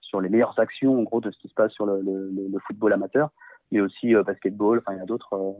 sur 0.00 0.20
les 0.20 0.28
meilleures 0.28 0.58
actions 0.58 0.98
en 0.98 1.02
gros 1.04 1.20
de 1.20 1.30
ce 1.30 1.38
qui 1.38 1.46
se 1.48 1.54
passe 1.54 1.72
sur 1.72 1.86
le, 1.86 2.00
le, 2.02 2.30
le- 2.30 2.48
le 2.48 2.58
football 2.66 2.92
amateur, 2.92 3.30
mais 3.70 3.80
aussi 3.80 4.14
euh, 4.16 4.24
basketball, 4.24 4.78
enfin 4.80 4.94
il 4.94 4.98
y 4.98 5.02
a 5.02 5.06
d'autres. 5.06 5.34
euh, 5.34 5.52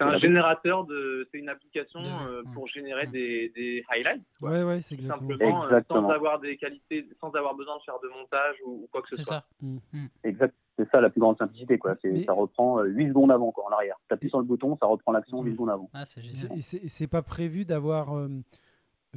C'est 0.00 0.14
un 0.14 0.18
générateur 0.18 0.84
de, 0.86 1.28
c'est 1.30 1.38
une 1.38 1.48
application 1.50 2.00
De- 2.02 2.08
euh, 2.30 2.42
pour 2.54 2.66
générer 2.68 3.06
des, 3.06 3.50
des 3.54 3.84
highlights. 3.90 4.22
quoi. 4.40 4.50
Ouais, 4.50 4.62
ouais, 4.62 4.80
c'est 4.80 4.96
Tout 4.96 5.02
exactement 5.02 5.30
ça. 5.30 5.36
simplement, 5.36 5.62
euh, 5.62 5.66
Exactement. 5.68 6.00
sans 6.02 6.08
avoir 6.14 6.40
des 6.40 6.56
qualités, 6.56 7.06
sans 7.20 7.30
avoir 7.32 7.54
besoin 7.54 7.76
de 7.76 7.82
faire 7.82 7.98
de 8.02 8.08
montage 8.08 8.56
ou, 8.66 8.70
ou 8.84 8.88
quoi 8.90 9.02
que 9.02 9.08
ce 9.10 9.16
C'est 9.16 9.22
soit. 9.22 9.44
ça. 9.62 9.98
exact, 10.24 10.54
c'est 10.78 10.88
ça 10.90 11.00
la 11.00 11.10
plus 11.10 11.20
grande 11.20 11.36
simplicité 11.36 11.78
quoi. 11.78 11.96
C'est, 12.00 12.10
Mais- 12.10 12.24
Ça 12.24 12.32
reprend 12.32 12.78
euh, 12.80 12.84
8 12.84 13.08
secondes 13.08 13.30
avant 13.30 13.52
quoi, 13.52 13.66
en 13.66 13.72
arrière. 13.74 13.96
T'appuies 14.08 14.30
sur 14.30 14.38
le 14.38 14.44
bouton, 14.44 14.76
ça 14.80 14.86
reprend 14.86 15.12
l'action 15.12 15.42
8 15.42 15.44
Ouais. 15.50 15.52
secondes 15.52 15.70
avant. 15.70 15.90
Ah, 15.92 16.04
c'est 16.06 16.20
Et 16.20 16.24
génial. 16.24 16.36
c'est- 16.56 16.60
c'est- 16.78 16.88
c'est 16.88 17.06
pas 17.06 17.22
prévu 17.22 17.64
d'avoir 17.66 18.16
euh, 18.16 18.28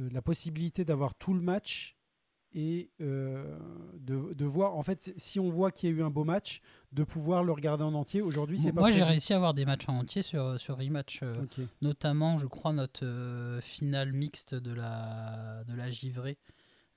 euh, 0.00 0.08
la 0.12 0.20
possibilité 0.22 0.84
d'avoir 0.84 1.14
tout 1.14 1.32
le 1.32 1.40
match 1.40 1.96
et 2.54 2.90
euh, 3.00 3.58
de, 3.94 4.32
de 4.32 4.44
voir. 4.44 4.76
En 4.76 4.82
fait, 4.82 5.12
si 5.16 5.40
on 5.40 5.50
voit 5.50 5.70
qu'il 5.72 5.90
y 5.90 5.92
a 5.92 5.96
eu 5.96 6.02
un 6.02 6.10
beau 6.10 6.24
match, 6.24 6.60
de 6.92 7.02
pouvoir 7.02 7.42
le 7.42 7.50
regarder 7.52 7.82
en 7.82 7.94
entier. 7.94 8.20
Aujourd'hui, 8.22 8.56
c'est 8.58 8.72
pas 8.72 8.80
Moi, 8.80 8.90
j'ai 8.92 9.02
réussi 9.02 9.32
à 9.32 9.36
avoir 9.36 9.52
des 9.54 9.64
matchs 9.64 9.88
en 9.88 9.98
entier 9.98 10.22
sur, 10.22 10.60
sur 10.60 10.76
Rematch. 10.78 11.20
euh, 11.24 11.34
notamment, 11.82 12.38
je 12.38 12.46
crois, 12.46 12.72
notre 12.72 13.04
euh, 13.04 13.60
finale 13.60 14.12
mixte 14.12 14.54
de 14.54 14.72
la, 14.72 15.64
de 15.66 15.74
la 15.74 15.90
Givrée 15.90 16.38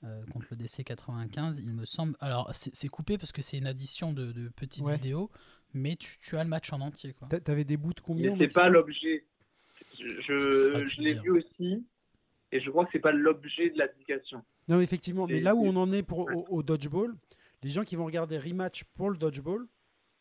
euh, 0.04 0.24
contre 0.32 0.46
le 0.52 0.58
DC 0.58 0.84
95, 0.86 1.58
il 1.60 1.74
me 1.74 1.86
semble. 1.86 2.16
Alors, 2.20 2.52
c'est 2.54 2.88
coupé 2.88 3.18
parce 3.18 3.32
que 3.32 3.42
c'est 3.42 3.58
une 3.58 3.66
addition 3.66 4.14
de, 4.14 4.32
de 4.32 4.50
petites 4.50 4.86
Ouais. 4.86 4.94
vidéos, 4.94 5.32
mais 5.74 5.96
tu, 5.96 6.20
tu 6.20 6.38
as 6.38 6.44
le 6.44 6.50
match 6.50 6.72
en 6.72 6.82
entier. 6.82 7.16
T'avais 7.44 7.64
des 7.64 7.78
bouts 7.78 7.94
de 7.96 8.02
combien 8.02 8.36
Mais 8.36 8.48
c'est 8.48 8.54
pas 8.54 8.70
l'objet. 8.70 9.26
Je, 10.00 10.06
Je 10.22 10.78
plus 10.82 10.90
je 10.90 11.02
l'ai 11.02 11.14
vu 11.16 11.32
aussi, 11.32 11.84
et 12.52 12.60
je 12.62 12.70
crois 12.70 12.86
que 12.86 12.92
c'est 12.94 13.00
pas 13.00 13.12
l'objet 13.12 13.72
de 13.72 13.78
l'application. 13.80 14.44
Non, 14.68 14.80
effectivement. 14.82 15.28
Mais 15.28 15.40
là 15.40 15.56
où 15.56 15.66
on 15.66 15.76
en 15.76 15.92
est 15.92 16.04
pour, 16.04 16.20
au, 16.34 16.46
au 16.50 16.64
dodgeball, 16.64 17.16
les 17.64 17.70
gens 17.70 17.84
qui 17.84 17.96
vont 17.96 18.06
regarder 18.06 18.38
rematch 18.38 18.84
pour 18.96 19.10
le 19.10 19.18
dodgeball 19.18 19.66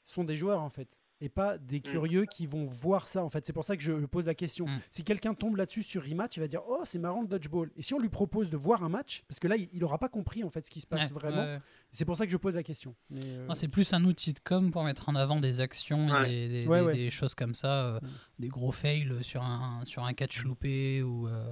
sont 0.05 0.25
des 0.25 0.37
joueurs 0.37 0.63
en 0.63 0.71
fait. 0.71 0.89
Et 1.23 1.31
pas 1.31 1.57
des 1.57 1.81
curieux 1.81 2.27
qui 2.27 2.45
vont 2.47 2.67
voir 2.67 3.09
ça 3.09 3.25
en 3.25 3.31
fait. 3.31 3.47
C'est 3.47 3.55
pour 3.55 3.65
ça 3.65 3.75
que 3.75 3.83
je 3.83 3.93
pose 4.05 4.27
la 4.27 4.35
question. 4.35 4.67
Mm. 4.67 4.81
Si 4.91 5.03
quelqu'un 5.03 5.33
tombe 5.33 5.57
là-dessus 5.57 5.83
sur 5.83 6.05
rematch, 6.05 6.37
il 6.37 6.41
va 6.41 6.47
dire 6.47 6.61
Oh, 6.69 6.83
c'est 6.85 6.99
marrant 6.99 7.23
le 7.23 7.27
dodgeball. 7.27 7.71
Et 7.75 7.81
si 7.81 7.95
on 7.95 7.99
lui 7.99 8.11
propose 8.11 8.51
de 8.51 8.57
voir 8.59 8.85
un 8.85 8.91
match, 8.91 9.25
parce 9.27 9.41
que 9.41 9.49
là, 9.49 9.57
il 9.57 9.81
n'aura 9.81 9.97
pas 9.97 10.11
compris 10.11 10.45
en 10.45 10.51
fait 10.51 10.67
ce 10.67 10.71
qui 10.71 10.83
se 10.83 10.87
passe 10.87 11.05
Ouais, 11.09 11.15
vraiment. 11.15 11.43
ouais. 11.43 11.59
C'est 11.91 12.05
pour 12.05 12.19
ça 12.19 12.27
que 12.27 12.33
je 12.33 12.37
pose 12.37 12.55
la 12.55 12.63
question. 12.63 12.95
Euh, 13.17 13.49
c'est 13.55 13.69
plus 13.69 13.95
un 13.95 14.05
outil 14.05 14.35
de 14.35 14.41
com 14.41 14.71
pour 14.71 14.85
mettre 14.85 15.09
en 15.09 15.15
avant 15.15 15.41
des 15.41 15.61
actions 15.63 16.07
Ouais. 16.11 16.31
et 16.31 16.49
des, 16.49 16.63
des- 16.65 16.69
Ouais, 16.69 16.81
des- 16.81 16.87
ouais. 16.87 16.93
des 16.95 17.11
choses 17.11 17.35
comme 17.35 17.55
ça, 17.55 17.87
euh, 17.95 18.01
Mm. 18.03 18.09
des 18.41 18.49
gros 18.49 18.71
fails 18.73 19.25
sur 19.25 19.43
un, 19.43 19.81
sur 19.87 20.05
un 20.05 20.13
catch 20.13 20.45
loupé 20.45 21.03
ou, 21.03 21.29
euh, 21.29 21.51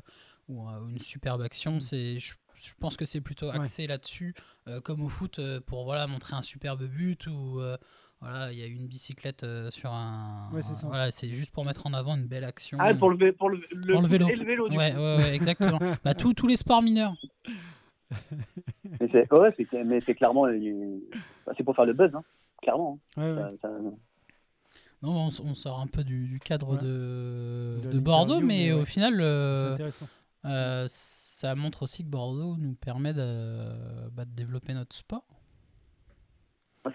ou 0.48 0.68
une 0.90 0.98
superbe 0.98 1.40
action. 1.40 1.80
C'est, 1.80 2.18
je, 2.18 2.34
je 2.55 2.72
pense 2.81 2.97
que 2.97 3.05
c'est 3.05 3.20
plutôt 3.20 3.47
Ouais. 3.51 3.56
axé 3.56 3.86
là-dessus, 3.86 4.35
euh, 4.68 4.81
comme 4.81 5.02
au 5.02 5.09
foot, 5.09 5.39
euh, 5.39 5.60
pour 5.60 5.85
voilà, 5.85 6.06
montrer 6.06 6.35
un 6.36 6.43
superbe 6.43 6.85
but 6.85 7.26
ou 7.26 7.60
euh, 7.60 7.76
voilà, 8.20 8.52
il 8.52 8.59
y 8.59 8.62
a 8.62 8.66
une 8.66 8.86
bicyclette 8.86 9.44
euh, 9.44 9.70
sur 9.70 9.90
un. 9.93 10.48
Ouais, 10.52 10.62
c'est 10.62 10.74
ça. 10.74 10.86
Voilà, 10.86 11.10
c'est 11.10 11.28
juste 11.28 11.52
pour 11.52 11.64
mettre 11.64 11.86
en 11.86 11.93
avant 11.93 12.16
une 12.16 12.26
belle 12.26 12.44
action. 12.44 12.78
Ah, 12.81 12.94
pour 12.94 13.10
le, 13.10 13.32
pour 13.32 13.51
le, 13.51 13.60
le, 13.72 13.93
Pour 13.93 14.02
le 14.02 14.09
vélo. 14.09 14.28
et 14.28 14.36
le 14.36 14.44
vélo, 14.44 14.68
du 14.68 14.76
Ouais, 14.76 14.93
coup. 14.93 14.98
ouais, 14.98 15.16
ouais, 15.18 15.35
exactement. 15.35 15.78
bah, 16.05 16.14
tous 16.14 16.32
tous 16.35 16.47
les 16.47 16.56
sports 16.56 16.82
mineurs. 16.82 17.14
mais 18.85 19.09
c'est 19.10 19.31
ouais, 19.32 19.55
clairement, 20.14 20.47
euh, 20.47 20.98
bah, 21.47 21.52
c'est 21.56 21.64
pour 21.64 21.74
faire 21.74 21.85
le 21.86 21.93
buzz, 21.93 22.14
hein, 22.14 22.22
clairement. 22.62 22.98
hein. 23.16 23.22
Ouais, 23.22 23.32
ouais. 23.43 23.51
Ça- 23.60 23.68
ça- 23.68 23.81
Non, 25.02 25.26
on, 25.26 25.55
sort 25.55 25.81
un 25.81 25.86
peu 25.86 26.02
du, 26.05 26.26
du 26.28 26.39
cadre 26.40 26.74
Ouais. 26.76 26.82
de, 26.82 27.81
De 27.93 27.98
Bordeaux, 27.98 28.40
mais, 28.40 28.72
au 28.72 28.85
final, 28.85 29.16
C'est 29.16 29.22
euh, 29.22 29.72
intéressant. 29.74 30.06
Euh, 30.44 30.84
ça 30.88 31.54
montre 31.54 31.82
aussi 31.82 32.04
que 32.04 32.08
Bordeaux 32.10 32.56
nous 32.58 32.74
permet 32.74 33.12
de, 33.12 34.08
bah, 34.12 34.24
de 34.24 34.30
développer 34.34 34.74
notre 34.74 34.94
sport. 34.94 35.24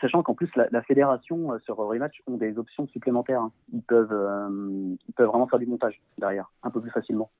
Sachant 0.01 0.21
qu'en 0.21 0.35
plus, 0.35 0.49
la, 0.55 0.67
la 0.71 0.83
fédération 0.83 1.51
euh, 1.53 1.57
sur 1.65 1.75
Rematch 1.77 2.21
ont 2.27 2.37
des 2.37 2.57
options 2.59 2.87
supplémentaires. 2.89 3.41
hein. 3.41 3.51
Ils 3.73 3.81
peuvent, 3.81 4.11
euh, 4.13 4.95
ils 5.07 5.13
peuvent 5.15 5.27
vraiment 5.29 5.47
faire 5.47 5.57
du 5.57 5.65
montage 5.65 5.99
derrière, 6.19 6.51
un 6.61 6.69
peu 6.69 6.79
plus 6.79 6.91
facilement. 6.91 7.31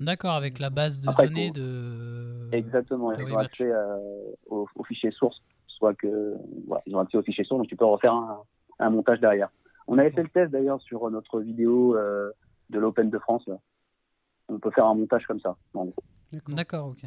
D'accord, 0.00 0.32
avec 0.32 0.58
la 0.58 0.70
base 0.70 1.00
de 1.00 1.08
Après, 1.08 1.28
données 1.28 1.52
de. 1.52 2.48
Exactement, 2.50 3.10
de 3.12 3.16
ils 3.18 3.22
ont 3.22 3.26
Rematch. 3.26 3.46
accès 3.46 3.70
euh, 3.70 3.96
au, 4.48 4.66
au 4.74 4.82
fichier 4.84 5.12
source, 5.12 5.40
soit 5.68 5.94
que 5.94 6.34
voilà, 6.66 6.82
ils 6.86 6.96
ont 6.96 6.98
accès 6.98 7.16
au 7.16 7.22
fichier 7.22 7.44
source, 7.44 7.60
donc 7.60 7.68
tu 7.68 7.76
peux 7.76 7.84
refaire 7.84 8.12
un, 8.12 8.42
un 8.80 8.90
montage 8.90 9.20
derrière. 9.20 9.48
On 9.86 9.98
avait 9.98 10.10
fait 10.10 10.24
le 10.24 10.28
test 10.30 10.50
d'ailleurs 10.50 10.80
sur 10.80 11.08
notre 11.10 11.40
vidéo 11.40 11.96
euh, 11.96 12.32
de 12.70 12.80
l'Open 12.80 13.08
de 13.10 13.18
France. 13.20 13.46
là. 13.46 13.58
On 14.52 14.58
peut 14.58 14.70
faire 14.70 14.86
un 14.86 14.94
montage 14.94 15.26
comme 15.26 15.40
ça. 15.40 15.56
D'accord. 16.48 16.88
Ok. 16.88 17.02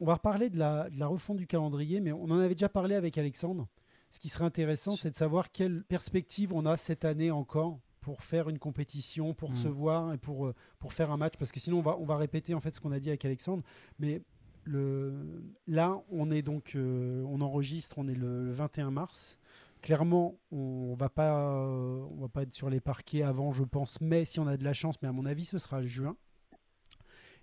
On 0.00 0.06
va 0.06 0.14
reparler 0.14 0.50
de 0.50 0.58
la, 0.58 0.90
de 0.90 0.98
la 0.98 1.06
refonte 1.06 1.36
du 1.38 1.46
calendrier, 1.46 2.00
mais 2.00 2.12
on 2.12 2.24
en 2.24 2.38
avait 2.38 2.54
déjà 2.54 2.68
parlé 2.68 2.94
avec 2.94 3.16
Alexandre. 3.18 3.66
Ce 4.10 4.20
qui 4.20 4.28
serait 4.28 4.44
intéressant, 4.44 4.96
c'est 4.96 5.10
de 5.10 5.16
savoir 5.16 5.50
quelle 5.50 5.82
perspective 5.84 6.52
on 6.52 6.64
a 6.66 6.76
cette 6.76 7.04
année 7.04 7.30
encore 7.30 7.78
pour 8.00 8.22
faire 8.22 8.48
une 8.48 8.58
compétition, 8.58 9.34
pour 9.34 9.50
Mm. 9.52 9.56
se 9.56 9.68
voir 9.68 10.12
et 10.12 10.18
pour, 10.18 10.46
euh, 10.46 10.54
pour 10.78 10.92
faire 10.92 11.10
un 11.10 11.16
match. 11.16 11.34
Parce 11.38 11.50
que 11.50 11.58
sinon, 11.60 11.78
on 11.78 11.82
va, 11.82 11.96
on 11.98 12.04
va 12.04 12.16
répéter 12.16 12.54
en 12.54 12.60
fait 12.60 12.74
ce 12.74 12.80
qu'on 12.80 12.92
a 12.92 13.00
dit 13.00 13.08
avec 13.08 13.24
Alexandre. 13.24 13.62
Mais 13.98 14.22
le, 14.64 15.42
là, 15.66 16.00
on 16.10 16.30
est 16.30 16.42
donc, 16.42 16.72
euh, 16.76 17.24
on 17.28 17.40
enregistre, 17.40 17.98
on 17.98 18.06
est 18.08 18.14
le 18.14 18.50
21 18.52 18.90
mars. 18.90 19.38
Clairement, 19.82 20.36
on 20.52 20.94
va 20.94 21.08
pas, 21.08 21.50
euh, 21.50 22.04
on 22.10 22.20
va 22.20 22.28
pas 22.28 22.42
être 22.42 22.54
sur 22.54 22.68
les 22.70 22.80
parquets 22.80 23.22
avant, 23.22 23.52
je 23.52 23.64
pense, 23.64 24.00
mai 24.00 24.24
si 24.24 24.40
on 24.40 24.46
a 24.46 24.56
de 24.56 24.64
la 24.64 24.72
chance. 24.72 25.00
Mais 25.02 25.08
à 25.08 25.12
mon 25.12 25.26
avis, 25.26 25.44
ce 25.44 25.58
sera 25.58 25.82
juin. 25.82 26.16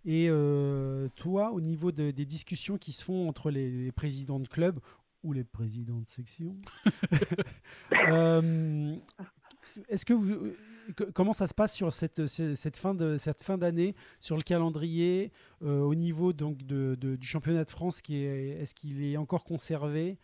Et 0.06 0.28
euh, 0.30 1.08
toi, 1.16 1.52
au 1.52 1.62
niveau 1.62 1.92
de- 1.92 2.12
des 2.12 2.26
discussions 2.26 2.78
qui 2.78 2.92
se 2.92 3.04
font 3.04 3.28
entre 3.30 3.50
les, 3.52 3.70
les 3.72 3.92
présidents 3.92 4.40
de 4.40 4.48
club 4.48 4.80
ou 5.24 5.32
les 5.34 5.44
présidents 5.46 6.00
de 6.02 6.08
section, 6.10 6.56
euh, 8.10 8.96
est-ce 9.88 10.06
que 10.06 10.14
vous, 10.14 10.34
euh, 10.34 10.56
comment 11.14 11.34
ça 11.34 11.48
se 11.48 11.54
passe 11.54 11.74
sur 11.74 11.92
cette, 11.94 12.26
ce- 12.28 12.56
cette 12.56 12.76
fin 12.78 12.94
de 12.94 13.18
cette 13.18 13.42
fin 13.42 13.58
d'année 13.58 13.96
sur 14.20 14.36
le 14.36 14.42
calendrier 14.44 15.32
euh, 15.62 15.80
au 15.80 15.96
niveau 15.96 16.34
donc 16.34 16.58
de, 16.64 16.96
de- 17.00 17.16
du 17.16 17.26
championnat 17.28 17.64
de 17.64 17.70
France 17.70 18.02
qui 18.02 18.18
est 18.18 18.50
est-ce 18.62 18.76
qu'il 18.76 19.04
est 19.04 19.18
encore 19.18 19.44
conservé 19.44 20.18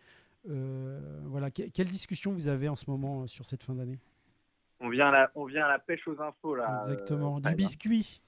Euh, 0.50 1.00
Voilà, 1.26 1.52
Que- 1.52 1.70
quelle 1.70 1.88
discussion 1.90 2.32
vous 2.34 2.48
avez 2.48 2.68
en 2.70 2.76
ce 2.76 2.90
moment 2.90 3.28
sur 3.28 3.46
cette 3.46 3.64
fin 3.64 3.76
d'année? 3.76 4.00
On 4.82 4.90
vient, 4.90 5.10
à 5.10 5.12
la, 5.12 5.32
on 5.36 5.44
vient 5.46 5.66
à 5.66 5.68
la 5.68 5.80
pêche 5.80 6.08
aux 6.08 6.20
infos, 6.22 6.56
là. 6.56 6.80
Exactement, 6.80 7.38
euh, 7.38 7.50
du 7.50 7.56
biscuit. 7.56 8.22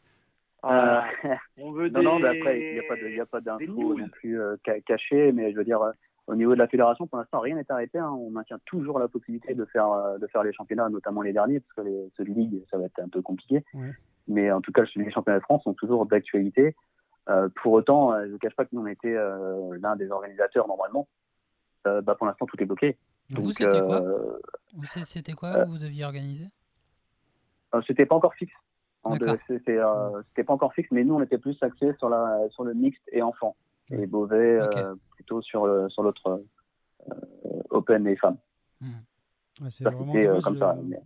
Voilà. 0.64 1.06
Euh, 1.26 1.34
On 1.58 1.72
veut 1.72 1.90
Non, 1.90 2.00
des... 2.00 2.06
non, 2.06 2.20
mais 2.20 2.28
après, 2.40 2.60
il 2.62 3.14
n'y 3.14 3.20
a 3.20 3.26
pas 3.26 3.42
d'infos 3.42 3.98
non 3.98 4.08
plus 4.10 4.40
euh, 4.40 4.56
ca- 4.66 4.80
cachées, 4.82 5.32
mais 5.32 5.52
je 5.52 5.58
veux 5.58 5.64
dire, 5.64 5.82
euh, 5.82 5.92
au 6.28 6.36
niveau 6.36 6.54
de 6.54 6.60
la 6.60 6.68
fédération, 6.68 7.08
pour 7.08 7.18
l'instant, 7.18 7.40
rien 7.40 7.56
n'est 7.56 7.70
arrêté. 7.72 7.98
hein. 7.98 8.12
On 8.12 8.30
maintient 8.30 8.60
toujours 8.66 9.00
la 9.00 9.08
possibilité 9.08 9.56
de 9.56 9.66
faire, 9.66 9.92
euh, 9.92 10.18
de 10.20 10.28
faire 10.28 10.44
les 10.44 10.54
championnats, 10.54 10.90
notamment 10.90 11.22
les 11.24 11.34
derniers, 11.34 11.60
parce 11.62 11.74
que 11.74 11.82
les, 11.82 12.12
ceux 12.16 12.24
de 12.26 12.32
Ligue, 12.32 12.64
ça 12.70 12.78
va 12.78 12.86
être 12.86 13.00
un 13.00 13.10
peu 13.10 13.22
compliqué. 13.22 13.64
Ouais. 13.74 13.92
Mais 14.28 14.52
en 14.52 14.62
tout 14.62 14.72
cas, 14.72 14.84
les 14.96 15.12
championnats 15.12 15.40
de 15.40 15.44
France 15.44 15.64
sont 15.64 15.74
toujours 15.74 16.06
d'actualité. 16.06 16.76
Euh, 17.30 17.50
pour 17.62 17.74
autant, 17.74 18.14
euh, 18.14 18.26
je 18.28 18.34
ne 18.34 18.38
cache 18.38 18.56
pas 18.56 18.66
que 18.66 18.70
nous, 18.74 18.82
on 18.82 18.88
était 18.88 19.16
euh, 19.16 19.78
l'un 19.82 19.96
des 19.96 20.12
organisateurs 20.12 20.68
normalement. 20.68 21.08
Euh, 21.88 22.02
bah, 22.02 22.14
pour 22.16 22.28
l'instant, 22.28 22.46
tout 22.46 22.62
est 22.62 22.66
bloqué. 22.66 22.98
Vous, 23.32 23.42
Donc, 23.42 23.54
c'était 23.54 23.82
quoi 23.82 24.02
euh, 24.02 24.40
Vous, 24.76 24.86
C'était 24.86 25.34
quoi 25.34 25.50
euh, 25.56 25.64
que 25.64 25.70
vous 25.70 25.78
deviez 25.80 26.06
organiser? 26.06 26.46
Euh, 27.74 27.82
C'était 27.88 28.06
pas 28.06 28.16
encore 28.16 28.36
fixe. 28.36 28.54
En 29.04 29.16
D'accord. 29.16 29.36
deux- 29.48 29.58
C'était 29.58 29.78
euh, 29.80 30.22
pas 30.46 30.54
encore 30.54 30.74
fixe, 30.74 30.90
mais 30.92 31.04
nous 31.04 31.16
on 31.16 31.22
était 31.24 31.38
plus 31.40 31.58
axés 31.62 31.94
sur 31.98 32.10
la 32.10 32.48
sur 32.52 32.64
le 32.64 32.74
mixte 32.74 33.02
et 33.12 33.22
enfant. 33.22 33.56
Et 33.92 34.06
Beauvais 34.06 34.60
euh, 34.62 34.96
plutôt 35.16 35.42
sur 35.42 35.68
sur 35.92 36.04
l'autre 36.04 36.44
euh, 37.10 37.62
open 37.72 38.08
et 38.08 38.16
femmes. 38.16 38.38
Ouais, 38.82 39.70
c'est 39.70 39.84
Ça, 39.84 39.90
vraiment 39.90 40.16
euh, 40.16 40.24
dommage, 40.26 40.44
comme 40.44 40.58
ça, 40.58 40.72
euh, 40.72 40.82
mais-. 40.84 41.02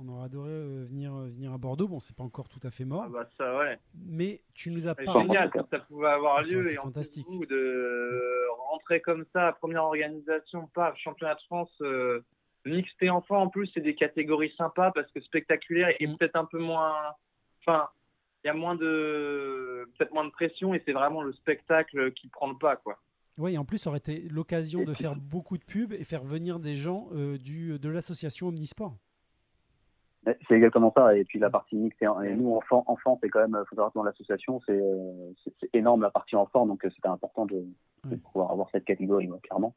On 0.00 0.08
aurait 0.10 0.26
adoré 0.26 0.50
euh, 0.50 0.84
venir, 0.88 1.12
euh, 1.12 1.26
venir 1.26 1.52
à 1.52 1.58
Bordeaux. 1.58 1.88
Bon, 1.88 1.98
c'est 1.98 2.14
pas 2.14 2.22
encore 2.22 2.48
tout 2.48 2.60
à 2.62 2.70
fait 2.70 2.84
mort, 2.84 3.02
Ah 3.06 3.08
bah 3.08 3.28
ça, 3.36 3.56
ouais. 3.58 3.78
mais 4.06 4.42
tu 4.54 4.70
nous 4.70 4.86
as 4.86 4.94
C'est 4.96 5.04
parlé. 5.06 5.22
génial 5.22 5.50
que 5.50 5.58
ça 5.72 5.80
pouvait 5.80 6.06
avoir 6.06 6.40
lieu 6.42 6.70
et 6.70 6.78
en 6.78 6.82
fantastique. 6.84 7.26
plus 7.26 7.36
vous, 7.38 7.46
de 7.46 8.46
rentrer 8.70 9.00
comme 9.00 9.24
ça, 9.32 9.56
première 9.58 9.82
organisation, 9.82 10.68
paf, 10.72 10.96
championnat 10.98 11.34
de 11.34 11.40
France, 11.42 11.72
euh, 11.80 12.20
mixte 12.64 13.02
et 13.02 13.10
enfant 13.10 13.42
en 13.42 13.48
plus, 13.48 13.66
c'est 13.74 13.80
des 13.80 13.96
catégories 13.96 14.52
sympas 14.56 14.92
parce 14.92 15.10
que 15.10 15.20
spectaculaire 15.20 15.92
et 15.98 16.06
Mm. 16.06 16.16
peut-être 16.16 16.36
un 16.36 16.44
peu 16.44 16.58
moins. 16.60 16.94
Enfin, 17.68 17.88
il 18.44 18.46
y 18.48 18.50
a 18.50 18.54
moins 18.54 18.74
de. 18.76 19.88
Peut-être 19.98 20.12
moins 20.14 20.24
de 20.24 20.30
pression 20.30 20.72
et 20.74 20.82
c'est 20.86 20.92
vraiment 20.92 21.22
le 21.22 21.32
spectacle 21.34 22.12
qui 22.12 22.28
prend 22.28 22.48
le 22.48 22.56
pas, 22.56 22.76
quoi. 22.76 22.98
Oui, 23.36 23.54
et 23.54 23.58
en 23.58 23.64
plus, 23.64 23.78
ça 23.78 23.90
aurait 23.90 23.98
été 23.98 24.20
l'occasion 24.30 24.82
de 24.82 24.94
faire 24.94 25.14
beaucoup 25.14 25.58
de 25.58 25.64
pubs 25.64 25.92
et 25.92 26.02
faire 26.04 26.24
venir 26.24 26.58
des 26.58 26.74
gens 26.74 27.08
euh, 27.12 27.36
du, 27.38 27.78
de 27.78 27.88
l'association 27.88 28.48
Omnisport. 28.48 28.96
C'est 30.26 30.54
exactement 30.56 30.92
ça. 30.94 31.16
Et 31.16 31.24
puis 31.24 31.38
la 31.38 31.48
partie 31.48 31.76
mixte 31.76 32.02
et, 32.02 32.06
et 32.26 32.34
nous 32.34 32.54
enfants 32.54 32.84
enfants 32.86 33.18
c'est 33.22 33.30
quand 33.30 33.40
même 33.48 33.56
faut 33.68 33.76
savoir 33.76 33.92
que 33.92 33.98
dans 33.98 34.02
l'association 34.02 34.60
c'est 34.66 34.72
euh, 34.78 35.32
c'est- 35.42 35.54
c'est 35.60 35.70
énorme 35.74 36.02
la 36.02 36.10
partie 36.10 36.36
enfant 36.36 36.66
donc 36.66 36.84
euh, 36.84 36.90
c'était 36.94 37.08
important 37.08 37.46
de, 37.46 37.64
pouvoir 38.32 38.50
avoir 38.50 38.68
cette 38.70 38.84
catégorie 38.84 39.28
ouais, 39.30 39.38
clairement. 39.40 39.74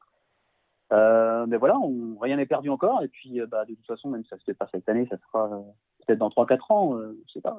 Euh, 0.92 1.46
mais 1.48 1.58
voilà, 1.58 1.78
on- 1.80 2.18
rien 2.20 2.36
n'est 2.38 2.46
perdu 2.46 2.70
encore. 2.70 3.02
Et 3.04 3.08
puis, 3.08 3.40
euh, 3.40 3.46
bah, 3.48 3.64
de 3.66 3.74
toute 3.76 3.86
façon, 3.88 4.10
même 4.10 4.24
si 4.24 4.30
ça 4.30 4.38
se 4.38 4.44
fait 4.44 4.54
pas 4.54 4.68
cette 4.72 4.88
année, 4.90 5.08
ça 5.10 5.18
sera 5.18 5.46
euh, 5.54 5.62
peut-être 6.06 6.20
dans 6.20 6.30
3-4 6.30 6.72
ans. 6.72 6.98
Euh, 6.98 7.18
je 7.28 7.34
sais 7.34 7.42
pas. 7.42 7.58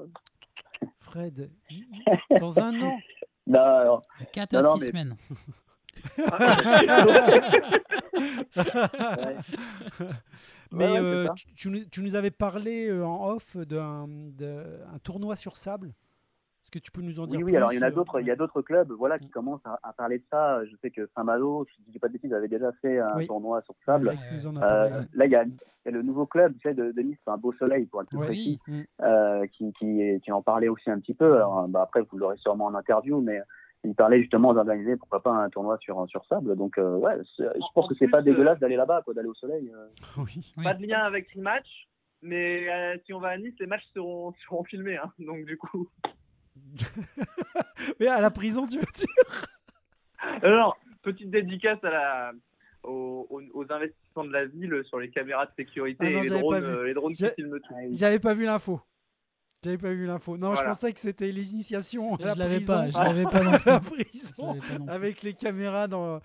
Fred, 1.01 1.51
dans 2.41 2.59
un 2.61 2.81
an, 2.83 2.99
Non, 3.47 3.61
alors, 3.61 4.03
4 4.33 4.53
Non, 4.53 4.59
à 4.59 4.63
non, 4.63 4.77
6 4.77 4.81
mais- 4.81 4.87
semaines. 4.91 5.17
mais 10.73 10.87
Ouais, 10.87 10.91
ouais, 10.93 10.99
euh, 10.99 11.29
tu, 11.37 11.47
tu 11.55 11.69
nous, 11.71 11.85
tu 11.85 12.03
nous 12.03 12.15
avais 12.15 12.31
parlé 12.31 12.91
en 12.93 13.29
off 13.31 13.57
d'un 13.57 14.07
d'un 14.09 14.99
tournoi 15.03 15.37
sur 15.37 15.57
sable. 15.57 15.93
Est-ce 16.63 16.71
que 16.71 16.79
tu 16.79 16.93
peux 16.93 17.03
nous 17.03 17.19
en 17.19 17.27
dire 17.27 17.39
Oui, 17.39 17.43
oui, 17.45 17.51
plus 17.53 17.57
alors 17.57 17.73
il 17.73 17.77
y 17.77 17.79
en 17.81 17.83
a 17.83 17.89
euh, 17.89 17.91
d'autres, 17.91 18.21
il 18.21 18.27
y 18.27 18.31
a 18.31 18.37
d'autres 18.37 18.63
clubs 18.63 18.93
voilà, 18.93 19.19
qui 19.19 19.27
Mm. 19.27 19.31
commencent 19.31 19.67
à, 19.67 19.81
à 19.83 19.93
parler 19.93 20.19
de 20.19 20.25
ça. 20.31 20.65
Je 20.65 20.77
sais 20.77 20.91
que 20.93 21.09
Saint-Malo, 21.17 21.67
si 21.75 21.83
je 21.87 21.91
dis 21.93 21.99
pas 21.99 22.07
de 22.07 22.13
bêtises, 22.13 22.33
avait 22.33 22.47
déjà 22.47 22.71
fait 22.81 23.01
un 23.01 23.17
Oui. 23.17 23.27
tournoi 23.27 23.63
sur 23.63 23.75
sable. 23.85 24.11
Euh, 24.63 25.03
là, 25.15 25.27
il 25.27 25.31
y, 25.33 25.35
a, 25.35 25.43
il 25.45 25.53
y 25.87 25.89
a 25.89 25.91
le 25.91 26.03
nouveau 26.03 26.25
club 26.25 26.53
tu 26.55 26.69
sais, 26.69 26.75
de, 26.75 26.93
de 26.93 27.01
Nice, 27.03 27.19
un 27.27 27.37
beau 27.37 27.53
soleil 27.55 27.87
pour 27.87 28.01
être 28.03 28.09
plus 28.11 28.19
Ouais. 28.19 28.27
précis, 28.27 28.61
Oui. 28.69 28.75
Mm. 28.79 28.85
euh, 29.03 29.47
qui, 29.49 29.73
qui, 29.73 30.21
qui 30.23 30.31
en 30.33 30.41
parlait 30.41 30.69
aussi 30.69 30.89
un 30.89 31.01
petit 31.01 31.15
peu. 31.15 31.35
Alors, 31.35 31.67
bah, 31.69 31.83
après, 31.83 32.03
vous 32.03 32.17
l'aurez 32.17 32.37
sûrement 32.37 32.67
en 32.67 32.75
interview, 32.77 33.21
mais 33.21 33.41
il 33.83 33.97
parlait 33.97 34.21
justement 34.21 34.55
d'organiser, 34.55 34.97
pourquoi 34.97 35.21
pas, 35.21 35.33
un 35.33 35.51
tournoi 35.51 35.77
sur, 35.79 36.09
sur 36.09 36.25
sable. 36.27 36.55
Donc, 36.55 36.79
euh, 36.79 36.95
ouais, 36.99 37.17
je 37.41 37.45
pense 37.75 37.87
En 37.87 37.89
que 37.89 37.95
c'est 37.97 38.07
pas 38.07 38.19
euh, 38.19 38.23
dégueulasse 38.23 38.61
d'aller 38.61 38.77
là-bas, 38.77 39.03
quoi, 39.05 39.15
d'aller 39.15 39.27
au 39.29 39.35
soleil. 39.35 39.69
euh. 39.75 39.89
Oui. 40.17 40.53
Oui. 40.59 40.63
Pas 40.65 40.75
de 40.75 40.87
lien 40.87 41.01
avec 41.01 41.29
Rematch, 41.35 41.89
mais 42.23 42.69
euh, 42.73 42.97
si 43.05 43.13
on 43.13 43.19
va 43.19 43.31
à 43.31 43.37
Nice, 43.39 43.55
les 43.59 43.67
matchs 43.67 43.89
seront, 43.93 44.33
seront 44.47 44.63
filmés. 44.63 44.97
Hein. 44.99 45.11
Donc 45.19 45.45
du 45.45 45.59
coup. 45.59 45.89
mais 48.01 48.07
à 48.07 48.21
la 48.21 48.31
prison, 48.31 48.67
tu 48.67 48.79
veux 48.79 48.85
dire 48.95 49.47
Alors, 50.43 50.77
petite 51.03 51.31
dédicace 51.31 51.79
à 51.85 51.91
la, 51.91 52.33
aux, 52.85 53.27
aux- 53.31 53.73
investissements 53.73 54.25
de 54.25 54.33
la 54.33 54.47
ville 54.47 54.83
sur 54.85 54.99
les 54.99 55.11
caméras 55.11 55.47
de 55.47 55.53
sécurité 55.57 55.99
Ah 56.07 56.11
non, 56.11 56.19
et 56.19 56.23
les 56.23 56.29
drones, 56.31 56.65
euh, 56.65 56.85
les 56.85 56.95
drones 56.95 57.13
qui 57.13 57.25
filment 57.37 57.59
tout. 57.61 57.75
J'avais 57.91 58.19
pas 58.19 58.35
vu 58.35 58.45
l'info. 58.45 58.81
J'avais 59.65 59.79
pas 59.79 59.93
vu 59.93 60.07
l'info. 60.07 60.37
Non, 60.37 60.57
je 60.57 60.63
pensais 60.65 60.93
que 60.93 60.99
c'était 60.99 61.31
les 61.31 61.53
initiations 61.53 62.17
à 62.17 62.19
Je 62.19 62.25
la 62.27 62.35
l'avais 62.35 62.57
prison. 62.57 62.73
pas, 62.75 62.91
je 62.91 62.97
l'avais 62.99 63.23
pas 63.25 63.43
non 63.45 63.51
la 63.65 63.81
plus. 63.81 63.99
Je 63.99 64.05
prison. 64.05 64.47
l'avais 64.55 64.61
pas 64.61 64.79
non 64.79 64.85
plus. 64.87 64.93
Avec 64.95 65.23
les 65.23 65.35
caméras 65.35 65.87
dans. 65.89 66.21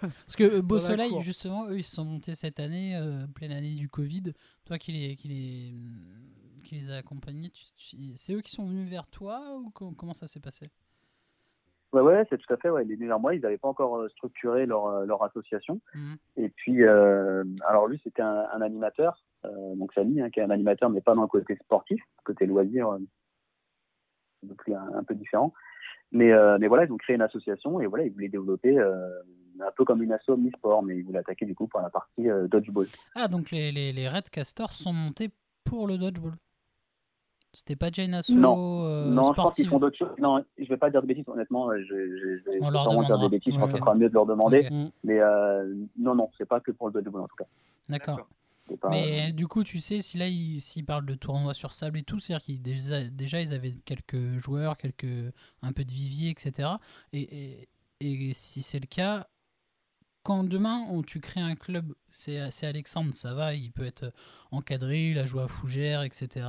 Parce 0.00 0.36
que 0.36 0.44
euh, 0.44 0.62
Beau 0.62 0.74
la 0.74 0.80
Soleil, 0.82 1.12
justement, 1.22 1.66
eux, 1.68 1.78
ils 1.78 1.84
se 1.84 1.94
sont 1.96 2.04
montés 2.04 2.34
cette 2.34 2.60
année, 2.60 2.94
euh, 2.96 3.26
pleine 3.34 3.52
année 3.52 3.74
du 3.74 3.88
Covid. 3.88 4.34
Toi 4.66 4.78
qui 4.78 4.92
les, 4.92 5.16
qui 5.16 5.28
les, 5.28 5.74
qui 6.64 6.74
les 6.80 6.90
a 6.90 6.96
accompagnés, 6.96 7.52
c'est 8.16 8.32
eux 8.34 8.40
qui 8.40 8.50
sont 8.50 8.66
venus 8.66 8.88
vers 8.88 9.06
toi 9.06 9.56
ou 9.60 9.70
co- 9.70 9.92
comment 9.92 10.14
ça 10.14 10.26
s'est 10.26 10.40
passé? 10.40 10.70
Ouais, 11.92 12.00
ouais, 12.00 12.26
c'est 12.28 12.38
tout 12.38 12.52
à 12.52 12.56
fait. 12.56 12.70
Ouais. 12.70 12.84
Les 12.84 12.96
vers 12.96 13.20
moi, 13.20 13.36
ils 13.36 13.40
n'avaient 13.40 13.58
pas 13.58 13.68
encore 13.68 13.98
euh, 13.98 14.08
structuré 14.08 14.66
leur, 14.66 14.86
euh, 14.86 15.06
leur 15.06 15.22
association. 15.22 15.80
Mhm. 15.94 16.16
Et 16.36 16.48
puis, 16.48 16.82
euh, 16.82 17.44
alors 17.68 17.86
lui, 17.86 18.00
c'était 18.02 18.22
un, 18.22 18.46
un 18.52 18.60
animateur, 18.62 19.22
euh, 19.44 19.76
donc 19.76 19.92
Samy, 19.94 20.20
hein, 20.20 20.30
qui 20.30 20.40
est 20.40 20.42
un 20.42 20.50
animateur, 20.50 20.90
mais 20.90 21.00
pas 21.00 21.14
dans 21.14 21.22
le 21.22 21.28
côté 21.28 21.56
sportif, 21.62 22.02
côté 22.24 22.46
loisir, 22.46 22.88
euh, 22.88 22.98
un, 24.42 24.48
peu 24.48 24.54
plus- 24.56 24.74
un, 24.74 24.92
un 24.94 25.04
peu 25.04 25.14
différent. 25.14 25.54
Mais, 26.10 26.30
mais 26.60 26.68
voilà, 26.68 26.84
ils 26.84 26.92
ont 26.92 26.96
créé 26.96 27.16
une 27.16 27.22
association 27.22 27.80
et 27.80 27.86
voilà, 27.86 28.04
ils 28.04 28.12
voulaient 28.12 28.28
développer 28.28 28.78
un 28.78 29.70
peu 29.76 29.84
comme 29.84 30.00
une 30.00 30.12
asso 30.12 30.28
omnisport, 30.28 30.80
mais 30.84 30.96
ils 30.96 31.02
voulaient 31.04 31.18
attaquer 31.18 31.44
du 31.44 31.56
coup 31.56 31.66
par 31.66 31.82
la 31.82 31.90
partie 31.90 32.26
dodgeball. 32.48 32.86
Ah, 33.16 33.26
donc 33.26 33.50
les, 33.50 33.72
les, 33.72 33.92
les 33.92 34.08
Red 34.08 34.30
Castors 34.30 34.74
sont 34.74 34.92
montés 34.92 35.30
pour 35.64 35.88
le 35.88 35.98
dodgeball? 35.98 36.34
C'était 37.54 37.76
pas 37.76 37.90
déjà 37.90 38.02
une 38.02 38.14
asso 38.14 38.30
Non. 38.34 38.84
euh, 38.84 39.06
non, 39.10 39.22
je 39.32 39.32
pense 39.34 39.54
qu'ils 39.56 39.68
font 39.68 39.78
d'autres 39.78 39.96
choses. 39.96 40.08
Non, 40.18 40.44
je 40.58 40.64
vais 40.68 40.76
pas 40.76 40.90
dire 40.90 41.00
de 41.02 41.06
bêtises, 41.06 41.24
honnêtement. 41.28 41.70
Je, 41.76 41.82
je, 41.84 42.38
je 42.44 42.50
vais 42.50 42.58
On 42.60 42.70
leur 42.70 43.04
dire 43.06 43.18
des 43.18 43.28
bêtises. 43.28 43.54
Je 43.54 43.58
pense 43.58 43.70
que 43.70 43.76
ce 43.78 43.78
sera 43.78 43.94
mieux 43.94 44.08
de 44.08 44.14
leur 44.14 44.26
demander. 44.26 44.68
Mm. 44.70 44.90
Mais 45.04 45.20
euh, 45.20 45.74
non, 45.98 46.14
non, 46.14 46.30
c'est 46.36 46.46
pas 46.46 46.60
que 46.60 46.70
pour 46.72 46.88
le 46.88 46.92
dodgeball 46.94 47.22
en 47.22 47.28
tout 47.28 47.36
cas. 47.36 47.46
D'accord. 47.88 48.28
Pas- 48.80 48.88
Mais 48.88 49.32
du 49.32 49.46
coup, 49.46 49.62
tu 49.62 49.78
sais, 49.78 50.00
si 50.00 50.16
là, 50.16 50.26
ils- 50.26 50.60
s'ils 50.60 50.86
parlent 50.86 51.04
de 51.04 51.14
tournois 51.14 51.52
sur 51.54 51.72
sable 51.74 51.98
et 51.98 52.02
tout, 52.02 52.18
c'est-à-dire 52.18 52.44
qu'ils 52.44 52.62
déjà, 52.62 53.04
déjà, 53.04 53.40
ils 53.42 53.52
avaient 53.52 53.74
quelques 53.84 54.38
joueurs, 54.38 54.76
quelques, 54.78 55.32
un 55.62 55.72
peu 55.72 55.84
de 55.84 55.92
vivier, 55.92 56.30
etc. 56.30 56.70
Et, 57.12 57.20
et, 57.60 57.68
et 58.00 58.32
si 58.32 58.62
c'est 58.62 58.80
le 58.80 58.86
cas, 58.86 59.26
quand 60.22 60.44
demain 60.44 60.86
on, 60.88 61.02
tu 61.02 61.20
crées 61.20 61.42
un 61.42 61.54
club, 61.56 61.92
c'est 62.10 62.50
c'est 62.50 62.66
Alexandre, 62.66 63.12
ça 63.12 63.34
va, 63.34 63.52
il 63.54 63.70
peut 63.70 63.84
être 63.84 64.10
encadré, 64.50 65.10
il 65.10 65.18
a 65.18 65.26
joué 65.26 65.42
à 65.42 65.48
Fougères, 65.48 66.02
etc. 66.02 66.46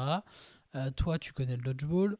Euh, 0.75 0.89
toi, 0.91 1.17
tu 1.17 1.33
connais 1.33 1.55
le 1.55 1.61
dodgeball. 1.61 2.17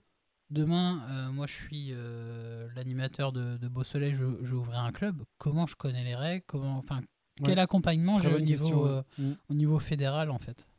Demain, 0.49 1.02
euh, 1.10 1.32
moi, 1.32 1.45
je 1.48 1.53
suis 1.53 1.90
euh, 1.91 2.68
l'animateur 2.76 3.32
de, 3.32 3.57
de 3.57 3.68
Beau 3.68 3.84
Soleil, 3.84 4.14
je, 4.14 4.23
je 4.44 4.52
vais 4.52 4.57
ouvrir 4.57 4.80
un 4.80 4.91
club. 4.91 5.23
Comment 5.38 5.65
je 5.65 5.76
connais 5.76 6.03
les 6.03 6.15
règles? 6.15 6.44
Comment, 6.48 6.77
enfin, 6.77 7.02
quel 7.44 7.56
Ouais. 7.56 7.61
accompagnement 7.61 8.15
Très 8.15 8.30
j'ai 8.30 8.36
au 8.36 8.40
niveau, 8.40 8.64
question, 8.64 8.84
ouais. 8.84 8.90
euh, 8.90 9.02
Mm. 9.18 9.32
au 9.49 9.53
niveau 9.56 9.80
fédéral, 9.80 10.30
en 10.32 10.38
fait? 10.40 10.69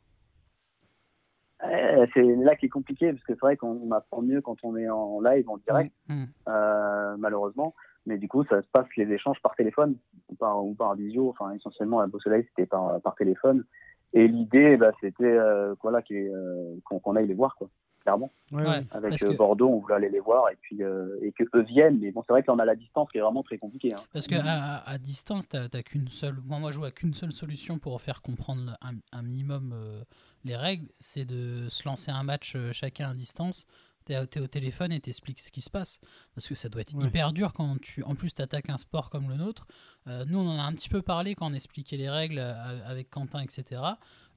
C'est 2.13 2.21
là 2.23 2.55
qui 2.55 2.67
est 2.67 2.69
compliqué 2.69 3.11
parce 3.11 3.23
que 3.25 3.33
c'est 3.33 3.39
vrai 3.41 3.57
qu'on 3.57 3.91
apprend 3.91 4.21
mieux 4.21 4.41
quand 4.41 4.57
on 4.63 4.75
est 4.77 4.89
en 4.89 5.19
live, 5.21 5.49
en 5.49 5.57
direct, 5.57 5.93
Mm. 6.07 6.25
euh, 6.47 7.17
malheureusement. 7.17 7.75
Mais 8.05 8.17
du 8.17 8.27
coup, 8.29 8.45
ça 8.45 8.61
se 8.61 8.67
passe 8.71 8.87
les 8.95 9.11
échanges 9.11 9.41
par 9.43 9.55
téléphone 9.55 9.97
ou 10.29 10.35
par, 10.35 10.63
ou 10.63 10.73
par 10.73 10.95
visio. 10.95 11.29
Enfin, 11.29 11.51
essentiellement, 11.51 11.99
à 11.99 12.07
Beau 12.07 12.19
Soleil, 12.19 12.45
c'était 12.49 12.65
par, 12.65 13.01
par 13.01 13.15
téléphone. 13.15 13.65
Et 14.13 14.27
l'idée, 14.27 14.77
bah, 14.77 14.91
c'était 15.01 15.23
euh, 15.25 15.75
voilà, 15.81 16.01
euh, 16.11 16.75
qu'on 16.83 17.15
aille 17.15 17.27
les 17.27 17.33
voir, 17.33 17.55
quoi, 17.55 17.69
clairement. 18.01 18.31
Ouais, 18.51 18.61
Ouais. 18.63 18.69
ouais. 18.69 18.83
Avec 18.91 19.21
euh, 19.23 19.31
que- 19.31 19.35
Bordeaux, 19.37 19.67
on 19.67 19.79
voulait 19.79 19.95
aller 19.95 20.09
les 20.09 20.21
voir 20.21 20.49
et 20.49 20.55
puis 20.61 20.81
euh, 20.81 21.17
et 21.21 21.31
que 21.33 21.43
eux 21.55 21.63
viennent. 21.63 21.99
Mais 21.99 22.11
bon, 22.11 22.23
c'est 22.25 22.31
vrai 22.33 22.41
qu'on 22.43 22.57
a 22.59 22.65
la 22.65 22.75
distance 22.75 23.09
qui 23.11 23.17
est 23.17 23.21
vraiment 23.21 23.43
très 23.43 23.57
compliquée. 23.57 23.93
Hein. 23.93 24.01
Parce 24.13 24.27
que 24.27 24.35
à, 24.35 24.77
à- 24.89 24.97
distance, 24.97 25.47
t'as 25.49 25.67
qu'une 25.83 26.07
seule. 26.07 26.37
Moi, 26.45 26.59
moi, 26.59 26.71
je 26.71 26.77
vois 26.77 26.91
qu'une 26.91 27.13
seule 27.13 27.33
solution 27.33 27.77
pour 27.79 27.99
faire 28.01 28.21
comprendre 28.21 28.77
un, 28.81 28.93
un 29.11 29.21
minimum 29.21 29.73
euh, 29.75 30.01
les 30.45 30.55
règles, 30.55 30.87
c'est 30.99 31.25
de 31.25 31.67
se 31.69 31.87
lancer 31.87 32.09
un 32.11 32.23
match 32.23 32.53
euh, 32.55 32.71
chacun 32.71 33.09
à 33.09 33.13
distance. 33.13 33.65
T'es 34.07 34.13
es 34.13 34.39
au 34.39 34.47
téléphone 34.47 34.93
et 34.93 35.01
t'expliques 35.01 35.41
ce 35.41 35.51
qui 35.51 35.59
se 35.59 35.69
passe. 35.69 35.99
Parce 36.33 36.47
que 36.47 36.55
ça 36.55 36.69
doit 36.69 36.79
être 36.81 36.93
Ouais. 36.95 37.05
hyper 37.07 37.33
dur 37.33 37.51
quand 37.51 37.77
tu, 37.81 38.03
en 38.03 38.15
plus, 38.15 38.33
t'attaques 38.33 38.69
un 38.69 38.77
sport 38.77 39.09
comme 39.09 39.27
le 39.27 39.35
nôtre. 39.35 39.67
Euh, 40.07 40.23
nous, 40.25 40.39
on 40.39 40.47
en 40.47 40.57
a 40.59 40.63
un 40.63 40.71
petit 40.73 40.87
peu 40.87 41.01
parlé 41.01 41.35
quand 41.35 41.51
on 41.51 41.53
expliquait 41.53 41.97
les 41.97 42.09
règles 42.09 42.39
euh, 42.39 42.87
avec 42.87 43.09
Quentin, 43.09 43.41
etc. 43.41 43.81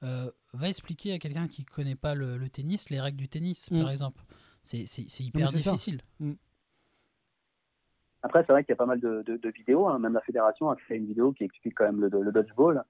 Euh, 0.02 0.30
va 0.54 0.68
expliquer 0.68 1.12
à 1.12 1.18
quelqu'un 1.18 1.46
qui 1.46 1.64
connaît 1.64 1.94
pas 1.94 2.14
le, 2.16 2.36
le 2.36 2.48
tennis 2.48 2.90
les 2.90 3.00
règles 3.00 3.18
du 3.18 3.28
tennis, 3.28 3.70
Mm. 3.70 3.80
par 3.82 3.90
exemple. 3.90 4.22
C'est 4.62 4.80
hyper 5.20 5.50
difficile. 5.52 6.00
Après, 8.22 8.44
c'est 8.46 8.52
vrai 8.52 8.64
qu'il 8.64 8.72
y 8.72 8.74
a 8.74 8.76
pas 8.76 8.86
mal 8.86 9.00
de, 9.00 9.22
de- 9.26 9.36
de 9.38 9.48
vidéos. 9.50 9.88
hein. 9.88 9.98
Même 9.98 10.12
la 10.12 10.20
fédération 10.20 10.68
a 10.70 10.76
fait 10.76 10.96
une 10.96 11.06
vidéo 11.06 11.32
qui 11.32 11.44
explique 11.44 11.74
quand 11.76 11.84
même 11.84 12.00
le, 12.00 12.08
le 12.22 12.32
dodgeball. 12.32 12.84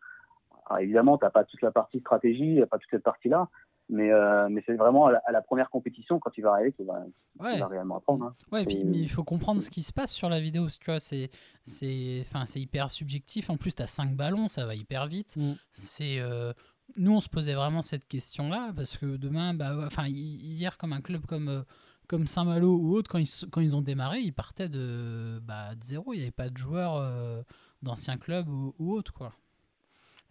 Alors, 0.66 0.80
évidemment, 0.80 1.18
tu 1.18 1.24
n'as 1.24 1.30
pas 1.30 1.44
toute 1.44 1.62
la 1.62 1.70
partie 1.70 2.00
stratégie, 2.00 2.60
pas 2.70 2.78
toute 2.78 2.90
cette 2.90 3.04
partie-là. 3.04 3.48
Mais, 3.92 4.12
euh, 4.12 4.48
mais 4.48 4.62
c'est 4.66 4.74
vraiment 4.76 5.06
à 5.06 5.12
la, 5.12 5.18
à 5.26 5.32
la 5.32 5.42
première 5.42 5.68
compétition, 5.68 6.20
quand 6.20 6.30
il 6.38 6.42
va 6.42 6.52
arriver, 6.52 6.72
qu'il 6.72 6.86
va, 6.86 7.02
Ouais. 7.40 7.58
va 7.58 7.66
réellement 7.66 7.96
apprendre. 7.96 8.24
hein. 8.26 8.34
Ouais, 8.52 8.62
et 8.62 8.66
puis 8.66 8.84
mais 8.84 8.98
il 8.98 9.08
faut 9.10 9.24
comprendre 9.24 9.60
ce 9.60 9.68
qui 9.68 9.82
se 9.82 9.92
passe 9.92 10.12
sur 10.12 10.28
la 10.28 10.38
vidéo, 10.40 10.68
tu 10.68 10.84
vois, 10.90 11.00
c'est 11.00 11.28
c'est 11.64 12.18
enfin 12.24 12.46
c'est 12.46 12.60
hyper 12.60 12.90
subjectif. 12.90 13.50
En 13.50 13.56
plus, 13.56 13.74
tu 13.74 13.82
as 13.82 13.86
5 13.88 14.14
ballons, 14.14 14.46
ça 14.48 14.64
va 14.64 14.74
hyper 14.74 15.06
vite. 15.06 15.36
Mm. 15.36 15.54
C'est 15.72 16.18
euh, 16.20 16.52
nous 16.96 17.12
on 17.16 17.20
se 17.20 17.28
posait 17.28 17.54
vraiment 17.54 17.82
cette 17.82 18.06
question-là 18.06 18.72
parce 18.76 18.96
que 18.96 19.16
demain 19.16 19.54
bah 19.54 19.74
enfin 19.86 20.06
hi- 20.06 20.38
hier 20.42 20.76
comme 20.78 20.92
un 20.92 21.00
club 21.00 21.26
comme 21.26 21.48
euh, 21.48 21.62
comme 22.08 22.26
Saint-Malo 22.26 22.76
ou 22.76 22.94
autre 22.94 23.10
quand 23.10 23.18
ils 23.18 23.22
s- 23.22 23.46
quand 23.50 23.60
ils 23.60 23.74
ont 23.76 23.82
démarré, 23.82 24.20
ils 24.20 24.32
partaient 24.32 24.68
de 24.68 25.40
bah, 25.42 25.74
de 25.74 25.82
zéro, 25.82 26.12
il 26.12 26.16
n'y 26.18 26.22
avait 26.22 26.30
pas 26.32 26.48
de 26.50 26.56
joueurs 26.56 26.96
euh, 26.96 27.42
d'anciens 27.82 28.18
clubs 28.18 28.48
ou, 28.48 28.74
ou 28.78 28.92
autres 28.92 29.12
quoi. 29.12 29.32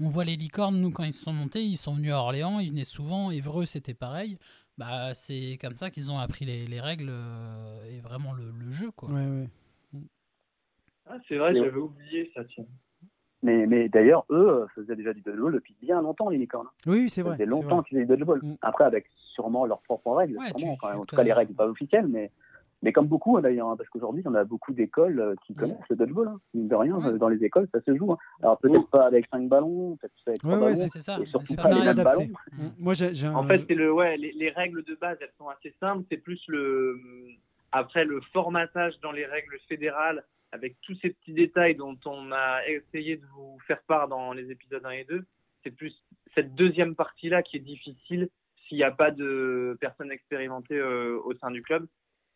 On 0.02 0.08
voit 0.08 0.24
les 0.24 0.36
licornes, 0.38 0.80
nous, 0.80 0.92
quand 0.92 1.04
ils 1.04 1.14
se 1.14 1.24
sont 1.24 1.34
montés, 1.34 1.62
ils 1.64 1.78
sont 1.78 1.94
venus 1.96 2.14
à 2.14 2.20
Orléans, 2.20 2.60
ils 2.60 2.70
venaient 2.70 2.84
souvent, 2.86 3.32
Évreux, 3.32 3.66
c'était 3.66 3.94
pareil. 3.94 4.38
Bah, 4.78 5.14
c'est 5.14 5.58
comme 5.62 5.76
ça 5.76 5.90
qu'ils 5.90 6.10
ont 6.12 6.18
appris 6.20 6.46
les, 6.46 6.66
les 6.66 6.80
règles 6.80 7.10
euh, 7.10 7.84
et 7.92 8.00
vraiment 8.00 8.32
le, 8.32 8.50
le 8.52 8.72
jeu, 8.72 8.92
quoi. 8.92 9.10
Ouais, 9.10 9.26
ouais. 9.26 9.50
Ah, 11.06 11.18
c'est 11.28 11.38
vrai, 11.38 11.54
j'avais 11.54 11.78
oublié 11.80 12.32
ça, 12.34 12.46
tiens. 12.46 12.66
Mais, 13.42 13.66
mais 13.68 13.90
d'ailleurs, 13.90 14.26
eux 14.30 14.50
euh, 14.64 14.68
faisaient 14.76 14.96
déjà 14.96 15.14
du 15.14 15.22
dodgeball 15.22 15.54
depuis 15.54 15.76
bien 15.82 16.02
longtemps, 16.02 16.30
les 16.30 16.38
licornes. 16.38 16.68
Oui, 16.86 17.00
oui, 17.00 17.10
c'est 17.10 17.22
Ça 17.22 17.28
vrai. 17.30 17.36
faisait 17.38 17.46
c'est 17.46 17.50
longtemps 17.50 17.84
qu'ils 17.84 17.98
faisaient 17.98 18.06
du 18.06 18.10
dodgeball. 18.10 18.40
Mm. 18.44 18.56
Après, 18.62 18.84
avec 18.86 19.10
sûrement 19.34 19.66
leurs 19.66 19.82
propres 19.82 20.12
règles. 20.14 20.38
Ouais, 20.38 20.48
sûrement, 20.50 20.76
tu- 20.76 20.80
enfin, 20.86 20.94
tu 20.96 21.00
en 21.02 21.06
tout 21.06 21.16
cas, 21.16 21.24
les 21.24 21.34
règles 21.34 21.54
pas 21.56 21.68
officielles, 21.68 22.08
mais, 22.08 22.32
mais 22.82 22.94
comme 22.94 23.08
beaucoup 23.08 23.38
hein, 23.38 23.42
d'ailleurs, 23.42 23.68
hein, 23.68 23.76
parce 23.78 23.90
qu'aujourd'hui, 23.90 24.24
on 24.26 24.34
a 24.36 24.44
beaucoup 24.44 24.74
d'écoles 24.74 25.20
euh, 25.20 25.36
qui 25.46 25.54
connaissent 25.56 25.78
le 25.90 25.96
dodgeball. 25.96 26.28
Hein. 26.30 26.40
Mine 26.54 26.68
de 26.68 26.76
rien, 26.76 26.96
Ouais. 26.98 27.08
euh, 27.08 27.18
dans 27.18 27.28
les 27.30 27.44
écoles, 27.44 27.68
ça 27.74 27.82
se 27.82 27.96
joue. 27.96 28.12
hein. 28.14 28.18
Alors 28.42 28.58
peut-être 28.60 28.90
pas 28.90 29.06
avec 29.06 29.26
5 29.32 29.48
ballons, 29.50 29.98
peut-être 29.98 30.14
avec 30.28 30.40
3 30.40 30.52
Ouais, 30.52 30.58
ouais, 30.58 30.74
ballons. 30.74 30.88
C'est 30.90 31.00
ça. 31.00 31.20
Et 31.22 31.26
surtout 31.26 31.56
pas 31.56 31.64
pas 31.64 31.70
les 31.80 31.86
mêmes 31.86 32.04
ballons. 32.04 32.30
Moi, 32.78 32.94
un. 33.02 33.36
En 33.36 33.46
fait, 33.48 33.66
c'est 33.68 33.76
le, 33.76 33.92
ouais, 33.92 34.18
les, 34.18 34.32
les 34.32 34.50
règles 34.50 34.84
de 34.84 34.96
base, 34.96 35.18
elles 35.22 35.34
sont 35.38 35.50
assez 35.50 35.74
simples. 35.80 36.06
C'est 36.10 36.18
plus 36.18 36.42
le, 36.48 36.98
après 37.72 38.06
le 38.06 38.22
formatage 38.34 39.00
dans 39.02 39.12
les 39.12 39.26
règles 39.26 39.58
fédérales, 39.68 40.24
avec 40.52 40.76
tous 40.82 40.96
ces 41.02 41.10
petits 41.12 41.34
détails 41.34 41.76
dont 41.76 41.98
on 42.06 42.32
a 42.32 42.62
essayé 42.68 43.18
de 43.18 43.26
vous 43.36 43.58
faire 43.68 43.82
part 43.84 44.08
dans 44.08 44.34
les 44.34 44.50
épisodes 44.52 44.84
1 44.86 44.90
et 44.92 45.04
2. 45.06 45.24
C'est 45.64 45.72
plus 45.72 45.94
cette 46.36 46.56
deuxième 46.56 46.96
partie-là 46.96 47.44
qui 47.44 47.58
est 47.58 47.60
difficile 47.60 48.30
s'il 48.68 48.78
n'y 48.78 48.84
a 48.84 48.92
pas 48.92 49.12
de 49.12 49.78
personnes 49.82 50.12
expérimentées 50.12 50.78
euh, 50.78 51.20
au 51.26 51.34
sein 51.36 51.52
du 51.52 51.62
club. 51.62 51.86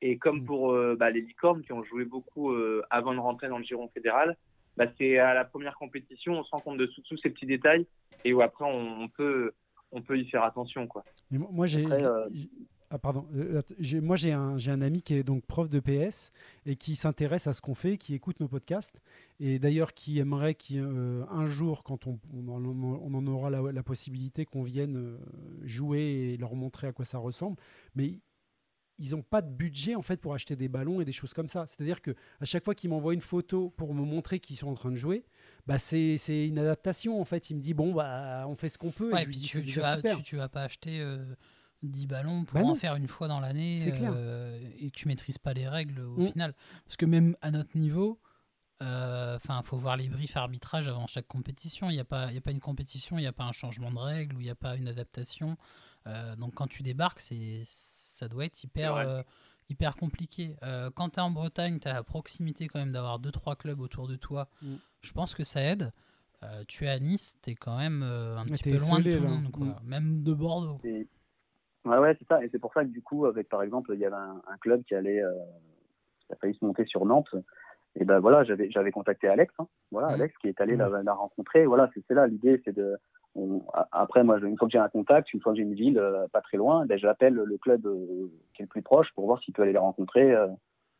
Et 0.05 0.17
comme 0.17 0.41
Mm. 0.41 0.45
pour 0.45 0.71
euh, 0.73 0.95
bah, 0.99 1.09
les 1.09 1.21
licornes 1.21 1.63
qui 1.63 1.71
ont 1.71 1.83
joué 1.83 2.03
beaucoup 2.03 2.51
euh, 2.51 2.83
avant 2.89 3.13
de 3.13 3.19
rentrer 3.19 3.47
dans 3.47 3.57
le 3.57 3.63
giron 3.63 3.87
fédéral, 3.93 4.35
bah, 4.75 4.85
c'est 4.97 5.17
à 5.17 5.33
la 5.33 5.45
première 5.45 5.77
compétition, 5.77 6.33
on 6.39 6.43
se 6.43 6.51
rend 6.51 6.59
compte 6.59 6.77
de 6.77 6.87
tous 6.87 7.17
ces 7.17 7.29
petits 7.29 7.45
détails 7.45 7.85
et 8.25 8.33
où 8.33 8.41
après 8.41 8.65
on, 8.65 9.03
on 9.03 9.07
peut 9.07 9.53
on 9.91 10.01
peut 10.01 10.17
y 10.19 10.25
faire 10.25 10.43
attention 10.43 10.87
quoi. 10.87 11.03
Mais 11.31 11.37
moi- 11.37 11.67
j'ai. 11.67 11.85
Euh, 11.85 12.27
j'ai- 12.33 12.49
Ah, 12.95 12.99
pardon. 12.99 13.25
Moi, 14.03 14.15
j'ai 14.17 14.33
un, 14.33 14.55
un 14.67 14.81
ami 14.83 15.01
qui 15.01 15.15
est 15.15 15.23
donc 15.23 15.43
prof 15.47 15.67
de 15.67 15.79
PS 15.79 16.31
et 16.67 16.75
qui 16.75 16.93
s'intéresse 16.95 17.47
à 17.47 17.53
ce 17.53 17.59
qu'on 17.59 17.73
fait, 17.73 17.97
qui 17.97 18.13
écoute 18.13 18.39
nos 18.39 18.47
podcasts 18.47 19.01
et 19.39 19.57
d'ailleurs 19.57 19.95
qui 19.95 20.19
aimerait 20.19 20.53
qu'un 20.53 21.45
jour, 21.47 21.81
quand 21.83 22.05
on, 22.05 22.19
on 22.35 22.47
en, 22.49 22.63
on 22.63 23.13
en 23.15 23.25
aura 23.25 23.49
la, 23.49 23.61
la 23.71 23.81
possibilité, 23.81 24.45
qu'on 24.45 24.61
vienne 24.61 25.17
jouer 25.63 26.01
et 26.33 26.37
leur 26.37 26.53
montrer 26.53 26.85
à 26.85 26.91
quoi 26.91 27.03
ça 27.03 27.17
ressemble. 27.17 27.57
Mais 27.95 28.19
ils 29.03 29.11
n'ont 29.11 29.21
pas 29.21 29.41
de 29.41 29.49
budget 29.49 29.95
en 29.95 30.01
fait 30.01 30.17
pour 30.17 30.33
acheter 30.33 30.55
des 30.55 30.67
ballons 30.69 31.01
et 31.01 31.05
des 31.05 31.11
choses 31.11 31.33
comme 31.33 31.49
ça. 31.49 31.65
C'est-à-dire 31.67 32.01
que 32.01 32.11
à 32.39 32.45
chaque 32.45 32.63
fois 32.63 32.73
qu'ils 32.75 32.89
m'envoient 32.89 33.13
une 33.13 33.21
photo 33.21 33.69
pour 33.77 33.93
me 33.93 34.03
montrer 34.03 34.39
qu'ils 34.39 34.55
sont 34.55 34.67
en 34.67 34.73
train 34.75 34.91
de 34.91 34.95
jouer, 34.95 35.25
bah 35.67 35.77
c'est 35.77 36.17
une 36.47 36.57
adaptation 36.59 37.19
en 37.19 37.25
fait. 37.25 37.49
Il 37.49 37.57
me 37.57 37.61
dit 37.61 37.73
bon 37.73 37.93
bah 37.93 38.45
on 38.47 38.55
fait 38.55 38.69
ce 38.69 38.77
qu'on 38.77 38.91
peut. 38.91 39.11
et 39.15 39.19
je 39.21 39.25
lui 39.25 39.31
puis 39.33 39.39
dis 39.41 39.47
tu, 39.47 39.65
tu, 39.65 39.79
vas, 39.79 39.95
super. 39.97 40.17
tu, 40.17 40.23
tu 40.23 40.35
vas 40.37 40.49
pas 40.49 40.63
acheter 40.63 40.99
euh, 41.01 41.23
10 41.83 42.07
ballons 42.07 42.45
pour 42.45 42.59
Bah 42.59 42.65
en 42.65 42.75
faire 42.75 42.95
une 42.95 43.07
fois 43.07 43.27
dans 43.27 43.39
l'année 43.41 43.77
euh, 44.01 44.69
et 44.79 44.89
tu 44.91 45.07
maîtrises 45.07 45.37
pas 45.37 45.53
les 45.53 45.67
règles 45.67 45.99
au 46.01 46.21
Mm. 46.21 46.27
final. 46.27 46.53
Parce 46.85 46.95
que 46.95 47.05
même 47.05 47.35
à 47.41 47.51
notre 47.51 47.77
niveau, 47.77 48.19
enfin, 48.81 49.61
faut 49.63 49.77
voir 49.77 49.97
les 49.97 50.09
briefs 50.09 50.35
arbitrage 50.37 50.87
avant 50.87 51.07
chaque 51.07 51.27
compétition. 51.27 51.89
Il 51.89 51.93
n'y 51.93 51.99
a, 51.99 52.05
pas- 52.05 52.27
il 52.31 52.35
y 52.35 52.37
a 52.37 52.41
pas 52.41 52.51
une 52.51 52.59
compétition, 52.59 53.17
il 53.17 53.21
n'y 53.21 53.27
a 53.27 53.33
pas 53.33 53.43
un 53.45 53.51
changement 53.51 53.91
de 53.91 53.97
règles 53.99 54.35
ou 54.35 54.39
il 54.41 54.43
n'y 54.45 54.49
a 54.49 54.55
pas 54.55 54.75
une 54.75 54.87
adaptation. 54.87 55.57
Euh, 56.07 56.35
donc 56.35 56.53
quand 56.55 56.67
tu 56.67 56.83
débarques, 56.83 57.19
c'est, 57.19 57.61
ça 57.65 58.27
doit 58.27 58.45
être 58.45 58.63
hyper, 58.63 58.95
euh, 58.95 59.21
hyper 59.69 59.95
compliqué. 59.95 60.55
Euh, 60.63 60.89
quand 60.93 61.09
tu 61.11 61.19
es 61.19 61.21
en 61.21 61.31
Bretagne, 61.31 61.79
tu 61.79 61.87
as 61.87 61.93
la 61.93 62.03
proximité 62.03 62.67
quand 62.67 62.79
même 62.79 62.91
d'avoir 62.91 63.19
2-3 63.19 63.55
clubs 63.55 63.79
autour 63.79 64.07
de 64.07 64.15
toi. 64.15 64.47
Mm. 64.61 64.75
Je 65.01 65.11
pense 65.13 65.33
que 65.35 65.43
ça 65.43 65.61
aide. 65.61 65.91
Euh, 66.43 66.63
tu 66.67 66.85
es 66.85 66.89
à 66.89 66.99
Nice, 66.99 67.37
tu 67.41 67.51
es 67.51 67.55
quand 67.55 67.77
même 67.77 68.01
euh, 68.03 68.37
un 68.37 68.43
petit 68.45 68.63
peu 68.63 68.77
loin 68.77 68.99
de 68.99 69.11
tout 69.11 69.21
le 69.21 69.27
monde, 69.29 69.51
quoi. 69.51 69.65
Mm. 69.65 69.79
même 69.85 70.23
de 70.23 70.33
Bordeaux. 70.33 70.77
Et- 70.83 71.07
Ouais, 71.85 71.97
ouais, 71.97 72.15
c'est 72.17 72.25
ça. 72.29 72.41
Et 72.41 72.47
c'est 72.49 72.59
pour 72.59 72.71
ça 72.73 72.85
que 72.85 72.89
du 72.89 73.01
coup, 73.01 73.25
avec 73.25 73.49
par 73.49 73.61
exemple, 73.61 73.91
il 73.93 73.99
y 73.99 74.05
avait 74.05 74.15
un, 74.15 74.41
un 74.47 74.57
club 74.61 74.83
qui 74.85 74.95
allait, 74.95 75.21
euh, 75.21 75.33
qui 76.25 76.31
a 76.31 76.37
failli 76.37 76.53
se 76.57 76.63
monter 76.63 76.85
sur 76.85 77.05
Nantes. 77.05 77.35
Et 77.99 78.05
ben 78.05 78.19
voilà, 78.19 78.45
j'avais 78.45 78.71
j'avais 78.71 78.91
contacté 78.91 79.27
Alex. 79.27 79.53
hein. 79.59 79.67
Voilà, 79.91 80.07
Mhm. 80.07 80.13
Alex 80.13 80.37
qui 80.37 80.47
est 80.47 80.61
allé 80.61 80.77
la, 80.77 80.87
la 81.03 81.13
rencontrer. 81.13 81.65
Voilà, 81.65 81.89
c'est 81.93 82.01
c'est 82.07 82.13
là 82.13 82.25
l'idée, 82.27 82.61
c'est 82.63 82.71
de. 82.73 82.95
On- 83.35 83.61
après, 83.91 84.23
moi, 84.23 84.37
une 84.39 84.57
fois 84.57 84.67
que 84.67 84.71
j'ai 84.71 84.77
un 84.79 84.89
contact, 84.89 85.33
une 85.33 85.41
fois 85.41 85.53
que 85.53 85.57
j'ai 85.57 85.63
une 85.63 85.73
ville 85.73 85.97
euh, 85.97 86.27
pas 86.31 86.41
très 86.41 86.57
loin, 86.57 86.85
ben, 86.85 86.97
j'appelle 86.97 87.33
le 87.33 87.57
club 87.57 87.85
euh, 87.85 88.27
qui 88.53 88.61
est 88.61 88.65
le 88.65 88.69
plus 88.69 88.81
proche 88.81 89.11
pour 89.15 89.25
voir 89.25 89.39
s'il 89.41 89.53
peut 89.53 89.63
aller 89.63 89.71
les 89.73 89.77
rencontrer, 89.79 90.33
euh, 90.33 90.47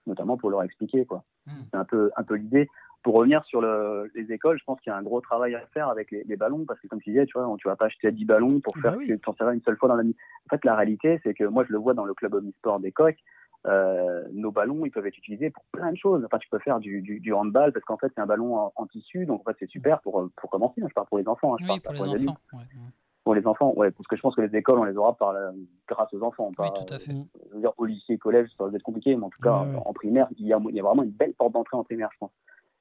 notamment 0.08 0.38
pour 0.38 0.50
leur 0.50 0.64
expliquer 0.64 1.06
quoi. 1.06 1.24
Mhm. 1.48 1.54
C'est 1.72 1.78
un 1.78 1.86
peu 1.86 2.12
un 2.16 2.24
peu 2.24 2.36
l'idée. 2.36 2.68
Pour 3.04 3.16
revenir 3.16 3.44
sur 3.44 3.60
le, 3.60 4.10
les 4.16 4.32
écoles, 4.32 4.58
je 4.58 4.64
pense 4.64 4.80
qu'il 4.80 4.90
y 4.90 4.94
a 4.94 4.98
un 4.98 5.04
gros 5.04 5.20
travail 5.20 5.56
à 5.56 5.60
faire 5.74 5.90
avec 5.90 6.10
les, 6.10 6.24
les 6.24 6.38
ballons 6.38 6.64
parce 6.66 6.80
que 6.80 6.88
comme 6.88 7.02
tu 7.02 7.10
disais, 7.10 7.26
tu 7.26 7.38
vois, 7.38 7.54
tu 7.60 7.68
vas 7.68 7.76
pas 7.76 7.88
acheter 7.88 8.10
10 8.14 8.24
ballons 8.24 8.62
pour 8.62 8.74
Bah 8.76 8.82
faire 8.92 8.98
oui. 8.98 9.08
que 9.08 9.14
t'en 9.16 9.34
servir 9.36 9.54
une 9.54 9.62
seule 9.62 9.76
fois 9.76 9.90
dans 9.90 9.98
la 9.98 10.04
nuit. 10.04 10.16
En 10.46 10.56
fait, 10.56 10.64
la 10.64 10.74
réalité, 10.76 11.20
c'est 11.22 11.34
que 11.34 11.44
moi, 11.44 11.66
je 11.68 11.74
le 11.74 11.80
vois 11.80 11.94
dans 11.94 12.06
le 12.06 12.14
club 12.14 12.34
omnisport 12.34 12.80
des 12.80 12.94
coqs. 12.94 13.20
Euh, 13.66 14.24
nos 14.34 14.52
ballons, 14.52 14.86
ils 14.86 14.92
peuvent 14.92 15.06
être 15.08 15.18
utilisés 15.18 15.50
pour 15.50 15.64
plein 15.72 15.92
de 15.92 15.98
choses. 15.98 16.24
Enfin, 16.26 16.38
tu 16.40 16.50
peux 16.50 16.60
faire 16.60 16.80
du, 16.80 17.02
du, 17.02 17.20
du 17.20 17.34
handball 17.34 17.72
parce 17.72 17.86
qu'en 17.86 17.98
fait, 17.98 18.12
c'est 18.16 18.22
un 18.22 18.26
ballon 18.26 18.58
en, 18.58 18.74
en 18.76 18.86
tissu, 18.88 19.26
donc 19.26 19.42
en 19.42 19.44
fait, 19.52 19.58
c'est 19.60 19.70
super 19.70 20.02
pour, 20.02 20.30
pour 20.36 20.50
commencer. 20.50 20.82
hein. 20.82 20.88
Je 20.90 20.94
parle 20.94 21.08
pour 21.08 21.18
les 21.18 21.28
enfants, 21.28 21.54
hein, 21.54 21.58
je 21.60 21.64
Oui, 21.64 21.68
parle 21.70 21.82
pour 21.82 22.06
pas 22.06 22.16
les 22.16 22.26
enfants. 22.30 22.38
ouais, 22.54 22.60
ouais. 22.60 22.90
Pour 23.24 23.36
les 23.36 23.48
enfants, 23.48 23.74
ouais, 23.78 23.90
parce 23.92 24.06
que 24.08 24.18
je 24.18 24.22
pense 24.22 24.36
que 24.36 24.42
les 24.42 24.54
écoles, 24.58 24.80
on 24.80 24.84
les 24.84 24.98
aura 24.98 25.16
par 25.16 25.32
la- 25.32 25.54
grâce 25.88 26.14
aux 26.14 26.22
enfants. 26.24 26.52
Oui, 26.60 26.68
tout 26.76 26.94
à 26.94 27.00
fait. 27.00 27.14
Je 27.50 27.54
veux 27.54 27.62
dire, 27.62 27.72
au 27.78 27.86
lycée, 27.86 28.18
collège, 28.18 28.50
ça 28.58 28.66
va 28.66 28.76
être 28.76 28.84
compliqué, 28.84 29.16
mais 29.16 29.24
en 29.24 29.30
tout 29.30 29.42
cas, 29.42 29.62
Ouais, 29.64 29.80
en 29.86 29.94
primaire, 29.94 30.28
il 30.38 30.46
y, 30.46 30.52
a, 30.54 30.60
il 30.70 30.76
y 30.76 30.80
a 30.82 30.84
vraiment 30.84 31.04
une 31.04 31.12
belle 31.12 31.34
porte 31.34 31.54
d'entrée 31.54 31.78
en 31.78 31.86
primaire, 31.86 32.10
je 32.12 32.18
pense. 32.18 32.32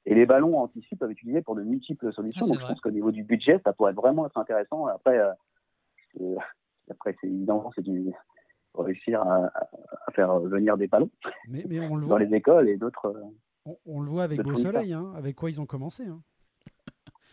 Et 0.04 0.16
les 0.16 0.26
ballons 0.26 0.58
en 0.58 0.66
tissu 0.66 0.96
peuvent 0.96 1.12
être 1.12 1.16
utilisés 1.18 1.42
pour 1.42 1.54
de 1.54 1.62
multiples 1.62 2.12
solutions. 2.12 2.44
Ah, 2.44 2.48
donc, 2.48 2.60
je 2.60 2.66
pense 2.66 2.80
qu'au 2.80 2.90
niveau 2.90 3.12
du 3.12 3.22
budget, 3.22 3.60
ça 3.62 3.72
pourrait 3.72 3.92
vraiment 3.92 4.26
être 4.26 4.36
intéressant. 4.36 4.86
Après, 4.86 5.16
euh, 5.16 5.30
euh, 6.20 6.36
après 6.90 7.16
c'est 7.20 7.28
évidemment, 7.28 7.70
c'est 7.76 7.82
du 7.82 8.12
réussir 8.74 9.20
à, 9.22 9.50
faire 10.12 10.38
venir 10.40 10.76
des 10.76 10.86
ballons 10.88 11.10
Mais, 11.48 11.64
mais 11.68 11.80
on 11.80 11.96
le 11.96 12.02
dans 12.02 12.08
voit, 12.08 12.18
les 12.18 12.34
écoles 12.34 12.68
et 12.68 12.76
d'autres. 12.76 13.06
euh, 13.06 13.22
on, 13.66 13.76
on 13.86 14.00
le 14.00 14.08
voit 14.10 14.24
avec 14.24 14.42
Beau. 14.42 14.54
Soleil, 14.54 14.92
hein, 14.92 15.12
avec 15.16 15.36
quoi 15.36 15.50
ils 15.50 15.60
ont 15.60 15.66
commencé. 15.66 16.04
hein. 16.04 16.20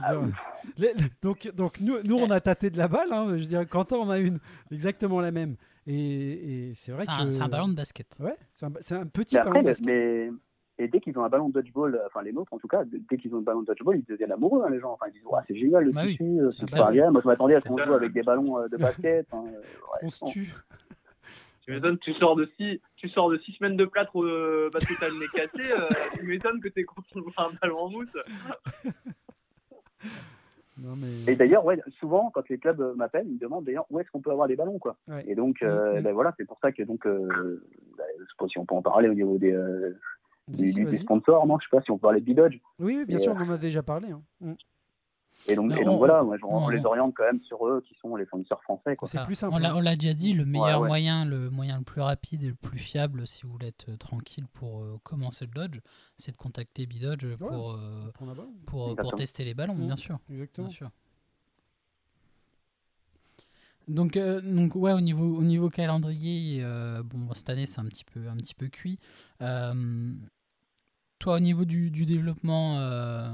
Ah 0.01 0.13
les- 0.77 0.93
donc, 1.21 1.49
donc 1.55 1.81
nous, 1.81 2.01
nous, 2.03 2.15
on 2.15 2.29
a 2.29 2.39
tâté 2.39 2.69
de 2.69 2.77
la 2.77 2.87
balle. 2.87 3.11
hein. 3.11 3.35
Je 3.37 3.45
dirais, 3.45 3.65
Quentin, 3.65 3.97
on 3.97 4.09
a 4.09 4.19
une 4.19 4.39
exactement 4.71 5.19
la 5.19 5.31
même. 5.31 5.55
Et, 5.87 6.69
et 6.69 6.73
c'est 6.75 6.91
vrai 6.91 7.01
C'est 7.01 7.07
que 7.07 7.27
un, 7.27 7.31
c'est 7.31 7.41
un 7.41 7.49
ballon 7.49 7.67
de 7.67 7.75
basket. 7.75 8.07
Ouais, 8.19 8.35
c'est 8.53 8.65
un, 8.65 8.71
c'est 8.79 8.95
un 8.95 9.05
petit 9.07 9.35
Mais 9.35 9.39
ballon 9.41 9.49
après, 9.51 9.61
de 9.63 9.67
basket. 9.67 9.85
mais, 9.87 10.29
et 10.77 10.87
dès 10.87 11.01
qu'ils 11.01 11.17
ont 11.19 11.23
un 11.25 11.29
ballon 11.29 11.49
de 11.49 11.53
dodgeball, 11.53 11.99
enfin 12.05 12.21
les 12.21 12.31
nôtres 12.31 12.53
en 12.53 12.57
tout 12.59 12.67
cas, 12.69 12.83
dès 12.85 13.17
qu'ils 13.17 13.33
ont 13.35 13.39
un 13.39 13.41
ballon 13.41 13.61
de 13.61 13.65
dodgeball, 13.65 13.97
ils 13.97 14.05
deviennent 14.05 14.31
amoureux, 14.31 14.63
hein, 14.65 14.69
les 14.69 14.79
gens. 14.79 14.93
Enfin, 14.93 15.07
ils 15.09 15.13
disent, 15.13 15.25
ouais, 15.25 15.41
c'est 15.47 15.55
génial 15.57 15.83
le 15.83 15.91
Bah 15.91 16.05
tissu, 16.05 16.23
euh, 16.23 16.51
C'est 16.51 16.59
super 16.59 16.91
bien. 16.91 17.11
Moi, 17.11 17.21
je 17.21 17.27
m'attendais 17.27 17.55
à 17.55 17.59
ce 17.59 17.63
qu'on 17.65 17.77
joue 17.77 17.93
avec 17.93 18.13
des 18.13 18.21
ballons 18.23 18.59
euh, 18.59 18.67
de 18.69 18.77
basket. 18.77 19.27
hein, 19.33 19.43
ouais, 19.43 19.99
On 20.03 20.07
se 20.09 20.23
tue. 20.25 20.53
Tu 21.69 21.75
m'étonnes, 21.75 21.99
tu 21.99 22.13
sors 22.15 22.35
de 22.35 22.49
six, 22.57 22.81
tu 22.95 23.07
sors 23.09 23.29
de 23.29 23.37
six 23.37 23.51
semaines 23.51 23.77
de 23.77 23.85
plâtre 23.85 24.19
euh, 24.23 24.71
parce 24.73 24.83
que 24.85 24.99
t'as 24.99 25.07
le 25.09 25.19
nez 25.19 25.27
cassé. 25.31 25.71
euh, 25.71 25.87
tu 26.15 26.23
m'étonnes 26.23 26.59
que 26.61 26.67
t'es 26.67 26.83
content 26.83 27.03
de 27.13 27.21
voir 27.21 27.51
un 27.51 27.53
ballon 27.61 27.77
en 27.77 27.89
mousse. 27.91 28.07
Non, 30.81 30.95
mais... 30.95 31.31
Et 31.33 31.35
d'ailleurs, 31.35 31.65
ouais, 31.65 31.77
souvent, 31.99 32.31
quand 32.33 32.47
les 32.47 32.57
clubs 32.57 32.79
euh, 32.79 32.95
m'appellent, 32.95 33.27
ils 33.27 33.33
me 33.33 33.39
demandent 33.39 33.65
d'ailleurs 33.65 33.85
où 33.89 33.99
est-ce 33.99 34.09
qu'on 34.11 34.21
peut 34.21 34.31
avoir 34.31 34.47
des 34.47 34.55
ballons, 34.55 34.79
quoi. 34.79 34.95
Ouais. 35.09 35.25
Et 35.27 35.35
donc, 35.35 35.61
euh, 35.61 35.99
ben 35.99 36.13
voilà, 36.13 36.33
c'est 36.37 36.45
pour 36.45 36.57
ça 36.61 36.71
que 36.71 36.81
donc, 36.83 37.05
euh, 37.05 37.61
ben, 37.97 38.05
je 38.17 38.23
sais 38.23 38.29
pas 38.37 38.47
si 38.47 38.57
on 38.59 38.65
peut 38.65 38.75
en 38.75 38.81
parler 38.81 39.09
au 39.09 39.13
niveau 39.13 39.37
des, 39.37 39.51
euh, 39.51 39.99
si, 40.53 40.71
sponsors, 40.95 41.45
non 41.47 41.59
Je 41.59 41.65
sais 41.65 41.75
pas 41.75 41.81
si 41.81 41.91
on 41.91 41.97
peut 41.97 42.03
parler 42.03 42.21
de 42.21 42.25
Bidodge. 42.25 42.55
Oui, 42.79 42.95
oui, 42.99 43.05
bien 43.05 43.17
Et, 43.17 43.21
sûr, 43.21 43.33
euh, 43.33 43.35
on 43.39 43.49
en 43.49 43.55
a 43.55 43.57
déjà 43.57 43.83
parlé. 43.83 44.09
hein. 44.09 44.21
Mm. 44.39 44.53
Et 45.49 45.55
donc, 45.55 45.71
Mais 45.71 45.81
et 45.81 45.83
donc 45.83 45.95
on- 45.95 45.97
voilà, 45.97 46.23
moi, 46.23 46.37
je- 46.37 46.45
on, 46.45 46.65
on- 46.65 46.69
les 46.69 46.85
oriente 46.85 47.13
quand 47.15 47.23
même 47.23 47.41
sur 47.41 47.67
eux, 47.67 47.81
qui 47.81 47.95
sont 47.95 48.15
les 48.15 48.25
fournisseurs 48.25 48.61
français, 48.63 48.95
quoi. 48.95 49.07
C'est 49.07 49.17
Ah, 49.17 49.25
plus 49.25 49.35
simple, 49.35 49.55
On 49.55 49.57
l'a 49.57 49.71
hein. 49.71 49.75
on 49.77 49.79
l'a 49.79 49.95
déjà 49.95 50.13
dit, 50.13 50.33
le 50.33 50.45
meilleur 50.45 50.81
ouais. 50.81 50.87
moyen, 50.87 51.25
le 51.25 51.49
moyen 51.49 51.77
le 51.79 51.83
plus 51.83 52.01
rapide 52.01 52.43
et 52.43 52.47
le 52.49 52.55
plus 52.55 52.77
fiable, 52.79 53.25
si 53.25 53.43
vous 53.43 53.51
voulez 53.51 53.67
être 53.67 53.89
euh, 53.89 53.97
tranquille 53.97 54.45
pour 54.53 54.81
euh, 54.81 54.97
commencer 55.03 55.45
le 55.45 55.51
Dodge, 55.51 55.79
c'est 56.17 56.31
de 56.31 56.37
contacter 56.37 56.85
Bidodge 56.85 57.25
pour, 57.37 57.71
euh, 57.71 58.11
pour, 58.13 58.27
pour 58.65 58.89
Exactement. 58.91 59.11
tester 59.17 59.43
les 59.45 59.53
ballons, 59.53 59.75
bien 59.75 59.95
sûr. 59.95 60.19
Exactement. 60.29 60.67
Bien 60.67 60.75
sûr. 60.75 60.91
Donc, 63.87 64.17
euh, 64.17 64.39
donc 64.41 64.75
ouais, 64.75 64.93
au 64.93 65.01
niveau, 65.01 65.35
au 65.37 65.41
niveau 65.43 65.69
calendrier, 65.71 66.59
euh, 66.61 67.01
bon, 67.01 67.33
cette 67.33 67.49
année 67.49 67.65
c'est 67.65 67.79
un 67.81 67.85
petit 67.85 68.03
peu, 68.03 68.27
un 68.29 68.35
petit 68.37 68.53
peu 68.53 68.67
cuit. 68.67 68.99
Euh, 71.19 71.23
toi, 71.23 71.35
au 71.35 71.39
niveau 71.39 71.65
du, 71.65 71.91
du 71.91 72.05
développement 72.05 72.79
euh, 72.79 73.29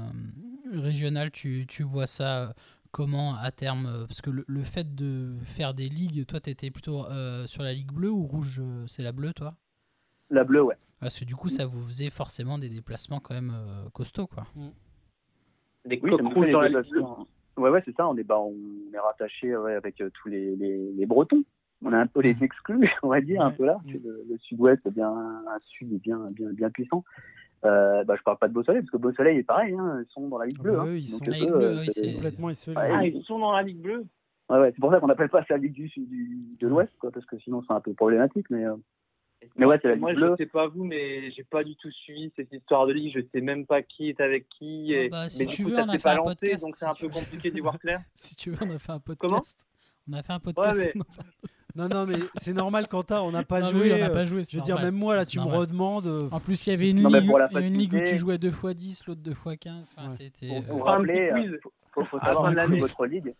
régional, 0.72 1.30
tu, 1.30 1.66
tu 1.68 1.82
vois 1.82 2.06
ça 2.06 2.54
comment 2.90 3.36
à 3.36 3.50
terme 3.50 3.86
euh, 3.86 4.06
Parce 4.06 4.20
que 4.20 4.30
le, 4.30 4.44
le 4.46 4.62
fait 4.62 4.94
de 4.94 5.34
faire 5.44 5.74
des 5.74 5.88
ligues, 5.88 6.26
toi, 6.26 6.40
tu 6.40 6.50
étais 6.50 6.70
plutôt 6.70 7.04
euh, 7.06 7.46
sur 7.46 7.62
la 7.62 7.72
ligue 7.72 7.92
bleue 7.92 8.10
ou 8.10 8.24
rouge 8.26 8.60
euh, 8.60 8.84
C'est 8.86 9.02
la 9.02 9.12
bleue, 9.12 9.32
toi? 9.32 9.54
La 10.30 10.44
bleue, 10.44 10.62
ouais. 10.62 10.76
Parce 11.00 11.18
que 11.18 11.24
du 11.24 11.36
coup, 11.36 11.48
ça 11.48 11.66
vous 11.66 11.84
faisait 11.86 12.10
forcément 12.10 12.58
des 12.58 12.68
déplacements 12.68 13.20
quand 13.20 13.34
même 13.34 13.52
euh, 13.54 13.88
costauds, 13.92 14.26
quoi. 14.26 14.44
Des 15.84 16.00
Oui, 16.02 16.10
fait 16.10 16.52
dans 16.52 16.60
la. 16.62 16.82
Ouais, 17.58 17.70
ouais, 17.70 17.82
c'est 17.86 17.96
ça. 17.96 18.06
On 18.08 18.16
est, 18.18 18.24
bah, 18.24 18.38
on 18.38 18.54
est 18.92 18.98
rattaché 18.98 19.56
ouais, 19.56 19.74
avec 19.74 20.00
euh, 20.00 20.10
tous 20.12 20.28
les, 20.28 20.56
les, 20.56 20.92
les 20.92 21.06
Bretons. 21.06 21.42
On 21.82 21.92
a 21.92 21.98
un 21.98 22.06
peu 22.06 22.20
les 22.20 22.36
exclus, 22.42 22.90
on 23.02 23.08
va 23.08 23.20
dire, 23.20 23.40
un 23.40 23.50
peu 23.50 23.64
là. 23.64 23.78
Mm. 23.84 23.92
Le, 23.92 24.24
le 24.28 24.38
sud-ouest 24.38 24.84
est 24.84 24.90
bien, 24.90 25.10
un 25.10 25.58
sud 25.66 25.92
est 25.92 26.02
bien, 26.02 26.18
bien, 26.32 26.50
bien 26.52 26.70
puissant. 26.70 27.04
Euh, 27.64 28.04
bah, 28.04 28.14
je 28.16 28.22
parle 28.22 28.38
pas 28.38 28.48
de 28.48 28.52
Beau 28.52 28.62
Soleil, 28.62 28.82
parce 28.82 28.90
que 28.90 28.96
Beau 28.98 29.12
Soleil 29.12 29.38
est 29.38 29.42
pareil, 29.42 29.74
hein, 29.74 30.04
ils 30.06 30.12
sont 30.12 30.28
dans 30.28 30.38
la 30.38 30.46
Ligue 30.46 30.58
bleue. 30.60 30.78
hein. 30.78 30.86
eux, 30.86 30.98
ils 30.98 31.10
Donc, 31.10 31.24
sont- 31.24 31.30
eux, 31.30 31.32
La 31.32 31.38
Ligue 31.38 31.50
bleue, 31.52 31.84
c'est- 31.88 32.12
Complètement 32.14 32.50
isolé. 32.50 32.76
Ouais, 32.76 32.90
Ah, 32.92 33.04
ils- 33.06 33.16
ils 33.16 33.24
sont 33.24 33.38
dans 33.38 33.52
la 33.52 33.62
ligue 33.62 33.80
bleue? 33.80 34.04
Ouais, 34.48 34.58
ouais, 34.60 34.70
c'est 34.74 34.80
pour 34.80 34.92
ça 34.92 35.00
qu'on 35.00 35.06
n'appelle 35.08 35.28
pas 35.30 35.40
ça 35.40 35.54
la 35.54 35.58
Ligue 35.58 35.72
du, 35.72 35.88
du, 35.96 36.56
de 36.60 36.68
l'Ouest, 36.68 36.92
quoi, 37.00 37.10
parce 37.10 37.26
que 37.26 37.38
sinon 37.40 37.62
c'est 37.66 37.72
un 37.72 37.80
peu 37.80 37.92
problématique. 37.94 38.46
Mais, 38.50 38.64
euh, 38.64 38.76
Mais 39.56 39.64
ouais, 39.66 39.78
c'est 39.82 39.88
la 39.88 39.96
Moi, 39.96 40.12
ligue 40.12 40.20
je 40.20 40.26
bleue. 40.26 40.34
sais 40.38 40.46
pas 40.46 40.66
vous, 40.68 40.84
mais 40.84 41.30
j'ai 41.32 41.44
pas 41.44 41.62
du 41.64 41.74
tout 41.76 41.90
suivi 41.90 42.32
cette 42.36 42.52
histoire 42.52 42.86
de 42.86 42.92
ligue. 42.92 43.12
Je 43.14 43.20
sais 43.32 43.40
même 43.40 43.66
pas 43.66 43.82
qui 43.82 44.08
est 44.10 44.20
avec 44.20 44.48
qui. 44.48 44.92
Ah 44.94 45.00
Et... 45.02 45.08
bah, 45.08 45.28
si 45.28 45.38
mais 45.40 45.46
tu 45.46 45.56
du 45.58 45.64
coup, 45.64 45.70
veux, 45.70 45.76
ça 45.76 45.84
on 45.86 45.88
a 45.88 45.98
fait 45.98 46.08
un 46.08 46.14
lancé, 46.16 46.34
podcast, 46.36 46.64
donc 46.64 46.74
si 46.76 46.80
c'est 46.80 46.86
un 46.86 46.94
peu 46.94 47.06
veux. 47.06 47.12
compliqué 47.12 47.50
d'y 47.50 47.60
voir 47.60 47.78
clair. 47.78 48.00
Si 48.14 48.34
tu 48.36 48.50
veux, 48.50 48.56
on 48.66 48.70
a 48.74 48.78
fait 48.78 48.92
un 48.92 48.98
podcast. 49.00 49.66
on 50.08 50.12
a 50.14 50.22
fait 50.22 50.32
un 50.32 50.40
podcast. 50.40 50.90
mais- 50.94 51.00
Non, 51.76 51.88
non, 51.88 52.06
mais 52.06 52.16
c'est 52.36 52.52
normal, 52.54 52.88
Quentin, 52.88 53.20
on 53.20 53.30
n'a 53.32 53.42
pas 53.44 53.60
Non, 53.60 53.68
joué. 53.68 53.80
oui, 53.82 53.92
on 53.94 53.98
n'a 53.98 54.08
pas 54.10 54.24
joué. 54.24 54.42
Je 54.50 54.56
veux 54.56 54.62
dire, 54.62 54.80
même 54.80 54.94
moi, 54.94 55.14
là, 55.14 55.26
tu 55.26 55.38
me 55.38 55.44
redemandes. 55.44 56.06
euh, 56.06 56.28
En 56.32 56.40
plus, 56.40 56.66
il 56.66 56.70
y 56.70 56.72
avait 56.72 56.90
une 56.90 57.02
Non, 57.02 57.10
ligue, 57.10 57.28
pour 57.28 57.58
une 57.58 57.74
ligue 57.76 57.94
où 57.94 58.00
tu 58.00 58.16
jouais 58.16 58.38
2x10, 58.38 59.02
l'autre 59.06 59.20
2x15. 59.22 59.92
Enfin, 59.96 60.08
Ouais. 60.08 60.14
c'était. 60.16 60.62
Pour 60.68 60.86
euh, 60.88 60.90
un 60.90 60.96
rappeler, 60.96 61.50
faut, 61.62 61.72
faut, 61.92 62.04
faut 62.06 62.18
Ah, 62.22 62.26
savoir 62.28 62.50
l'année. 62.52 62.78
votre 62.78 63.06
ligue. 63.06 63.34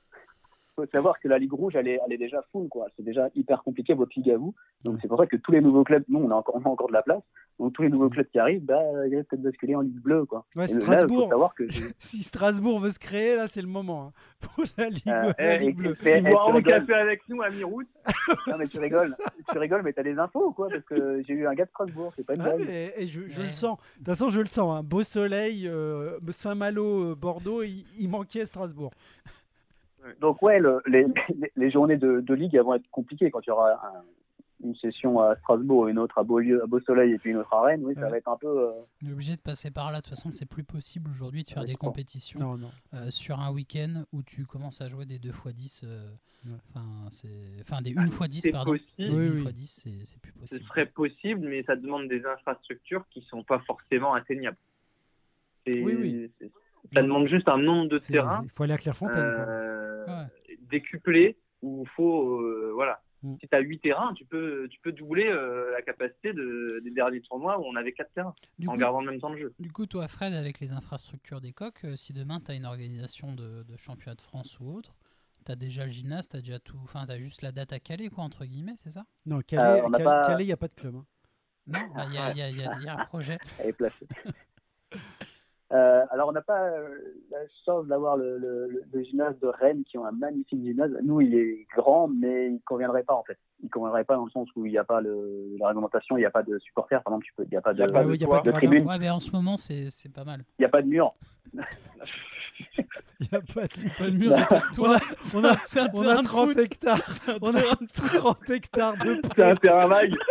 Faut 0.77 0.87
savoir 0.93 1.19
que 1.19 1.27
la 1.29 1.39
Ligue 1.39 1.53
Rouge, 1.53 1.75
elle 1.75 1.89
est, 1.89 1.99
elle 2.07 2.13
est 2.13 2.19
déjà 2.19 2.43
full, 2.53 2.69
quoi. 2.69 2.87
C'est 2.97 3.03
déjà 3.05 3.29
hyper 3.35 3.63
compliqué, 3.63 3.95
votre 3.95 4.13
ligue 4.17 4.31
à 4.31 4.37
vous. 4.37 4.55
Donc 4.85 4.99
c'est 5.03 5.09
pour 5.09 5.19
ça 5.19 5.27
que 5.27 5.37
tous 5.37 5.51
les 5.53 5.61
nouveaux 5.61 5.83
clubs, 5.85 6.05
nous, 6.09 6.21
on 6.21 6.31
a 6.31 6.35
encore, 6.35 6.55
on 6.57 6.63
a 6.63 6.69
encore 6.69 6.89
de 6.89 6.93
la 6.93 7.03
place. 7.03 7.23
Donc 7.59 7.73
tous 7.73 7.83
les 7.83 7.89
nouveaux 7.89 8.11
clubs 8.11 8.27
qui 8.29 8.39
arrivent, 8.39 8.65
bah, 8.65 8.79
ils 9.09 9.17
risquent 9.17 9.35
de 9.35 9.43
basculer 9.43 9.75
en 9.75 9.81
Ligue 9.81 9.99
bleue, 10.01 10.27
quoi. 10.27 10.45
Ouais, 10.55 10.67
là, 10.67 11.07
faut 11.09 11.29
savoir 11.29 11.55
que. 11.55 11.65
Si 11.99 12.23
Strasbourg 12.23 12.79
veut 12.81 12.91
se 12.91 12.99
créer, 12.99 13.35
là, 13.37 13.49
c'est 13.49 13.63
le 13.63 13.67
moment. 13.69 14.07
hein, 14.09 14.13
pour 14.41 14.65
la 14.77 14.89
Ligue, 14.91 15.03
Euh, 15.09 15.33
la 15.39 15.55
eh, 15.55 15.59
Ligue 15.59 15.69
et- 15.71 15.73
bleue. 15.73 15.97
mais, 16.05 16.19
Ils 16.21 16.27
eh, 16.27 16.31
boiront 16.31 16.47
tu 16.49 16.53
le 16.53 16.57
rigoles. 16.75 16.87
café 16.87 16.95
avec 17.01 17.21
nous 17.29 17.43
à 17.43 17.49
mi-route. 17.51 17.89
Non, 18.47 18.59
mais 18.59 18.67
tu 18.67 18.79
rigoles. 18.79 19.15
tu 19.51 19.59
rigoles, 19.59 19.83
mais 19.83 19.93
t'as 19.93 20.03
des 20.03 20.19
infos, 20.19 20.53
quoi, 20.53 20.69
parce 20.69 20.85
que 20.85 21.23
j'ai 21.27 21.33
eu 21.35 21.47
un 21.47 21.55
gars 21.55 21.65
de 21.65 21.71
Strasbourg, 21.71 22.13
c'est 22.17 22.25
pas 22.25 22.35
une 22.35 22.41
Ah, 22.43 22.55
blague. 22.55 22.67
mais, 22.69 22.93
et 22.97 23.07
je, 23.07 23.27
je 23.27 23.41
Ouais. 23.41 23.47
le 23.47 23.53
sens. 23.53 23.79
De 23.79 23.97
toute 23.99 24.07
façon, 24.07 24.29
je 24.29 24.41
le 24.41 24.47
sens. 24.47 24.77
hein. 24.79 24.83
Beau 24.85 25.03
soleil, 25.03 25.67
euh, 25.67 26.19
Saint-Malo, 26.31 27.13
euh, 27.13 27.15
Bordeaux, 27.15 27.63
il, 27.63 27.85
il 27.99 28.09
manquait 28.11 28.45
Strasbourg. 28.47 28.91
Donc 30.21 30.43
ouais, 30.43 30.59
le- 30.59 30.83
les, 30.87 31.07
les- 31.57 31.71
journées 31.71 31.97
de, 31.97 32.21
de 32.21 32.35
ligue 32.35 32.55
elles 32.55 32.63
vont 32.63 32.75
être 32.75 32.89
compliquées 32.91 33.31
quand 33.31 33.41
il 33.41 33.49
y 33.49 33.53
aura 33.53 33.73
un- 33.87 34.03
une 34.65 34.75
session 34.77 35.21
à 35.21 35.37
Strasbourg, 35.37 35.87
une 35.89 35.99
autre 35.99 36.17
à 36.19 36.23
Beaulieu, 36.23 36.63
à 36.63 36.67
Beau-Soleil 36.67 37.13
et 37.13 37.19
puis 37.19 37.31
une 37.31 37.37
autre 37.37 37.53
à 37.53 37.61
Rennes. 37.63 37.83
Oui, 37.85 37.95
ça 37.95 38.09
va 38.09 38.17
être 38.17 38.29
un 38.29 38.39
peu. 38.39 38.47
euh, 38.49 38.73
On 39.05 39.09
est 39.09 39.13
obligé 39.13 39.37
de 39.37 39.41
passer 39.41 39.71
par 39.71 39.93
là. 39.93 39.99
De 39.99 40.03
toute 40.05 40.11
façon, 40.15 40.31
c'est 40.33 40.47
plus 40.47 40.65
possible 40.65 41.11
aujourd'hui 41.11 41.43
de 41.43 41.49
faire 41.49 41.63
Ouais, 41.63 41.69
des 41.69 41.75
compétitions 41.77 42.41
Non, 42.41 42.57
non. 42.57 42.71
euh, 42.95 43.11
sur 43.11 43.39
un 43.39 43.53
week-end 43.53 44.05
où 44.13 44.23
tu 44.23 44.47
commences 44.47 44.81
à 44.81 44.89
jouer 44.89 45.05
des 45.05 45.19
2x10. 45.19 45.83
euh, 45.85 46.09
Ouais. 46.47 46.53
Enfin, 46.71 47.09
c'est... 47.11 47.29
enfin, 47.61 47.83
des 47.83 47.93
1x10, 47.95 48.41
C'est 48.41 48.51
pardon. 48.53 48.71
possible. 48.73 48.93
Des 48.99 49.11
Oui, 49.11 49.27
1 49.27 49.31
oui. 49.33 49.43
x 49.43 49.53
10, 49.53 49.81
c'est, 49.83 50.07
c'est 50.07 50.21
plus 50.21 50.33
Ce 50.33 50.39
possible. 50.39 50.65
serait 50.69 50.87
possible, 50.87 51.41
mais 51.49 51.63
ça 51.65 51.75
demande 51.77 52.07
des 52.09 52.25
infrastructures 52.25 53.05
qui 53.11 53.21
sont 53.23 53.43
pas 53.43 53.59
forcément 53.67 54.15
atteignables. 54.15 54.57
C'est- 55.67 55.83
Oui, 55.83 55.95
oui. 56.01 56.31
c'est- 56.39 56.51
Ça 56.95 57.03
demande 57.03 57.27
juste 57.29 57.49
un 57.49 57.59
nombre 57.59 57.89
de 57.89 57.99
terrains 57.99 58.43
Il 58.45 58.51
faut 58.51 58.63
aller 58.63 58.73
à 58.75 58.79
Clairefontaine. 58.79 59.15
quoi. 59.15 59.23
euh, 59.49 60.07
Ouais. 60.07 61.35
où 61.63 61.83
il 61.85 61.89
faut. 61.91 62.41
euh, 62.41 62.71
voilà. 62.75 63.01
Mm. 63.23 63.35
Si 63.41 63.49
tu 63.49 63.57
as 63.57 63.61
8 63.61 63.79
terrains, 63.81 64.13
tu 64.15 64.25
peux, 64.27 64.69
tu 64.71 64.79
peux 64.81 64.93
doubler 64.93 65.27
euh, 65.27 65.73
la 65.73 65.81
capacité 65.83 66.33
de- 66.35 66.81
des 66.85 66.91
derniers 66.91 67.23
tournois 67.23 67.59
où 67.59 67.65
on 67.65 67.75
avait 67.77 67.93
4 67.93 68.13
terrains 68.13 68.35
Du 68.59 68.69
en 68.69 68.73
coup, 68.73 68.79
gardant 68.79 69.01
le 69.01 69.11
même 69.11 69.21
temps 69.21 69.31
de 69.31 69.39
jeu. 69.39 69.55
du 69.59 69.73
coup, 69.73 69.87
toi, 69.87 70.07
Fred, 70.07 70.35
avec 70.35 70.61
les 70.61 70.73
infrastructures 70.73 71.41
des 71.41 71.53
coques, 71.53 71.85
euh, 71.85 71.97
si 71.97 72.13
demain 72.13 72.41
tu 72.41 72.51
as 72.51 72.55
une 72.55 72.67
organisation 72.67 73.33
de, 73.33 73.63
de 73.63 73.77
championnat 73.79 74.15
de 74.17 74.21
France 74.21 74.59
ou 74.61 74.71
autre, 74.71 74.95
tu 75.47 75.51
as 75.53 75.57
déjà 75.57 75.87
le 75.87 75.91
gymnase, 75.91 76.29
tu 76.29 76.37
as 76.37 76.41
déjà 76.41 76.59
tout. 76.59 76.79
Enfin, 76.83 77.07
tu 77.07 77.13
as 77.13 77.19
juste 77.19 77.41
la 77.43 77.53
date 77.53 77.73
à 77.73 77.81
caler, 77.81 78.11
quoi, 78.11 78.23
entre 78.23 78.45
guillemets, 78.45 78.75
c'est 78.77 78.91
ça? 78.91 79.05
Non, 79.25 79.41
Calais, 79.41 79.81
Euh, 79.83 79.89
Calais- 79.91 80.05
pas- 80.05 80.27
Calais, 80.27 80.45
il 80.45 80.49
n'y 80.49 80.53
a 80.53 80.57
pas 80.59 80.69
de 80.69 80.75
club. 80.75 80.97
hein. 80.97 81.05
Non, 81.69 81.81
bah, 81.95 82.05
il 82.09 82.15
y, 82.15 82.19
a, 82.19 82.31
il 82.33 82.57
y 82.57 82.85
y 82.85 82.89
a 82.89 83.01
un 83.01 83.05
projet. 83.07 83.39
Elle 83.59 83.71
est 83.71 83.73
placée. 83.73 84.07
Euh, 85.73 86.05
alors, 86.11 86.29
on 86.29 86.33
n'a 86.33 86.43
pas 86.43 86.69
euh, 86.69 86.89
la 87.31 87.39
chance 87.65 87.87
d'avoir 87.87 88.17
le, 88.17 88.39
le, 88.39 88.69
le- 88.69 88.83
le 88.93 89.03
gymnase 89.03 89.37
de 89.41 89.49
Rennes 89.49 89.83
qui 89.85 89.99
ont 89.99 90.05
un 90.05 90.13
magnifique 90.13 90.63
gymnase. 90.63 90.93
Nous, 91.03 91.21
il 91.23 91.35
est 91.35 91.67
grand, 91.77 92.07
mais 92.07 92.47
il 92.47 92.53
ne 92.55 92.59
conviendrait 92.65 93.03
pas 93.03 93.15
en 93.15 93.25
fait. 93.25 93.37
Il 93.61 93.67
ne 93.67 93.71
conviendrait 93.71 94.05
pas 94.05 94.15
dans 94.15 94.27
le 94.27 94.31
sens 94.31 94.49
où 94.55 94.65
il 94.65 94.71
n'y 94.71 94.79
a 94.79 94.85
pas 94.85 95.01
le, 95.01 95.57
la 95.59 95.67
réglementation, 95.69 96.17
il 96.17 96.21
n'y 96.21 96.27
a 96.27 96.31
pas 96.31 96.45
de 96.45 96.57
supporters, 96.61 97.03
par 97.03 97.15
exemple, 97.15 97.27
il 97.41 97.49
n'y 97.51 97.57
a 97.57 97.61
pas 97.63 97.73
de, 97.75 97.79
Il 97.79 97.81
y 97.81 97.85
a 97.85 97.89
pas 97.93 98.05
de 98.05 98.11
de 98.13 98.45
de 98.45 98.51
tribune, 98.53 98.87
Ouais, 98.87 98.99
mais 98.99 99.11
en 99.11 99.19
ce 99.19 99.31
moment, 99.33 99.57
c'est 99.57 99.89
pas 100.15 100.25
mal. 100.25 100.41
il 100.59 100.63
n'y 100.63 100.67
a 100.67 100.69
pas 100.69 100.83
de 100.83 100.89
mur. 100.89 101.15
Il 103.21 103.29
n'y 103.33 103.39
a 103.39 103.41
pas 103.41 103.67
de 103.67 103.97
Pas 103.99 104.05
de 104.11 104.17
mur. 104.17 104.33
On 104.79 104.93
a, 104.93 104.99
on 105.35 105.45
a, 105.45 105.57
c'est 105.67 105.81
un 105.81 105.89
on 105.95 106.03
terrain 106.03 106.17
a 106.19 106.23
de 106.23 106.27
30 106.27 106.49
foot. 106.49 106.59
hectares. 106.59 107.01
On 107.41 107.55
a 107.55 107.63
30 107.95 108.51
hectares 108.51 108.97
de 108.99 109.21
C'est 109.37 109.43
un 109.43 109.57
terrain 109.57 109.87
vague. 109.87 110.15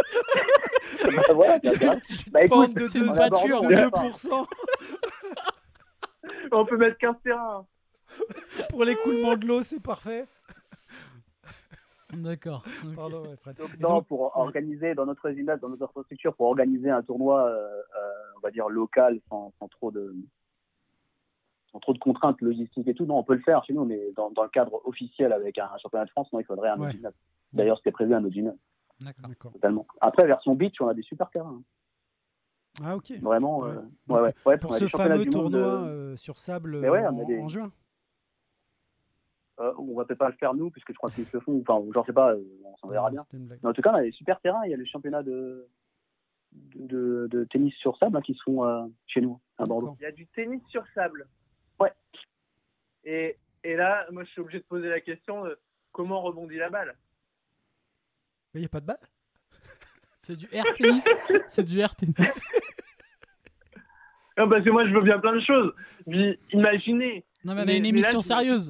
Bah, 1.03 1.21
voilà, 1.33 1.59
c'est 1.63 1.69
un 1.69 1.77
terrain. 1.77 1.95
Bah, 2.31 2.43
écoute, 2.45 2.73
de 2.75 2.81
de 2.83 3.89
pas. 3.89 4.07
2% 4.07 4.45
On 6.51 6.65
peut 6.65 6.77
mettre 6.77 6.97
15 6.97 7.15
terrains. 7.23 7.65
pour 8.69 8.83
l'écoulement 8.85 9.35
de 9.35 9.45
l'eau, 9.45 9.61
c'est 9.61 9.81
parfait. 9.81 10.25
D'accord. 12.13 12.63
ok. 12.85 12.95
Pardon, 12.95 13.23
ouais. 13.23 13.53
Donc, 13.57 13.79
non, 13.79 13.89
donc- 13.89 14.07
pour 14.07 14.37
organiser 14.37 14.95
dans 14.95 15.05
notre 15.05 15.29
gymnase, 15.31 15.59
dans 15.59 15.69
notre 15.69 15.83
infrastructure, 15.85 16.33
pour 16.35 16.47
organiser 16.47 16.89
un 16.89 17.01
tournoi, 17.01 17.45
euh, 17.47 17.53
euh, 17.55 17.81
on 18.37 18.39
va 18.41 18.51
dire 18.51 18.69
local, 18.69 19.19
sans, 19.29 19.51
sans 19.59 19.67
trop 19.67 19.91
de, 19.91 20.15
trop 21.79 21.93
de 21.93 21.99
contraintes 21.99 22.41
logistiques 22.41 22.87
et 22.87 22.93
tout. 22.93 23.05
Non, 23.05 23.17
on 23.17 23.23
peut 23.23 23.35
le 23.35 23.41
faire 23.41 23.63
chez 23.65 23.73
nous, 23.73 23.85
mais 23.85 24.11
dans, 24.15 24.31
dans 24.31 24.43
le 24.43 24.49
cadre 24.49 24.81
officiel 24.85 25.33
avec 25.33 25.57
un, 25.57 25.69
championnat 25.81 26.05
de 26.05 26.09
France, 26.11 26.31
non, 26.33 26.39
il 26.39 26.45
faudrait 26.45 26.69
un 26.69 26.77
Ouais. 26.79 26.85
autre 26.87 26.91
gymnase. 26.95 27.13
D'ailleurs, 27.53 27.77
c'était 27.77 27.91
prévu 27.91 28.13
un 28.13 28.23
autre 28.23 28.33
gymnase, 28.33 28.57
D'accord. 29.01 29.27
D'accord. 29.29 29.51
totalement. 29.53 29.85
Après, 30.01 30.25
version 30.25 30.55
beach, 30.55 30.79
on 30.81 30.87
a 30.87 30.93
des 30.93 31.03
super 31.03 31.29
terrains. 31.29 31.59
hein. 31.59 31.63
Ah 32.83 32.95
ok. 32.97 33.13
Vraiment. 33.21 33.59
Ouais. 33.59 33.69
euh, 33.69 33.81
ouais, 34.09 34.19
ouais. 34.21 34.33
Ouais, 34.45 34.55
on 34.55 34.57
Pour 34.57 34.73
a 34.73 34.79
ce 34.79 34.83
des 34.83 34.89
championnats 34.89 35.17
fameux 35.17 35.29
tournoi 35.29 35.59
euh, 35.61 35.85
euh, 36.11 36.15
sur 36.17 36.37
sable 36.37 36.79
Mais 36.81 36.89
en, 36.89 37.11
des- 37.25 37.39
en 37.39 37.47
juin. 37.47 37.71
euh, 39.61 39.71
on 39.77 39.95
va 39.95 40.03
peut-être 40.03 40.19
pas 40.19 40.27
le 40.29 40.35
faire 40.35 40.53
nous, 40.53 40.69
puisque 40.71 40.91
je 40.91 40.97
crois 40.97 41.09
qu'ils 41.09 41.25
se 41.25 41.37
le 41.37 41.39
font. 41.39 41.61
Enfin, 41.65 41.81
j'en 41.93 42.03
sais 42.03 42.11
pas, 42.11 42.33
euh, 42.33 42.43
on 42.65 42.75
s'en 42.77 42.87
verra 42.87 43.09
bien. 43.11 43.23
Mais 43.33 43.65
en 43.69 43.71
tout 43.71 43.81
cas, 43.81 43.91
on 43.93 43.95
a 43.95 44.01
des 44.01 44.11
super 44.11 44.41
terrains. 44.41 44.65
Il 44.65 44.71
y 44.71 44.73
a 44.73 44.77
les 44.77 44.85
championnats 44.85 45.23
de, 45.23 45.69
de, 46.51 47.27
de 47.31 47.43
tennis 47.45 47.73
sur 47.75 47.95
sable 47.97 48.17
hein, 48.17 48.21
qui 48.21 48.33
sont 48.43 48.65
euh, 48.65 48.83
chez 49.07 49.21
nous, 49.21 49.39
à 49.57 49.63
Bordeaux. 49.63 49.95
Il 50.01 50.03
y 50.03 50.07
a 50.07 50.11
du 50.11 50.27
tennis 50.27 50.61
sur 50.67 50.83
sable. 50.93 51.27
Et, 53.05 53.37
et 53.63 53.75
là, 53.75 54.05
moi, 54.11 54.23
je 54.23 54.29
suis 54.31 54.41
obligé 54.41 54.59
de 54.59 54.65
poser 54.65 54.89
la 54.89 54.99
question 54.99 55.45
comment 55.91 56.21
rebondit 56.21 56.57
la 56.57 56.69
balle 56.69 56.95
Mais 58.53 58.59
il 58.59 58.63
n'y 58.63 58.65
a 58.65 58.69
pas 58.69 58.81
de 58.81 58.85
balle 58.85 58.99
C'est 60.19 60.35
du 60.35 60.47
air 60.51 60.65
tennis. 60.75 61.05
c'est 61.47 61.63
du 61.63 61.79
air 61.79 61.95
tennis. 61.95 62.41
Non, 64.37 64.49
parce 64.49 64.65
que 64.65 64.69
moi, 64.69 64.85
je 64.85 64.93
veux 64.93 65.01
bien 65.01 65.17
plein 65.19 65.33
de 65.33 65.39
choses. 65.39 65.73
Mais 66.07 66.37
imaginez. 66.51 67.23
Non, 67.45 67.55
mais 67.55 67.63
on 67.63 67.67
a 67.69 67.73
une 67.73 67.85
émission 67.85 68.21
sérieuse. 68.21 68.69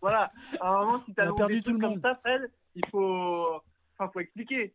voilà. 0.00 0.32
À 0.58 0.70
un 0.70 0.84
moment, 0.84 1.02
si 1.04 1.12
t'as 1.12 1.30
perdu 1.34 1.62
tout 1.62 1.72
le 1.72 1.78
monde. 1.78 2.00
comme 2.00 2.00
ça, 2.00 2.18
Fred, 2.22 2.50
il 2.74 2.86
faut. 2.90 3.60
Enfin, 3.98 4.10
faut 4.10 4.20
expliquer. 4.20 4.74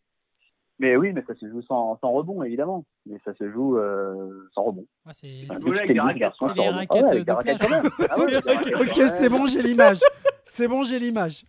Mais 0.82 0.98
oui, 0.98 1.14
mais 1.14 1.24
ça 1.28 1.36
se 1.36 1.48
joue 1.48 1.62
sans, 1.62 1.96
sans 2.00 2.12
rebond, 2.12 2.42
évidemment. 2.42 2.84
Mais 3.06 3.20
ça 3.24 3.36
se 3.36 3.52
joue 3.52 3.78
euh, 3.78 4.50
sans 4.56 4.64
rebond. 4.64 4.88
Ouais, 5.06 5.14
c'est 5.14 5.28
les 5.28 6.00
raquettes 6.00 6.34
Ah 6.42 6.48
ouais, 6.48 7.20
de 7.20 7.24
plage. 7.24 7.62
Ah 8.10 8.20
ouais, 8.20 8.38
ok, 8.82 8.96
c'est 9.08 9.30
bon, 9.30 9.46
j'ai 9.46 9.62
l'image. 9.62 10.00
C'est 10.44 10.68
bon, 10.68 10.82
j'ai 10.82 10.98
l'image. 10.98 11.46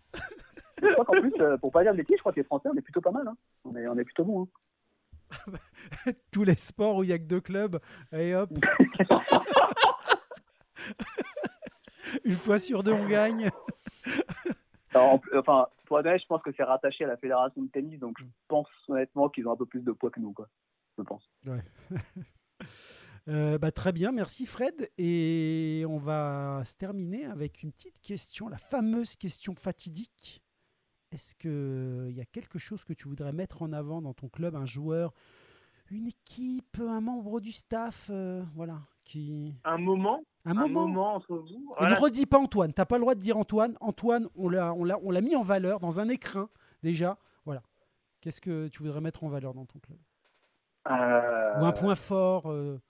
Je 0.82 0.92
crois 0.92 1.06
qu'en 1.06 1.18
plus, 1.18 1.32
euh, 1.40 1.56
pour 1.56 1.72
pas 1.72 1.82
dire 1.82 1.92
de 1.92 1.96
bêtises, 1.96 2.16
je 2.16 2.20
crois 2.20 2.32
que 2.32 2.40
les 2.40 2.44
Français, 2.44 2.68
on 2.70 2.76
est 2.76 2.82
plutôt 2.82 3.00
pas 3.00 3.10
mal. 3.10 3.26
Hein. 3.26 3.34
On, 3.64 3.74
est, 3.74 3.88
on 3.88 3.96
est 3.96 4.04
plutôt 4.04 4.24
bon. 4.24 4.42
Hein. 4.42 5.52
Tous 6.30 6.44
les 6.44 6.56
sports 6.56 6.96
où 6.96 7.02
il 7.02 7.06
n'y 7.06 7.14
a 7.14 7.18
que 7.18 7.24
deux 7.24 7.40
clubs, 7.40 7.80
et 8.12 8.34
hop. 8.34 8.50
Une 12.24 12.36
fois 12.36 12.58
sur 12.58 12.82
deux, 12.82 12.92
on 12.92 13.08
gagne. 13.08 13.48
Enfin, 14.94 15.68
pour 15.86 15.96
honnête, 15.96 16.20
je 16.20 16.26
pense 16.26 16.42
que 16.42 16.50
c'est 16.56 16.62
rattaché 16.62 17.04
à 17.04 17.08
la 17.08 17.16
fédération 17.16 17.62
de 17.62 17.68
tennis, 17.68 17.98
donc 17.98 18.16
je 18.18 18.24
pense 18.48 18.68
honnêtement 18.88 19.28
qu'ils 19.28 19.46
ont 19.48 19.52
un 19.52 19.56
peu 19.56 19.66
plus 19.66 19.82
de 19.82 19.92
poids 19.92 20.10
que 20.10 20.20
nous, 20.20 20.32
quoi. 20.32 20.48
Je 20.98 21.02
pense. 21.02 21.28
Euh, 23.28 23.56
bah, 23.56 23.70
très 23.70 23.92
bien, 23.92 24.10
merci 24.10 24.46
Fred. 24.46 24.90
Et 24.98 25.84
on 25.88 25.96
va 25.96 26.62
se 26.64 26.74
terminer 26.74 27.24
avec 27.26 27.62
une 27.62 27.70
petite 27.70 28.00
question, 28.00 28.48
la 28.48 28.58
fameuse 28.58 29.14
question 29.14 29.54
fatidique. 29.54 30.42
Est-ce 31.12 31.36
qu'il 31.36 32.16
y 32.16 32.20
a 32.20 32.24
quelque 32.24 32.58
chose 32.58 32.82
que 32.84 32.92
tu 32.92 33.06
voudrais 33.06 33.32
mettre 33.32 33.62
en 33.62 33.72
avant 33.72 34.02
dans 34.02 34.12
ton 34.12 34.28
club, 34.28 34.56
un 34.56 34.64
joueur, 34.64 35.12
une 35.90 36.08
équipe, 36.08 36.80
un 36.80 37.00
membre 37.00 37.40
du 37.40 37.52
staff, 37.52 38.08
euh, 38.10 38.42
voilà, 38.54 38.80
qui 39.04 39.54
Un 39.64 39.78
moment, 39.78 40.22
un 40.44 40.50
un 40.52 40.54
moment. 40.54 40.86
moment 40.88 41.14
entre 41.14 41.36
vous. 41.36 41.72
Voilà. 41.78 41.94
ne 41.96 42.00
redis 42.00 42.26
pas 42.26 42.38
Antoine. 42.38 42.72
T'as 42.72 42.84
pas 42.86 42.96
le 42.96 43.02
droit 43.02 43.14
de 43.14 43.20
dire 43.20 43.36
Antoine. 43.36 43.76
Antoine, 43.80 44.28
on 44.36 44.48
l'a, 44.48 44.72
on 44.74 44.84
l'a, 44.84 44.98
on 45.02 45.10
l'a 45.10 45.20
mis 45.20 45.36
en 45.36 45.42
valeur 45.42 45.80
dans 45.80 46.00
un 46.00 46.08
écrin 46.08 46.48
déjà. 46.82 47.18
Voilà. 47.44 47.62
Qu'est-ce 48.20 48.40
que 48.40 48.68
tu 48.68 48.82
voudrais 48.82 49.00
mettre 49.00 49.24
en 49.24 49.28
valeur 49.28 49.54
dans 49.54 49.64
ton 49.66 49.78
club? 49.80 49.98
Euh, 50.90 51.60
Ou 51.60 51.64
un 51.64 51.72
point 51.72 51.94
fort 51.96 52.50
euh, 52.50 52.80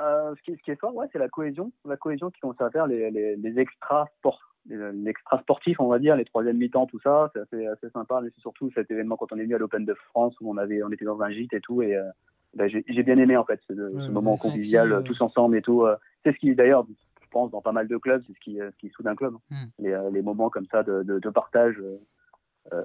euh, 0.00 0.34
ce, 0.36 0.42
qui, 0.42 0.56
ce 0.56 0.62
qui 0.62 0.70
est 0.70 0.80
fort, 0.80 0.94
ouais, 0.94 1.06
c'est 1.12 1.18
la 1.18 1.28
cohésion. 1.28 1.72
La 1.84 1.96
cohésion 1.96 2.30
qui 2.30 2.40
commence 2.40 2.60
à 2.60 2.70
faire 2.70 2.86
les, 2.86 3.10
les, 3.10 3.36
les 3.36 3.58
extra 3.58 4.06
sports. 4.18 4.54
les- 4.66 4.92
L'extra 4.92 5.40
sportif, 5.40 5.80
on 5.80 5.88
va 5.88 5.98
dire, 5.98 6.16
les 6.16 6.24
troisième 6.24 6.56
mi-temps, 6.58 6.86
tout 6.86 7.00
ça, 7.00 7.30
c'est 7.34 7.40
assez, 7.40 7.66
assez 7.66 7.90
sympa. 7.90 8.20
Mais 8.22 8.30
c'est 8.34 8.40
surtout 8.40 8.70
cet 8.72 8.90
événement 8.90 9.16
quand 9.16 9.32
on 9.32 9.36
est 9.38 9.42
venu 9.42 9.54
à 9.54 9.58
l'Open 9.58 9.84
de 9.84 9.94
France 9.94 10.34
où 10.40 10.50
on 10.50 10.56
avait, 10.56 10.82
on 10.82 10.90
était 10.90 11.04
dans 11.04 11.20
un 11.22 11.30
gîte 11.30 11.52
et 11.54 11.60
tout, 11.60 11.82
et 11.82 11.94
euh, 11.96 12.08
ben, 12.54 12.68
j'ai 12.68 13.02
bien 13.02 13.16
aimé 13.18 13.36
en 13.36 13.44
fait 13.44 13.60
ce, 13.68 13.72
Ouais, 13.72 14.08
moment 14.08 14.36
senti, 14.36 14.48
convivial, 14.50 14.92
euh, 14.92 15.02
tous 15.02 15.20
ensemble 15.20 15.56
et 15.56 15.62
tout. 15.62 15.84
euh. 15.84 15.96
C'est 16.24 16.32
ce 16.32 16.38
qui, 16.38 16.54
d'ailleurs, 16.54 16.84
je 17.22 17.28
pense, 17.30 17.50
dans 17.50 17.62
pas 17.62 17.72
mal 17.72 17.86
de 17.88 17.96
clubs, 17.96 18.22
c'est 18.26 18.32
ce 18.34 18.40
qui, 18.40 18.56
ce 18.58 18.76
qui 18.78 18.88
soude 18.90 19.06
un 19.06 19.14
club. 19.16 19.34
Hmm. 19.50 19.66
Les, 19.78 19.96
les 20.12 20.22
moments 20.22 20.50
comme 20.50 20.66
ça 20.66 20.82
de, 20.82 21.02
de, 21.04 21.18
de 21.18 21.30
partage 21.30 21.76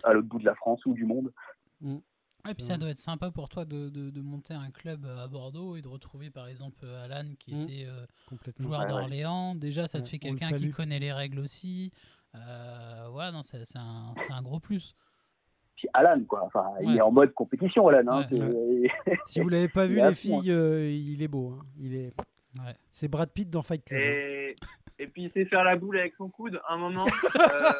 à 0.04 0.14
l'autre 0.14 0.28
bout 0.28 0.40
de 0.40 0.46
la 0.46 0.56
France 0.56 0.86
ou 0.86 0.94
du 0.94 1.06
monde. 1.06 1.32
Ouais, 2.46 2.54
puis 2.54 2.64
ça 2.64 2.78
doit 2.78 2.90
être 2.90 2.98
sympa 2.98 3.32
pour 3.32 3.50
toi 3.50 3.66
de, 3.66 3.90
de- 3.90 4.10
de 4.12 4.22
monter 4.22 4.54
un 4.54 4.70
club 4.72 5.06
à 5.06 5.28
Bordeaux 5.28 5.76
et 5.76 5.82
de 5.82 5.88
retrouver 5.88 6.30
par 6.30 6.48
exemple 6.48 6.86
Alan 6.86 7.26
qui 7.40 7.56
Mm. 7.56 7.62
était 7.64 7.86
euh, 7.88 8.06
joueur 8.60 8.80
Ouais, 8.82 8.86
ouais. 8.86 8.92
d'Orléans. 8.92 9.56
Déjà, 9.56 9.88
ça 9.88 10.00
te 10.00 10.08
fait 10.08 10.20
quelqu'un 10.20 10.52
qui 10.54 10.70
connaît 10.72 11.00
les 11.00 11.12
règles 11.14 11.40
aussi. 11.40 11.92
Euh, 12.36 13.08
voilà, 13.12 13.32
non, 13.32 13.42
c'est 13.44 13.64
c'est 13.66 13.78
un, 13.80 14.14
c'est 14.18 14.32
un 14.34 14.42
gros 14.42 14.60
plus. 14.60 14.94
Puis 15.76 15.88
Alan, 15.94 16.22
quoi. 16.26 16.44
Enfin, 16.46 16.66
il 16.82 16.96
est 16.98 17.02
en 17.02 17.12
mode 17.12 17.34
compétition, 17.34 17.88
Alan. 17.88 18.22
Hein. 18.22 18.28
Si 19.26 19.40
vous 19.42 19.50
l'avez 19.50 19.68
pas 19.70 19.86
vu 19.88 19.96
les 19.96 20.14
fond, 20.14 20.40
filles, 20.42 20.52
euh, 20.52 20.90
il 20.92 21.22
est 21.22 21.28
beau. 21.28 21.58
hein. 21.60 21.66
Il 21.78 21.96
est. 21.96 22.14
Ouais. 22.58 22.76
C'est 22.92 23.08
Brad 23.10 23.30
Pitt 23.32 23.50
dans 23.50 23.64
Fight 23.64 23.84
Club. 23.84 24.00
hein. 24.00 24.04
Et, 24.06 24.56
et 25.00 25.08
puis 25.08 25.24
il 25.24 25.32
sait 25.32 25.44
faire 25.46 25.64
la 25.66 25.76
boule 25.76 25.98
avec 25.98 26.14
son 26.16 26.30
coude, 26.30 26.62
un 26.70 26.78
moment. 26.78 27.06
euh, 27.40 27.72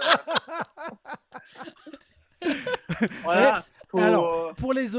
voilà, 3.24 3.64
faut, 3.98 4.04
Alors, 4.04 4.54
Pour 4.56 4.74
les 4.74 4.96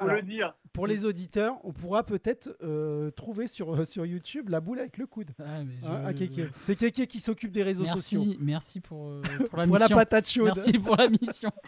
alors, 0.00 0.14
le 0.16 0.22
dire. 0.22 0.54
pour 0.72 0.86
les 0.86 1.04
auditeurs, 1.04 1.56
on 1.64 1.72
pourra 1.72 2.04
peut-être 2.04 2.56
euh, 2.62 3.10
trouver 3.10 3.48
sur 3.48 3.84
sur 3.86 4.06
YouTube 4.06 4.48
la 4.48 4.60
boule 4.60 4.78
avec 4.78 4.96
le 4.98 5.06
coude. 5.06 5.30
Ah, 5.40 5.64
mais 5.64 5.74
Hein, 5.88 6.00
je- 6.04 6.08
à 6.08 6.12
Kéké. 6.12 6.48
C'est 6.60 6.76
Kéké 6.76 7.06
qui 7.06 7.18
s'occupe 7.20 7.50
des 7.50 7.62
réseaux 7.64 7.84
sociaux. 7.84 8.22
Merci, 8.24 8.38
merci 8.40 8.80
pour, 8.80 9.08
euh, 9.08 9.20
pour 9.50 9.58
la 9.58 9.64
Pour 9.66 9.74
la 9.76 9.84
mission. 9.86 9.96
patate 9.96 10.28
chaude. 10.28 10.46
Merci 10.54 10.72
pour 10.78 10.96
la 10.96 11.08
mission. 11.08 11.50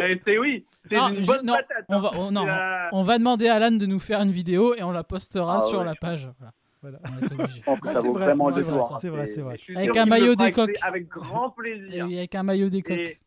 Et 0.00 0.20
C'est 0.24 0.38
oui, 0.38 0.66
c'est 0.88 0.96
une 0.96 1.22
je- 1.22 1.26
bonne 1.26 1.44
non, 1.44 1.54
patate. 1.54 1.84
On 1.88 1.94
hein. 1.94 1.98
va, 1.98 2.30
non, 2.30 2.40
C'est 2.42 2.46
la- 2.46 2.88
on 2.92 3.02
va 3.02 3.18
demander 3.18 3.48
à 3.48 3.54
Alan 3.56 3.72
de 3.72 3.86
nous 3.86 3.98
faire 3.98 4.20
une 4.20 4.30
vidéo 4.30 4.74
et 4.74 4.82
on 4.82 4.92
la 4.92 5.02
postera 5.04 5.56
Ah 5.56 5.60
sur 5.62 5.78
ouais, 5.80 5.84
la 5.86 5.94
page. 5.94 6.28
Voilà. 6.38 6.52
Voilà. 6.82 6.98
Ça 7.64 8.00
c'est 8.00 8.06
vaut 8.06 8.12
vrai, 8.12 8.24
vraiment 8.26 8.50
c'est 8.50 8.58
le 8.58 8.64
détour. 8.64 8.98
c'est 9.00 9.08
vrai, 9.08 9.26
c'est 9.26 9.40
vrai. 9.40 9.58
Avec 9.74 9.96
un 9.96 10.06
maillot 10.06 10.34
des 10.36 10.52
coqs. 10.52 10.76
Avec 10.82 11.08
grand 11.08 11.48
Et 11.50 11.54
plaisir. 11.56 12.06
oui, 12.06 12.18
avec 12.18 12.34
un 12.34 12.42
maillot 12.42 12.68
des 12.68 12.82
coqs. 12.82 12.96
Et, 12.96 13.10
et 13.12 13.18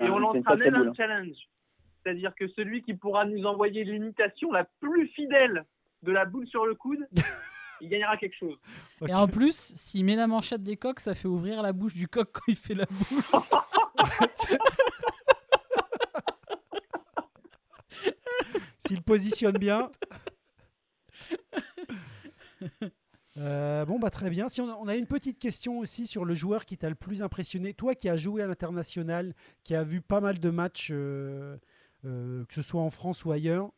Ah, 0.00 0.04
on 0.10 0.16
une 0.16 0.20
lancera 0.20 0.56
même 0.56 0.74
un 0.74 0.84
boule. 0.84 0.92
challenge. 0.96 1.36
C'est-à-dire 2.06 2.36
que 2.36 2.46
celui 2.46 2.82
qui 2.82 2.94
pourra 2.94 3.24
nous 3.24 3.46
envoyer 3.46 3.82
l'imitation 3.82 4.52
la 4.52 4.62
plus 4.78 5.08
fidèle 5.08 5.64
de 6.04 6.12
la 6.12 6.24
boule 6.24 6.46
sur 6.46 6.64
le 6.64 6.76
coude, 6.76 7.04
il 7.80 7.88
gagnera 7.88 8.16
quelque 8.16 8.36
chose. 8.36 8.56
Et 9.08 9.12
en 9.12 9.26
plus, 9.26 9.72
s'il 9.74 10.04
met 10.04 10.14
la 10.14 10.28
manchette 10.28 10.62
des 10.62 10.76
coqs, 10.76 11.00
ça 11.00 11.16
fait 11.16 11.26
ouvrir 11.26 11.62
la 11.62 11.72
bouche 11.72 11.94
du 11.94 12.06
coq 12.06 12.30
quand 12.32 12.44
il 12.46 12.54
fait 12.54 12.74
la 12.74 12.86
boule. 12.86 13.22
S'il 18.78 19.02
positionne 19.02 19.58
bien. 19.58 19.90
Euh, 23.38 23.84
bon, 23.84 23.98
bah 23.98 24.10
très 24.10 24.30
bien. 24.30 24.48
Si 24.48 24.60
on, 24.60 24.68
a, 24.70 24.76
on 24.80 24.86
a 24.86 24.94
une 24.94 25.06
petite 25.06 25.40
question 25.40 25.80
aussi 25.80 26.06
sur 26.06 26.24
le 26.24 26.34
joueur 26.34 26.64
qui 26.64 26.78
t'a 26.78 26.88
le 26.88 26.94
plus 26.94 27.22
impressionné. 27.22 27.74
Toi 27.74 27.96
qui 27.96 28.08
as 28.08 28.16
joué 28.16 28.42
à 28.42 28.46
l'international, 28.46 29.34
qui 29.64 29.74
as 29.74 29.82
vu 29.82 30.00
pas 30.00 30.20
mal 30.20 30.38
de 30.38 30.50
matchs, 30.50 30.90
euh, 30.92 31.56
euh, 32.04 32.44
que 32.46 32.54
ce 32.54 32.62
soit 32.62 32.80
en 32.82 32.90
France 32.90 33.24
ou 33.24 33.32
ailleurs, 33.32 33.70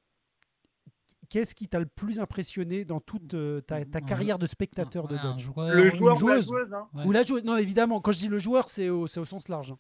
qu'est-ce 1.30 1.54
qui 1.54 1.68
t'a 1.68 1.78
le 1.78 1.86
plus 1.86 2.20
impressionné 2.20 2.84
dans 2.84 3.00
toute 3.00 3.34
euh, 3.34 3.60
ta, 3.60 3.84
ta 3.84 3.98
Un 3.98 4.00
carrière 4.00 4.38
de 4.38 4.46
spectateur 4.46 5.06
de 5.08 5.14
Ouais, 5.16 5.38
joueur, 5.38 5.68
le 5.74 5.90
joueur 5.96 6.00
ou 6.22 6.28
la 6.28 6.34
joueuse. 6.34 6.46
joueuse, 6.48 6.72
hein. 6.74 6.88
Ouais. 6.94 7.04
Ou 7.06 7.12
la 7.12 7.22
joueuse 7.22 7.44
Non, 7.44 7.56
évidemment, 7.56 8.00
quand 8.00 8.12
je 8.12 8.18
dis 8.18 8.28
le 8.28 8.38
joueur, 8.38 8.68
c'est 8.68 8.88
au, 8.88 9.06
sens 9.06 9.48
large. 9.48 9.72
hein. 9.72 9.78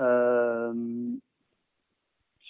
Euh, 0.00 0.72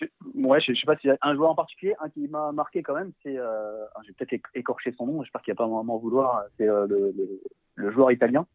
je, 0.01 0.07
ouais, 0.35 0.61
je, 0.61 0.73
je 0.73 0.81
sais 0.81 0.87
pas 0.87 0.97
s'il 0.97 1.09
y 1.09 1.13
a 1.13 1.19
un 1.23 1.35
joueur 1.35 1.51
en 1.51 1.55
particulier, 1.55 1.95
un 2.01 2.09
qui 2.09 2.27
m'a 2.29 2.53
marqué 2.53 2.83
quand 2.83 2.95
même, 2.95 3.13
c'est, 3.23 3.37
euh, 3.37 3.85
ah, 3.95 4.01
j'ai 4.07 4.13
peut-être 4.15 4.33
éc- 4.33 4.51
écorché 4.55 4.93
son 4.97 5.07
nom, 5.07 5.23
j'espère 5.23 5.43
qu'il 5.43 5.53
n'y 5.53 5.57
a 5.57 5.59
pas 5.59 5.65
à 5.65 5.83
m'en 5.83 5.99
vouloir, 5.99 6.43
c'est 6.57 6.69
euh, 6.69 6.87
le, 6.87 7.13
le- 7.17 7.41
le 7.77 7.91
joueur 7.93 8.11
italien, 8.13 8.47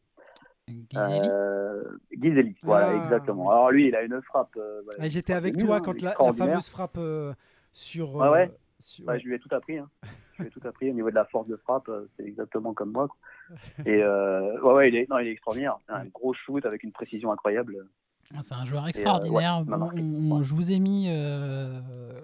Ghiselli. 0.89 1.19
euh, 1.29 1.83
Ghiselli, 2.13 2.55
voilà, 2.63 2.89
Ah, 2.89 3.03
exactement. 3.03 3.49
Alors 3.51 3.71
lui, 3.71 3.87
il 3.87 3.95
a 3.95 4.01
une 4.03 4.21
frappe. 4.21 4.55
euh, 4.57 4.81
voilà, 4.83 4.99
Ah, 5.03 5.07
J'étais 5.07 5.33
avec 5.33 5.57
toi 5.57 5.77
hein, 5.77 5.81
quand 5.81 6.01
la, 6.01 6.13
fameuse 6.33 6.69
frappe 6.69 6.97
euh, 6.97 7.33
sur. 7.71 8.15
Ouais, 8.15 8.29
ouais. 8.29 8.51
sur- 8.79 9.05
Ouais, 9.07 9.19
je 9.19 9.25
lui 9.25 9.35
ai 9.35 9.39
tout 9.39 9.49
appris. 9.53 9.77
Hein. 9.77 9.89
Je 10.37 10.43
lui 10.43 10.47
ai 10.47 10.51
tout 10.51 10.65
appris 10.67 10.89
au 10.89 10.93
niveau 10.93 11.09
de 11.09 11.15
la 11.15 11.25
force 11.25 11.47
de 11.47 11.55
frappe. 11.57 11.89
euh, 11.89 12.05
C'est 12.17 12.23
exactement 12.25 12.73
comme 12.73 12.91
moi. 12.91 13.07
quoi. 13.07 13.55
Et 13.85 14.01
euh, 14.03 14.59
ouais, 14.61 14.73
ouais, 14.73 14.89
il 14.89 14.95
est, 14.95 15.09
non, 15.09 15.19
il 15.19 15.27
est 15.27 15.31
extraordinaire. 15.31 15.77
Un 15.89 16.05
gros 16.05 16.33
shoot 16.33 16.65
avec 16.65 16.83
une 16.83 16.91
précision 16.91 17.31
incroyable. 17.31 17.87
Ah, 18.35 18.41
C'est 18.41 18.53
un 18.55 18.63
joueur 18.65 18.87
extraordinaire. 18.87 19.63
ouais. 19.67 19.75
On- 20.01 20.31
on- 20.37 20.41
je 20.43 20.53
vous 20.53 20.71
ai 20.71 20.77
mis 20.79 21.07
euh, 21.09 21.81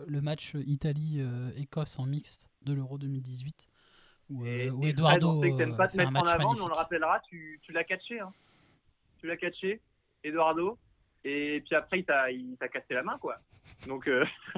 le 0.07 0.21
match 0.21 0.53
Italie-Écosse 0.55 1.97
en 1.99 2.05
mixte 2.05 2.47
de 2.65 2.73
l'Euro 2.73 2.97
2018 2.97 3.67
où, 4.29 4.45
Et, 4.45 4.67
euh, 4.69 4.73
et 4.83 4.89
Eduardo 4.89 5.27
Fred, 5.27 5.37
on 5.37 5.41
sait 5.41 5.51
que 5.51 5.57
t'aimes 5.57 5.73
euh, 5.73 5.77
pas 5.77 5.87
te 5.87 5.97
mettre 5.97 6.11
en 6.15 6.25
avant, 6.25 6.53
mais 6.53 6.61
on 6.61 6.67
le 6.67 6.73
rappellera, 6.73 7.19
tu, 7.29 7.59
tu 7.63 7.71
l'as 7.71 7.83
catché. 7.83 8.19
Hein. 8.19 8.31
Tu 9.19 9.27
l'as 9.27 9.37
catché, 9.37 9.81
Eduardo. 10.23 10.77
Et 11.23 11.61
puis 11.65 11.75
après, 11.75 11.99
il 11.99 12.05
t'a, 12.05 12.29
il 12.31 12.55
t'a 12.57 12.67
cassé 12.67 12.93
la 12.93 13.03
main, 13.03 13.17
quoi. 13.17 13.37
Donc, 13.87 14.07
euh, 14.07 14.25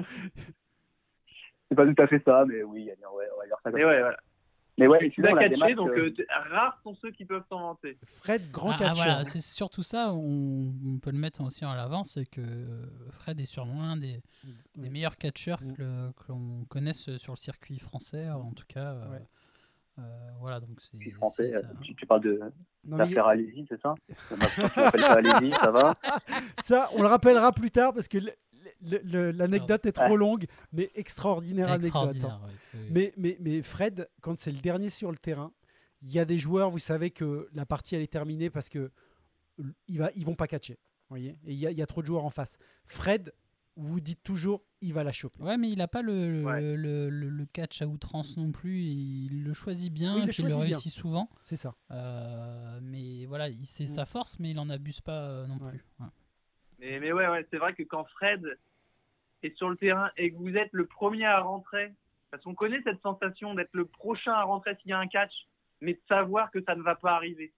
C'est 1.68 1.74
pas 1.74 1.86
tout 1.86 2.02
à 2.02 2.06
fait 2.06 2.22
ça, 2.24 2.44
mais 2.46 2.62
oui, 2.62 2.90
on 3.10 3.16
va 3.16 3.24
dire- 3.24 3.32
on 3.36 3.40
va 3.40 3.46
dire 3.46 3.56
ça 3.62 3.70
comme 3.70 3.78
mais 3.78 3.84
ouais, 3.84 4.00
voilà. 4.00 4.16
Mais 4.78 4.86
ouais, 4.86 5.12
il 5.18 5.26
a 5.26 5.32
catché, 5.34 5.74
donc 5.74 5.90
euh, 5.90 6.14
rares 6.50 6.78
sont 6.84 6.94
ceux 6.94 7.10
qui 7.10 7.24
peuvent 7.24 7.42
s'en 7.48 7.58
vanter. 7.60 7.98
Fred, 8.06 8.48
grand 8.52 8.70
Ah, 8.70 8.74
ah, 8.76 8.78
catcheur. 8.78 8.94
voilà, 9.04 9.24
c'est 9.24 9.40
surtout 9.40 9.82
ça, 9.82 10.12
on, 10.14 10.72
on 10.86 10.98
peut 11.00 11.10
le 11.10 11.18
mettre 11.18 11.42
aussi 11.42 11.64
en 11.64 11.72
avant, 11.72 12.04
c'est 12.04 12.24
que 12.30 12.40
Fred 13.10 13.40
est 13.40 13.44
sûrement 13.44 13.82
l'un 13.82 13.96
des, 13.96 14.22
des 14.76 14.82
Ouais. 14.84 14.88
meilleurs 14.88 15.16
catcheurs 15.16 15.60
Mm. 15.62 15.72
que, 15.74 16.10
que 16.12 16.24
l'on 16.28 16.64
connaisse 16.68 17.16
sur 17.16 17.32
le 17.32 17.36
circuit 17.38 17.80
français, 17.80 18.30
en 18.30 18.52
tout 18.52 18.66
cas. 18.68 18.94
Ouais. 18.94 19.16
euh, 19.16 19.18
voilà, 20.40 20.60
donc 20.60 20.78
c'est. 20.80 21.10
Français, 21.10 21.50
euh, 21.54 21.62
tu, 21.82 21.94
tu 21.94 22.06
parles 22.06 22.20
de 22.22 22.38
Non, 22.38 22.50
mais 22.84 22.98
l'affaire 22.98 23.26
Alési, 23.26 23.66
c'est 23.68 23.80
ça 23.80 23.94
Alési, 25.10 25.52
ça 25.52 25.70
va 25.70 25.94
ça, 26.62 26.88
on 26.94 27.02
le 27.02 27.08
rappellera 27.08 27.52
plus 27.52 27.70
tard 27.70 27.92
parce 27.92 28.08
que 28.08 28.18
l'anecdote 28.80 29.86
est 29.86 29.92
trop 29.92 30.04
Ouais. 30.12 30.16
longue, 30.16 30.46
mais 30.72 30.90
extraordinaire, 30.94 31.70
anecdote. 31.70 32.16
hein. 32.24 32.40
Oui, 32.44 32.52
oui. 32.74 32.80
Mais, 32.90 33.12
mais, 33.16 33.36
mais 33.40 33.62
Fred, 33.62 34.08
quand 34.20 34.38
c'est 34.38 34.52
le 34.52 34.58
dernier 34.60 34.88
sur 34.90 35.10
le 35.10 35.18
terrain, 35.18 35.52
il 36.02 36.10
y 36.10 36.18
a 36.18 36.24
des 36.24 36.38
joueurs, 36.38 36.70
vous 36.70 36.78
savez 36.78 37.10
que 37.10 37.48
la 37.52 37.66
partie 37.66 37.96
elle 37.96 38.02
est 38.02 38.06
terminée 38.12 38.50
parce 38.50 38.68
que 38.68 38.90
va, 39.88 40.10
ils 40.14 40.24
vont 40.24 40.36
pas 40.36 40.46
catcher. 40.46 40.74
vous 40.74 41.16
Voyez 41.16 41.30
Et 41.44 41.52
il 41.52 41.58
y, 41.58 41.62
y 41.74 41.82
a 41.82 41.86
trop 41.86 42.02
de 42.02 42.06
joueurs 42.06 42.24
en 42.24 42.30
face. 42.30 42.56
Fred, 42.86 43.32
vous 43.80 44.00
dites 44.00 44.22
toujours, 44.22 44.62
il 44.80 44.92
va 44.92 45.04
la 45.04 45.12
choper. 45.12 45.42
Ouais, 45.42 45.56
mais 45.56 45.70
il 45.70 45.78
n'a 45.78 45.88
pas 45.88 46.02
le, 46.02 46.30
le, 46.40 46.44
Ouais. 46.44 46.60
le- 46.76 47.08
le- 47.08 47.28
le 47.28 47.46
catch 47.46 47.80
à 47.82 47.86
outrance 47.86 48.36
non 48.36 48.50
plus. 48.52 48.80
Il 48.80 49.44
le 49.44 49.52
choisit 49.54 49.92
bien, 49.92 50.14
Oui, 50.16 50.22
il 50.22 50.28
et 50.28 50.32
puis 50.32 50.42
il 50.42 50.48
le 50.48 50.54
bien. 50.54 50.58
réussit 50.64 50.92
souvent. 50.92 51.28
C'est 51.42 51.56
ça. 51.56 51.74
Euh, 51.90 52.78
mais 52.82 53.26
voilà, 53.26 53.48
il- 53.48 53.64
c'est 53.64 53.84
Mm. 53.84 53.88
sa 53.88 54.04
force, 54.06 54.38
mais 54.38 54.50
il 54.50 54.58
en 54.58 54.68
abuse 54.70 55.00
pas 55.00 55.20
euh, 55.22 55.46
non 55.46 55.56
Ouais. 55.58 55.70
plus. 55.70 55.84
Ouais. 56.00 56.06
Mais, 56.80 57.00
mais 57.00 57.12
ouais, 57.12 57.28
ouais 57.28 57.46
c'est 57.50 57.58
vrai 57.58 57.74
que 57.74 57.82
quand 57.84 58.04
Fred 58.04 58.44
est 59.42 59.56
sur 59.56 59.68
le 59.70 59.76
terrain 59.76 60.10
et 60.16 60.32
que 60.32 60.36
vous 60.36 60.54
êtes 60.56 60.70
le 60.72 60.86
premier 60.86 61.24
à 61.26 61.40
rentrer, 61.40 61.92
parce 62.30 62.42
qu'on 62.44 62.54
connaît 62.54 62.82
cette 62.82 63.00
sensation 63.02 63.54
d'être 63.54 63.72
le 63.74 63.84
prochain 63.86 64.32
à 64.32 64.42
rentrer 64.42 64.74
s'il 64.82 64.90
y 64.90 64.92
a 64.92 64.98
un 64.98 65.06
catch, 65.08 65.32
mais 65.80 65.94
de 65.94 66.00
savoir 66.08 66.50
que 66.50 66.62
ça 66.64 66.74
ne 66.74 66.82
va 66.82 66.94
pas 66.96 67.14
arriver. 67.14 67.52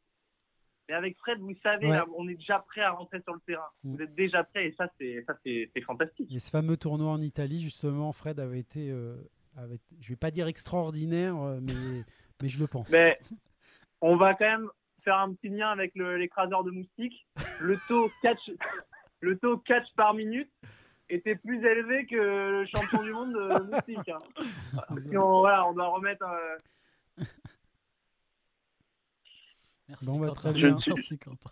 Mais 0.90 0.96
avec 0.96 1.16
Fred, 1.18 1.38
vous 1.38 1.54
savez, 1.62 1.86
Ouais. 1.86 1.98
on 2.16 2.28
est 2.28 2.34
déjà 2.34 2.58
prêt 2.68 2.80
à 2.80 2.90
rentrer 2.90 3.20
sur 3.22 3.32
le 3.32 3.38
terrain. 3.46 3.68
Mm. 3.84 3.94
Vous 3.94 4.02
êtes 4.02 4.14
déjà 4.16 4.42
prêt 4.42 4.66
et 4.66 4.72
ça, 4.72 4.88
c'est 4.98 5.22
ça, 5.24 5.34
c'est 5.46 5.70
c'est 5.72 5.82
fantastique. 5.82 6.34
Et 6.34 6.40
ce 6.40 6.50
fameux 6.50 6.76
tournoi 6.76 7.12
en 7.12 7.20
Italie, 7.22 7.60
justement, 7.60 8.12
Fred 8.12 8.40
avait 8.40 8.58
été, 8.58 8.90
euh, 8.90 9.14
avait 9.56 9.78
je 10.00 10.08
vais 10.08 10.16
pas 10.16 10.32
dire 10.32 10.48
extraordinaire, 10.48 11.36
euh, 11.40 11.60
mais, 11.62 11.72
mais 12.42 12.48
je 12.48 12.58
le 12.58 12.66
pense. 12.66 12.88
Mais 12.90 13.20
on 14.00 14.16
va 14.16 14.34
quand 14.34 14.46
même 14.50 14.68
faire 15.04 15.16
un 15.18 15.32
petit 15.32 15.48
lien 15.48 15.70
avec 15.70 15.92
le- 15.94 16.16
l'écraseur 16.16 16.64
de 16.64 16.72
moustiques. 16.72 17.24
Le 17.60 17.78
taux 17.86 18.10
catch, 18.22 18.50
le 19.20 19.38
taux 19.38 19.58
catch 19.58 19.86
par 19.94 20.12
minute 20.14 20.50
était 21.08 21.36
plus 21.36 21.64
élevé 21.64 22.04
que 22.06 22.16
le 22.16 22.66
champion 22.66 23.02
du 23.04 23.12
monde 23.12 23.32
de 23.34 23.70
moustiques. 23.70 24.08
hein. 24.08 24.18
Si 25.08 25.16
on, 25.16 25.38
voilà, 25.38 25.68
on 25.68 25.72
doit 25.72 25.86
remettre. 25.86 26.24
euh, 26.24 27.24
Merci, 29.90 30.06
Bon, 30.06 30.18
bah, 30.18 30.26
Quentin. 30.28 30.40
très 30.40 30.52
bien. 30.54 30.78
Merci, 30.86 31.18
Quentin. 31.18 31.50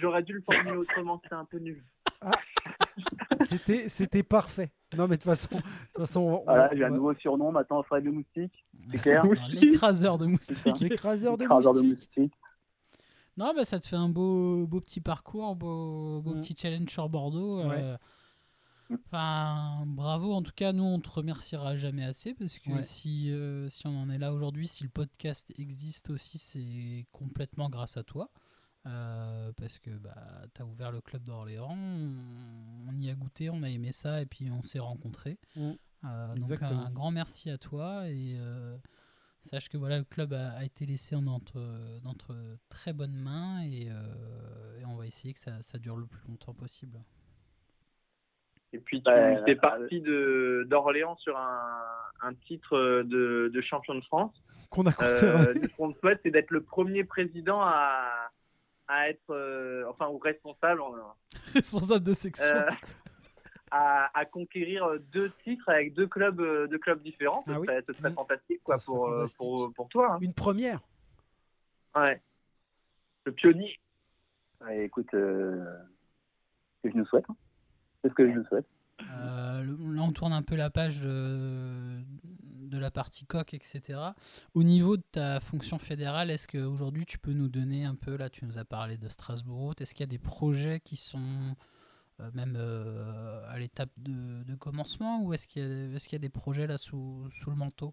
J'aurais 0.00 0.22
dû 0.22 0.34
le 0.34 0.42
formuler 0.42 0.76
autrement, 0.76 1.18
c'était 1.22 1.34
un 1.34 1.44
peu 1.44 1.58
nul. 1.58 1.82
C'était, 3.46 3.88
c'était 3.88 4.22
parfait. 4.22 4.70
Non, 4.96 5.08
mais 5.08 5.16
de 5.16 5.22
toute 5.22 5.30
façon, 5.30 5.48
de 5.56 5.60
toute 5.60 5.96
façon, 5.98 6.20
on- 6.20 6.44
Voilà, 6.44 6.70
j'ai 6.74 6.84
un 6.84 6.90
va- 6.90 6.96
nouveau 6.96 7.14
surnom 7.14 7.50
maintenant, 7.50 7.82
Fred 7.82 8.04
le 8.04 8.12
Moustique. 8.12 8.64
C'est 8.94 9.02
clair 9.02 9.24
L'écraseur 9.50 10.18
de 10.18 10.26
moustiques. 10.26 10.80
l'écraseur 10.80 11.36
de 11.38 11.44
Écraseur 11.44 11.72
de 11.72 11.80
moustiques. 11.80 12.10
moustiques. 12.16 12.34
Non, 13.36 13.52
bah, 13.56 13.64
ça 13.64 13.80
te 13.80 13.86
fait 13.86 13.96
un 13.96 14.08
beau, 14.10 14.66
beau 14.66 14.80
petit 14.80 15.00
parcours, 15.00 15.56
beau, 15.56 16.20
beau 16.20 16.34
Mm. 16.34 16.40
petit 16.42 16.54
challenge 16.56 16.88
sur 16.90 17.08
Bordeaux. 17.08 17.62
Ouais. 17.68 17.76
euh, 17.78 17.96
Enfin, 18.90 19.84
bravo. 19.86 20.32
En 20.32 20.42
tout 20.42 20.52
cas, 20.54 20.72
nous, 20.72 20.84
on 20.84 21.00
te 21.00 21.08
remerciera 21.08 21.76
jamais 21.76 22.04
assez 22.04 22.34
parce 22.34 22.58
que 22.58 22.70
Ouais. 22.70 22.84
si, 22.84 23.30
euh, 23.30 23.68
si 23.68 23.86
on 23.86 23.96
en 23.98 24.10
est 24.10 24.18
là 24.18 24.32
aujourd'hui, 24.32 24.68
si 24.68 24.82
le 24.84 24.90
podcast 24.90 25.52
existe 25.56 26.10
aussi, 26.10 26.38
c'est 26.38 27.06
complètement 27.12 27.68
grâce 27.70 27.96
à 27.96 28.02
toi. 28.02 28.30
Euh, 28.84 29.52
parce 29.52 29.78
que 29.78 29.90
bah, 29.90 30.42
tu 30.54 30.60
as 30.62 30.66
ouvert 30.66 30.90
le 30.90 31.00
club 31.00 31.22
d'Orléans, 31.24 31.76
on, 31.76 32.88
on 32.88 33.00
y 33.00 33.08
a 33.10 33.14
goûté, 33.14 33.48
on 33.48 33.62
a 33.62 33.70
aimé 33.70 33.92
ça 33.92 34.20
et 34.20 34.26
puis 34.26 34.50
on 34.50 34.62
s'est 34.62 34.80
rencontrés. 34.80 35.38
Mm. 35.54 35.70
Euh, 36.04 36.34
donc 36.34 36.62
un 36.62 36.90
grand 36.90 37.12
merci 37.12 37.48
à 37.48 37.58
toi 37.58 38.08
et 38.08 38.36
sache 39.42 39.68
que 39.68 39.76
voilà, 39.76 39.98
le 39.98 40.04
club 40.04 40.32
a, 40.32 40.50
a 40.54 40.64
été 40.64 40.84
laissé 40.84 41.14
en 41.14 41.28
entre, 41.28 42.58
très 42.68 42.92
bonnes 42.92 43.14
mains 43.14 43.62
et, 43.62 43.86
et 44.80 44.84
on 44.84 44.96
va 44.96 45.06
essayer 45.06 45.32
que 45.32 45.40
ça, 45.40 45.62
ça 45.62 45.78
dure 45.78 45.96
le 45.96 46.06
plus 46.06 46.26
longtemps 46.26 46.54
possible. 46.54 47.00
Et 48.72 48.78
puis 48.78 49.02
tu 49.02 49.10
es 49.10 49.12
euh, 49.12 49.54
parti 49.60 50.00
de 50.00 50.64
d'Orléans 50.68 51.16
sur 51.16 51.36
un, 51.36 51.82
un 52.22 52.34
titre 52.34 53.02
de, 53.02 53.50
de 53.52 53.60
champion 53.60 53.94
de 53.94 54.00
France. 54.02 54.32
Qu'on 54.70 54.86
a 54.86 54.92
conservé. 54.92 55.48
Euh, 55.48 55.54
ce 55.62 55.76
qu'on 55.76 55.92
te 55.92 55.98
souhaite, 55.98 56.20
c'est 56.22 56.30
d'être 56.30 56.50
le 56.50 56.62
premier 56.62 57.04
président 57.04 57.60
à, 57.60 58.30
à 58.88 59.10
être, 59.10 59.30
euh, 59.30 59.84
enfin, 59.90 60.08
ou 60.08 60.16
responsable, 60.18 60.80
euh, 60.80 61.02
Responsable 61.54 62.04
de 62.04 62.14
section. 62.14 62.46
euh, 62.54 62.70
à, 63.70 64.10
à 64.18 64.24
conquérir 64.24 64.86
deux 65.12 65.30
titres 65.44 65.68
avec 65.68 65.92
deux 65.94 66.06
clubs, 66.06 66.40
euh, 66.40 66.66
deux 66.66 66.78
clubs 66.78 67.02
différents. 67.02 67.42
Ce 67.46 67.52
Ah 67.52 67.60
oui. 67.60 67.66
serait, 67.66 67.84
ce 67.86 67.92
serait 67.94 68.10
Mm. 68.10 68.14
fantastique, 68.14 68.60
quoi, 68.64 68.78
Ça 68.78 68.86
pour, 68.86 69.06
euh, 69.08 69.16
fantastique. 69.20 69.36
pour, 69.38 69.72
pour 69.74 69.88
toi. 69.90 70.18
Une 70.22 70.34
première. 70.34 70.80
hein. 71.94 72.02
Ouais. 72.02 72.22
Le 73.26 73.32
pionnier. 73.32 73.78
Ouais, 74.62 74.84
écoute, 74.86 75.12
euh, 75.14 75.64
c'est 76.82 76.88
ce 76.88 76.88
que 76.88 76.92
je 76.94 76.98
nous 76.98 77.06
souhaite. 77.06 77.26
C'est 78.02 78.08
ce 78.08 78.14
que 78.14 78.32
je 78.32 78.42
souhaite. 78.48 78.66
Euh, 79.00 79.64
là, 79.64 80.02
on 80.02 80.12
tourne 80.12 80.32
un 80.32 80.42
peu 80.42 80.54
la 80.56 80.70
page 80.70 81.00
de, 81.00 82.00
de 82.68 82.78
la 82.78 82.90
partie 82.90 83.26
coq, 83.26 83.54
etc. 83.54 83.98
Au 84.54 84.62
niveau 84.62 84.96
de 84.96 85.02
ta 85.12 85.40
fonction 85.40 85.78
fédérale, 85.78 86.30
est-ce 86.30 86.46
qu'aujourd'hui 86.48 87.04
tu 87.04 87.18
peux 87.18 87.32
nous 87.32 87.48
donner 87.48 87.84
un 87.84 87.94
peu, 87.94 88.16
là 88.16 88.28
tu 88.30 88.44
nous 88.44 88.58
as 88.58 88.64
parlé 88.64 88.96
de 88.98 89.08
Strasbourg, 89.08 89.74
est-ce 89.80 89.94
qu'il 89.94 90.02
y 90.04 90.08
a 90.08 90.10
des 90.10 90.18
projets 90.18 90.80
qui 90.80 90.96
sont 90.96 91.54
euh, 92.20 92.30
même 92.34 92.56
euh, 92.56 93.42
à 93.50 93.58
l'étape 93.58 93.90
de, 93.98 94.42
de 94.44 94.54
commencement 94.54 95.22
ou 95.22 95.32
est-ce 95.34 95.46
qu'il 95.46 95.62
y, 95.62 96.14
a- 96.14 96.16
y 96.16 96.18
des 96.18 96.28
projets 96.28 96.66
là 96.66 96.78
sous, 96.78 97.28
sous 97.30 97.50
le 97.50 97.56
manteau? 97.56 97.92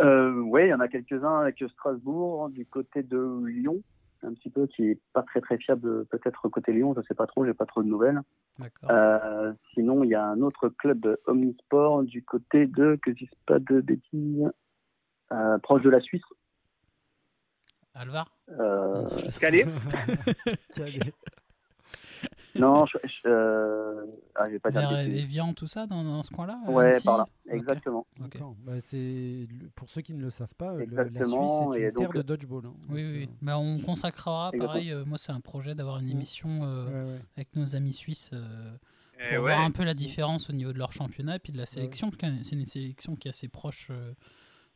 Euh, 0.00 0.40
oui, 0.40 0.62
il 0.64 0.68
y 0.68 0.74
en 0.74 0.80
a 0.80 0.88
quelques-uns 0.88 1.40
avec 1.40 1.62
Strasbourg, 1.72 2.50
du 2.50 2.66
côté 2.66 3.02
de 3.02 3.44
Lyon, 3.46 3.82
un 4.22 4.34
petit 4.34 4.50
peu, 4.50 4.66
qui 4.66 4.90
est 4.90 5.00
pas 5.12 5.22
très 5.22 5.40
très 5.40 5.58
fiable, 5.58 6.06
peut-être 6.06 6.48
côté 6.48 6.72
Lyon, 6.72 6.94
je 6.96 7.02
sais 7.02 7.14
pas 7.14 7.26
trop, 7.26 7.44
j'ai 7.44 7.54
pas 7.54 7.66
trop 7.66 7.82
de 7.82 7.88
nouvelles. 7.88 8.20
D'accord. 8.58 8.90
Euh, 8.90 9.52
sinon, 9.74 10.04
il 10.04 10.10
y 10.10 10.14
a 10.14 10.24
un 10.24 10.40
autre 10.40 10.68
club 10.68 11.18
omnisport 11.26 12.02
du 12.02 12.22
côté 12.22 12.66
de, 12.66 12.98
que 13.02 13.12
je 13.12 13.18
dise 13.18 13.34
pas 13.46 13.58
de 13.58 13.80
bêtises, 13.80 14.50
euh, 15.32 15.58
proche 15.58 15.82
de 15.82 15.90
la 15.90 16.00
Suisse. 16.00 16.22
Alvar? 17.94 18.30
Euh, 18.50 19.08
Calais 19.40 19.66
Calais. 20.74 21.12
Non, 22.58 22.86
je, 22.86 22.98
je- 23.04 23.28
euh, 23.28 24.04
ah, 24.34 24.46
je 24.46 24.52
vais 24.52 24.58
pas 24.58 24.70
dire. 24.70 24.90
Evian, 24.98 25.52
tout 25.54 25.66
ça, 25.66 25.86
dans, 25.86 26.02
dans 26.04 26.22
ce 26.22 26.30
coin-là 26.30 26.58
Ouais, 26.68 26.86
Annecy 26.86 27.04
par 27.06 27.18
là, 27.18 27.26
exactement. 27.50 28.06
Bah, 28.64 28.80
c'est 28.80 29.46
pour 29.74 29.88
ceux 29.88 30.00
qui 30.02 30.14
ne 30.14 30.22
le 30.22 30.30
savent 30.30 30.54
pas, 30.56 30.74
le- 30.74 30.84
la 30.86 31.24
Suisse 31.24 31.50
est 31.76 31.80
et 31.80 31.84
une 31.86 31.92
terre 31.92 32.08
donc- 32.08 32.14
de 32.16 32.22
dodgeball. 32.22 32.66
hein. 32.66 32.72
Oui, 32.88 33.02
Donc, 33.02 33.12
oui. 33.14 33.22
euh, 33.24 33.36
Bah, 33.42 33.58
on 33.58 33.78
consacrera, 33.78 34.50
Exactement. 34.52 34.66
pareil, 34.68 34.92
euh, 34.92 35.04
moi 35.04 35.18
c'est 35.18 35.32
un 35.32 35.40
projet 35.40 35.74
d'avoir 35.74 35.98
une 35.98 36.06
Mm. 36.08 36.10
émission 36.10 36.48
euh, 36.64 36.86
ouais, 36.86 37.12
ouais. 37.14 37.20
avec 37.36 37.54
nos 37.56 37.76
amis 37.76 37.92
suisses 37.92 38.30
euh, 38.32 38.70
Eh 39.18 39.36
pour 39.36 39.44
ouais. 39.46 39.52
voir 39.54 39.60
un 39.60 39.70
peu 39.70 39.84
la 39.84 39.94
différence 39.94 40.50
au 40.50 40.52
niveau 40.52 40.72
de 40.72 40.78
leur 40.78 40.92
championnat 40.92 41.36
et 41.36 41.38
puis 41.38 41.52
de 41.52 41.58
la 41.58 41.66
sélection. 41.66 42.10
parce 42.10 42.20
que 42.20 42.42
C'est 42.44 42.56
une 42.56 42.64
sélection 42.66 43.16
qui 43.16 43.28
est 43.28 43.30
assez 43.30 43.48
proche 43.48 43.90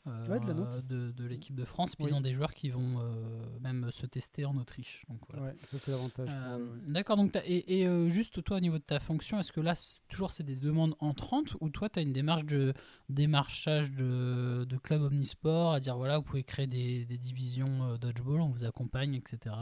euh, 0.07 0.27
Ouais, 0.27 0.41
de 0.41 0.47
la 0.47 0.55
nôtre. 0.55 0.83
de, 0.83 1.11
de 1.11 1.25
l'équipe 1.27 1.55
de 1.55 1.65
France. 1.65 1.95
Puis 1.95 2.05
Oui. 2.05 2.11
ils 2.11 2.15
ont 2.15 2.21
des 2.21 2.33
joueurs 2.33 2.55
qui 2.55 2.71
vont 2.71 2.99
euh, 3.01 3.13
même 3.61 3.91
se 3.91 4.07
tester 4.07 4.45
en 4.47 4.57
Autriche. 4.57 5.05
Donc, 5.09 5.19
voilà. 5.29 5.47
Ouais, 5.49 5.57
ça 5.63 5.79
c'est 5.79 5.91
l'avantage. 5.91 6.29
Euh, 6.31 6.57
ouais. 6.59 6.65
D'accord, 6.89 7.17
donc 7.17 7.33
t'as- 7.33 7.45
et, 7.47 7.81
et, 7.81 7.87
euh, 7.87 8.09
juste 8.09 8.43
toi 8.43 8.57
au 8.57 8.61
niveau 8.61 8.79
de 8.79 8.83
ta 8.83 8.99
fonction, 8.99 9.39
est-ce 9.39 9.53
que 9.53 9.61
là 9.61 9.75
c'est- 9.75 10.03
toujours 10.09 10.33
c'est 10.33 10.43
des 10.45 10.57
demandes 10.57 10.95
entrantes 11.01 11.55
ou 11.61 11.69
toi 11.69 11.89
tu 11.91 11.99
as 11.99 12.03
une 12.03 12.13
démarche 12.13 12.45
de 12.47 12.73
démarchage 13.11 13.91
de, 13.93 14.65
de 14.65 14.77
club 14.79 15.03
omnisport 15.03 15.73
à 15.73 15.81
dire 15.81 15.97
voilà 15.97 16.17
vous 16.19 16.25
pouvez 16.25 16.45
créer 16.45 16.67
des, 16.67 17.05
des 17.05 17.19
divisions 17.19 17.83
euh, 17.93 17.97
dodgeball, 17.99 18.41
on 18.41 18.49
vous 18.49 18.65
accompagne, 18.65 19.15
etc. 19.15 19.55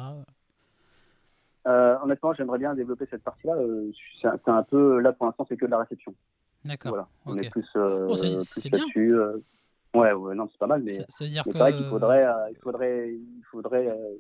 Euh, 1.66 1.97
honnêtement, 2.02 2.32
j'aimerais 2.32 2.59
bien 2.59 2.74
développer 2.74 3.06
cette 3.10 3.23
partie-là. 3.23 3.55
euh, 3.55 3.90
c'est 4.23 4.28
un- 4.48 4.62
peu, 4.62 5.01
là 5.01 5.12
pour 5.12 5.27
l'instant, 5.27 5.44
c'est 5.48 5.56
que 5.56 5.66
de 5.66 5.70
la 5.70 5.78
réception. 5.81 6.15
D'accord. 6.65 6.90
Voilà, 6.93 7.09
on 7.27 7.36
est 7.36 7.51
plus, 7.51 7.66
euh, 7.77 8.06
Oh, 8.09 8.16
c'est- 8.16 8.31
plus 8.31 8.39
c'est 8.40 8.70
bien. 8.70 8.78
là-dessus. 8.78 9.15
euh. 9.15 9.39
Ouais, 10.01 10.12
ouais, 10.12 10.35
non, 10.35 10.49
c'est 10.51 10.59
pas 10.59 10.66
mal, 10.66 10.83
mais 10.83 10.93
Ça- 10.93 11.05
Ça 11.09 11.25
veut 11.25 11.31
dire 11.31 11.43
mais 11.47 11.53
que 11.53 11.59
c'est 11.59 11.62
vrai 11.65 11.77
qu'il 11.77 11.87
faudrait, 11.87 12.25
euh, 12.27 12.51
il 12.51 12.57
faudrait, 12.59 13.09
il 13.12 13.43
faudrait 13.51 13.87
euh, 13.89 14.15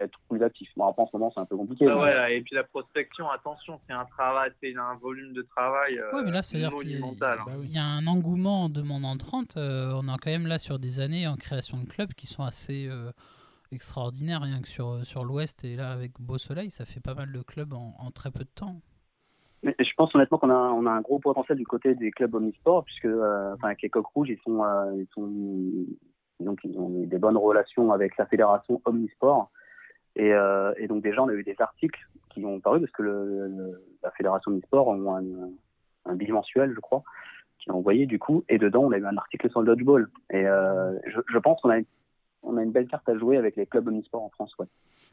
être 0.00 0.18
plus 0.28 0.42
actif. 0.44 0.68
Bon, 0.76 0.86
après, 0.86 1.02
en 1.02 1.06
ce 1.08 1.16
moment, 1.16 1.30
c'est 1.34 1.40
un 1.40 1.44
peu 1.46 1.56
compliqué. 1.56 1.86
Ah 1.88 1.94
mais- 1.96 2.00
ouais, 2.02 2.14
là, 2.14 2.30
et 2.30 2.40
puis 2.40 2.54
la 2.54 2.62
prospection, 2.64 3.28
attention, 3.30 3.80
c'est 3.86 3.92
un 3.92 4.04
travail, 4.04 4.52
c'est 4.62 4.74
un 4.76 4.94
volume 4.96 5.32
de 5.32 5.42
travail 5.42 5.98
euh, 5.98 6.12
Ouais, 6.14 6.22
mais 6.24 6.30
là, 6.30 6.42
c'est-à-dire 6.42 6.72
qu'il 6.78 6.90
y 6.92 6.94
a- 6.94 6.98
monumental. 7.00 7.38
hein. 7.40 7.44
Bah 7.46 7.52
oui. 7.58 7.68
y 7.68 7.78
a 7.78 7.84
un 7.84 8.06
engouement 8.06 8.64
en 8.64 8.68
demande 8.68 9.04
entrante. 9.04 9.56
euh, 9.56 9.92
on 10.00 10.04
est 10.04 10.18
quand 10.18 10.30
même 10.30 10.46
là 10.46 10.58
sur 10.58 10.78
des 10.78 11.00
années 11.00 11.26
en 11.26 11.36
création 11.36 11.78
de 11.78 11.86
clubs 11.86 12.12
qui 12.14 12.26
sont 12.28 12.44
assez 12.44 12.86
euh, 12.88 13.10
extraordinaires, 13.72 14.42
rien 14.42 14.60
que 14.62 14.68
sur, 14.68 15.04
sur 15.04 15.24
l'Ouest. 15.24 15.64
Et 15.64 15.76
là, 15.76 15.90
avec 15.90 16.12
Beau 16.20 16.38
Soleil, 16.38 16.70
ça 16.70 16.84
fait 16.84 17.00
pas 17.00 17.14
mal 17.14 17.32
de 17.32 17.42
clubs 17.42 17.72
en, 17.74 17.94
en 17.98 18.10
très 18.10 18.30
peu 18.30 18.40
de 18.44 18.50
temps. 18.54 18.80
Je 19.64 19.94
pense 19.96 20.14
honnêtement 20.14 20.38
qu'on 20.38 20.50
a, 20.50 20.54
on 20.54 20.86
a 20.86 20.90
un 20.90 21.00
gros 21.00 21.18
potentiel 21.18 21.58
du 21.58 21.66
côté 21.66 21.94
des 21.94 22.10
clubs 22.10 22.34
omnisports, 22.34 22.84
puisque 22.84 23.06
euh, 23.06 23.54
enfin, 23.54 23.68
avec 23.68 23.82
les 23.82 23.90
Coqs 23.90 24.06
Rouges, 24.14 24.28
ils, 24.30 24.38
sont, 24.38 24.62
euh, 24.64 24.92
ils, 24.96 25.08
sont, 25.12 25.28
donc, 26.40 26.60
ils 26.64 26.78
ont 26.78 26.88
des 26.88 27.18
bonnes 27.18 27.36
relations 27.36 27.90
avec 27.92 28.16
la 28.16 28.26
fédération 28.26 28.80
omnisport. 28.84 29.50
Et, 30.14 30.32
euh, 30.32 30.72
et 30.76 30.86
donc 30.86 31.02
déjà, 31.02 31.22
on 31.22 31.28
a 31.28 31.34
eu 31.34 31.42
des 31.42 31.56
articles 31.58 32.00
qui 32.30 32.44
ont 32.44 32.60
paru, 32.60 32.80
parce 32.80 32.92
que 32.92 33.02
le, 33.02 33.48
le- 33.48 33.82
la 34.02 34.10
fédération 34.12 34.50
omnisport 34.52 34.88
ont 34.88 35.16
un, 35.16 35.24
un 36.06 36.14
bimensuel, 36.14 36.72
je 36.74 36.80
crois, 36.80 37.02
qui 37.58 37.70
a 37.70 37.74
envoyé 37.74 38.06
du 38.06 38.18
coup, 38.20 38.44
et 38.48 38.58
dedans, 38.58 38.84
on 38.84 38.92
a 38.92 38.98
eu 38.98 39.04
un 39.06 39.16
article 39.16 39.50
sur 39.50 39.60
le 39.60 39.66
dodgeball. 39.66 40.08
Et 40.30 40.46
euh, 40.46 40.96
je, 41.06 41.20
je 41.26 41.38
pense 41.38 41.60
qu'on 41.60 41.70
a, 41.70 41.80
on 42.44 42.56
a 42.56 42.62
une 42.62 42.70
belle 42.70 42.86
carte 42.86 43.08
à 43.08 43.16
jouer 43.18 43.36
avec 43.36 43.56
les 43.56 43.66
clubs 43.66 43.88
omnisports 43.88 44.22
en 44.22 44.30
France. 44.30 44.56
Ouais. 44.58 44.66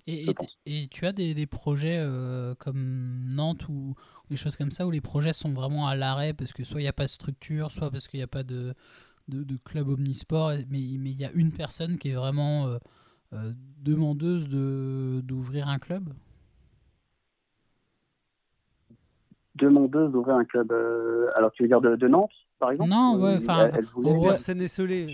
Et, 0.07 0.27
et, 0.67 0.87
tu 0.89 1.05
as 1.07 1.11
des, 1.13 1.33
des 1.33 1.47
projets 1.47 1.97
euh, 1.97 2.53
comme 2.55 3.27
Nantes 3.33 3.67
ou 3.69 3.95
des 4.29 4.35
choses 4.35 4.55
comme 4.55 4.69
ça 4.69 4.85
où 4.85 4.91
les 4.91 5.01
projets 5.01 5.33
sont 5.33 5.51
vraiment 5.51 5.87
à 5.87 5.95
l'arrêt 5.95 6.33
parce 6.33 6.53
que 6.53 6.63
soit 6.63 6.79
il 6.79 6.83
n'y 6.83 6.89
a 6.89 6.93
pas 6.93 7.05
de 7.05 7.09
structure, 7.09 7.71
soit 7.71 7.89
parce 7.89 8.07
qu'il 8.07 8.19
n'y 8.19 8.23
a 8.23 8.27
pas 8.27 8.43
de, 8.43 8.75
de, 9.29 9.43
de 9.43 9.57
club 9.57 9.87
omnisport, 9.89 10.51
mais 10.69 10.97
mais 10.99 11.11
il 11.11 11.19
y 11.19 11.25
a 11.25 11.31
une 11.31 11.51
personne 11.51 11.97
qui 11.97 12.09
est 12.09 12.15
vraiment 12.15 12.67
euh, 12.67 12.77
euh, 13.33 13.53
demandeuse 13.79 14.47
de 14.47 15.21
d'ouvrir 15.23 15.67
un 15.67 15.79
club? 15.79 16.13
Demandeuse 19.55 20.11
d'ouvrir 20.11 20.35
un 20.35 20.45
club. 20.45 20.71
euh, 20.71 21.27
alors, 21.35 21.51
tu 21.51 21.63
veux 21.63 21.69
dire 21.69 21.79
de, 21.81 21.95
de 21.95 22.07
Nantes, 22.07 22.31
par 22.59 22.71
exemple 22.71 22.89
Non, 22.89 23.17
ouais, 23.21 23.37
enfin, 23.37 23.65
elle- 23.67 23.75
elle 23.75 23.85
personne 24.31 24.65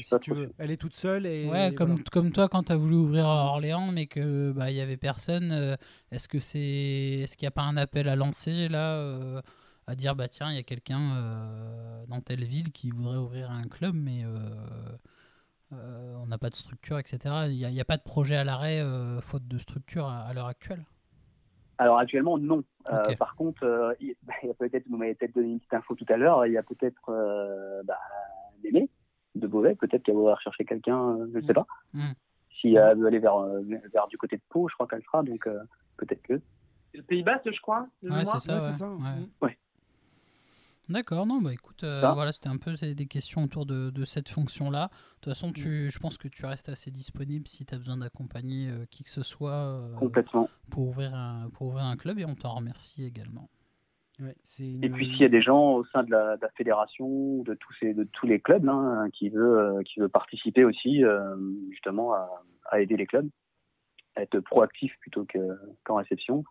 si 0.02 0.20
tu 0.20 0.34
veux. 0.34 0.52
Elle 0.58 0.72
est 0.72 0.78
toute 0.78 0.96
seule 0.96 1.26
et. 1.28 1.48
Ouais, 1.48 1.70
et 1.70 1.76
comme, 1.76 1.90
voilà. 1.90 2.04
comme 2.12 2.32
toi 2.32 2.50
quand 2.50 2.64
tu 2.64 2.72
as 2.72 2.76
voulu 2.76 2.96
ouvrir 2.96 3.28
à 3.28 3.46
Orléans, 3.46 3.92
mais 3.92 4.08
que 4.08 4.52
bah 4.52 4.72
il 4.72 4.78
y 4.78 4.82
avait 4.82 4.98
personne. 4.98 5.52
euh, 5.52 5.76
est-ce 6.12 6.28
que 6.28 6.40
c'est 6.40 6.60
est-ce 6.60 7.38
qu'il 7.38 7.46
n'y 7.46 7.50
a 7.50 7.52
pas 7.52 7.62
un 7.64 7.78
appel 7.78 8.08
à 8.10 8.16
lancer 8.16 8.68
là 8.68 8.96
euh, 8.96 9.42
à 9.88 9.96
dire 9.96 10.16
bah 10.16 10.28
tiens 10.28 10.50
il 10.52 10.56
y 10.56 10.60
a 10.60 10.64
quelqu'un 10.64 11.16
euh, 11.18 12.04
dans 12.08 12.22
telle 12.22 12.44
ville 12.44 12.72
qui 12.72 12.90
voudrait 12.90 13.18
ouvrir 13.18 13.52
un 13.52 13.64
club, 13.64 13.94
mais 13.96 14.24
euh, 14.26 14.40
euh, 15.74 16.16
on 16.22 16.26
n'a 16.28 16.38
pas 16.38 16.50
de 16.50 16.56
structure, 16.56 16.98
etc. 17.00 17.20
Il 17.48 17.56
n'y 17.58 17.66
a, 17.66 17.70
il 17.70 17.76
y 17.76 17.82
a 17.82 17.86
pas 17.86 17.98
de 17.98 18.04
projet 18.04 18.36
à 18.36 18.44
l'arrêt 18.44 18.82
euh, 18.82 19.22
faute 19.22 19.48
de 19.48 19.58
structure 19.58 20.08
à, 20.08 20.22
à 20.22 20.34
l'heure 20.34 20.48
actuelle. 20.48 20.84
Alors 21.82 21.98
actuellement, 21.98 22.38
non. 22.38 22.64
Euh, 22.92 23.16
par 23.16 23.36
contre, 23.36 23.64
euh, 23.64 23.92
il 24.00 24.14
il 24.44 24.48
y 24.48 24.52
a 24.52 24.54
peut-être, 24.54 24.88
vous 24.88 24.98
m'avez 24.98 25.16
peut-être 25.16 25.34
donné 25.34 25.50
une 25.50 25.58
petite 25.58 25.74
info 25.74 25.96
tout 25.96 26.06
à 26.10 26.16
l'heure, 26.16 26.46
il 26.46 26.54
y 26.54 26.58
a 26.58 26.62
peut-être 26.62 27.10
euh, 27.10 27.82
bah, 27.84 27.98
de 28.64 29.48
Beauvais, 29.48 29.74
peut-être 29.74 30.04
qu'elle 30.04 30.16
va 30.16 30.36
rechercher 30.36 30.64
quelqu'un, 30.64 31.00
euh, 31.00 31.28
je 31.34 31.40
ne 31.40 31.44
sais 31.44 31.56
pas. 31.56 31.66
Mm. 31.96 32.12
Si 32.52 32.76
elle 32.76 33.00
veut 33.00 33.08
aller 33.08 33.18
vers, 33.18 33.36
vers 33.92 34.08
du 34.10 34.18
côté 34.20 34.38
de 34.38 34.44
Pau, 34.48 34.70
je 34.70 34.76
crois 34.76 34.86
qu'elle 34.86 35.02
sera, 35.02 35.24
donc 35.24 35.48
euh, 35.48 35.60
peut-être 35.98 36.22
que. 36.22 36.40
C'est 36.92 36.98
le 37.00 37.04
Pays 37.04 37.24
Basque, 37.24 37.50
je 37.52 37.62
crois 37.62 37.88
ouais. 38.04 38.26
c'est 38.26 38.72
ça. 38.72 38.88
Ouais. 39.42 39.50
Mm. 39.50 39.56
D'accord, 40.92 41.26
non, 41.26 41.42
bah 41.42 41.54
écoute, 41.54 41.84
euh, 41.84 42.02
voilà, 42.14 42.32
c'était 42.32 42.50
un 42.50 42.58
peu 42.58 42.74
des 42.76 42.94
des 42.96 43.06
questions 43.06 43.44
autour 43.44 43.66
de, 43.66 43.90
de 43.90 44.06
cette 44.06 44.30
fonction-là. 44.30 44.88
De 44.90 45.16
toute 45.22 45.34
façon, 45.34 45.52
tu, 45.54 45.90
je 45.90 46.00
pense 46.00 46.18
que 46.18 46.28
tu 46.28 46.46
restes 46.46 46.70
assez 46.70 46.92
disponible 46.92 47.48
si 47.48 47.66
tu 47.66 47.74
as 47.74 47.78
besoin 47.78 47.98
d'accompagner 47.98 48.70
euh, 48.70 48.86
qui 48.90 49.04
que 49.04 49.10
ce 49.10 49.24
soit 49.24 49.52
euh, 49.54 49.96
Complètement. 49.96 50.50
pour, 50.70 50.88
ouvrir 50.90 51.14
un, 51.16 51.50
pour 51.54 51.68
ouvrir 51.68 51.86
un 51.86 51.96
club 51.98 52.20
et 52.20 52.26
on 52.26 52.36
t'en 52.36 52.56
remercie 52.56 53.06
également. 53.06 53.50
Ouais, 54.20 54.36
c'est 54.44 54.70
une- 54.70 54.84
Et 54.84 54.90
puis 54.90 55.06
s'il 55.08 55.22
y 55.22 55.26
a 55.26 55.30
des 55.30 55.42
gens 55.42 55.74
au 55.76 55.86
sein 55.86 56.04
de 56.04 56.12
la, 56.12 56.36
de 56.38 56.42
la 56.42 56.50
fédération, 56.52 57.08
ou 57.08 57.44
de 57.46 57.54
tous, 57.56 57.74
ces, 57.80 57.94
de 57.94 58.04
tous 58.04 58.28
les 58.28 58.40
clubs, 58.40 58.68
hein, 58.68 59.08
qui 59.14 59.30
veut, 59.30 59.80
qui 59.86 60.00
veut 60.00 60.10
participer 60.10 60.64
aussi 60.66 61.04
euh, 61.04 61.36
justement 61.72 62.14
à, 62.14 62.30
à 62.70 62.82
aider 62.82 62.98
les 62.98 63.08
clubs, 63.08 63.30
à 64.16 64.22
être 64.24 64.40
proactif 64.42 64.94
plutôt 65.00 65.26
que- 65.26 65.58
qu'en 65.86 65.96
réception, 65.96 66.44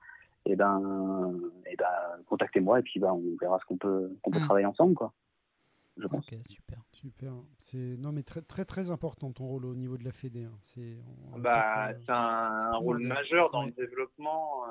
et 0.46 0.56
ben, 0.56 1.32
et 1.70 1.76
ben 1.76 1.86
contactez-moi 2.26 2.80
et 2.80 2.82
puis 2.82 2.98
ben, 3.00 3.12
on 3.12 3.36
verra 3.40 3.58
ce 3.60 3.64
qu'on 3.66 3.76
peut, 3.76 4.16
qu'on 4.22 4.30
peut 4.30 4.38
Mm. 4.40 4.44
travailler 4.44 4.66
ensemble, 4.66 4.94
quoi. 4.94 5.12
Je 5.96 6.06
pense. 6.06 6.24
Ok, 6.26 6.38
super. 6.46 6.78
Super. 6.92 7.32
C'est 7.58 7.96
non 7.98 8.12
mais 8.12 8.22
très 8.22 8.40
très 8.40 8.64
très 8.64 8.90
important 8.90 9.32
ton 9.32 9.44
rôle 9.46 9.66
au 9.66 9.74
niveau 9.74 9.98
de 9.98 10.04
la 10.04 10.12
Fédé. 10.12 10.44
hein. 10.44 10.58
C'est. 10.62 10.96
Bah, 11.38 11.90
c'est 12.06 12.12
un, 12.12 12.76
rôle 12.76 13.02
majeur 13.02 13.50
dans 13.50 13.60
Ouais. 13.64 13.72
le 13.76 13.86
développement. 13.86 14.64
euh, 14.66 14.70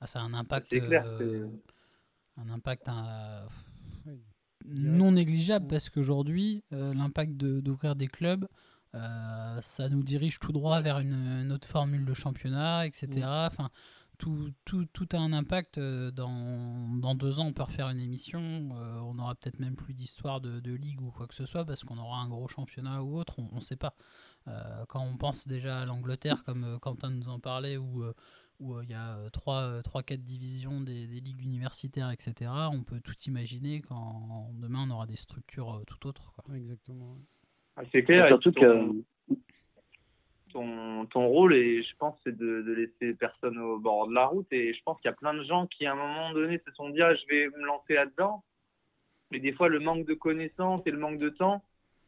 Ah, 0.00 0.06
ça 0.06 0.20
a 0.20 0.22
un 0.22 0.34
impact, 0.34 0.68
clair, 0.68 1.04
euh, 1.06 1.48
un 2.36 2.50
impact 2.50 2.88
euh, 2.88 3.46
Oui, 4.06 4.20
non 4.66 5.12
négligeable 5.12 5.66
parce 5.68 5.88
qu'aujourd'hui, 5.88 6.62
euh, 6.72 6.92
l'impact 6.92 7.32
de- 7.36 7.60
d'ouvrir 7.60 7.96
des 7.96 8.08
clubs, 8.08 8.46
euh, 8.94 9.58
ça 9.62 9.88
nous 9.88 10.02
dirige 10.02 10.38
tout 10.40 10.52
droit 10.52 10.80
vers 10.82 10.98
une, 10.98 11.14
une 11.14 11.52
autre 11.52 11.68
formule 11.68 12.04
de 12.04 12.12
championnat, 12.14 12.86
etc. 12.86 13.22
Enfin, 13.46 13.70
tout, 14.18 14.50
tout, 14.64 14.84
tout 14.92 15.08
a 15.12 15.18
un 15.18 15.32
impact. 15.32 15.78
euh, 15.78 16.10
Dans, 16.10 16.96
dans 16.98 17.14
deux 17.14 17.40
ans, 17.40 17.46
on 17.46 17.52
peut 17.52 17.62
refaire 17.62 17.88
une 17.88 18.00
émission. 18.00 18.40
euh, 18.76 18.98
on 19.00 19.14
n'aura 19.14 19.34
peut-être 19.34 19.58
même 19.60 19.76
plus 19.76 19.94
d'histoire 19.94 20.40
de, 20.40 20.60
de 20.60 20.72
ligue 20.72 21.00
ou 21.02 21.10
quoi 21.10 21.26
que 21.26 21.34
ce 21.34 21.46
soit 21.46 21.64
parce 21.64 21.84
qu'on 21.84 21.98
aura 21.98 22.18
un 22.18 22.28
gros 22.28 22.48
championnat 22.48 23.02
ou 23.02 23.16
autre. 23.18 23.38
On 23.38 23.56
ne 23.56 23.60
sait 23.60 23.76
pas. 23.76 23.94
Euh, 24.48 24.84
quand 24.88 25.02
on 25.04 25.16
pense 25.16 25.46
déjà 25.48 25.80
à 25.80 25.84
l'Angleterre, 25.86 26.42
comme 26.44 26.78
Quentin 26.80 27.10
nous 27.10 27.28
en 27.28 27.40
parlait, 27.40 27.76
où 27.76 28.04
où 28.58 28.80
il 28.80 28.88
y 28.88 28.94
a 28.94 29.18
3-4 29.34 30.16
divisions 30.24 30.80
des, 30.80 31.06
des 31.06 31.20
ligues 31.20 31.42
universitaires, 31.42 32.10
etc., 32.10 32.50
on 32.72 32.84
peut 32.84 33.00
tout 33.02 33.12
imaginer 33.26 33.82
quand 33.82 34.50
demain 34.54 34.86
on 34.88 34.90
aura 34.94 35.06
des 35.06 35.16
structures 35.16 35.82
tout 35.86 36.06
autres. 36.06 36.32
Quoi. 36.32 36.56
Exactement. 36.56 37.12
ouais. 37.12 37.20
ah, 37.76 37.82
c'est 37.92 38.02
clair. 38.02 38.24
et 38.26 38.28
Surtout 38.30 38.52
que 38.52 39.04
ton, 40.56 41.06
ton 41.06 41.26
rôle, 41.26 41.54
et 41.54 41.82
je 41.82 41.96
pense, 41.98 42.16
c'est 42.24 42.36
de, 42.36 42.62
laisser 42.72 43.14
personne 43.14 43.58
au 43.58 43.78
bord 43.78 44.08
de 44.08 44.14
la 44.14 44.26
route. 44.26 44.46
Et 44.52 44.72
je 44.72 44.82
pense 44.82 44.98
qu'il 45.00 45.10
y 45.10 45.12
a 45.12 45.16
plein 45.16 45.34
de 45.34 45.44
gens 45.44 45.66
qui, 45.66 45.84
à 45.84 45.92
un 45.92 45.96
moment 45.96 46.32
donné, 46.32 46.60
se 46.66 46.72
sont 46.72 46.88
dit 46.88 47.02
ah, 47.02 47.14
je 47.14 47.26
vais 47.28 47.48
me 47.48 47.66
lancer 47.66 47.94
là-dedans. 47.94 48.42
Mais 49.30 49.38
des 49.38 49.52
fois, 49.52 49.68
le 49.68 49.80
manque 49.80 50.06
de 50.06 50.14
connaissances 50.14 50.80
et 50.86 50.90
le 50.90 50.98
manque 50.98 51.18
de 51.18 51.28
temps 51.28 51.62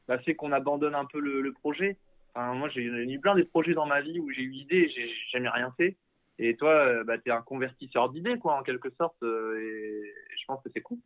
bah, 0.07 0.19
fait 0.19 0.35
qu'on 0.35 0.53
abandonne 0.53 0.95
un 0.95 1.05
peu 1.05 1.21
le, 1.21 1.53
projet. 1.53 1.97
Enfin, 2.35 2.55
moi, 2.55 2.69
j'ai 2.71 2.83
eu 2.83 3.21
plein 3.21 3.35
de 3.35 3.43
projets 3.43 3.75
dans 3.75 3.87
ma 3.87 4.01
vie 4.01 4.19
où 4.19 4.31
j'ai 4.31 4.43
eu 4.43 4.51
l'idée 4.51 4.89
j'ai 4.95 5.11
jamais 5.31 5.51
rien 5.51 5.73
fait. 5.77 5.97
Et 6.39 6.57
toi, 6.57 6.71
euh, 6.71 7.05
bah, 7.05 7.19
tu 7.19 7.29
es 7.29 7.33
un 7.33 7.43
convertisseur 7.43 8.09
d'idées, 8.09 8.39
quoi, 8.39 8.59
en 8.59 8.63
quelque 8.63 8.91
sorte. 8.91 9.23
euh, 9.25 9.61
et 9.61 10.15
je 10.41 10.47
pense 10.47 10.63
que 10.63 10.71
c'est 10.73 10.81
cool. 10.81 10.99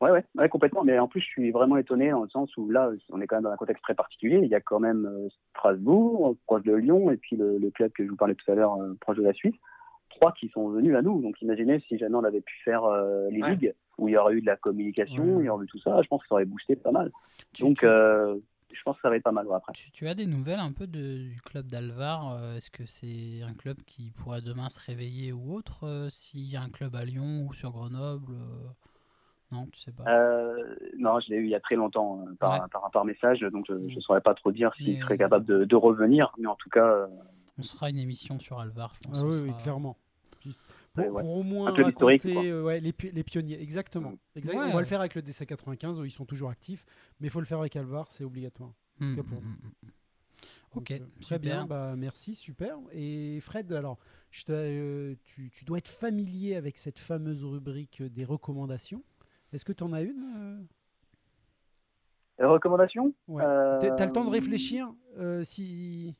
Ouais, 0.00 0.10
ouais, 0.10 0.24
ouais, 0.36 0.48
complètement. 0.48 0.84
Mais 0.84 0.98
en 0.98 1.08
plus, 1.08 1.20
je 1.20 1.26
suis 1.26 1.50
vraiment 1.50 1.76
étonné 1.78 2.10
dans 2.10 2.22
le 2.22 2.28
sens 2.28 2.54
où 2.56 2.68
là, 2.70 2.90
on 3.10 3.20
est 3.20 3.26
quand 3.26 3.36
même 3.36 3.44
dans 3.44 3.50
un 3.50 3.56
contexte 3.56 3.82
très 3.82 3.94
particulier. 3.94 4.40
Il 4.42 4.48
y 4.48 4.54
a 4.54 4.60
quand 4.60 4.78
même 4.80 5.06
euh, 5.06 5.28
Strasbourg, 5.50 6.36
proche 6.46 6.62
de 6.64 6.74
Lyon, 6.74 7.10
et 7.10 7.16
puis 7.16 7.36
le, 7.36 7.58
le 7.58 7.70
club 7.70 7.92
que 7.92 8.04
je 8.04 8.10
vous 8.10 8.16
parlais 8.16 8.34
tout 8.34 8.50
à 8.50 8.54
l'heure, 8.54 8.74
euh, 8.80 8.94
proche 9.00 9.16
de 9.16 9.22
la 9.22 9.32
Suisse. 9.32 9.54
Trois 10.10 10.32
qui 10.32 10.48
sont 10.50 10.68
venus 10.68 10.94
à 10.96 11.02
nous. 11.02 11.20
Donc 11.22 11.40
imaginez 11.42 11.80
si 11.88 11.98
jamais 11.98 12.14
on 12.16 12.24
avait 12.24 12.40
pu 12.40 12.54
faire 12.64 12.84
euh, 12.84 13.28
les 13.30 13.42
Ouais. 13.42 13.50
ligues, 13.54 13.74
où 13.98 14.08
il 14.08 14.12
y 14.12 14.16
aurait 14.18 14.34
eu 14.34 14.40
de 14.42 14.46
la 14.46 14.56
communication, 14.56 15.22
Ouais. 15.36 15.42
il 15.44 15.46
y 15.46 15.48
aurait 15.48 15.64
eu 15.64 15.68
tout 15.68 15.78
ça, 15.80 16.00
je 16.02 16.08
pense 16.08 16.22
que 16.22 16.28
ça 16.28 16.34
aurait 16.34 16.44
boosté 16.44 16.76
pas 16.76 16.92
mal. 16.92 17.10
Tu, 17.54 17.62
Donc 17.62 17.78
tu- 17.78 17.86
euh, 17.86 18.34
je 18.72 18.82
pense 18.82 18.96
que 18.96 19.02
ça 19.02 19.08
va 19.10 19.16
être 19.16 19.22
pas 19.24 19.32
mal 19.32 19.46
après. 19.54 19.72
tu- 19.72 19.90
tu 19.90 20.06
as 20.08 20.14
des 20.14 20.26
nouvelles 20.26 20.58
un 20.60 20.72
peu 20.72 20.86
de- 20.86 21.28
du 21.28 21.40
club 21.44 21.66
d'Alvar 21.66 22.32
euh, 22.32 22.56
Est-ce 22.56 22.70
que 22.70 22.84
c'est 22.86 23.42
un 23.42 23.54
club 23.54 23.78
qui 23.86 24.10
pourrait 24.10 24.42
demain 24.42 24.68
se 24.68 24.78
réveiller 24.84 25.32
ou 25.32 25.54
autre 25.54 25.84
euh, 25.86 26.08
S'il 26.10 26.44
y 26.50 26.56
a 26.56 26.62
un 26.62 26.68
club 26.70 26.94
à 26.94 27.04
Lyon 27.04 27.46
ou 27.48 27.52
sur 27.54 27.70
Grenoble 27.72 28.32
euh, 28.34 28.68
Non, 29.52 29.66
tu 29.72 29.78
sais 29.80 29.92
pas. 29.92 30.04
Euh, 30.08 30.74
non, 30.98 31.20
je 31.20 31.30
l'ai 31.30 31.36
eu 31.36 31.44
il 31.44 31.50
y 31.50 31.54
a 31.54 31.60
très 31.60 31.76
longtemps 31.76 32.24
euh, 32.26 32.34
par, 32.34 32.52
Ouais. 32.62 32.68
par, 32.70 32.90
par 32.90 33.04
message, 33.04 33.40
donc 33.40 33.66
je 33.68 33.74
ne 33.74 34.00
saurais 34.00 34.20
pas 34.20 34.34
trop 34.34 34.50
dire 34.52 34.74
s'il 34.74 34.98
serait 35.00 35.18
capable 35.18 35.44
de, 35.44 35.64
de 35.64 35.76
revenir, 35.76 36.32
mais 36.38 36.46
en 36.48 36.56
tout 36.56 36.68
cas, 36.70 36.84
euh, 36.86 37.06
On 37.58 37.62
se 37.62 37.72
fera 37.74 37.88
une 37.90 37.98
émission 37.98 38.38
sur 38.40 38.58
Alvar, 38.58 38.92
je 38.96 39.08
pense. 39.08 39.18
Ah 39.18 39.24
oui, 39.24 39.38
oui, 39.40 39.48
sera- 39.50 39.62
clairement. 39.62 39.96
Pour, 40.94 41.04
Ouais, 41.04 41.10
ouais. 41.10 41.22
pour 41.22 41.36
au 41.36 41.42
moins 41.42 41.70
raconter 41.72 42.50
euh, 42.50 42.62
ouais, 42.62 42.80
les, 42.80 42.94
les 43.12 43.22
pionniers, 43.22 43.60
exactement. 43.62 44.14
Exact- 44.34 44.54
Ouais. 44.56 44.64
On 44.70 44.72
va 44.74 44.80
le 44.80 44.86
faire 44.86 45.00
avec 45.00 45.14
le 45.14 45.20
DC95, 45.22 45.98
où 46.00 46.04
ils 46.06 46.10
sont 46.10 46.24
toujours 46.24 46.48
actifs, 46.50 46.84
mais 47.20 47.26
il 47.28 47.30
faut 47.30 47.40
le 47.40 47.44
faire 47.46 47.58
avec 47.60 47.76
Alvar, 47.76 48.06
c'est 48.10 48.24
obligatoire. 48.24 48.70
Mm, 48.98 49.16
que 49.16 49.20
pour 49.20 49.40
mm, 49.40 49.44
nous. 49.44 49.50
mm, 49.50 49.54
mm. 49.82 49.90
Donc, 50.74 50.82
Ok, 50.82 50.90
euh, 50.90 50.98
très 51.20 51.36
super. 51.36 51.38
bien, 51.38 51.66
bah, 51.66 51.94
merci, 51.96 52.34
super. 52.34 52.76
Et 52.92 53.38
Fred, 53.40 53.70
alors, 53.72 53.98
je 54.30 54.44
te- 54.44 54.52
euh, 54.52 55.14
tu, 55.24 55.50
tu 55.50 55.64
dois 55.66 55.78
être 55.78 55.88
familier 55.88 56.56
avec 56.56 56.76
cette 56.78 56.98
fameuse 56.98 57.44
rubrique 57.44 58.02
des 58.02 58.24
recommandations. 58.24 59.02
Est-ce 59.52 59.64
que 59.64 59.72
tu 59.72 59.84
en 59.84 59.92
as 59.92 60.02
une 60.02 60.66
euh, 62.40 62.48
recommandation? 62.48 63.14
Ouais. 63.28 63.42
Euh, 63.44 63.78
T'as 63.96 64.06
le 64.06 64.12
temps 64.12 64.24
de 64.24 64.30
réfléchir 64.30 64.92
euh, 65.18 65.42
si, 65.42 66.14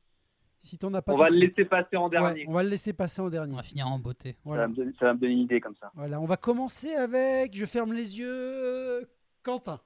si 0.60 0.78
tu 0.78 0.86
n'en 0.86 0.94
as 0.94 1.02
pas 1.02 1.12
On 1.12 1.16
va 1.16 1.28
le 1.28 1.36
laisser 1.36 1.64
passer 1.64 1.96
en 1.96 2.04
Ouais, 2.04 2.10
dernier. 2.10 2.44
on 2.48 2.52
va 2.52 2.62
le 2.62 2.68
laisser 2.70 2.92
passer 2.92 3.20
en 3.20 3.28
dernier. 3.28 3.52
On 3.52 3.56
va 3.56 3.62
finir 3.62 3.86
en 3.88 3.98
beauté. 3.98 4.36
ça, 4.44 4.50
va 4.50 4.68
me 4.68 4.74
donner, 4.74 4.92
ça 4.98 5.06
va 5.06 5.14
me 5.14 5.18
donner 5.18 5.32
une 5.32 5.38
idée 5.40 5.60
comme 5.60 5.76
ça. 5.76 5.90
voilà, 5.94 6.20
on 6.20 6.26
va 6.26 6.36
commencer 6.36 6.94
avec, 6.94 7.54
je 7.54 7.66
ferme 7.66 7.92
les 7.92 8.18
yeux, 8.18 8.28
euh, 8.30 9.04
Quentin. 9.42 9.80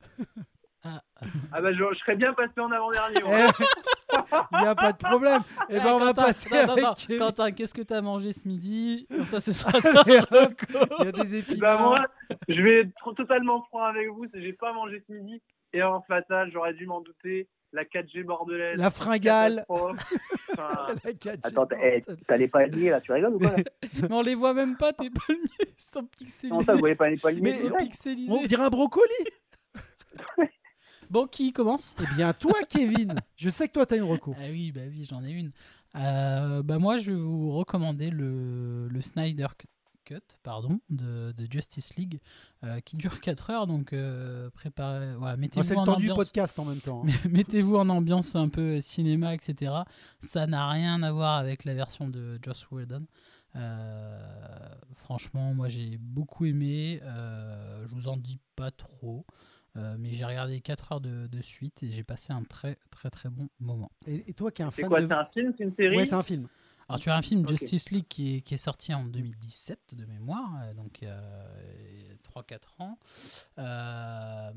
Ah 0.84 1.60
bah 1.60 1.72
je, 1.72 1.78
je 1.92 1.98
serais 2.00 2.16
bien 2.16 2.32
passé 2.34 2.58
en 2.58 2.70
avant-dernier. 2.72 3.20
Eh. 3.24 3.64
Il 4.52 4.58
n'y 4.60 4.66
a 4.66 4.74
pas 4.74 4.92
de 4.92 4.98
problème. 4.98 5.40
Eh 5.68 5.78
ben, 5.78 5.92
on 5.94 5.98
va 5.98 6.12
passer 6.12 6.52
attends, 6.56 6.72
avec... 6.72 6.84
attends, 6.84 7.16
Quentin, 7.18 7.50
qu'est-ce 7.52 7.72
que 7.74 7.82
tu 7.82 7.94
as 7.94 8.02
mangé 8.02 8.32
ce 8.32 8.46
midi? 8.48 9.06
Comme 9.10 9.26
ça, 9.26 9.40
ce 9.40 9.52
sera 9.52 9.72
Il 10.98 11.04
y 11.04 11.08
a 11.08 11.12
des 11.12 11.18
Bah 11.32 11.36
épinards. 11.38 11.80
moi, 11.80 11.96
je 12.48 12.60
vais 12.60 12.80
être 12.80 13.12
totalement 13.14 13.62
franc 13.68 13.84
avec 13.84 14.08
vous, 14.08 14.24
c'est 14.26 14.38
que 14.38 14.42
j'ai 14.42 14.52
pas 14.52 14.72
mangé 14.72 15.02
ce 15.06 15.12
midi. 15.12 15.40
Erreur 15.72 16.02
fatale, 16.06 16.50
j'aurais 16.52 16.74
dû 16.74 16.86
m'en 16.86 17.00
douter. 17.00 17.48
la 17.72 17.84
4G 17.84 18.24
bordelaise. 18.24 18.76
La 18.76 18.90
fringale. 18.90 19.64
Enfin, 19.68 19.92
La 21.04 21.12
4G 21.12 21.38
Attends, 21.44 21.66
t'as 21.66 21.76
eh, 21.80 21.96
mortelle. 22.00 22.16
t'as 22.26 22.36
les 22.36 22.48
palmiers 22.48 22.90
là, 22.90 23.00
tu 23.00 23.12
rigoles 23.12 23.34
ou 23.34 23.38
quoi 23.38 23.52
Mais 24.02 24.08
on 24.12 24.20
les 24.22 24.34
voit 24.34 24.52
même 24.52 24.76
pas, 24.76 24.92
tes 24.92 25.08
palmiers, 25.10 25.42
ils 25.60 25.74
sont 25.82 26.00
Non, 26.02 26.08
pixelisés. 26.18 26.64
ça, 26.64 26.72
vous 26.74 26.80
voyez 26.80 26.96
pas 26.96 27.08
les 27.08 27.16
palmiers? 27.16 27.70
Mais- 27.70 27.76
pixelisés. 27.84 28.30
On 28.32 28.44
dirait 28.46 28.64
un 28.64 28.68
brocoli. 28.70 29.06
Bon, 31.12 31.26
qui 31.26 31.52
commence? 31.52 31.94
Eh 32.00 32.14
bien, 32.16 32.32
toi, 32.32 32.54
Kevin, 32.68 33.14
je 33.36 33.50
sais 33.50 33.68
que 33.68 33.74
toi, 33.74 33.84
t'as 33.86 33.96
une 33.96 34.02
reco. 34.02 34.34
Ah 34.38 34.44
oui, 34.50 34.72
bah 34.72 34.80
oui, 34.88 35.04
j'en 35.08 35.22
ai 35.22 35.30
une. 35.30 35.50
Euh, 35.94 36.62
bah 36.62 36.78
moi, 36.78 36.96
je 36.98 37.10
vais 37.10 37.16
vous 37.18 37.52
recommander 37.52 38.08
le, 38.10 38.88
le 38.88 39.00
Snyder 39.02 39.46
Cut 40.06 40.16
pardon, 40.42 40.80
de, 40.90 41.32
de 41.32 41.46
Justice 41.52 41.94
League, 41.96 42.18
euh, 42.64 42.80
qui 42.80 42.96
dure 42.96 43.20
4 43.20 43.50
heures, 43.50 43.66
donc 43.66 43.92
euh, 43.92 44.48
préparez, 44.50 45.14
ouais, 45.14 45.30
Ah, 45.32 45.36
mettez-vous 45.36 45.62
c'est 45.68 45.74
le 45.74 45.80
en 45.80 45.84
temps 45.84 45.96
du 45.96 46.10
ambiance. 46.10 46.16
podcast 46.16 46.58
en 46.58 46.64
même 46.64 46.80
temps. 46.80 47.04
hein. 47.06 47.12
Mettez-vous 47.30 47.76
en 47.76 47.88
ambiance 47.90 48.34
un 48.34 48.48
peu 48.48 48.80
cinéma, 48.80 49.34
etc. 49.34 49.70
Ça 50.20 50.46
n'a 50.46 50.68
rien 50.70 51.02
à 51.04 51.12
voir 51.12 51.36
avec 51.36 51.64
la 51.64 51.74
version 51.74 52.08
de 52.08 52.38
Joss 52.42 52.66
Whedon. 52.70 53.04
Euh, 53.54 54.18
franchement, 54.94 55.54
moi 55.54 55.68
j'ai 55.68 55.98
beaucoup 55.98 56.46
aimé. 56.46 57.00
Euh, 57.04 57.84
je 57.86 57.94
vous 57.94 58.08
en 58.08 58.16
dis 58.16 58.38
pas 58.56 58.70
trop. 58.70 59.24
Euh, 59.76 59.96
mais 59.98 60.10
j'ai 60.10 60.24
regardé 60.26 60.60
4 60.60 60.92
heures 60.92 61.00
de, 61.00 61.26
de 61.28 61.40
suite 61.42 61.82
et 61.82 61.90
j'ai 61.90 62.04
passé 62.04 62.32
un 62.32 62.42
très 62.44 62.78
très 62.90 63.08
très 63.10 63.30
bon 63.30 63.48
moment. 63.58 63.90
Et, 64.06 64.24
et 64.28 64.34
toi 64.34 64.50
qui 64.50 64.60
es 64.62 64.64
un 64.66 64.70
c'est 64.70 64.82
fan 64.82 64.90
quoi 64.90 65.00
de... 65.00 65.06
C'est 65.06 65.14
un 65.14 65.24
film 65.26 65.54
C'est 65.56 65.64
une 65.64 65.74
série 65.74 65.96
Ouais, 65.96 66.04
c'est 66.06 66.14
un 66.14 66.22
film. 66.22 66.46
Alors 66.88 67.00
tu 67.00 67.08
as 67.10 67.16
un 67.16 67.22
film. 67.22 67.48
Justice 67.48 67.90
League 67.90 68.04
qui 68.08 68.36
est, 68.36 68.40
qui 68.42 68.52
est 68.52 68.58
sorti 68.58 68.92
en 68.92 69.04
2017 69.06 69.94
de 69.94 70.04
mémoire, 70.04 70.50
euh, 70.62 70.74
donc 70.74 70.98
il 71.00 71.08
y 71.08 71.10
a 71.10 71.22
3-4 72.42 72.58
ans. 72.80 72.98
Euh, 73.58 74.50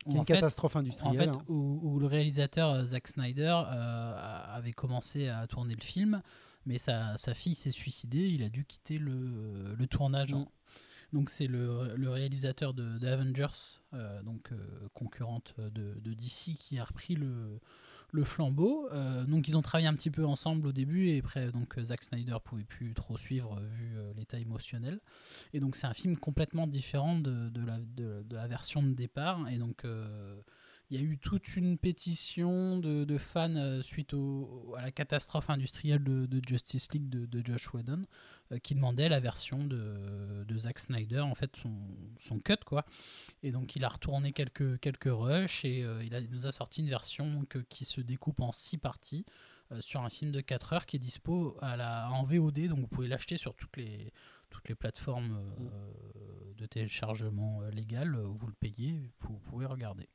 Qui 0.00 0.08
où 0.08 0.10
est 0.10 0.14
une 0.14 0.20
en 0.20 0.24
fait- 0.24 0.32
catastrophe 0.34 0.76
en 0.76 0.80
industrielle. 0.80 1.16
fait, 1.16 1.28
hein. 1.28 1.42
où, 1.48 1.78
où 1.82 1.98
le 2.00 2.06
réalisateur 2.06 2.70
euh, 2.70 2.84
Zack 2.86 3.08
Snyder 3.08 3.56
euh, 3.66 4.46
avait 4.56 4.72
commencé 4.72 5.28
à 5.28 5.46
tourner 5.46 5.74
le 5.74 5.82
film, 5.84 6.22
mais 6.66 6.78
sa, 6.78 7.16
sa 7.16 7.34
fille 7.34 7.54
s'est 7.54 7.70
suicidée, 7.70 8.26
il 8.28 8.42
a 8.42 8.48
dû 8.48 8.64
quitter 8.64 8.98
le, 8.98 9.74
le 9.78 9.86
tournage. 9.86 10.34
Mm. 10.34 10.46
Donc 11.12 11.30
c'est 11.30 11.46
le, 11.46 12.08
réalisateur 12.08 12.72
de, 12.74 12.98
de 12.98 13.06
Avengers, 13.06 13.78
euh, 13.94 14.22
donc 14.22 14.52
euh, 14.52 14.56
concurrente 14.94 15.54
de, 15.58 16.14
DC, 16.14 16.56
qui 16.56 16.78
a 16.78 16.84
repris 16.84 17.16
le, 17.16 17.58
flambeau. 18.24 18.88
Euh, 18.92 19.24
donc 19.24 19.48
ils 19.48 19.56
ont 19.56 19.62
travaillé 19.62 19.88
un 19.88 19.94
petit 19.94 20.10
peu 20.10 20.24
ensemble 20.24 20.66
au 20.66 20.72
début 20.72 21.08
et 21.08 21.18
après 21.18 21.50
donc 21.50 21.78
euh, 21.78 21.84
Zack 21.84 22.02
Snyder 22.02 22.36
pouvait 22.44 22.64
plus 22.64 22.92
trop 22.92 23.16
suivre 23.16 23.60
vu 23.60 23.96
l'état 24.16 24.38
émotionnel. 24.38 25.00
Et 25.52 25.60
donc 25.60 25.76
c'est 25.76 25.86
un 25.86 25.94
film 25.94 26.16
complètement 26.16 26.66
différent 26.66 27.18
de, 27.18 27.50
la, 27.64 27.78
de, 27.78 28.24
la 28.34 28.46
version 28.46 28.82
de 28.82 28.92
départ. 28.94 29.48
Et 29.48 29.58
donc 29.58 29.84
il 30.90 31.00
y 31.00 31.02
a 31.02 31.06
eu 31.06 31.18
toute 31.18 31.56
une 31.56 31.78
pétition 31.78 32.78
de, 32.78 33.18
fans 33.18 33.54
euh, 33.54 33.80
suite 33.80 34.14
à 34.76 34.82
la 34.82 34.90
catastrophe 34.90 35.48
industrielle 35.48 36.02
de, 36.02 36.40
Justice 36.46 36.92
League 36.92 37.08
de, 37.08 37.42
Josh 37.44 37.72
Whedon 37.72 38.02
euh, 38.50 38.58
qui 38.58 38.74
demandait 38.74 39.08
la 39.08 39.20
version 39.20 39.64
de, 39.64 40.58
Zack 40.58 40.80
Snyder, 40.80 41.20
en 41.20 41.34
fait 41.34 41.54
son, 41.56 42.40
cut 42.40 42.56
quoi. 42.64 42.84
Et 43.42 43.52
donc 43.52 43.76
il 43.76 43.84
a 43.84 43.88
retourné 43.88 44.32
quelques, 44.32 44.80
quelques 44.80 45.10
rushs 45.10 45.64
et 45.64 45.84
euh, 45.84 46.04
il, 46.04 46.28
nous 46.30 46.46
a 46.46 46.52
sorti 46.52 46.80
une 46.80 46.88
version 46.88 47.44
que- 47.48 47.58
qui 47.58 47.84
se 47.84 48.00
découpe 48.00 48.40
en 48.40 48.52
six 48.52 48.78
parties 48.78 49.24
sur 49.78 50.02
un 50.02 50.08
film 50.08 50.32
de 50.32 50.40
4 50.40 50.72
heures 50.72 50.86
qui 50.86 50.96
est 50.96 50.98
dispo 50.98 51.56
en 51.62 52.24
VOD, 52.24 52.66
donc 52.66 52.80
vous 52.80 52.88
pouvez 52.88 53.06
l'acheter 53.06 53.36
sur 53.36 53.54
toutes 53.54 53.76
les, 53.76 54.12
toutes 54.50 54.68
les 54.68 54.74
plateformes 54.74 55.40
de 56.60 56.66
téléchargement 56.66 57.62
légal, 57.72 58.14
euh, 58.14 58.26
vous 58.26 58.46
le 58.46 58.52
payez, 58.52 59.00
vous 59.20 59.38
pouvez 59.38 59.66
regarder. 59.66 60.08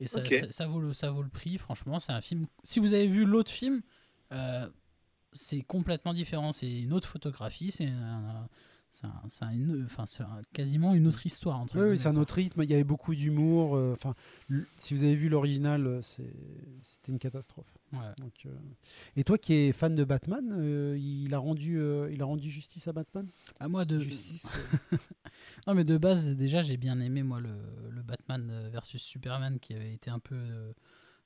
Et 0.00 0.06
ça, 0.06 0.20
ça 0.50 0.66
vaut 0.66 0.80
le, 0.80 0.92
ça 0.94 1.10
vaut 1.10 1.22
le 1.22 1.28
prix, 1.28 1.58
franchement, 1.58 1.98
c'est 2.00 2.12
un 2.12 2.20
film. 2.20 2.46
Si 2.62 2.80
vous 2.80 2.92
avez 2.94 3.06
vu 3.06 3.24
l'autre 3.24 3.50
film, 3.50 3.82
euh, 4.32 4.68
c'est 5.32 5.60
complètement 5.62 6.12
différent. 6.14 6.52
C'est 6.52 6.70
une 6.80 6.92
autre 6.92 7.06
photographie, 7.08 7.70
c'est 7.70 7.86
un- 7.86 8.48
c'est 9.28 9.44
un- 9.44 9.50
une- 9.50 9.84
enfin, 9.84 10.04
quasiment 10.52 10.94
une 10.94 11.06
autre 11.06 11.24
histoire. 11.26 11.58
Entre 11.60 11.78
Oui, 11.80 11.96
c'est 11.96 12.08
un 12.08 12.16
autre 12.16 12.34
rythme. 12.34 12.62
Il 12.62 12.70
y 12.70 12.74
avait 12.74 12.84
beaucoup 12.84 13.14
d'humour. 13.14 13.74
euh, 13.76 13.92
Enfin, 13.92 14.14
si 14.78 14.94
vous 14.94 15.02
avez 15.04 15.14
vu 15.14 15.28
l'original, 15.28 15.86
euh, 15.86 16.00
c'était 16.02 17.12
une 17.12 17.18
catastrophe. 17.18 17.72
Ouais. 17.92 17.98
Donc, 18.18 18.32
euh, 18.46 18.50
Et 19.16 19.24
toi 19.24 19.38
qui 19.38 19.54
es 19.54 19.72
fan 19.72 19.94
de 19.94 20.04
Batman, 20.04 20.44
euh, 20.52 20.96
il 20.98 21.32
a 21.34 21.38
rendu, 21.38 21.80
il 22.12 22.20
a 22.22 22.24
rendu 22.24 22.50
justice 22.50 22.88
à 22.88 22.92
Batman? 22.92 23.26
À 23.58 23.68
moi 23.68 23.84
de. 23.84 24.00
Justice. 24.00 24.46
Non, 25.66 25.74
mais 25.74 25.84
de 25.84 25.96
base, 25.96 26.34
déjà, 26.36 26.60
j'ai 26.60 26.76
bien 26.76 27.00
aimé, 27.00 27.22
moi, 27.22 27.40
le, 27.40 27.50
le 27.90 28.02
Batman 28.02 28.68
versus 28.70 29.00
Superman 29.00 29.58
qui 29.58 29.72
avait 29.74 29.92
été 29.94 30.10
un 30.10 30.18
peu 30.18 30.36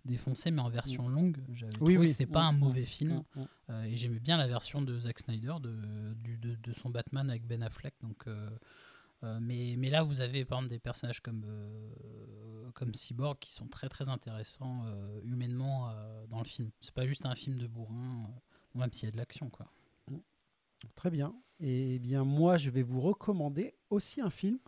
défoncé, 0.04 0.50
mais 0.50 0.60
en 0.60 0.68
version 0.68 1.08
longue. 1.08 1.38
J'avais 1.52 1.72
Oui, 1.72 1.78
trouvé 1.94 1.96
oui. 1.98 2.06
que 2.06 2.12
c'était 2.12 2.26
pas 2.26 2.42
un 2.42 2.52
Mm, 2.52 2.58
mauvais 2.58 2.82
mm, 2.82 2.86
film. 2.86 3.22
mm, 3.36 3.40
mm. 3.40 3.46
Euh, 3.70 3.82
et 3.84 3.96
j'aimais 3.96 4.20
bien 4.20 4.36
la 4.36 4.46
version 4.46 4.82
de 4.82 4.98
Zack 5.00 5.18
Snyder, 5.20 5.54
de, 5.60 6.14
du- 6.22 6.36
de, 6.38 6.54
de 6.56 6.72
son 6.72 6.90
Batman 6.90 7.30
avec 7.30 7.46
Ben 7.46 7.62
Affleck. 7.62 7.94
Donc, 8.02 8.26
euh, 8.26 8.50
euh, 9.22 9.38
mais, 9.40 9.76
mais 9.78 9.88
là, 9.90 10.02
vous 10.02 10.20
avez 10.20 10.44
par 10.44 10.58
exemple 10.58 10.70
des 10.74 10.78
personnages 10.78 11.20
comme, 11.20 11.46
comme 12.74 12.92
Cyborg 12.92 13.38
qui 13.38 13.52
sont 13.54 13.66
très 13.68 13.88
très 13.88 14.08
intéressants 14.08 14.84
humainement 15.22 15.90
dans 16.28 16.38
le 16.40 16.44
film. 16.44 16.70
C'est 16.80 16.92
pas 16.94 17.06
juste 17.06 17.24
un 17.24 17.34
film 17.34 17.56
de 17.58 17.66
bourrin, 17.66 18.28
même 18.74 18.92
s'il 18.92 19.06
y 19.06 19.08
a 19.08 19.12
de 19.12 19.16
l'action. 19.16 19.48
quoi. 19.48 19.66
Très 20.94 21.10
bien. 21.10 21.34
Et 21.60 21.98
bien, 21.98 22.24
moi, 22.24 22.58
je 22.58 22.68
vais 22.68 22.82
vous 22.82 23.00
recommander 23.00 23.74
aussi 23.88 24.20
un 24.20 24.28
film 24.28 24.58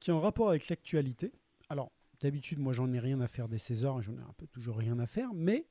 qui 0.00 0.10
est 0.10 0.12
en 0.12 0.18
rapport 0.18 0.48
avec 0.48 0.68
l'actualité. 0.68 1.30
Alors, 1.68 1.92
d'habitude, 2.20 2.58
moi, 2.58 2.72
j'en 2.72 2.92
ai 2.92 2.98
rien 2.98 3.20
à 3.20 3.28
faire 3.28 3.48
des 3.48 3.58
Césars, 3.58 4.00
j'en 4.02 4.12
ai 4.14 4.22
un 4.22 4.34
peu 4.36 4.46
toujours 4.46 4.76
rien 4.78 4.98
à 4.98 5.06
faire, 5.06 5.30
mais 5.34 5.66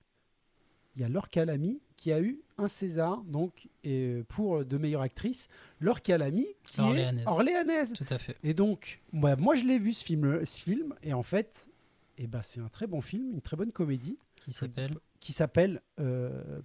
il 0.95 1.01
y 1.01 1.05
a 1.05 1.09
Laure 1.09 1.29
Calamy 1.29 1.81
qui 1.97 2.13
a 2.13 2.21
eu 2.21 2.39
un 2.57 2.67
César 2.69 3.21
donc 3.25 3.67
et 3.83 4.23
pour 4.29 4.63
de 4.63 4.77
meilleure 4.77 5.01
actrice. 5.01 5.49
Laure 5.81 6.01
Calamy 6.01 6.45
qui 6.65 6.79
Orléanaise. 6.79 7.23
est 7.25 7.27
orléanaise. 7.29 7.93
Tout 7.93 8.05
à 8.09 8.17
fait. 8.17 8.37
Et 8.43 8.53
donc, 8.53 9.01
moi, 9.11 9.35
moi 9.35 9.55
je 9.55 9.65
l'ai 9.65 9.77
vu 9.77 9.91
ce 9.91 10.05
film, 10.05 10.45
ce 10.45 10.61
film, 10.63 10.95
et 11.03 11.13
en 11.13 11.23
fait, 11.23 11.69
eh 12.17 12.27
ben, 12.27 12.41
c'est 12.43 12.61
un 12.61 12.69
très 12.69 12.87
bon 12.87 13.01
film, 13.01 13.31
une 13.33 13.41
très 13.41 13.57
bonne 13.57 13.73
comédie 13.73 14.17
Qui 14.37 14.53
s'appelle? 14.53 14.91
Qui 15.19 15.33
s'appelle. 15.33 15.81
euh, 15.99 16.61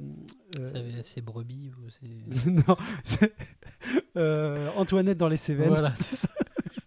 euh, 0.60 1.00
C'est 1.02 1.22
brebis 1.22 1.72
ou 1.72 1.88
c'est- 1.90 2.46
non, 2.68 2.76
c'est, 3.02 3.32
euh, 4.16 4.70
Antoinette 4.76 5.18
dans 5.18 5.28
les 5.28 5.36
Cévennes. 5.38 5.68
Voilà, 5.70 5.92
c'est 5.96 6.16
ça. 6.16 6.28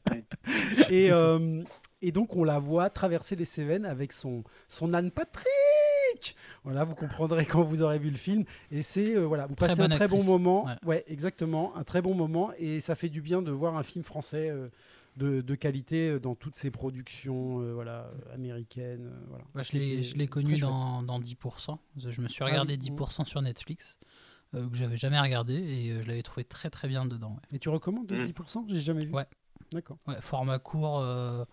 Et, 0.89 1.11
euh, 1.11 1.61
et 2.03 2.11
donc 2.11 2.35
on 2.35 2.43
la 2.43 2.59
voit 2.59 2.89
traverser 2.91 3.35
les 3.35 3.45
Cévennes 3.45 3.85
avec 3.85 4.11
son, 4.11 4.43
son 4.69 4.93
âne 4.93 5.09
Patrick. 5.11 6.35
Voilà, 6.63 6.83
vous 6.83 6.95
comprendrez 6.95 7.45
quand 7.45 7.63
vous 7.63 7.81
aurez 7.81 7.97
vu 7.99 8.09
le 8.09 8.15
film. 8.17 8.43
Et 8.71 8.81
c'est 8.83 9.15
euh, 9.15 9.25
voilà, 9.25 9.47
vous 9.47 9.55
Très 9.55 9.67
passez 9.69 9.81
un 9.81 9.89
très 9.89 10.07
bon 10.07 10.23
moment. 10.23 10.65
Ouais. 10.65 10.75
Ouais. 10.85 11.03
exactement, 11.07 11.75
un 11.75 11.83
très 11.83 12.01
bon 12.01 12.13
moment. 12.13 12.51
Et 12.57 12.79
ça 12.79 12.95
fait 12.95 13.09
du 13.09 13.21
bien 13.21 13.41
de 13.41 13.51
voir 13.51 13.75
un 13.77 13.83
film 13.83 14.03
français 14.05 14.49
euh, 14.49 14.69
de, 15.17 15.41
de 15.41 15.55
qualité 15.55 16.09
euh, 16.09 16.19
dans 16.19 16.35
toutes 16.35 16.55
ses 16.55 16.71
productions, 16.71 17.61
euh, 17.61 17.73
voilà, 17.73 18.09
américaines. 18.33 19.11
voilà. 19.29 19.43
Moi, 19.53 19.63
je 19.63 19.77
l'ai- 20.17 20.27
connu 20.27 20.57
dans, 20.57 21.03
dans 21.03 21.19
10%. 21.19 21.77
Je 21.97 22.21
me 22.21 22.27
suis 22.27 22.43
Ah 22.43 22.47
regardé 22.47 22.77
oui, 22.79 22.91
10% 22.91 23.25
sur 23.25 23.41
Netflix, 23.41 23.97
que 24.53 24.59
j'avais 24.73 24.97
jamais 24.97 25.19
regardé, 25.19 25.55
et 25.55 26.01
je 26.01 26.07
l'avais 26.07 26.23
trouvé 26.23 26.43
très 26.43 26.69
très 26.69 26.87
bien 26.87 27.05
dedans. 27.05 27.31
ouais. 27.31 27.55
Et 27.57 27.59
tu 27.59 27.69
recommandes 27.69 28.11
Mm. 28.11 28.21
10% 28.23 28.65
J'ai 28.67 28.79
jamais 28.79 29.05
vu? 29.05 29.11
Ouais. 29.13 29.25
D'accord. 29.71 29.97
Ouais, 30.07 30.15
format 30.21 30.59
court, 30.59 30.99
euh, 30.99 31.43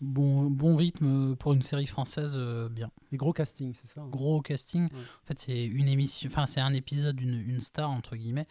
bon, 0.00 0.50
bon 0.50 0.76
rythme 0.76 1.36
pour 1.36 1.52
une 1.52 1.62
série 1.62 1.86
française, 1.86 2.34
euh, 2.36 2.68
bien. 2.68 2.90
Les 3.12 3.18
gros 3.18 3.32
castings, 3.32 3.74
c'est 3.74 3.86
ça 3.86 4.00
hein 4.02 4.08
Gros 4.10 4.40
casting. 4.40 4.84
Ouais. 4.84 4.98
En 4.98 5.26
fait, 5.26 5.40
c'est 5.40 5.64
une 5.64 5.88
émission, 5.88 6.28
enfin 6.30 6.46
c'est 6.46 6.60
un 6.60 6.72
épisode 6.72 7.16
d'une 7.16 7.34
une 7.48 7.60
star 7.60 7.90
entre 7.90 8.16
guillemets 8.16 8.46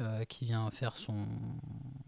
euh, 0.00 0.24
qui 0.24 0.44
vient 0.46 0.70
faire 0.70 0.96
son 0.96 1.26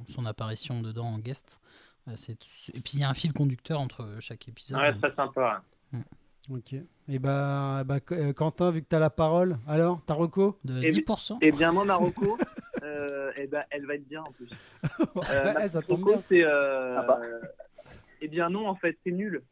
son 0.08 0.26
apparition 0.26 0.80
dedans 0.82 1.06
en 1.06 1.18
guest. 1.18 1.60
Euh, 2.08 2.12
c'est- 2.16 2.32
et 2.74 2.80
puis 2.80 2.92
il 2.94 3.00
y 3.00 3.04
a 3.04 3.10
un 3.10 3.14
fil 3.14 3.32
conducteur 3.32 3.80
entre 3.80 4.16
chaque 4.20 4.48
épisode. 4.48 4.78
Ouais, 4.80 4.94
très 4.96 5.14
sympa. 5.14 5.62
Ok. 6.50 6.74
Et 7.08 7.18
bah, 7.18 7.82
bah, 7.84 7.98
euh, 8.12 8.32
Quentin, 8.32 8.70
vu 8.70 8.80
que 8.82 8.88
tu 8.88 8.96
as 8.96 8.98
la 8.98 9.10
parole, 9.10 9.58
alors, 9.66 10.00
ta 10.06 10.14
reco? 10.14 10.58
De 10.64 10.82
Et- 10.82 10.92
10%. 10.92 11.36
Eh 11.42 11.52
bien, 11.52 11.72
moi, 11.72 11.84
Marocco, 11.84 12.38
euh, 12.82 13.30
eh 13.36 13.46
ben, 13.48 13.64
elle 13.70 13.84
va 13.84 13.96
être 13.96 14.08
bien 14.08 14.22
en 14.22 14.32
plus. 14.32 14.48
Euh, 15.30 15.52
ma 15.52 15.60
Ouais, 15.60 15.68
ça 15.68 15.82
tombe 15.82 16.00
reco, 16.04 16.12
bien. 16.12 16.22
c'est. 16.28 16.44
euh, 16.44 16.98
Ah 16.98 17.02
bah. 17.02 17.20
Eh 18.20 18.28
bien, 18.28 18.50
non, 18.50 18.68
en 18.68 18.74
fait, 18.74 18.98
c'est 19.04 19.10
nul. 19.12 19.42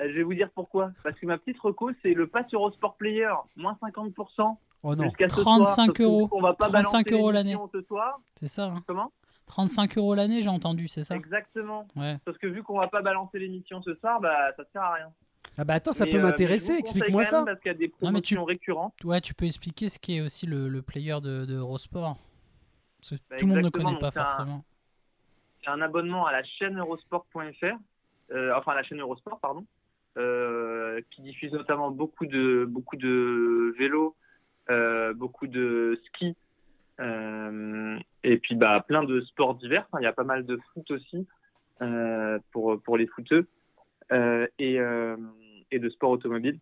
Euh, 0.00 0.08
je 0.08 0.12
vais 0.14 0.22
vous 0.22 0.34
dire 0.34 0.48
pourquoi. 0.54 0.92
Parce 1.02 1.18
que 1.18 1.26
ma 1.26 1.38
petite 1.38 1.58
reco, 1.60 1.90
c'est 2.02 2.14
le 2.14 2.26
pass 2.26 2.46
Eurosport 2.52 2.96
Player, 2.96 3.30
moins 3.56 3.76
50%. 3.82 4.56
Oh 4.82 4.94
non. 4.94 5.04
Jusqu'à 5.04 5.28
ce 5.28 5.40
35 5.40 5.96
soir, 5.96 6.08
euros. 6.08 6.40
va 6.40 6.54
pas 6.54 6.68
35 6.68 6.72
balancer 6.72 7.10
euros 7.14 7.30
l'émission 7.32 7.70
ce 7.72 7.82
soir. 7.82 8.20
C'est 8.38 8.48
ça. 8.48 8.64
hein. 8.66 8.82
Comment? 8.86 9.12
35 9.46 9.96
euros 9.98 10.14
l'année, 10.14 10.42
j'ai 10.42 10.48
entendu, 10.48 10.88
c'est 10.88 11.02
ça? 11.02 11.14
Exactement. 11.16 11.86
Ouais. 11.96 12.16
Parce 12.24 12.36
que 12.38 12.46
vu 12.46 12.62
qu'on 12.62 12.78
va 12.78 12.88
pas 12.88 13.00
balancer 13.02 13.38
l'émission 13.38 13.80
ce 13.82 13.94
soir, 13.96 14.20
bah, 14.20 14.52
ça 14.56 14.64
sert 14.72 14.82
à 14.82 14.94
rien. 14.94 15.12
Ah 15.58 15.64
bah 15.64 15.74
attends, 15.74 15.92
ça 15.92 16.04
Mais, 16.04 16.10
peut 16.10 16.18
euh, 16.18 16.22
m'intéresser, 16.22 16.72
explique-moi 16.74 17.24
ça. 17.24 17.38
même 17.38 17.46
Parce 17.46 17.60
qu'il 17.60 17.72
y 17.72 17.74
a 17.74 17.78
des 17.78 17.92
Non, 18.02 18.10
mais 18.12 18.20
tu- 18.20 18.38
récurrentes. 18.38 18.92
Ouais, 19.04 19.20
tu 19.20 19.32
peux 19.34 19.46
expliquer 19.46 19.88
ce 19.88 19.98
qui 19.98 20.16
est 20.16 20.20
aussi 20.20 20.46
le, 20.46 20.68
le 20.68 20.82
player 20.82 21.14
de, 21.22 21.44
de 21.46 21.54
Eurosport. 21.54 22.16
Parce 23.00 23.10
que 23.10 23.28
Bah, 23.30 23.36
tout 23.38 23.46
le 23.46 23.54
monde 23.54 23.64
ne 23.64 23.70
connaît 23.70 23.84
pas 23.98 24.10
donc 24.10 24.12
c'est 24.12 24.18
un- 24.20 24.24
forcément. 24.26 24.64
C'est 25.64 25.70
un 25.70 25.80
abonnement 25.80 26.26
à 26.26 26.32
la 26.32 26.42
chaîne 26.44 26.76
eurosport.fr, 26.78 27.76
enfin 28.32 28.72
à 28.72 28.76
la 28.76 28.82
chaîne 28.82 29.00
Eurosport, 29.00 29.40
pardon. 29.40 29.64
euh, 30.16 31.00
qui 31.10 31.22
diffuse 31.22 31.52
notamment 31.52 31.90
beaucoup 31.90 32.26
de 32.26 32.64
beaucoup 32.64 32.96
de 32.96 33.74
vélo, 33.78 34.16
euh, 34.70 35.12
beaucoup 35.14 35.46
de 35.46 36.00
ski, 36.06 36.36
euh, 37.00 37.98
et 38.22 38.38
puis 38.38 38.54
bah 38.54 38.84
plein 38.86 39.04
de 39.04 39.20
sports 39.22 39.54
divers. 39.56 39.86
Enfin, 39.90 40.00
Il 40.00 40.04
y 40.04 40.08
a 40.08 40.12
pas 40.12 40.24
mal 40.24 40.46
de 40.46 40.58
foot 40.72 40.90
aussi 40.90 41.26
euh, 41.82 42.38
pour 42.52 42.80
pour 42.82 42.96
les 42.96 43.06
footeux 43.06 43.46
euh, 44.12 44.46
et 44.58 44.80
euh, 44.80 45.16
et 45.70 45.78
de 45.78 45.88
sport 45.90 46.10
automobile. 46.10 46.58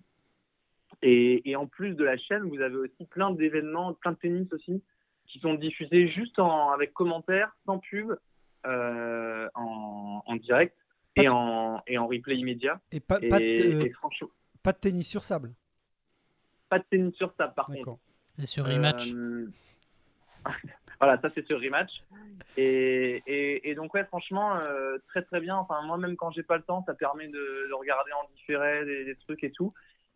Et, 1.03 1.51
et 1.51 1.57
en 1.57 1.67
plus 1.67 1.95
de 1.95 2.05
la 2.05 2.17
chaîne, 2.17 2.45
vous 2.49 2.61
avez 2.61 2.77
aussi 2.77 3.05
plein 3.11 3.31
d'événements, 3.31 3.93
plein 3.95 4.13
de 4.13 4.17
tennis 4.17 4.51
aussi, 4.53 4.83
qui 5.27 5.39
sont 5.41 5.55
diffusés 5.55 6.09
juste 6.09 6.39
en, 6.39 6.71
avec 6.71 6.95
commentaires, 6.95 7.55
sans 7.67 7.79
pub, 7.79 8.17
euh, 8.65 9.49
en, 9.55 10.23
en 10.25 10.37
direct 10.37 10.75
et 11.17 11.29
en, 11.29 11.83
et 11.87 11.99
en 11.99 12.07
replay 12.07 12.37
immédiat. 12.37 12.81
Et 12.93 13.01
pas, 13.01 13.19
Et, 13.23 13.29
pas, 13.29 13.39
de, 13.39 13.45
et 13.45 13.91
franchement, 13.91 14.29
pas 14.63 14.73
de 14.73 14.79
tennis 14.79 15.09
sur 15.09 15.23
sable. 15.23 15.55
pas 16.69 16.79
de 16.79 16.85
tennis 16.91 17.15
sur 17.15 17.35
table 17.35 17.55
par 17.55 17.67
contre. 17.67 17.79
D'accord. 17.79 17.99
Et 18.39 18.47
sur 18.47 18.67
rematch. 18.67 19.13
Euh, 19.13 19.53
voilà, 21.01 21.21
ça 21.21 21.31
c'est 21.35 21.47
sur 21.47 21.61
rematch. 21.61 22.03
Et, 22.57 23.23
et, 23.27 23.71
et 23.71 23.75
donc 23.75 23.95
ouais, 23.95 24.05
franchement, 24.05 24.57
euh, 24.57 24.99
très 25.09 25.23
très 25.23 25.41
bien. 25.41 25.57
Enfin, 25.57 25.83
moi 25.83 25.99
même 25.99 26.17
quand 26.17 26.31
j'ai 26.33 26.43
pas 26.43 26.57
le 26.57 26.63
temps, 26.63 26.83
ça 26.87 26.95
permet 26.95 27.29
de, 27.29 27.69
de 27.69 27.75
regarder 27.75 28.11
en 28.13 28.29
différé 28.35 28.85
des, 28.85 29.05
des 29.05 29.17
trucs 29.17 29.45
et 29.45 29.53
tout. 29.53 29.73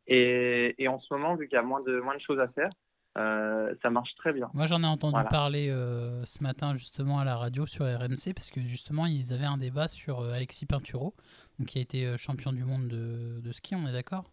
Et, 0.06 0.74
et 0.82 0.88
en 0.88 0.98
ce 1.00 1.12
moment, 1.12 1.36
vu 1.36 1.46
qu'il 1.48 1.56
y 1.56 1.58
a 1.58 1.62
moins 1.62 1.82
de 1.82 2.00
moins 2.00 2.14
de 2.16 2.20
choses 2.20 2.40
à 2.40 2.48
faire, 2.48 2.70
euh, 3.16 3.74
ça 3.82 3.90
marche 3.90 4.14
très 4.16 4.32
bien. 4.32 4.48
Moi, 4.54 4.66
j'en 4.66 4.82
ai 4.82 4.86
entendu 4.86 5.14
Voilà. 5.14 5.28
parler 5.28 5.70
euh, 5.70 6.24
ce 6.24 6.42
matin 6.42 6.74
justement 6.74 7.18
à 7.18 7.24
la 7.24 7.36
radio 7.36 7.66
sur 7.66 7.84
RMC 7.84 8.32
parce 8.34 8.50
que 8.50 8.60
justement 8.60 9.06
ils 9.06 9.32
avaient 9.32 9.44
un 9.46 9.58
débat 9.58 9.88
sur 9.88 10.20
euh, 10.20 10.32
Alexis 10.32 10.66
Pinturo, 10.66 11.14
donc, 11.58 11.68
qui 11.68 11.78
a 11.78 11.80
été 11.82 12.16
champion 12.18 12.52
du 12.52 12.64
monde 12.64 12.86
de, 12.88 13.40
de 13.40 13.52
ski. 13.52 13.74
On 13.74 13.86
est 13.88 13.92
d'accord? 13.92 14.24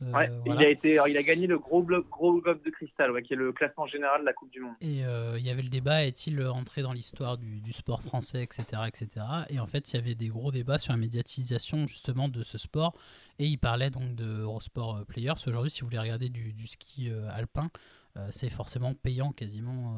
Ouais, 0.00 0.28
voilà. 0.44 0.60
il 0.60 0.66
a 0.66 0.68
été, 0.68 1.00
il 1.08 1.16
a 1.16 1.22
gagné 1.22 1.46
le 1.46 1.58
gros 1.58 1.82
bloc, 1.82 2.08
gros 2.10 2.40
globe 2.40 2.62
de 2.64 2.70
cristal, 2.70 3.10
ouais, 3.12 3.22
qui 3.22 3.32
est 3.32 3.36
le 3.36 3.52
classement 3.52 3.86
général 3.86 4.20
de 4.20 4.26
la 4.26 4.32
Coupe 4.32 4.50
du 4.50 4.60
Monde. 4.60 4.74
Et 4.80 5.04
euh, 5.04 5.38
il 5.38 5.44
y 5.46 5.50
avait 5.50 5.62
le 5.62 5.68
débat 5.68 6.04
est-il 6.04 6.42
entré 6.46 6.82
dans 6.82 6.92
l'histoire 6.92 7.38
du, 7.38 7.60
du 7.60 7.72
sport 7.72 8.02
français, 8.02 8.42
etc., 8.42 8.82
etc. 8.86 9.24
Et 9.48 9.60
en 9.60 9.66
fait, 9.66 9.92
il 9.92 9.96
y 9.96 9.98
avait 9.98 10.14
des 10.14 10.28
gros 10.28 10.50
débats 10.52 10.78
sur 10.78 10.92
la 10.92 10.98
médiatisation 10.98 11.86
justement 11.86 12.28
de 12.28 12.42
ce 12.42 12.58
sport. 12.58 12.94
Et 13.38 13.46
il 13.46 13.56
parlait 13.58 13.90
donc 13.90 14.14
de 14.14 14.40
Eurosport 14.40 14.96
euh, 14.98 15.04
Players. 15.04 15.34
Aujourd'hui, 15.46 15.70
si 15.70 15.80
vous 15.80 15.86
voulez 15.86 15.98
regarder 15.98 16.28
du, 16.28 16.52
du 16.52 16.66
ski 16.66 17.10
euh, 17.10 17.28
alpin, 17.32 17.70
euh, 18.16 18.28
c'est 18.30 18.50
forcément 18.50 18.94
payant 18.94 19.32
quasiment. 19.32 19.96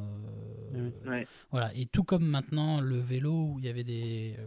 euh, 0.74 0.90
Oui. 1.04 1.10
Ouais. 1.10 1.26
Voilà. 1.50 1.70
Et 1.74 1.86
tout 1.86 2.04
comme 2.04 2.24
maintenant 2.26 2.80
le 2.80 2.98
vélo 2.98 3.32
où 3.32 3.58
il 3.58 3.64
y 3.66 3.68
avait 3.68 3.84
des, 3.84 4.36
euh, 4.38 4.46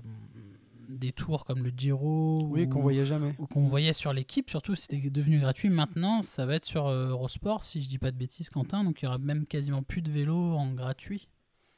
des 0.89 1.11
tours 1.11 1.45
comme 1.45 1.63
le 1.63 1.69
Giro 1.69 2.47
Oui, 2.49 2.63
ou- 2.65 2.69
qu'on 2.69 2.81
voyait 2.81 3.05
jamais. 3.05 3.33
ou 3.37 3.45
qu'on 3.47 3.61
voyait 3.67 3.93
sur 3.93 4.11
l'équipe, 4.11 4.49
surtout 4.49 4.75
c'était 4.75 5.09
devenu 5.09 5.39
gratuit. 5.39 5.69
Maintenant, 5.69 6.21
ça 6.23 6.45
va 6.45 6.55
être 6.55 6.65
sur 6.65 6.87
euh, 6.87 7.09
Eurosport, 7.09 7.63
si 7.63 7.81
je 7.81 7.87
dis 7.87 7.99
pas 7.99 8.11
de 8.11 8.17
bêtises, 8.17 8.49
Quentin. 8.49 8.83
Donc 8.83 9.01
il 9.01 9.05
y 9.05 9.07
aura 9.07 9.19
même 9.19 9.45
quasiment 9.45 9.83
plus 9.83 10.01
de 10.01 10.09
vélo 10.11 10.35
en 10.35 10.71
gratuit. 10.73 11.27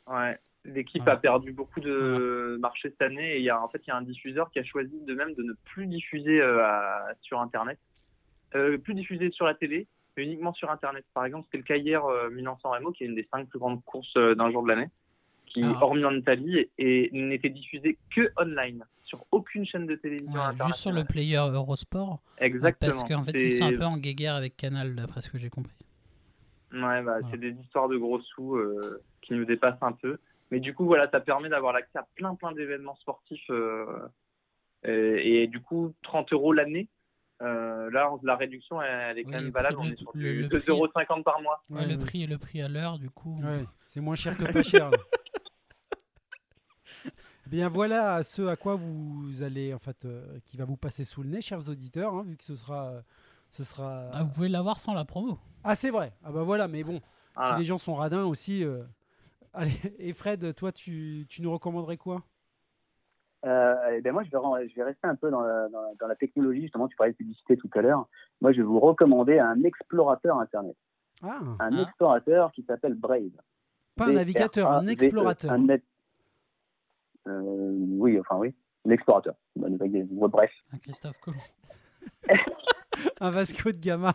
Ouais. 0.08 0.40
L'équipe 0.64 1.02
Voilà. 1.04 1.18
a 1.18 1.22
perdu 1.22 1.52
beaucoup 1.54 1.80
de 1.80 2.58
marché 2.62 2.90
cette 2.90 3.02
année 3.02 3.34
et 3.36 3.38
il 3.40 3.44
y 3.44 3.50
a 3.50 3.62
en 3.64 3.68
fait 3.68 3.82
il 3.86 3.88
y 3.90 3.92
a 3.92 3.98
un 3.98 4.02
diffuseur 4.04 4.52
qui 4.52 4.60
a 4.60 4.64
choisi 4.64 4.94
de 5.08 5.14
même 5.16 5.34
de 5.34 5.42
ne 5.44 5.54
plus 5.66 5.88
diffuser 5.88 6.40
euh, 6.40 6.64
à- 6.64 7.08
sur 7.22 7.40
internet, 7.42 7.80
euh, 8.56 8.78
plus 8.78 8.94
diffuser 8.94 9.32
sur 9.32 9.46
la 9.46 9.56
télé, 9.56 9.88
mais 10.16 10.24
uniquement 10.24 10.54
sur 10.54 10.70
internet. 10.70 11.04
Par 11.16 11.26
exemple, 11.26 11.46
c'était 11.48 11.58
le 11.58 11.64
cas 11.64 11.78
hier 11.78 12.06
euh, 12.06 12.30
Milan-San 12.30 12.72
Remo 12.72 12.92
qui 12.92 13.04
est 13.04 13.08
une 13.08 13.16
des 13.16 13.28
cinq 13.32 13.50
plus 13.50 13.58
grandes 13.60 13.84
courses 13.84 14.16
euh, 14.18 14.36
d'un 14.36 14.52
jour 14.52 14.62
de 14.62 14.68
l'année, 14.68 14.90
qui 15.48 15.64
Ah. 15.64 15.80
hormis 15.82 16.06
en 16.06 16.14
Italie 16.16 16.60
et, 16.60 16.70
et 16.78 17.10
n'était 17.12 17.50
diffusée 17.50 17.98
que 18.16 18.32
online 18.38 18.86
sur 19.12 19.26
aucune 19.32 19.66
chaîne 19.66 19.86
de 19.88 19.96
télévision 19.96 20.32
Ouais, 20.40 20.66
juste 20.68 20.80
sur 20.80 20.92
le 20.94 21.04
player 21.04 21.36
Eurosport. 21.36 22.20
Exactement. 22.38 22.90
Parce 22.92 23.04
qu'en 23.04 23.24
fait, 23.26 23.38
C'est- 23.38 23.46
ils 23.48 23.52
sont 23.52 23.66
un 23.66 23.74
peu 23.78 23.84
en 23.84 23.98
guéguerre 23.98 24.36
avec 24.36 24.56
Canal, 24.56 24.96
d'après 24.96 25.20
ce 25.20 25.30
que 25.30 25.38
j'ai 25.38 25.50
compris. 25.50 25.76
Ouais, 26.72 26.80
bah, 26.80 27.02
Voilà. 27.04 27.28
c'est 27.30 27.38
des 27.38 27.52
histoires 27.52 27.90
de 27.90 27.98
gros 27.98 28.22
sous 28.22 28.56
euh, 28.56 29.04
qui 29.22 29.34
nous 29.34 29.44
dépassent 29.44 29.82
un 29.82 29.92
peu. 29.92 30.18
Mais 30.50 30.62
du 30.62 30.74
coup, 30.74 30.86
voilà, 30.86 31.10
ça 31.12 31.20
permet 31.20 31.50
d'avoir 31.50 31.74
l'accès 31.74 31.98
à 32.00 32.08
plein, 32.16 32.36
plein 32.36 32.54
d'événements 32.54 32.96
sportifs. 32.96 33.50
euh, 33.50 33.86
et, 34.86 35.44
et 35.44 35.48
du 35.48 35.60
coup, 35.62 35.94
30 36.04 36.32
euros 36.34 36.54
l'année. 36.54 36.88
euh, 37.42 37.90
là, 37.92 38.12
la 38.24 38.36
réduction, 38.36 38.80
elle, 38.84 39.00
elle 39.12 39.18
est 39.18 39.24
quand 39.24 39.30
Oui, 39.32 39.36
même 39.38 39.46
le 39.46 39.52
valable. 39.52 39.76
prix- 39.78 39.88
On 39.88 39.92
est 39.92 39.96
sur 39.98 40.12
le- 40.14 40.22
du 40.22 40.42
le 40.44 40.48
2,50 40.48 40.60
prix- 40.62 40.72
euros 40.72 41.24
par 41.24 41.42
mois. 41.42 41.64
Ouais, 41.72 41.80
Ouais, 41.82 41.88
le, 41.88 41.98
prix, 41.98 42.28
le 42.28 42.38
prix 42.38 42.62
à 42.62 42.68
l'heure, 42.68 43.00
du 43.00 43.10
coup. 43.10 43.42
Ouais, 43.42 43.64
c'est 43.84 44.00
moins 44.00 44.14
cher 44.16 44.38
que 44.38 44.44
pas 44.54 44.64
cher. 44.64 44.92
Bien 47.52 47.68
voilà 47.68 48.24
ce 48.24 48.44
à 48.48 48.56
quoi 48.56 48.76
vous 48.76 49.44
allez 49.44 49.74
en 49.74 49.78
fait 49.78 50.06
euh, 50.06 50.40
qui 50.46 50.56
va 50.56 50.64
vous 50.66 50.78
passer 50.78 51.04
sous 51.04 51.22
le 51.22 51.30
nez, 51.30 51.42
chers 51.42 51.68
auditeurs, 51.70 52.14
hein, 52.14 52.24
vu 52.26 52.38
que 52.38 52.44
ce 52.46 52.56
sera 52.56 52.86
euh, 52.88 53.02
ce 53.50 53.64
sera. 53.66 54.10
Ah, 54.14 54.24
vous 54.24 54.30
pouvez 54.30 54.48
l'avoir 54.48 54.80
sans 54.80 54.94
la 54.94 55.04
promo. 55.04 55.38
Ah 55.66 55.76
c'est 55.76 55.90
vrai. 55.92 56.14
Ah 56.24 56.32
bah 56.32 56.44
voilà, 56.44 56.70
mais 56.70 56.84
bon, 56.84 57.02
si 57.42 57.58
les 57.60 57.66
gens 57.66 57.78
sont 57.78 57.94
radins 57.94 58.24
aussi. 58.24 58.64
euh, 58.64 58.84
Allez, 59.54 59.74
et 60.00 60.14
Fred, 60.14 60.56
toi 60.56 60.72
tu, 60.72 61.26
tu 61.28 61.42
nous 61.42 61.52
recommanderais 61.52 61.98
quoi? 61.98 62.24
Euh, 63.46 63.76
eh 63.98 64.02
ben 64.02 64.14
moi, 64.14 64.24
je 64.24 64.30
vais, 64.30 64.70
je 64.70 64.76
vais 64.76 64.84
rester 64.84 65.06
un 65.08 65.16
peu 65.16 65.30
dans 65.30 65.42
la, 65.42 65.68
dans, 65.68 65.82
la, 65.82 65.90
dans 66.00 66.08
la 66.08 66.16
technologie. 66.16 66.62
Justement, 66.62 66.88
tu 66.88 66.96
parlais 66.96 67.12
de 67.12 67.18
publicité 67.18 67.58
tout 67.58 67.70
à 67.76 67.82
l'heure. 67.82 68.08
Moi, 68.40 68.54
je 68.54 68.58
vais 68.58 68.64
vous 68.64 68.80
recommander 68.80 69.40
un 69.40 69.62
explorateur 69.64 70.40
Internet. 70.40 70.78
Ah, 71.22 71.40
Un 71.60 71.78
Ah. 71.78 71.82
explorateur 71.82 72.52
qui 72.54 72.64
s'appelle 72.64 72.94
Brave. 72.94 73.32
pas 73.98 74.08
un 74.08 74.14
navigateur, 74.14 74.72
un 74.72 74.88
explorateur. 74.88 75.52
un 75.52 75.58
net- 75.58 75.84
oui, 77.26 78.20
enfin 78.20 78.38
oui. 78.38 78.54
L'explorateur. 78.86 79.36
Bref. 79.56 80.52
Un 80.74 80.78
Christophe 80.80 81.18
Colomb. 81.20 81.38
Un 83.20 83.30
Vasco 83.32 83.72
de 83.72 83.78
Gama. 83.80 84.14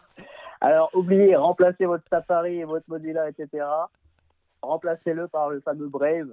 Alors, 0.60 0.90
oubliez, 0.94 1.36
remplacez 1.36 1.86
votre 1.86 2.04
Safari 2.10 2.60
et 2.60 2.64
votre 2.64 2.84
Mozilla, 2.88 3.28
etc. 3.28 3.64
Remplacez-le 4.62 5.28
par 5.28 5.50
le 5.50 5.60
fameux 5.60 5.88
Brave. 5.88 6.32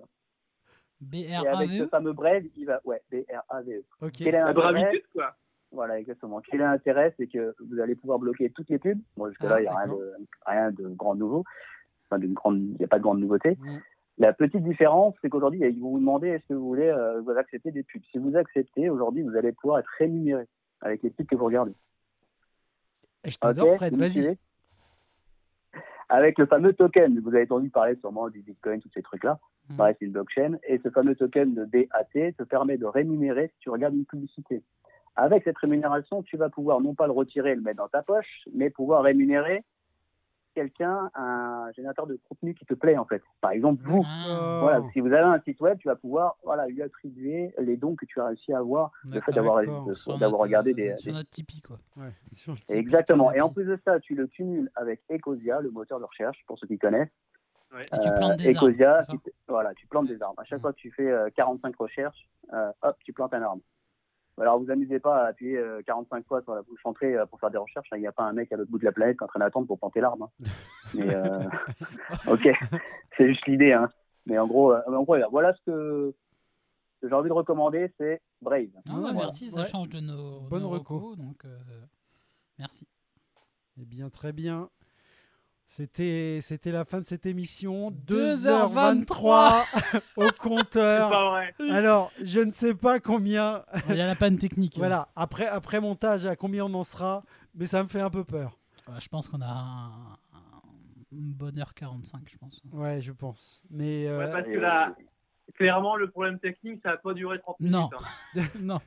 Et 1.11 1.35
avec 1.35 1.69
ce 1.69 1.83
B-R-A-V-E. 1.83 1.87
fameux 1.89 2.13
Brave, 2.13 2.43
il 2.55 2.65
va. 2.65 2.79
Ouais, 2.85 3.01
B-R-A-V-E. 3.11 3.83
Ok. 4.01 4.11
Quel 4.17 4.27
est 4.29 4.31
La 4.31 4.45
l'intérêt 4.45 4.71
bravité, 4.73 5.05
quoi. 5.13 5.35
Voilà, 5.71 5.99
exactement. 5.99 6.39
Quel 6.41 6.61
est 6.61 6.63
l'intérêt 6.63 7.13
C'est 7.17 7.27
que 7.27 7.55
vous 7.59 7.79
allez 7.79 7.95
pouvoir 7.95 8.19
bloquer 8.19 8.49
toutes 8.51 8.69
les 8.69 8.79
pubs. 8.79 8.99
Bon, 9.17 9.27
jusque-là, 9.27 9.55
Ah, 9.55 9.59
il 9.59 9.63
n'y 9.63 9.67
a 9.67 9.75
rien 9.75 9.87
de, 9.87 10.13
rien 10.45 10.71
de 10.71 10.87
grand 10.89 11.15
nouveau. 11.15 11.43
Enfin, 12.09 12.21
il 12.23 12.29
n'y 12.79 12.85
a 12.85 12.87
pas 12.87 12.97
de 12.97 13.03
grande 13.03 13.19
nouveauté. 13.19 13.57
La 14.19 14.31
petite 14.31 14.63
différence, 14.63 15.15
c'est 15.21 15.29
qu'aujourd'hui, 15.29 15.61
ils 15.63 15.81
vont 15.81 15.91
vous 15.91 15.99
demander 15.99 16.29
est-ce 16.29 16.47
que 16.47 16.53
vous 16.53 16.67
voulez 16.67 16.87
euh, 16.87 17.21
vous 17.21 17.31
accepter 17.31 17.71
des 17.71 17.83
pubs? 17.83 18.03
Si 18.11 18.19
vous 18.19 18.35
acceptez, 18.35 18.89
aujourd'hui, 18.89 19.23
vous 19.23 19.35
allez 19.35 19.51
pouvoir 19.51 19.79
être 19.79 19.89
rémunéré 19.97 20.45
avec 20.81 21.01
les 21.01 21.09
pubs 21.09 21.25
que 21.25 21.35
vous 21.35 21.45
regardez. 21.45 21.73
Je 23.25 23.37
t'adore, 23.37 23.77
Fred, 23.77 23.95
vas-y. 23.95 24.37
Avec 26.09 26.37
le 26.37 26.45
fameux 26.45 26.73
token, 26.73 27.19
vous 27.21 27.29
avez 27.29 27.45
entendu 27.45 27.69
parler 27.69 27.95
sûrement 27.95 28.29
du 28.29 28.41
Bitcoin, 28.41 28.79
tous 28.81 28.91
ces 28.93 29.01
trucs-là. 29.01 29.39
Mhm. 29.69 29.77
Pareil, 29.77 29.95
c'est 29.97 30.05
une 30.05 30.11
blockchain. 30.11 30.57
Et 30.67 30.79
ce 30.83 30.89
fameux 30.89 31.15
token 31.15 31.55
de 31.55 31.65
DAT 31.65 32.33
te 32.37 32.43
permet 32.43 32.77
de 32.77 32.85
rémunérer 32.85 33.47
si 33.47 33.59
tu 33.61 33.69
regardes 33.71 33.95
une 33.95 34.05
publicité. 34.05 34.61
Avec 35.15 35.43
cette 35.43 35.57
rémunération, 35.57 36.21
tu 36.23 36.37
vas 36.37 36.49
pouvoir 36.49 36.81
non 36.81 36.93
pas 36.93 37.07
le 37.07 37.13
retirer 37.13 37.51
et 37.51 37.55
le 37.55 37.61
mettre 37.61 37.77
dans 37.77 37.87
ta 37.87 38.01
poche, 38.01 38.43
mais 38.53 38.69
pouvoir 38.69 39.03
rémunérer 39.03 39.63
quelqu'un, 40.53 41.09
un 41.15 41.71
générateur 41.75 42.07
de 42.07 42.19
contenu 42.29 42.53
qui 42.53 42.65
te 42.65 42.73
plaît 42.73 42.97
en 42.97 43.05
fait. 43.05 43.21
Par 43.41 43.51
exemple, 43.51 43.81
vous. 43.83 44.03
Ah, 44.05 44.57
Voilà, 44.61 44.81
si 44.93 44.99
vous 44.99 45.07
avez 45.07 45.17
un 45.25 45.39
site 45.41 45.59
web, 45.61 45.77
tu 45.79 45.87
vas 45.87 45.95
pouvoir 45.95 46.37
voilà, 46.43 46.67
lui 46.67 46.81
attribuer 46.81 47.53
les 47.59 47.75
dons 47.77 47.95
que 47.95 48.05
tu 48.05 48.19
as 48.21 48.25
réussi 48.27 48.53
à 48.53 48.59
avoir, 48.59 48.91
le 49.03 49.19
fait 49.19 49.31
d'avoir 49.33 49.57
regardé 50.39 50.73
des, 50.73 50.95
Sur 50.97 51.13
notre 51.13 51.29
Tipeee, 51.29 51.61
quoi. 51.61 51.77
Ouais, 51.97 52.11
sur 52.31 52.53
le 52.53 52.57
petit 52.59 52.73
Exactement. 52.73 53.31
Et 53.33 53.41
en 53.41 53.49
plus 53.49 53.65
de 53.65 53.77
ça, 53.83 53.99
tu 53.99 54.15
le 54.15 54.27
cumules 54.27 54.69
avec 54.75 55.01
Ecosia, 55.11 55.59
le 55.61 55.71
moteur 55.71 55.99
de 55.99 56.05
recherche, 56.05 56.43
pour 56.47 56.57
ceux 56.59 56.67
qui 56.67 56.77
connaissent. 56.77 57.09
Ouais. 57.73 57.85
Et 57.85 57.99
tu 57.99 58.07
Euh, 58.09 58.15
plantes 58.15 58.37
des 58.37 58.55
arbres. 58.55 58.67
Ecosia, 58.69 59.01
qui 59.09 59.17
te- 59.19 59.29
voilà, 59.47 59.73
tu 59.73 59.87
plantes 59.87 60.07
des 60.07 60.21
arbres. 60.21 60.39
À 60.39 60.43
chaque 60.43 60.59
Mhm. 60.59 60.61
fois 60.61 60.73
que 60.73 60.77
tu 60.77 60.91
fais 60.91 61.09
euh, 61.09 61.29
45 61.35 61.75
recherches, 61.75 62.29
euh, 62.53 62.71
hop, 62.83 62.95
tu 63.03 63.13
plantes 63.13 63.33
un 63.33 63.41
arbre. 63.41 63.61
Alors, 64.41 64.59
vous 64.59 64.71
amusez 64.71 64.99
pas 64.99 65.25
à 65.25 65.27
appuyer 65.27 65.57
euh, 65.57 65.81
45 65.85 66.25
fois 66.25 66.41
sur 66.41 66.55
la 66.55 66.63
bouche 66.63 66.81
entrée 66.85 67.15
euh, 67.15 67.25
pour 67.27 67.39
faire 67.39 67.51
des 67.51 67.57
recherches. 67.59 67.87
Il 67.93 67.99
n'y 67.99 68.07
a 68.07 68.11
pas 68.11 68.23
un 68.23 68.33
mec 68.33 68.51
à 68.51 68.57
l'autre 68.57 68.71
bout 68.71 68.79
de 68.79 68.85
la 68.85 68.91
planète 68.91 69.17
qui 69.17 69.23
est 69.23 69.25
en 69.25 69.27
train 69.27 69.39
d'attendre 69.39 69.67
pour 69.67 69.77
planter 69.77 70.01
l'arbre. 70.01 70.29
hein. 70.41 70.49
Mais, 70.95 71.13
euh, 71.13 71.39
ok, 72.27 72.47
c'est 73.17 73.27
juste 73.27 73.45
l'idée. 73.47 73.73
Hein. 73.73 73.89
Mais 74.25 74.37
en 74.39 74.47
gros, 74.47 74.71
euh, 74.73 74.81
en 74.87 75.03
gros, 75.03 75.17
voilà 75.31 75.53
ce 75.53 75.61
que, 75.65 76.15
j'ai 77.03 77.13
envie 77.13 77.29
de 77.29 77.33
recommander, 77.33 77.93
c'est 77.99 78.21
Brave. 78.41 78.67
Ah 78.89 78.93
ouais, 78.95 78.99
Voilà. 79.01 79.13
merci, 79.19 79.49
ça 79.49 79.61
Ouais. 79.61 79.67
change 79.67 79.89
de 79.89 79.99
nos, 79.99 80.41
Bonne 80.41 80.63
nos 80.63 80.69
reco. 80.69 80.95
recos, 80.97 81.17
donc 81.17 81.43
euh, 81.45 81.59
merci. 82.57 82.87
Eh 83.79 83.85
bien, 83.85 84.09
très 84.09 84.31
bien. 84.31 84.69
C'était, 85.75 86.37
c'était 86.43 86.71
la 86.71 86.85
fin 86.85 86.99
de 86.99 87.03
cette 87.03 87.25
émission. 87.25 87.89
2h23 87.89 89.63
au 90.17 90.23
C'est 90.27 90.37
compteur. 90.37 91.09
pas 91.09 91.29
vrai. 91.31 91.53
Alors, 91.71 92.11
je 92.21 92.41
ne 92.41 92.51
sais 92.51 92.75
pas 92.75 92.99
combien. 92.99 93.63
Il 93.89 93.95
y 93.95 94.01
a 94.01 94.05
la 94.05 94.13
panne 94.15 94.37
technique. 94.37 94.77
Voilà, 94.77 95.07
après, 95.15 95.47
après 95.47 95.79
montage, 95.81 96.27
à 96.27 96.35
combien 96.35 96.65
on 96.65 96.73
en 96.75 96.83
sera, 96.83 97.23
mais 97.55 97.65
ça 97.65 97.81
me 97.81 97.87
fait 97.87 98.01
un 98.01 98.11
peu 98.11 98.23
peur. 98.23 98.59
Ouais, 98.87 98.99
je 98.99 99.07
pense 99.09 99.27
qu'on 99.27 99.41
a 99.41 99.47
un, 99.47 99.87
un- 99.87 100.61
une 101.11 101.31
bonne 101.33 101.57
heure 101.57 101.73
45, 101.73 102.21
je 102.31 102.37
pense. 102.37 102.61
Ouais, 102.71 103.01
je 103.01 103.11
pense. 103.11 103.63
Mais 103.71 104.05
euh, 104.07 104.19
Ouais, 104.19 104.31
parce 104.31 104.45
que 104.45 104.59
la, 104.59 104.93
Clairement, 105.55 105.95
le 105.95 106.07
problème 106.09 106.37
technique, 106.37 106.81
ça 106.83 106.91
n'a 106.91 106.97
pas 106.97 107.15
duré 107.15 107.39
30 107.39 107.59
minutes. 107.59 107.73
Non. 107.73 107.89
hein. 108.37 108.41
non. 108.61 108.79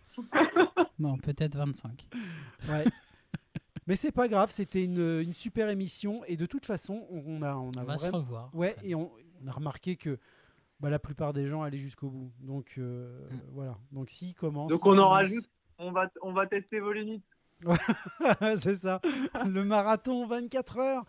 non, 1.00 1.18
peut-être 1.18 1.56
25. 1.56 2.06
Ouais. 2.68 2.84
Mais 3.86 3.96
c'est 3.96 4.12
pas 4.12 4.26
grave, 4.28 4.50
c'était 4.50 4.84
une, 4.84 5.20
une 5.20 5.34
super 5.34 5.68
émission 5.68 6.24
et 6.24 6.36
de 6.36 6.46
toute 6.46 6.66
façon, 6.66 7.06
on, 7.10 7.42
a, 7.42 7.54
on 7.54 7.70
a 7.72 7.82
On 7.82 7.84
va 7.84 7.96
se 7.96 8.02
vraiment- 8.08 8.18
revoir. 8.18 8.50
Ouais, 8.54 8.74
et 8.82 8.94
on, 8.94 9.12
on 9.42 9.46
a 9.46 9.52
remarqué 9.52 9.96
que 9.96 10.18
bah, 10.80 10.90
la 10.90 10.98
plupart 10.98 11.32
des 11.32 11.46
gens 11.46 11.62
allaient 11.62 11.78
jusqu'au 11.78 12.10
bout. 12.10 12.32
Donc 12.40 12.74
euh, 12.78 13.28
Mm. 13.30 13.40
voilà. 13.52 13.78
Donc 13.92 14.10
s'ils 14.10 14.34
commencent. 14.34 14.70
Donc 14.70 14.84
on 14.86 14.98
en 14.98 15.10
rajoute. 15.10 15.48
On 15.78 15.92
va, 15.92 16.10
on 16.22 16.32
va 16.32 16.46
tester 16.46 16.80
vos 16.80 16.92
limites. 16.92 17.24
c'est 18.58 18.74
ça, 18.74 19.00
le 19.46 19.64
marathon 19.64 20.26
24 20.26 20.78
heures. 20.78 21.04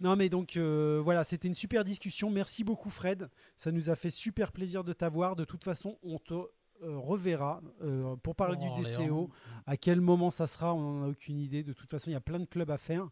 Non 0.00 0.16
mais 0.16 0.28
donc 0.28 0.56
euh, 0.56 1.00
voilà, 1.04 1.22
c'était 1.24 1.46
une 1.48 1.54
super 1.54 1.84
discussion. 1.84 2.28
Merci 2.30 2.64
beaucoup 2.64 2.90
Fred, 2.90 3.28
ça 3.56 3.70
nous 3.70 3.88
a 3.90 3.94
fait 3.94 4.10
super 4.10 4.50
plaisir 4.52 4.82
de 4.84 4.92
t'avoir. 4.92 5.36
De 5.36 5.44
toute 5.44 5.62
façon, 5.62 5.98
on 6.02 6.18
te 6.18 6.34
euh, 6.82 6.98
reverra 6.98 7.60
euh, 7.82 8.16
pour 8.16 8.34
parler 8.36 8.56
du 8.56 8.66
Orléans. 8.66 9.04
DCO. 9.04 9.30
À 9.66 9.76
quel 9.76 10.00
moment 10.00 10.30
ça 10.30 10.46
sera, 10.46 10.74
on 10.74 10.80
n'en 10.80 11.04
a 11.04 11.08
aucune 11.08 11.38
idée. 11.38 11.62
De 11.62 11.72
toute 11.72 11.88
façon, 11.90 12.10
il 12.10 12.14
y 12.14 12.16
a 12.16 12.20
plein 12.20 12.40
de 12.40 12.44
clubs 12.46 12.70
à 12.70 12.78
faire. 12.78 13.08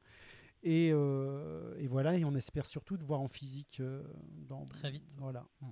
Et, 0.62 0.90
euh, 0.92 1.74
et 1.78 1.86
voilà, 1.86 2.16
et 2.18 2.24
on 2.24 2.34
espère 2.34 2.66
surtout 2.66 2.96
de 2.98 3.04
voir 3.04 3.20
en 3.20 3.28
physique 3.28 3.78
euh, 3.80 4.02
dans 4.48 4.64
Très 4.66 4.90
vite. 4.90 5.16
Voilà. 5.18 5.44
Mm. 5.62 5.66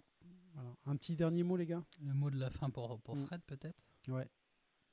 Voilà. 0.55 0.71
Un 0.87 0.97
petit 0.97 1.15
dernier 1.15 1.43
mot, 1.43 1.57
les 1.57 1.67
gars? 1.67 1.83
Le 2.05 2.15
mot 2.15 2.31
de 2.31 2.39
la 2.41 2.51
fin 2.51 2.71
pour, 2.71 2.99
pour 3.01 3.15
Mm. 3.17 3.25
Fred, 3.27 3.41
peut-être? 3.47 3.87
Ouais. 4.09 4.27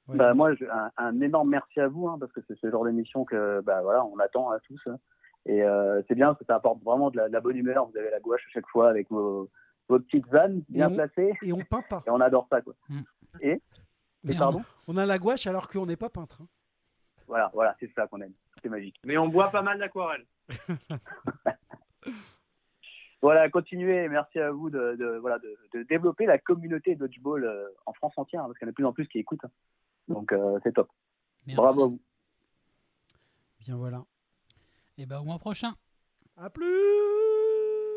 Ouais. 0.07 0.17
Bah, 0.17 0.33
moi, 0.33 0.53
je- 0.55 0.65
un, 0.65 0.91
un 0.97 1.21
énorme 1.21 1.49
merci 1.49 1.79
à 1.79 1.87
vous, 1.87 2.07
hein, 2.07 2.17
parce 2.19 2.31
que 2.33 2.41
c'est 2.47 2.59
ce 2.59 2.69
genre 2.69 2.85
d'émission 2.85 3.23
que 3.25 3.61
bah, 3.61 3.81
voilà, 3.81 4.05
on 4.05 4.19
attend 4.19 4.51
à 4.51 4.59
tous. 4.59 4.79
hein. 4.87 4.99
Et 5.47 5.63
euh, 5.63 6.01
c'est 6.07 6.15
bien 6.15 6.27
parce 6.27 6.39
que 6.39 6.45
ça 6.45 6.55
apporte 6.55 6.83
vraiment 6.83 7.09
de 7.11 7.17
la, 7.17 7.27
de 7.27 7.33
la 7.33 7.39
bonne 7.39 7.55
humeur. 7.55 7.87
Vous 7.89 7.97
avez 7.97 8.09
la 8.11 8.19
gouache 8.19 8.43
à 8.47 8.51
chaque 8.51 8.67
fois 8.67 8.89
avec 8.89 9.09
vos, 9.09 9.49
vos 9.87 9.99
petites 9.99 10.27
vannes 10.27 10.63
bien 10.69 10.89
Et 10.89 10.91
on- 10.91 10.95
placées. 10.95 11.33
Et 11.43 11.53
on 11.53 11.59
peint 11.59 11.83
pas. 11.89 12.03
Et 12.07 12.09
on 12.09 12.19
adore 12.21 12.47
ça. 12.49 12.61
Quoi. 12.61 12.73
Mm. 12.89 13.01
Et, 13.41 13.61
et 14.27 14.35
pardon 14.37 14.63
On 14.87 14.97
a 14.97 15.05
la 15.05 15.17
gouache 15.19 15.45
alors 15.47 15.69
qu'on 15.69 15.85
n'est 15.85 15.95
pas 15.97 16.09
peintre. 16.09 16.41
hein. 16.41 16.47
Voilà, 17.27 17.49
voilà 17.53 17.75
c'est 17.79 17.91
ça 17.93 18.07
qu'on 18.07 18.21
aime. 18.21 18.33
C'est 18.61 18.69
magique. 18.69 18.97
Mais 19.03 19.17
on 19.17 19.27
boit 19.27 19.49
pas 19.51 19.61
mal 19.61 19.77
d'aquarelle. 19.79 20.25
Voilà, 23.21 23.49
continuez. 23.49 24.07
Merci 24.07 24.39
à 24.39 24.51
vous 24.51 24.69
de, 24.69 24.95
de- 24.99 25.17
voilà, 25.17 25.39
de, 25.39 25.57
de 25.73 25.83
développer 25.83 26.27
la 26.27 26.37
communauté 26.37 26.95
dodgeball 26.95 27.43
euh, 27.43 27.67
en 27.87 27.93
France 27.93 28.13
entière, 28.17 28.43
hein, 28.43 28.45
parce 28.47 28.59
qu'il 28.59 28.67
y 28.67 28.67
en 28.67 28.69
a 28.69 28.71
de 28.71 28.75
plus 28.75 28.85
en 28.85 28.93
plus 28.93 29.07
qui 29.07 29.17
écoutent. 29.17 29.43
hein. 29.45 29.51
Donc, 30.07 30.31
euh, 30.31 30.59
c'est 30.63 30.73
top. 30.73 30.89
Merci. 31.47 31.55
Bravo 31.57 31.83
à 31.83 31.87
vous. 31.87 31.99
Bien 33.61 33.77
voilà. 33.77 34.03
Et 34.99 35.07
ben 35.07 35.19
au 35.19 35.23
mois 35.23 35.39
prochain. 35.39 35.73
À 36.37 36.51
plus 36.51 36.65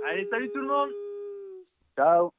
Allez, 0.09 0.27
salut 0.31 0.49
tout 0.55 0.61
le 0.61 0.67
monde 0.69 0.89
So 1.99 2.38